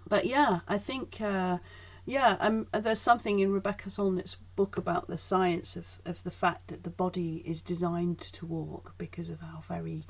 but 0.08 0.26
yeah, 0.26 0.60
I 0.66 0.78
think 0.78 1.20
uh, 1.20 1.58
yeah, 2.06 2.36
um, 2.40 2.66
there's 2.72 3.00
something 3.00 3.38
in 3.38 3.52
Rebecca 3.52 3.90
Solnit's 3.90 4.36
book 4.56 4.76
about 4.76 5.08
the 5.08 5.18
science 5.18 5.76
of, 5.76 5.86
of 6.04 6.22
the 6.24 6.30
fact 6.30 6.68
that 6.68 6.84
the 6.84 6.90
body 6.90 7.42
is 7.44 7.62
designed 7.62 8.20
to 8.20 8.46
walk 8.46 8.94
because 8.98 9.28
of 9.30 9.42
our 9.42 9.62
very 9.68 10.06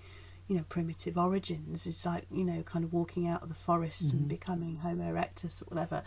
you 0.46 0.56
know 0.56 0.64
primitive 0.68 1.18
origins. 1.18 1.86
It's 1.86 2.06
like 2.06 2.26
you 2.30 2.44
know 2.44 2.62
kind 2.62 2.84
of 2.84 2.92
walking 2.92 3.26
out 3.26 3.42
of 3.42 3.48
the 3.48 3.54
forest 3.54 4.12
and 4.12 4.28
becoming 4.28 4.76
Homo 4.76 5.12
erectus 5.12 5.62
or 5.62 5.66
whatever. 5.66 6.02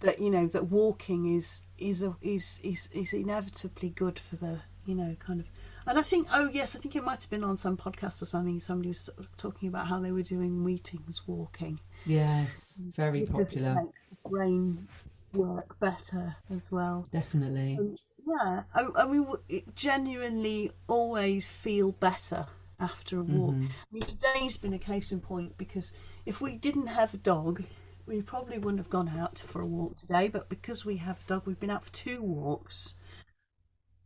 That 0.00 0.20
you 0.20 0.30
know 0.30 0.46
that 0.46 0.66
walking 0.66 1.26
is 1.34 1.62
is 1.76 2.02
a, 2.02 2.16
is 2.22 2.60
is 2.62 2.88
is 2.92 3.12
inevitably 3.12 3.90
good 3.90 4.18
for 4.18 4.36
the 4.36 4.60
you 4.86 4.94
know 4.94 5.16
kind 5.18 5.40
of. 5.40 5.46
And 5.88 5.98
I 5.98 6.02
think, 6.02 6.28
oh 6.32 6.50
yes, 6.52 6.76
I 6.76 6.78
think 6.78 6.94
it 6.96 7.04
might 7.04 7.22
have 7.22 7.30
been 7.30 7.44
on 7.44 7.56
some 7.56 7.76
podcast 7.76 8.20
or 8.20 8.26
something. 8.26 8.60
Somebody 8.60 8.90
was 8.90 9.08
talking 9.36 9.68
about 9.68 9.88
how 9.88 10.00
they 10.00 10.12
were 10.12 10.22
doing 10.22 10.64
meetings 10.64 11.26
walking 11.26 11.80
yes 12.06 12.82
very 12.94 13.20
because 13.20 13.48
popular 13.50 13.72
it 13.72 13.84
makes 13.84 14.04
the 14.04 14.28
brain 14.28 14.88
work 15.32 15.78
better 15.80 16.36
as 16.54 16.70
well. 16.70 17.06
definitely 17.10 17.78
Yeah, 18.26 18.62
I, 18.74 18.88
I 18.94 19.06
mean, 19.06 19.26
it 19.48 19.74
genuinely 19.74 20.72
always 20.86 21.48
feel 21.48 21.92
better 21.92 22.46
after 22.78 23.20
a 23.20 23.22
walk. 23.22 23.54
Mm-hmm. 23.54 23.66
I 23.66 23.92
mean, 23.92 24.02
today's 24.02 24.56
been 24.58 24.74
a 24.74 24.78
case 24.78 25.10
in 25.10 25.20
point 25.20 25.56
because 25.56 25.94
if 26.26 26.40
we 26.40 26.54
didn't 26.54 26.88
have 26.88 27.14
a 27.14 27.16
dog, 27.16 27.64
we 28.06 28.20
probably 28.20 28.58
wouldn't 28.58 28.80
have 28.80 28.90
gone 28.90 29.08
out 29.08 29.38
for 29.38 29.62
a 29.62 29.66
walk 29.66 29.96
today. 29.96 30.28
But 30.28 30.50
because 30.50 30.84
we 30.84 30.98
have 30.98 31.20
a 31.20 31.26
dog, 31.26 31.46
we've 31.46 31.58
been 31.58 31.70
out 31.70 31.84
for 31.84 31.92
two 31.92 32.22
walks 32.22 32.94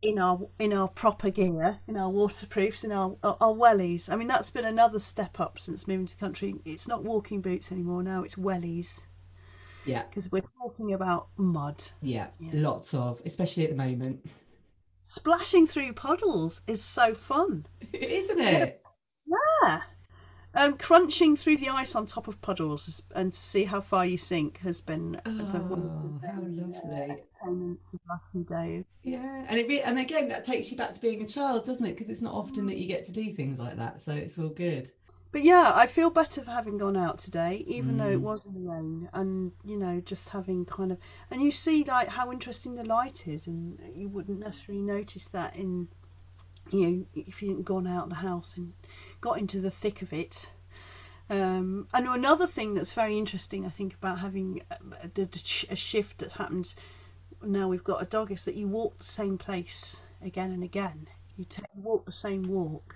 in 0.03 0.19
our 0.19 0.47
in 0.59 0.73
our 0.73 0.87
proper 0.89 1.29
gear, 1.31 1.79
in 1.87 1.97
our 1.97 2.09
waterproofs, 2.09 2.83
in 2.83 2.91
our 2.91 3.15
our, 3.23 3.37
our 3.41 3.53
wellies. 3.53 4.11
I 4.11 4.15
mean, 4.15 4.27
that's 4.27 4.51
been 4.51 4.65
another 4.65 4.99
step 4.99 5.39
up 5.39 5.57
since 5.57 5.87
moving 5.87 6.05
to 6.05 6.15
the 6.15 6.19
country. 6.19 6.55
It's 6.65 6.87
not 6.87 7.03
walking 7.03 7.41
boots 7.41 7.71
anymore 7.71 8.03
now; 8.03 8.23
it's 8.23 8.35
wellies 8.35 9.05
yeah 9.85 10.03
because 10.03 10.31
we're 10.31 10.41
talking 10.61 10.93
about 10.93 11.27
mud. 11.35 11.83
yeah 12.01 12.27
Yeah. 12.39 12.51
lots 12.53 12.93
of 12.93 13.21
especially 13.25 13.63
at 13.65 13.69
the 13.71 13.75
moment 13.75 14.25
Splashing 15.05 15.67
through 15.67 15.91
puddles 15.91 16.61
is 16.67 16.81
so 16.81 17.13
fun. 17.13 17.65
isn't 17.93 18.39
it 18.39 18.81
Yeah. 19.27 19.81
Um, 20.55 20.77
crunching 20.77 21.35
through 21.35 21.57
the 21.57 21.69
ice 21.69 21.95
on 21.95 22.05
top 22.05 22.27
of 22.27 22.39
puddles 22.41 23.01
and 23.15 23.33
to 23.33 23.39
see 23.39 23.63
how 23.63 23.81
far 23.81 24.05
you 24.05 24.17
sink 24.17 24.59
has 24.59 24.81
been 24.81 25.13
the 25.23 25.45
one 25.67 25.91
Oh, 25.91 26.19
the 26.21 26.27
how 26.27 26.41
lovely. 26.41 27.23
entertainments 27.41 27.91
of 27.93 27.99
the 28.05 28.09
last 28.09 28.31
few 28.31 28.43
days. 28.43 28.85
Yeah, 29.01 29.45
and 29.49 29.59
it 29.59 29.81
and 29.83 29.97
again 29.97 30.27
that 30.27 30.43
takes 30.43 30.69
you 30.69 30.77
back 30.77 30.91
to 30.91 31.01
being 31.01 31.23
a 31.23 31.27
child, 31.27 31.65
doesn't 31.65 31.85
it? 31.85 31.93
Because 31.93 32.09
it's 32.09 32.21
not 32.21 32.33
often 32.35 32.67
that 32.67 32.77
you 32.77 32.87
get 32.87 33.03
to 33.05 33.11
do 33.11 33.31
things 33.31 33.57
like 33.59 33.77
that, 33.77 33.99
so 33.99 34.11
it's 34.13 34.37
all 34.37 34.49
good. 34.49 34.91
But 35.31 35.41
yeah, 35.43 35.71
I 35.73 35.87
feel 35.87 36.11
better 36.11 36.43
for 36.43 36.51
having 36.51 36.77
gone 36.77 36.95
out 36.95 37.17
today, 37.17 37.63
even 37.67 37.97
though 37.97 38.11
it 38.11 38.19
Mm. 38.19 38.21
was 38.21 38.45
in 38.45 38.53
the 38.53 38.59
rain, 38.69 39.09
and 39.11 39.53
you 39.65 39.77
know, 39.77 39.99
just 40.01 40.29
having 40.29 40.65
kind 40.65 40.91
of, 40.91 40.99
and 41.31 41.41
you 41.41 41.51
see 41.51 41.83
like 41.83 42.09
how 42.09 42.31
interesting 42.31 42.75
the 42.75 42.83
light 42.83 43.27
is, 43.27 43.47
and 43.47 43.79
you 43.95 44.07
wouldn't 44.07 44.39
necessarily 44.39 44.83
notice 44.83 45.27
that 45.29 45.55
in, 45.55 45.87
you 46.71 46.87
know, 46.91 47.05
if 47.15 47.41
you 47.41 47.49
hadn't 47.49 47.63
gone 47.65 47.87
out 47.87 48.03
of 48.03 48.09
the 48.09 48.15
house 48.17 48.55
and 48.57 48.73
got 49.23 49.39
into 49.39 49.59
the 49.61 49.71
thick 49.71 50.01
of 50.01 50.13
it. 50.13 50.49
Um, 51.29 51.87
and 51.93 52.07
another 52.07 52.47
thing 52.47 52.75
that's 52.75 52.93
very 52.93 53.17
interesting, 53.17 53.65
I 53.65 53.69
think, 53.69 53.93
about 53.95 54.19
having 54.19 54.61
a, 54.71 54.77
a, 55.21 55.29
a 55.71 55.75
shift 55.75 56.19
that 56.19 56.33
happens 56.33 56.75
now 57.43 57.67
we've 57.67 57.83
got 57.83 58.01
a 58.01 58.05
dog 58.05 58.31
is 58.31 58.45
that 58.45 58.55
you 58.55 58.67
walk 58.67 58.99
the 58.99 59.03
same 59.05 59.37
place 59.37 60.01
again 60.23 60.51
and 60.51 60.63
again. 60.63 61.07
You 61.37 61.45
take, 61.45 61.65
walk 61.75 62.05
the 62.05 62.11
same 62.11 62.43
walk 62.43 62.95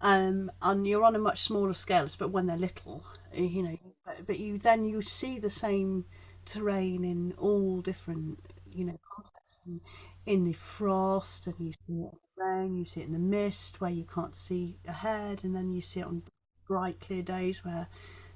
um, 0.00 0.50
and 0.60 0.86
you're 0.86 1.04
on 1.04 1.14
a 1.14 1.18
much 1.18 1.40
smaller 1.42 1.74
scale, 1.74 2.08
but 2.18 2.30
when 2.30 2.46
they're 2.46 2.56
little, 2.56 3.04
eh, 3.34 3.42
you 3.42 3.62
know, 3.62 3.78
but- 4.26 4.38
you 4.38 4.58
then 4.58 4.84
you 4.84 5.00
see 5.02 5.38
the 5.38 5.50
same 5.50 6.04
terrain 6.44 7.04
in 7.04 7.32
all 7.38 7.80
different 7.80 8.36
you 8.72 8.84
know 8.84 8.98
context 9.14 9.60
in, 9.66 9.80
in 10.26 10.44
the 10.44 10.52
frost 10.52 11.46
and 11.46 11.54
you 11.60 11.72
see 11.86 12.04
rain 12.44 12.76
you 12.76 12.84
see 12.84 13.00
it 13.00 13.06
in 13.06 13.12
the 13.12 13.18
mist 13.18 13.80
where 13.80 13.90
you 13.90 14.04
can't 14.04 14.34
see 14.36 14.76
ahead 14.86 15.40
and 15.44 15.54
then 15.54 15.70
you 15.72 15.80
see 15.80 16.00
it 16.00 16.06
on 16.06 16.22
bright 16.66 17.00
clear 17.00 17.22
days 17.22 17.64
where 17.64 17.88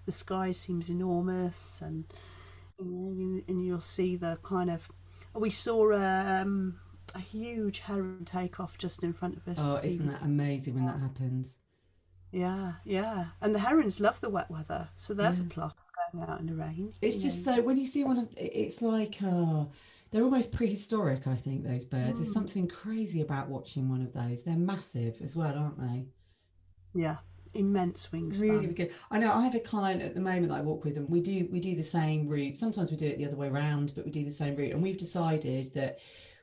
the 0.04 0.12
sky 0.12 0.52
seems 0.52 0.88
enormous 0.90 1.80
and 1.82 2.04
you 2.78 2.84
know 2.84 3.10
you, 3.12 3.44
and 3.48 3.64
you'll 3.64 3.80
see 3.80 4.16
the 4.16 4.38
kind 4.42 4.70
of 4.70 4.90
we 5.34 5.50
saw 5.50 5.92
um, 5.94 6.78
a 7.14 7.18
huge 7.18 7.80
heron 7.80 8.24
take 8.24 8.58
off 8.60 8.78
just 8.78 9.02
in 9.02 9.12
front 9.12 9.36
of 9.36 9.46
us 9.48 9.58
Oh, 9.60 9.74
isn't 9.74 9.90
evening. 9.92 10.08
that 10.12 10.22
amazing 10.22 10.74
when 10.74 10.86
that 10.86 11.00
happens? 11.00 11.58
yeah 12.32 12.72
yeah 12.84 13.26
and 13.40 13.54
the 13.54 13.60
herons 13.60 14.00
love 14.00 14.20
the 14.20 14.28
wet 14.28 14.50
weather 14.50 14.88
so 14.96 15.14
there's 15.14 15.40
a 15.40 15.44
Yeah. 15.44 15.48
plus 15.50 15.72
going 16.12 16.28
out 16.28 16.40
in 16.40 16.46
the 16.46 16.54
rain 16.54 16.92
It's 17.00 17.16
just 17.22 17.46
know. 17.46 17.56
so 17.56 17.62
when 17.62 17.76
you 17.78 17.86
see 17.86 18.04
one 18.04 18.18
of 18.18 18.28
it's 18.36 18.82
like 18.82 19.16
oh 19.22 19.68
they're 20.16 20.24
almost 20.24 20.50
prehistoric, 20.50 21.26
I 21.26 21.34
think, 21.34 21.62
those 21.62 21.84
birds. 21.84 22.16
There's 22.18 22.30
Mm. 22.30 22.32
something 22.32 22.68
crazy 22.68 23.20
about 23.20 23.50
watching 23.50 23.86
one 23.90 24.00
of 24.00 24.14
those. 24.14 24.42
They're 24.42 24.56
massive 24.56 25.20
as 25.20 25.36
well, 25.36 25.54
aren't 25.54 25.78
they? 25.78 26.06
yeah 26.94 27.18
immense 27.52 28.10
wings. 28.12 28.38
Really, 28.38 28.58
really 28.60 28.74
good. 28.74 28.90
I 29.10 29.18
know 29.18 29.32
I 29.32 29.42
have 29.42 29.54
a 29.54 29.60
client 29.60 30.00
at 30.02 30.14
the 30.14 30.20
moment 30.20 30.48
that 30.48 30.54
I 30.58 30.60
walk 30.62 30.84
with, 30.84 30.96
and 30.98 31.08
we 31.08 31.20
do 31.20 31.46
we 31.50 31.60
do 31.60 31.74
the 31.74 31.82
same 31.82 32.26
route. 32.26 32.56
Sometimes 32.56 32.90
we 32.90 32.96
do 32.96 33.06
it 33.06 33.18
the 33.18 33.26
other 33.26 33.36
way 33.36 33.48
around, 33.48 33.92
but 33.94 34.04
we 34.06 34.10
do 34.10 34.24
the 34.24 34.30
same 34.30 34.56
route. 34.56 34.72
And 34.72 34.82
we've 34.82 34.96
decided 34.96 35.72
that 35.74 35.98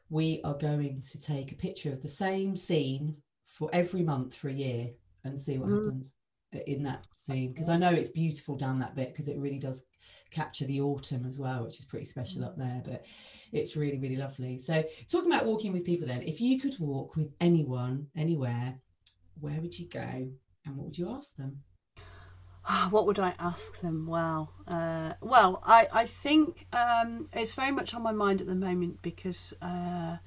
we 0.10 0.42
are 0.44 0.54
going 0.56 1.02
to 1.02 1.20
take 1.20 1.52
a 1.52 1.56
picture 1.56 1.92
of 1.92 2.02
the 2.02 2.08
same 2.08 2.56
scene 2.56 3.16
for 3.46 3.70
every 3.74 4.02
month 4.04 4.36
for 4.36 4.50
a 4.50 4.54
year 4.54 4.92
and 5.24 5.38
see 5.38 5.58
what 5.58 5.70
Mm. 5.70 5.86
happens 5.86 6.16
in 6.68 6.84
that 6.84 7.06
scene. 7.16 7.52
Because 7.54 7.70
I 7.70 7.78
know 7.78 7.92
it's 7.92 8.10
beautiful 8.10 8.56
down 8.56 8.80
that 8.80 8.96
bit 8.96 9.10
because 9.10 9.28
it 9.28 9.38
really 9.40 9.60
does 9.60 9.84
capture 10.34 10.66
the 10.66 10.82
autumn 10.82 11.26
as 11.26 11.40
well, 11.40 11.64
which 11.64 11.80
is 11.80 11.86
pretty 11.86 12.06
special 12.06 12.44
up 12.44 12.58
there. 12.58 12.82
But 12.84 13.06
it's 13.52 13.76
really, 13.76 14.00
really 14.00 14.18
lovely. 14.18 14.58
So 14.58 14.84
talking 15.12 15.32
about 15.32 15.46
walking 15.46 15.72
with 15.74 15.86
people, 15.86 16.08
then, 16.08 16.24
if 16.24 16.42
you 16.42 16.60
could 16.60 16.76
walk 16.80 17.16
with 17.16 17.32
anyone, 17.40 18.08
anywhere, 18.16 18.80
where 19.40 19.62
would 19.62 19.78
you 19.78 19.88
go? 19.88 20.32
And 20.66 20.78
what 20.78 20.86
would 20.86 20.98
you 20.98 21.10
ask 21.10 21.36
them? 21.36 21.64
Ah, 22.66 22.88
what 22.92 23.06
would 23.06 23.20
I 23.20 23.34
ask 23.40 23.82
them? 23.82 24.08
Well, 24.08 24.54
uh, 24.68 25.14
well, 25.22 25.62
I 25.66 25.88
I 25.92 26.06
think 26.06 26.66
um, 26.74 27.28
it's 27.34 27.54
very 27.54 27.72
much 27.72 27.94
on 27.94 28.02
my 28.02 28.14
mind 28.14 28.40
at 28.40 28.48
the 28.48 28.56
moment 28.56 29.02
because 29.02 29.54
uh, 29.62 30.18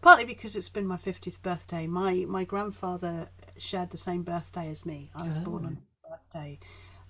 partly 0.00 0.24
because 0.24 0.56
it's 0.56 0.70
been 0.70 0.86
my 0.86 0.96
fiftieth 0.96 1.42
birthday. 1.42 1.86
My 1.86 2.24
my 2.26 2.44
grandfather 2.44 3.28
shared 3.58 3.90
the 3.90 3.98
same 3.98 4.22
birthday 4.22 4.70
as 4.70 4.86
me. 4.86 5.10
I 5.14 5.26
was 5.26 5.36
born 5.38 5.66
on 5.66 5.74
his 5.76 5.84
birthday, 6.08 6.58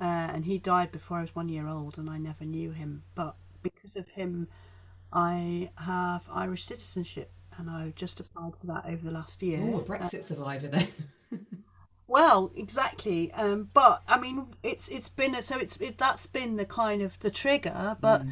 uh, 0.03 0.31
and 0.35 0.45
he 0.45 0.59
died 0.59 0.91
before 0.93 1.19
I 1.19 1.21
was 1.23 1.35
one 1.35 1.49
year 1.49 1.67
old, 1.69 1.97
and 1.99 2.11
I 2.11 2.19
never 2.19 2.45
knew 2.45 2.71
him. 2.73 3.05
But 3.15 3.37
because 3.63 3.95
of 3.97 4.09
him, 4.09 4.49
I 5.13 5.71
have 5.77 6.23
Irish 6.33 6.65
citizenship, 6.65 7.31
and 7.57 7.71
I've 7.71 7.95
just 7.95 8.19
applied 8.21 8.55
for 8.61 8.67
that 8.67 8.85
over 8.87 9.03
the 9.05 9.13
last 9.21 9.43
year. 9.43 9.61
Oh, 9.63 9.79
a 9.79 9.83
Uh, 9.83 9.85
Brexit 9.85 10.23
survivor 10.25 10.69
then. 10.69 10.89
well, 12.09 12.51
exactly. 12.57 13.31
Um, 13.33 13.71
but 13.73 14.03
I 14.09 14.19
mean, 14.19 14.47
it's 14.63 14.89
it's 14.89 15.09
been 15.09 15.41
so 15.43 15.59
it's 15.59 15.77
it, 15.79 15.99
that's 15.99 16.27
been 16.27 16.57
the 16.57 16.67
kind 16.67 17.03
of 17.03 17.19
the 17.21 17.31
trigger. 17.31 17.97
But 18.01 18.23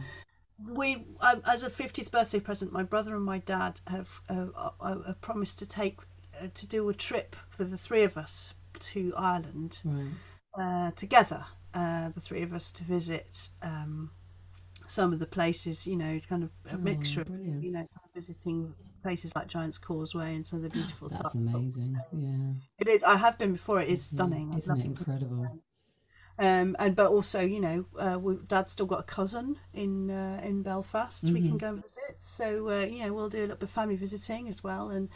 we, 0.68 1.05
um, 1.21 1.43
as 1.47 1.62
a 1.62 1.71
fiftieth 1.71 2.11
birthday 2.11 2.41
present, 2.41 2.73
my 2.73 2.83
brother 2.83 3.14
and 3.14 3.25
my 3.25 3.39
dad 3.39 3.81
have 3.87 4.09
uh, 4.29 4.47
uh, 4.59 4.71
uh, 4.81 5.12
promised 5.21 5.59
to 5.61 5.66
take 5.66 5.99
uh, 6.43 6.49
to 6.53 6.66
do 6.66 6.89
a 6.89 6.95
trip 6.95 7.37
for 7.49 7.64
the 7.64 7.79
three 7.79 8.03
of 8.03 8.16
us 8.16 8.55
to 8.93 9.12
Ireland 9.16 9.81
Right. 9.85 10.09
uh, 10.59 10.91
together. 10.93 11.45
Uh, 11.75 12.11
the 12.11 12.21
three 12.21 12.43
of 12.43 12.53
us 12.53 12.71
to 12.73 12.85
visit 12.85 13.51
um, 13.62 14.11
some 14.87 15.12
of 15.12 15.21
the 15.21 15.27
places, 15.27 15.87
you 15.87 15.97
know, 15.97 16.21
kind 16.29 16.43
of 16.45 16.51
a 16.73 16.77
Oh, 16.77 16.79
mixture, 16.79 17.23
of, 17.23 17.29
you 17.61 17.73
know, 17.73 17.87
visiting 18.14 18.75
places 19.03 19.33
like 19.37 19.49
Giant's 19.49 19.79
Causeway 19.79 20.35
and 20.35 20.47
some 20.47 20.59
of 20.59 20.62
the 20.64 20.71
beautiful 20.71 21.09
That's 21.11 21.35
amazing. 21.35 22.05
Yeah. 22.12 22.53
It 22.79 22.89
is. 22.89 23.05
I 23.05 23.16
have 23.18 23.39
been 23.39 23.53
before. 23.53 23.81
It 23.81 23.89
is 23.89 24.03
stunning. 24.03 24.51
Yeah. 24.51 24.57
I'd 24.57 24.59
Isn't 24.59 24.79
it 24.81 24.87
incredible? 24.87 25.51
Um, 26.39 26.75
and 26.79 26.97
but 26.97 27.11
also, 27.11 27.41
you 27.41 27.61
know, 27.61 27.85
uh, 27.99 28.18
we, 28.18 28.37
Dad's 28.47 28.73
still 28.73 28.87
got 28.87 29.01
a 29.01 29.05
cousin 29.05 29.57
in 29.75 30.11
uh, 30.11 30.41
in 30.43 30.62
Belfast. 30.62 31.33
We 31.33 31.41
can 31.43 31.59
Mhm. 31.59 31.59
go 31.59 31.68
and 31.68 31.83
visit. 31.83 32.16
So 32.21 32.68
uh, 32.71 32.87
you 32.87 33.05
know, 33.05 33.12
we'll 33.12 33.29
do 33.29 33.39
a 33.39 33.43
little 33.43 33.57
bit 33.57 33.64
of 33.68 33.71
family 33.71 33.97
visiting 33.97 34.49
as 34.49 34.64
well. 34.64 34.89
And 34.89 35.11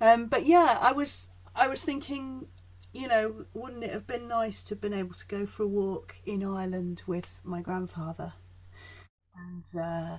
um, 0.00 0.26
but 0.26 0.46
yeah, 0.46 0.78
I 0.80 0.92
was 0.92 1.28
I 1.54 1.68
was 1.68 1.84
thinking, 1.84 2.48
you 2.92 3.08
know, 3.08 3.44
wouldn't 3.54 3.84
it 3.84 3.90
have 3.92 4.06
been 4.06 4.26
nice 4.28 4.62
to 4.64 4.74
have 4.74 4.80
been 4.80 4.92
able 4.94 5.14
to 5.14 5.26
go 5.26 5.46
for 5.46 5.62
a 5.64 5.68
walk 5.68 6.16
in 6.24 6.44
Ireland 6.44 7.02
with 7.06 7.40
my 7.44 7.60
grandfather, 7.62 8.32
and 9.36 9.64
uh, 9.80 10.18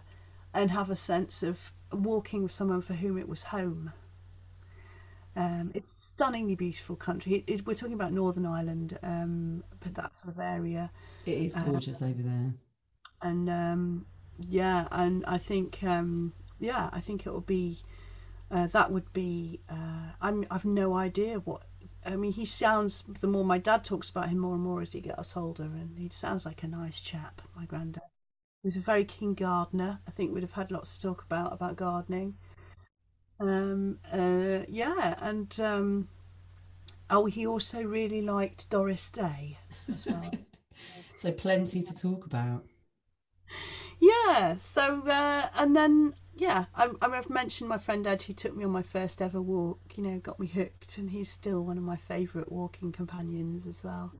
and 0.53 0.71
have 0.71 0.89
a 0.89 0.95
sense 0.95 1.43
of 1.43 1.71
walking 1.91 2.43
with 2.43 2.51
someone 2.51 2.81
for 2.81 2.93
whom 2.93 3.17
it 3.17 3.27
was 3.27 3.43
home. 3.43 3.91
Um, 5.35 5.71
it's 5.73 5.89
stunningly 5.89 6.55
beautiful 6.55 6.97
country. 6.97 7.35
It, 7.35 7.43
it, 7.47 7.65
we're 7.65 7.73
talking 7.75 7.93
about 7.93 8.11
Northern 8.11 8.45
Ireland, 8.45 8.99
um, 9.01 9.63
but 9.79 9.95
that 9.95 10.17
sort 10.17 10.33
of 10.33 10.39
area, 10.39 10.91
It 11.25 11.37
is 11.37 11.55
Uh, 11.55 11.63
gorgeous 11.63 12.01
over 12.01 12.21
there. 12.21 12.53
and 13.21 13.49
um, 13.49 14.05
yeah, 14.39 14.87
and 14.91 15.23
I 15.25 15.37
think 15.37 15.83
um, 15.83 16.33
yeah, 16.59 16.89
I 16.91 16.99
think 16.99 17.25
it 17.25 17.31
will 17.31 17.41
be 17.41 17.79
uh, 18.49 18.67
that 18.67 18.91
would 18.91 19.11
be. 19.13 19.61
Uh, 19.69 20.11
I'm, 20.21 20.45
I've 20.51 20.65
no 20.65 20.93
idea 20.95 21.39
what. 21.39 21.63
I 22.05 22.15
mean, 22.15 22.31
he 22.31 22.45
sounds. 22.45 23.01
The 23.01 23.27
more 23.27 23.45
my 23.45 23.57
dad 23.57 23.83
talks 23.83 24.09
about 24.09 24.29
him, 24.29 24.39
more 24.39 24.55
and 24.55 24.63
more 24.63 24.81
as 24.81 24.93
he 24.93 25.01
gets 25.01 25.37
older, 25.37 25.63
and 25.63 25.97
he 25.97 26.09
sounds 26.09 26.45
like 26.45 26.63
a 26.63 26.67
nice 26.67 26.99
chap. 26.99 27.41
My 27.55 27.65
granddad. 27.65 28.03
He 28.63 28.67
was 28.67 28.75
a 28.75 28.79
very 28.79 29.05
keen 29.05 29.33
gardener. 29.33 29.99
I 30.07 30.11
think 30.11 30.33
we'd 30.33 30.43
have 30.43 30.53
had 30.53 30.71
lots 30.71 30.95
to 30.95 31.01
talk 31.01 31.23
about 31.23 31.53
about 31.53 31.75
gardening. 31.75 32.35
Um, 33.39 33.99
uh, 34.11 34.65
yeah, 34.67 35.15
and 35.19 35.59
um, 35.59 36.07
oh, 37.09 37.25
he 37.25 37.45
also 37.45 37.81
really 37.83 38.21
liked 38.21 38.69
Doris 38.69 39.09
Day 39.09 39.57
as 39.91 40.05
well. 40.05 40.31
So 41.21 41.31
plenty 41.31 41.83
to 41.83 41.93
talk 41.93 42.25
about. 42.25 42.65
Yeah. 43.99 44.57
So 44.57 45.03
uh, 45.05 45.49
and 45.55 45.75
then 45.75 46.15
yeah, 46.41 46.65
I, 46.75 46.89
I've 47.01 47.29
mentioned 47.29 47.69
my 47.69 47.77
friend 47.77 48.05
Ed 48.07 48.23
who 48.23 48.33
took 48.33 48.55
me 48.55 48.63
on 48.65 48.71
my 48.71 48.81
first 48.81 49.21
ever 49.21 49.41
walk. 49.41 49.79
You 49.95 50.03
know, 50.03 50.19
got 50.19 50.39
me 50.39 50.47
hooked, 50.47 50.97
and 50.97 51.11
he's 51.11 51.29
still 51.31 51.61
one 51.63 51.77
of 51.77 51.83
my 51.83 51.97
favourite 51.97 52.51
walking 52.51 52.91
companions 52.91 53.67
as 53.67 53.83
well. 53.83 54.13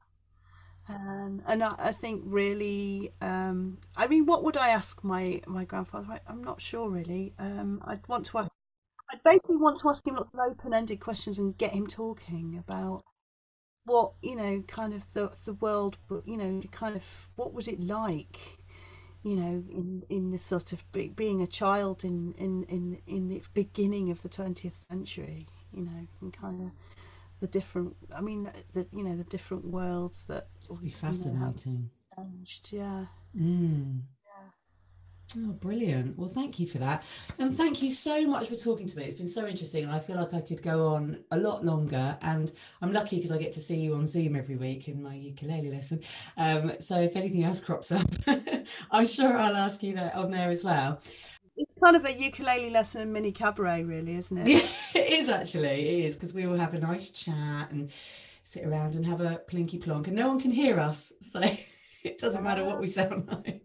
Um, 0.90 1.42
and 1.48 1.64
I, 1.64 1.76
I 1.78 1.92
think 1.94 2.24
really, 2.26 3.14
um, 3.22 3.80
I 3.96 4.08
mean, 4.08 4.26
what 4.26 4.44
would 4.44 4.58
I 4.58 4.70
ask 4.70 5.04
my 5.04 5.42
my 5.48 5.66
grandfather? 5.66 6.08
I, 6.14 6.20
I'm 6.28 6.44
not 6.44 6.62
sure 6.62 6.90
really. 6.90 7.34
Um, 7.40 7.82
I'd 7.86 8.08
want 8.08 8.26
to 8.28 8.40
ask. 8.40 8.52
I'd 9.12 9.24
basically 9.24 9.58
want 9.58 9.80
to 9.80 9.90
ask 9.90 10.06
him 10.08 10.16
lots 10.16 10.32
of 10.34 10.40
open-ended 10.40 11.00
questions 11.02 11.40
and 11.40 11.58
get 11.58 11.74
him 11.74 11.88
talking 11.88 12.58
about 12.58 13.04
what 13.86 14.14
you 14.22 14.36
know, 14.36 14.64
kind 14.68 14.94
of 14.94 15.04
the 15.14 15.32
the 15.46 15.54
world. 15.54 15.98
You 16.26 16.38
know, 16.38 16.62
kind 16.72 16.96
of 16.96 17.04
what 17.36 17.54
was 17.54 17.68
it 17.68 17.82
like? 17.82 18.60
You 19.24 19.36
know, 19.36 19.64
in 19.70 20.04
in 20.10 20.32
the 20.32 20.40
sort 20.40 20.74
of 20.74 20.90
be, 20.92 21.10
being 21.10 21.42
a 21.42 21.48
child 21.48 22.04
in, 22.04 22.34
in 22.38 22.64
in 22.64 23.00
in 23.08 23.28
the 23.30 23.42
beginning 23.54 24.10
of 24.12 24.22
the 24.24 24.30
twentieth 24.30 24.76
century, 24.76 25.48
you 25.74 25.84
know, 25.84 26.08
and 26.22 26.34
kind 26.34 26.62
of 26.62 26.72
the 27.40 27.48
different. 27.48 27.96
I 28.16 28.22
mean, 28.22 28.50
the 28.74 28.88
you 28.92 29.04
know 29.04 29.16
the 29.16 29.24
different 29.24 29.66
worlds 29.66 30.26
that 30.26 30.48
Just 30.68 30.82
be 30.82 30.90
you 30.90 30.94
know, 30.94 30.98
fascinating. 31.00 31.90
changed. 32.18 32.70
Yeah. 32.72 33.06
Mm. 33.38 34.02
Oh, 35.38 35.52
brilliant. 35.54 36.18
Well, 36.18 36.28
thank 36.28 36.60
you 36.60 36.68
for 36.68 36.78
that. 36.80 37.04
And 37.40 37.56
thank 37.56 37.82
you 37.82 37.90
so 37.90 38.28
much 38.28 38.48
for 38.50 38.56
talking 38.56 38.86
to 38.88 38.98
me. 38.98 39.04
It's 39.06 39.16
been 39.16 39.28
so 39.28 39.48
interesting. 39.48 39.86
And 39.86 39.94
I 39.94 40.00
feel 40.00 40.18
like 40.18 40.34
I 40.34 40.42
could 40.42 40.62
go 40.62 40.88
on 40.90 41.24
a 41.32 41.38
lot 41.38 41.64
longer. 41.64 42.18
And 42.22 42.52
I'm 42.82 42.92
lucky 42.92 43.16
because 43.16 43.32
I 43.32 43.38
get 43.38 43.54
to 43.54 43.62
see 43.62 43.80
you 43.80 43.96
on 43.96 44.08
Zoom 44.08 44.36
every 44.36 44.58
week 44.58 44.90
in 44.90 45.02
my 45.02 45.16
ukulele 45.16 45.72
lesson. 45.72 46.02
Um, 46.36 46.74
so 46.80 47.00
if 47.00 47.16
anything 47.16 47.44
else 47.44 47.62
crops 47.62 47.92
up, 47.94 48.08
I'm 48.92 49.06
sure 49.08 49.38
I'll 49.38 49.56
ask 49.56 49.82
you 49.84 49.96
that 49.96 50.16
on 50.16 50.32
there 50.32 50.50
as 50.50 50.64
well. 50.66 51.00
It's 51.56 51.76
kind 51.82 51.96
of 51.96 52.06
a 52.06 52.14
ukulele 52.14 52.70
lesson 52.70 53.02
and 53.02 53.14
mini 53.14 53.32
cabaret, 53.32 53.84
really, 53.84 54.16
isn't 54.16 54.38
it? 54.38 54.48
Yeah, 54.94 55.02
it 55.02 55.14
is 55.14 55.30
actually. 55.30 55.68
It 55.68 56.06
is 56.06 56.16
because 56.16 56.34
we 56.34 56.46
all 56.46 56.58
have 56.58 56.74
a 56.74 56.80
nice 56.80 57.10
chat 57.10 57.72
and 57.72 57.92
sit 58.44 58.66
around 58.66 58.96
and 58.96 59.06
have 59.06 59.22
a 59.22 59.42
plinky 59.50 59.82
plonk, 59.82 60.08
and 60.08 60.16
no 60.16 60.28
one 60.28 60.40
can 60.40 60.52
hear 60.52 60.80
us. 60.80 61.14
So 61.22 61.40
it 62.04 62.18
doesn't 62.20 62.44
matter 62.44 62.66
what 62.66 62.80
we 62.80 62.88
sound 62.88 63.28
like. 63.28 63.64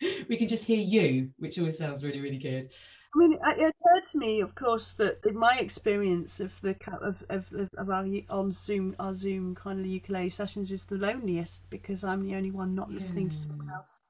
We 0.28 0.36
can 0.36 0.48
just 0.48 0.66
hear 0.66 0.80
you, 0.80 1.30
which 1.38 1.58
always 1.58 1.78
sounds 1.78 2.04
really, 2.04 2.20
really 2.20 2.38
good. 2.38 2.68
I 3.14 3.18
mean, 3.18 3.32
it 3.32 3.74
occurred 3.74 4.06
to 4.12 4.18
me, 4.18 4.40
of 4.40 4.54
course, 4.54 4.92
that 4.92 5.24
in 5.24 5.38
my 5.38 5.56
experience 5.58 6.38
of 6.38 6.60
the 6.60 6.76
of 7.00 7.24
of, 7.30 7.70
of, 7.78 7.88
our 7.88 8.06
on 8.28 8.52
Zoom 8.52 8.94
our 8.98 9.14
Zoom 9.14 9.54
kind 9.54 9.80
of 9.80 9.86
ukulele 9.86 10.28
sessions 10.28 10.70
is 10.70 10.84
the 10.84 10.98
loneliest 10.98 11.70
because 11.70 12.04
I'm 12.04 12.26
the 12.26 12.34
only 12.34 12.50
one 12.50 12.74
not 12.74 12.90
listening 12.90 13.30
to 13.30 13.36
someone 13.36 13.70
else 13.70 14.00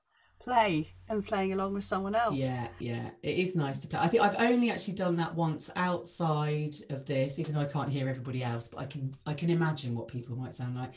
play 0.46 0.92
and 1.08 1.26
playing 1.26 1.52
along 1.52 1.74
with 1.74 1.84
someone 1.84 2.14
else. 2.14 2.36
Yeah, 2.36 2.68
yeah, 2.78 3.10
it 3.22 3.36
is 3.36 3.56
nice 3.56 3.80
to 3.80 3.88
play. 3.88 3.98
I 4.00 4.06
think 4.06 4.22
I've 4.22 4.40
only 4.40 4.70
actually 4.70 4.94
done 4.94 5.16
that 5.16 5.34
once 5.34 5.70
outside 5.74 6.76
of 6.90 7.04
this, 7.04 7.38
even 7.38 7.54
though 7.54 7.60
I 7.60 7.66
can't 7.66 7.90
hear 7.90 8.08
everybody 8.08 8.42
else, 8.42 8.68
but 8.68 8.78
I 8.80 8.86
can 8.86 9.14
I 9.26 9.34
can 9.34 9.50
imagine 9.50 9.94
what 9.94 10.08
people 10.08 10.36
might 10.36 10.54
sound 10.54 10.76
like. 10.76 10.94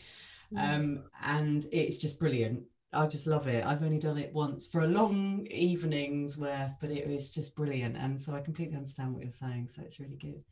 Um, 0.57 1.03
and 1.24 1.66
it's 1.72 1.98
just 1.98 2.20
brilliant. 2.20 2.64
I 2.91 3.06
just 3.06 3.28
love 3.28 3.48
it. 3.48 3.64
I've 3.66 3.84
only 3.84 3.99
done 3.99 4.18
it 4.18 4.34
once 4.34 4.66
for 4.66 4.82
a 4.82 4.88
long 4.88 5.45
evening's 5.52 6.38
worth, 6.38 6.76
but 6.82 6.90
it 6.90 7.07
was 7.07 7.30
just 7.30 7.56
brilliant. 7.56 7.95
And 7.98 8.20
so 8.22 8.34
I 8.34 8.41
completely 8.41 8.76
understand 8.76 9.14
what 9.14 9.22
you're 9.22 9.32
saying. 9.32 9.68
So 9.68 9.82
it's 9.84 9.99
really 9.99 10.18
good. 10.18 10.44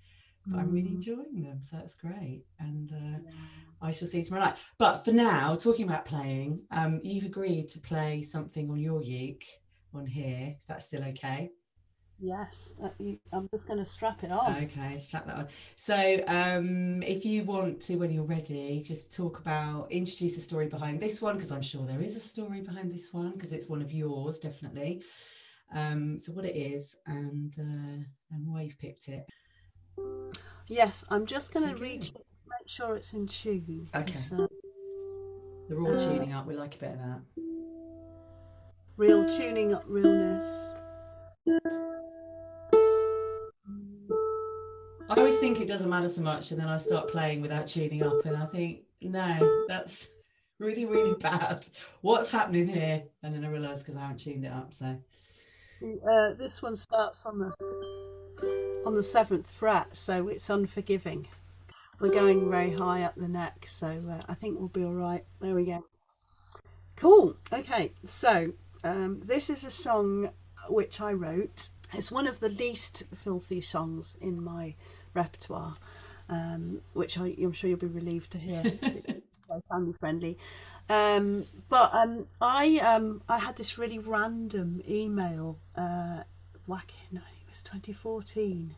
But 0.46 0.60
I'm 0.60 0.72
really 0.72 0.90
Mm. 0.90 0.96
enjoying 0.96 1.42
them. 1.42 1.62
So 1.62 1.78
that's 1.78 1.96
great. 1.96 2.44
And 2.60 2.94
uh, 2.94 3.20
I 3.82 3.92
shall 3.92 4.08
see 4.08 4.20
you 4.20 4.24
tomorrow 4.24 4.46
night. 4.46 4.58
But 4.78 5.04
for 5.04 5.12
now, 5.12 5.56
talking 5.56 5.86
about 5.88 6.06
playing, 6.06 6.62
um, 6.72 7.02
you've 7.04 7.26
agreed 7.26 7.68
to 7.70 7.80
play 7.80 8.22
something 8.22 8.70
on 8.70 8.80
your 8.80 9.02
uke 9.02 9.44
on 9.94 10.06
here. 10.06 10.56
If 10.60 10.68
that's 10.68 10.86
still 10.86 11.04
okay. 11.06 11.50
Yes, 12.20 12.74
uh, 12.82 12.90
I'm 13.32 13.48
just 13.54 13.68
going 13.68 13.84
to 13.84 13.90
strap 13.90 14.24
it 14.24 14.32
on. 14.32 14.64
Okay, 14.64 14.98
strap 14.98 15.28
that 15.28 15.36
on. 15.36 15.48
So, 15.76 16.24
um, 16.28 17.04
if 17.04 17.24
you 17.26 17.44
want 17.44 17.80
to, 17.82 17.96
when 17.98 18.10
you're 18.12 18.24
ready, 18.24 18.82
just 18.84 19.16
talk 19.16 19.40
about, 19.40 19.92
introduce 19.92 20.34
the 20.34 20.42
story 20.42 20.68
behind 20.68 21.00
this 21.00 21.22
one, 21.22 21.36
because 21.36 21.52
I'm 21.52 21.62
sure 21.62 21.86
there 21.86 22.02
is 22.02 22.16
a 22.16 22.20
story 22.20 22.62
behind 22.62 22.92
this 22.92 23.14
one, 23.14 23.34
because 23.34 23.52
it's 23.52 23.68
one 23.68 23.84
of 23.84 23.92
yours, 23.92 24.40
definitely. 24.40 25.04
Um, 25.76 26.18
so 26.18 26.32
what 26.32 26.46
it 26.46 26.56
is 26.56 26.96
and 27.06 27.54
uh, 27.60 28.04
and 28.32 28.48
why 28.48 28.62
you've 28.62 28.80
picked 28.80 29.10
it. 29.10 29.28
Yes, 30.68 31.06
I'm 31.10 31.26
just 31.26 31.54
going 31.54 31.68
to 31.68 31.74
Okay. 31.76 31.84
reach 31.84 32.14
make 32.16 32.68
sure 32.68 32.96
it's 32.96 33.14
in 33.14 33.28
tune. 33.28 33.90
Okay. 33.94 34.12
'cause, 34.14 34.32
uh, 34.32 34.48
The 35.70 35.76
raw 35.76 35.92
Uh, 35.92 35.98
tuning 36.00 36.32
up, 36.32 36.48
we 36.48 36.56
like 36.56 36.76
a 36.76 36.78
bit 36.80 36.92
of 36.94 37.00
that. 37.00 37.22
real 38.96 39.28
tuning 39.28 39.74
up 39.74 39.84
realness. 39.88 40.74
I 45.10 45.14
always 45.16 45.38
think 45.38 45.62
it 45.62 45.68
doesn't 45.68 45.90
matter 45.90 46.10
so 46.10 46.22
much, 46.22 46.52
and 46.52 46.60
then 46.60 46.68
I 46.68 46.78
start 46.78 47.08
playing 47.10 47.42
without 47.42 47.68
tuning 47.68 48.04
up, 48.04 48.26
and 48.26 48.36
I 48.36 48.46
think, 48.46 48.82
no, 49.02 49.66
that's 49.68 50.10
really, 50.60 50.86
really 50.86 51.16
bad. 51.16 51.66
What's 52.02 52.30
happening 52.30 52.68
here? 52.68 53.04
And 53.24 53.32
then 53.32 53.46
I 53.46 53.50
realise 53.50 53.80
because 53.80 53.96
I 53.96 54.02
haven't 54.02 54.18
tuned 54.20 54.44
it 54.46 54.52
up. 54.52 54.74
So, 54.74 54.98
Uh, 55.82 56.34
this 56.34 56.62
one 56.62 56.76
starts 56.76 57.26
on 57.26 57.40
the 57.40 57.54
on 58.86 58.96
the 58.96 59.04
seventh 59.04 59.50
fret, 59.50 59.96
so 59.96 60.28
it's 60.28 60.50
unforgiving. 60.50 61.28
We're 62.00 62.14
going 62.14 62.50
very 62.50 62.74
high 62.74 63.04
up 63.04 63.16
the 63.16 63.28
neck, 63.28 63.66
so 63.68 64.04
uh, 64.10 64.24
I 64.28 64.34
think 64.34 64.60
we'll 64.60 64.68
be 64.70 64.84
all 64.84 64.94
right. 64.94 65.26
There 65.42 65.56
we 65.56 65.66
go. 65.66 65.86
Cool. 66.96 67.38
Okay, 67.52 67.94
so 68.04 68.54
um, 68.84 69.22
this 69.26 69.50
is 69.50 69.64
a 69.64 69.72
song 69.72 70.30
which 70.70 71.00
I 71.00 71.14
wrote. 71.14 71.70
It's 71.94 72.12
one 72.12 72.28
of 72.28 72.40
the 72.40 72.50
least 72.50 73.04
filthy 73.16 73.62
songs 73.62 74.18
in 74.20 74.44
my 74.44 74.76
repertoire, 75.18 75.76
um, 76.30 76.82
which 76.94 77.18
I, 77.18 77.36
I'm 77.40 77.54
sure 77.54 77.70
you'll 77.70 77.80
be 77.80 77.88
relieved 77.88 78.32
to 78.32 78.38
hear. 78.38 78.62
it's 78.64 79.18
very 79.48 79.62
family 79.70 79.94
friendly. 80.00 80.38
Um, 80.90 81.46
but 81.68 81.94
um, 81.94 82.28
I 82.40 82.78
um, 82.78 83.22
I 83.28 83.40
had 83.40 83.58
this 83.58 83.78
really 83.78 84.00
random 84.00 84.82
email 84.88 85.58
uh, 85.76 86.24
back 86.68 86.92
in 87.12 87.18
I 87.18 87.30
think 87.30 87.42
it 87.42 87.50
was 87.50 87.62
2014. 87.64 88.76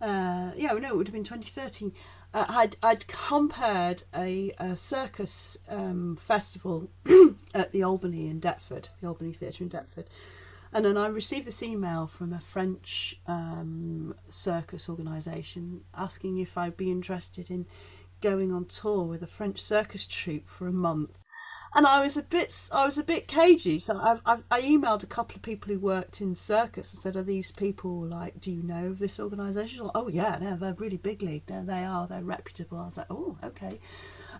Uh, 0.00 0.50
yeah, 0.56 0.72
no, 0.72 0.88
it 0.88 0.96
would 0.96 1.06
have 1.08 1.14
been 1.14 1.24
2013. 1.24 1.92
Uh, 2.34 2.44
I'd 2.48 2.76
I'd 2.82 3.06
compared 3.06 4.02
a, 4.14 4.52
a 4.58 4.76
circus 4.76 5.56
um, 5.68 6.16
festival 6.16 6.90
at 7.54 7.72
the 7.72 7.82
Albany 7.82 8.28
in 8.28 8.40
Deptford, 8.40 8.88
the 9.00 9.06
Albany 9.06 9.32
Theatre 9.32 9.62
in 9.64 9.70
Deptford, 9.70 10.06
and 10.72 10.84
then 10.84 10.96
I 10.96 11.06
received 11.06 11.46
this 11.46 11.62
email 11.62 12.06
from 12.06 12.32
a 12.32 12.40
French 12.40 13.20
um, 13.26 14.14
circus 14.28 14.88
organisation 14.88 15.82
asking 15.94 16.38
if 16.38 16.58
I'd 16.58 16.76
be 16.76 16.90
interested 16.90 17.50
in 17.50 17.66
going 18.20 18.52
on 18.52 18.64
tour 18.64 19.04
with 19.04 19.22
a 19.22 19.26
French 19.26 19.62
circus 19.62 20.06
troupe 20.06 20.48
for 20.48 20.66
a 20.66 20.72
month. 20.72 21.18
And 21.74 21.86
I 21.86 22.02
was 22.02 22.16
a 22.16 22.22
bit, 22.22 22.70
I 22.72 22.86
was 22.86 22.96
a 22.96 23.02
bit 23.02 23.28
cagey. 23.28 23.78
So 23.78 23.98
I, 23.98 24.18
I, 24.24 24.38
I 24.50 24.60
emailed 24.62 25.02
a 25.02 25.06
couple 25.06 25.36
of 25.36 25.42
people 25.42 25.72
who 25.72 25.78
worked 25.78 26.22
in 26.22 26.34
circus 26.34 26.92
and 26.92 27.02
said, 27.02 27.16
"Are 27.16 27.22
these 27.22 27.52
people 27.52 28.06
like? 28.06 28.40
Do 28.40 28.50
you 28.50 28.62
know 28.62 28.86
of 28.86 28.98
this 28.98 29.20
organisation?" 29.20 29.84
Like, 29.84 29.92
oh 29.94 30.08
yeah, 30.08 30.38
no, 30.40 30.56
they're 30.56 30.72
really 30.72 30.96
big 30.96 31.22
league. 31.22 31.44
They 31.46 31.84
are. 31.84 32.06
They're 32.06 32.22
reputable. 32.22 32.78
I 32.78 32.84
was 32.86 32.96
like, 32.96 33.10
oh 33.10 33.36
okay. 33.44 33.78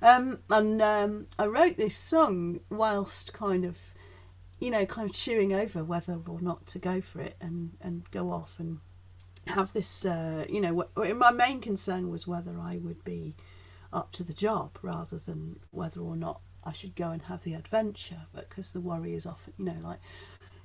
Um, 0.03 0.41
and 0.51 0.81
um, 0.83 1.27
I 1.39 1.47
wrote 1.47 1.77
this 1.77 1.97
song 1.97 2.61
whilst 2.71 3.33
kind 3.33 3.65
of, 3.65 3.79
you 4.59 4.71
know, 4.71 4.87
kind 4.87 5.09
of 5.09 5.15
chewing 5.15 5.53
over 5.53 5.85
whether 5.85 6.19
or 6.27 6.41
not 6.41 6.67
to 6.69 6.79
go 6.79 7.01
for 7.01 7.21
it 7.21 7.37
and 7.41 7.73
and 7.81 8.11
go 8.11 8.31
off 8.31 8.57
and 8.59 8.79
have 9.47 9.73
this. 9.73 10.05
Uh, 10.05 10.45
you 10.49 10.61
know, 10.61 10.87
my 11.15 11.31
main 11.31 11.61
concern 11.61 12.11
was 12.11 12.27
whether 12.27 12.59
I 12.59 12.79
would 12.79 13.05
be 13.05 13.37
up 13.93 14.13
to 14.13 14.25
the 14.25 14.33
job 14.33 14.79
rather 14.83 15.19
than 15.19 15.61
whether 15.71 16.01
or 16.01 16.17
not 16.17 16.41
I 16.65 16.73
should 16.73 16.97
go 16.97 17.11
and 17.11 17.23
have 17.23 17.45
the 17.45 17.55
adventure. 17.55 18.27
But 18.33 18.49
because 18.49 18.73
the 18.73 18.81
worry 18.81 19.15
is 19.15 19.27
often, 19.27 19.53
you 19.59 19.67
know, 19.67 19.77
like, 19.83 20.01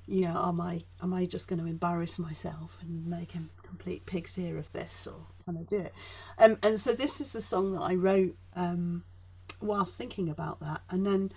you 0.06 0.22
know, 0.22 0.42
am 0.42 0.60
I 0.60 0.82
am 1.02 1.14
I 1.14 1.26
just 1.26 1.48
going 1.48 1.60
to 1.60 1.66
embarrass 1.66 2.18
myself 2.18 2.78
and 2.80 3.06
make 3.06 3.34
a 3.34 3.42
complete 3.66 4.06
pig's 4.06 4.38
ear 4.38 4.58
of 4.58 4.72
this, 4.72 5.06
or 5.06 5.26
can 5.44 5.56
I 5.56 5.62
do 5.62 5.78
it? 5.78 5.94
Um, 6.38 6.58
and 6.62 6.80
so 6.80 6.92
this 6.92 7.20
is 7.20 7.32
the 7.32 7.40
song 7.40 7.72
that 7.74 7.82
I 7.82 7.94
wrote 7.94 8.36
um, 8.56 9.04
whilst 9.60 9.96
thinking 9.96 10.28
about 10.28 10.60
that, 10.60 10.80
and 10.90 11.06
then 11.06 11.32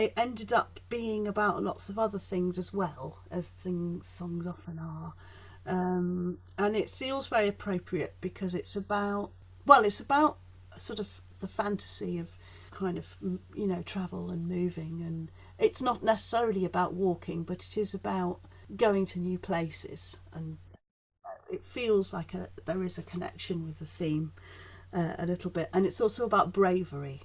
it 0.00 0.12
ended 0.16 0.52
up 0.52 0.80
being 0.88 1.26
about 1.26 1.62
lots 1.62 1.88
of 1.88 1.98
other 1.98 2.18
things 2.18 2.58
as 2.58 2.72
well 2.72 3.18
as 3.30 3.48
things 3.48 4.06
songs 4.06 4.46
often 4.46 4.78
are. 4.78 5.14
Um, 5.66 6.38
and 6.58 6.74
it 6.74 6.88
feels 6.88 7.28
very 7.28 7.48
appropriate 7.48 8.16
because 8.20 8.54
it's 8.54 8.76
about 8.76 9.30
well, 9.66 9.84
it's 9.84 10.00
about 10.00 10.38
sort 10.76 10.98
of 10.98 11.20
the 11.40 11.46
fantasy 11.46 12.18
of 12.18 12.30
kind 12.70 12.96
of 12.96 13.16
you 13.54 13.66
know 13.66 13.82
travel 13.82 14.30
and 14.30 14.48
moving, 14.48 15.02
and 15.02 15.30
it's 15.58 15.82
not 15.82 16.02
necessarily 16.02 16.64
about 16.64 16.94
walking, 16.94 17.42
but 17.42 17.66
it 17.66 17.76
is 17.76 17.94
about 17.94 18.40
going 18.76 19.04
to 19.04 19.18
new 19.18 19.38
places, 19.38 20.16
and 20.32 20.58
it 21.50 21.62
feels 21.62 22.12
like 22.12 22.32
a, 22.34 22.48
there 22.64 22.82
is 22.82 22.96
a 22.96 23.02
connection 23.02 23.64
with 23.64 23.78
the 23.78 23.86
theme 23.86 24.32
uh, 24.92 25.14
a 25.18 25.26
little 25.26 25.50
bit, 25.50 25.68
and 25.72 25.84
it's 25.84 26.00
also 26.00 26.24
about 26.24 26.52
bravery. 26.52 27.20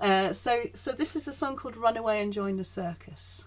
Uh, 0.00 0.32
so, 0.32 0.64
so 0.74 0.92
this 0.92 1.16
is 1.16 1.26
a 1.26 1.32
song 1.32 1.56
called 1.56 1.76
"Run 1.76 1.96
Away 1.96 2.20
and 2.20 2.32
Join 2.32 2.56
the 2.56 2.64
Circus." 2.64 3.44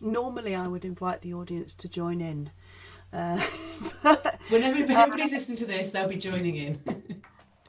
Normally, 0.00 0.54
I 0.54 0.66
would 0.66 0.84
invite 0.84 1.20
the 1.20 1.34
audience 1.34 1.74
to 1.74 1.88
join 1.88 2.20
in. 2.20 2.50
Uh, 3.12 3.44
but, 4.02 4.40
when 4.48 4.62
everybody, 4.62 4.94
everybody's 4.94 5.32
listening 5.32 5.58
to 5.58 5.66
this, 5.66 5.90
they'll 5.90 6.08
be 6.08 6.16
joining 6.16 6.56
in. 6.56 6.80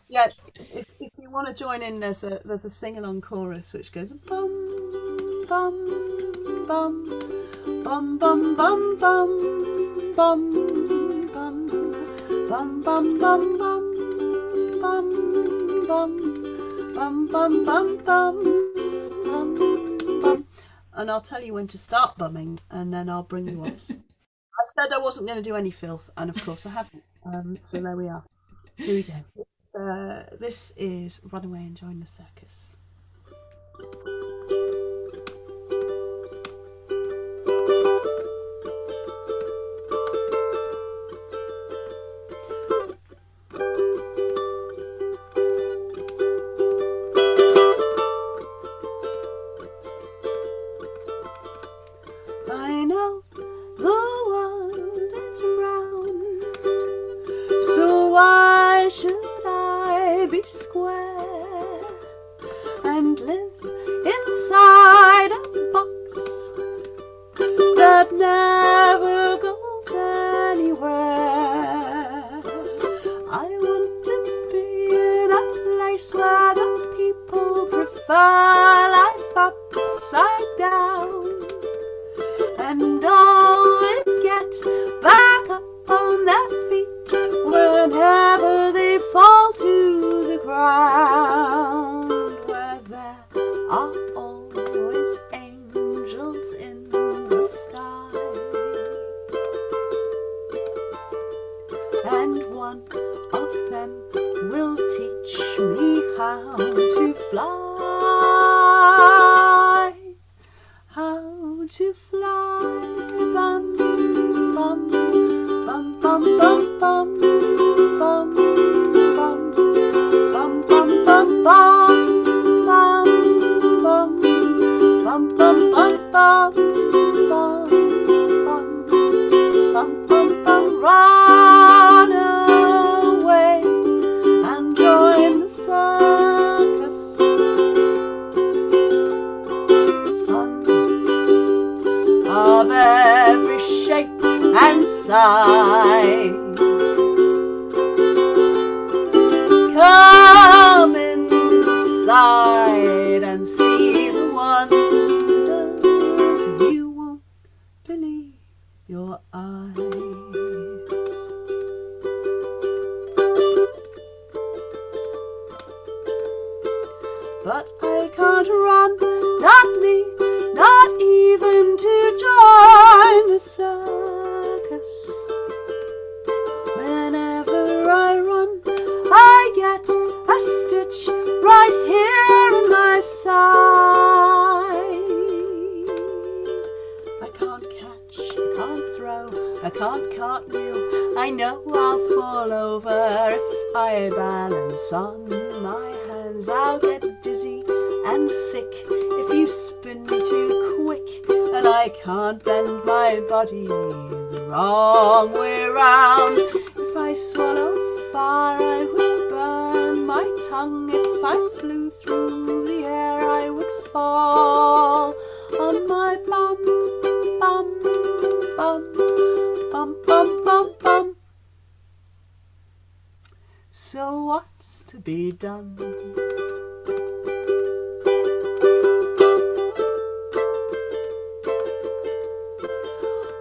yeah, 0.08 0.28
if, 0.56 0.86
if 1.00 1.12
you 1.18 1.30
want 1.30 1.48
to 1.48 1.54
join 1.54 1.82
in, 1.82 2.00
there's 2.00 2.24
a 2.24 2.40
there's 2.46 2.66
a 2.66 2.70
sing 2.70 2.98
along 2.98 3.22
chorus 3.22 3.74
which 3.74 3.92
goes 3.92 4.14
bum 4.14 5.46
bum 5.50 6.66
bum 6.68 7.10
bum 7.84 8.20
bum 8.20 8.56
bum 8.58 8.98
bum 9.00 10.16
bum 10.16 10.54
bum 11.34 11.70
bum 12.48 12.84
bum 12.84 12.84
bum 12.84 13.20
bum 13.20 13.60
bum 14.82 15.88
bum 15.88 16.53
bum 16.94 17.28
bum 17.28 17.66
bum 17.66 17.98
bum 18.06 18.44
bum 19.26 20.22
bum 20.22 20.48
and 20.94 21.12
I'll 21.12 21.22
tell 21.22 21.44
you 21.44 21.54
when 21.54 21.68
to 21.68 21.78
start 21.78 22.18
bumming 22.18 22.60
and 22.70 22.94
then 22.94 23.10
I'll 23.10 23.24
bring 23.24 23.48
you 23.48 23.62
off. 23.66 23.90
I 23.90 24.64
said 24.76 24.94
I 24.94 25.00
wasn't 25.00 25.28
going 25.28 25.42
to 25.42 25.50
do 25.50 25.56
any 25.56 25.72
filth, 25.72 26.10
and 26.16 26.30
of 26.30 26.44
course 26.46 26.66
I 26.66 26.70
haven't. 26.70 27.04
Um, 27.26 27.58
so 27.62 27.82
there 27.82 27.98
we 27.98 28.08
are. 28.08 28.24
Here 28.76 28.96
we 28.96 29.04
go. 29.04 29.80
Uh, 29.80 30.24
this 30.40 30.72
is 30.78 31.22
Run 31.32 31.46
Away 31.46 31.60
and 31.60 31.76
Join 31.76 32.00
the 32.00 32.08
Circus. 32.08 32.78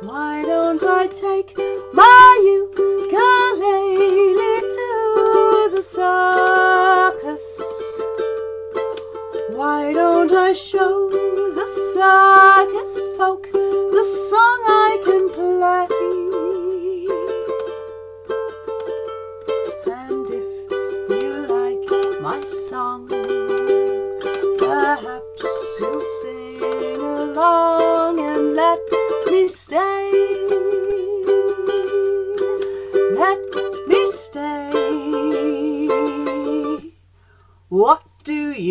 Why 0.03 0.43
don't 0.43 0.83
I 0.83 1.07
take 1.07 1.55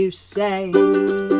you 0.02 0.10
say? 0.10 1.31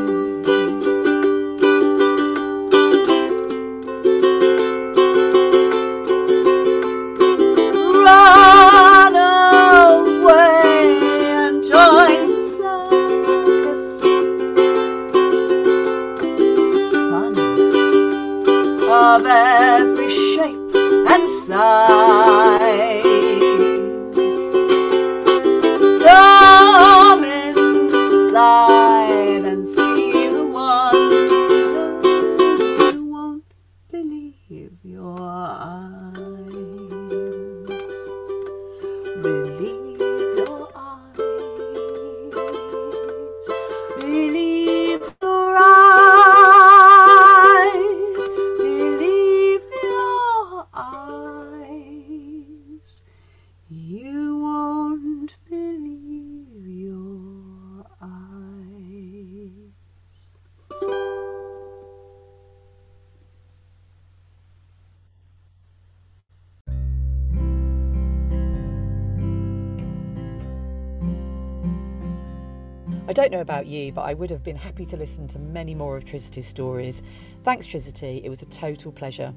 Know 73.42 73.54
about 73.54 73.66
you, 73.66 73.92
but 73.92 74.02
I 74.02 74.14
would 74.14 74.30
have 74.30 74.44
been 74.44 74.56
happy 74.56 74.86
to 74.86 74.98
listen 74.98 75.28
to 75.30 75.40
many 75.40 75.74
more 75.74 75.98
of 75.98 76.06
Tricity's 76.06 76.48
stories. 76.48 77.02
Thanks, 77.44 77.66
Tricity, 77.66 78.22
it 78.24 78.30
was 78.30 78.42
a 78.44 78.46
total 78.46 78.92
pleasure. 78.92 79.34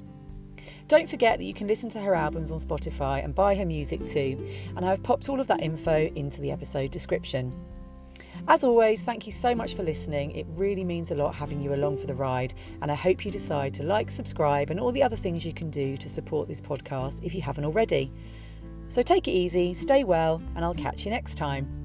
Don't 0.89 1.09
forget 1.09 1.39
that 1.39 1.45
you 1.45 1.55
can 1.55 1.67
listen 1.67 1.89
to 1.91 2.01
her 2.01 2.15
albums 2.15 2.51
on 2.51 2.59
Spotify 2.59 3.25
and 3.25 3.35
buy 3.35 3.55
her 3.55 3.65
music 3.65 4.05
too, 4.05 4.47
and 4.77 4.85
I've 4.85 5.03
popped 5.03 5.29
all 5.31 5.41
of 5.41 5.47
that 5.47 5.63
info 5.63 6.11
into 6.15 6.43
the 6.43 6.51
episode 6.51 6.91
description. 6.91 7.55
As 8.47 8.63
always, 8.63 9.03
thank 9.03 9.25
you 9.27 9.33
so 9.33 9.55
much 9.55 9.75
for 9.75 9.83
listening. 9.83 10.33
It 10.33 10.47
really 10.51 10.85
means 10.85 11.11
a 11.11 11.15
lot 11.15 11.35
having 11.35 11.63
you 11.63 11.73
along 11.75 11.97
for 11.99 12.07
the 12.07 12.15
ride, 12.15 12.53
and 12.83 12.91
I 12.93 12.95
hope 12.95 13.25
you 13.25 13.31
decide 13.31 13.75
to 13.75 13.85
like, 13.85 14.11
subscribe, 14.11 14.69
and 14.69 14.79
all 14.79 14.93
the 14.93 15.03
other 15.03 15.17
things 15.17 15.47
you 15.47 15.55
can 15.55 15.71
do 15.71 15.97
to 15.97 16.09
support 16.11 16.47
this 16.47 16.61
podcast 16.61 17.25
if 17.25 17.35
you 17.35 17.41
haven't 17.41 17.65
already. 17.65 18.13
So 18.91 19.01
take 19.01 19.29
it 19.29 19.33
easy, 19.33 19.73
stay 19.73 20.05
well, 20.05 20.43
and 20.55 20.65
I'll 20.65 20.75
catch 20.75 21.07
you 21.07 21.11
next 21.11 21.37
time. 21.37 21.84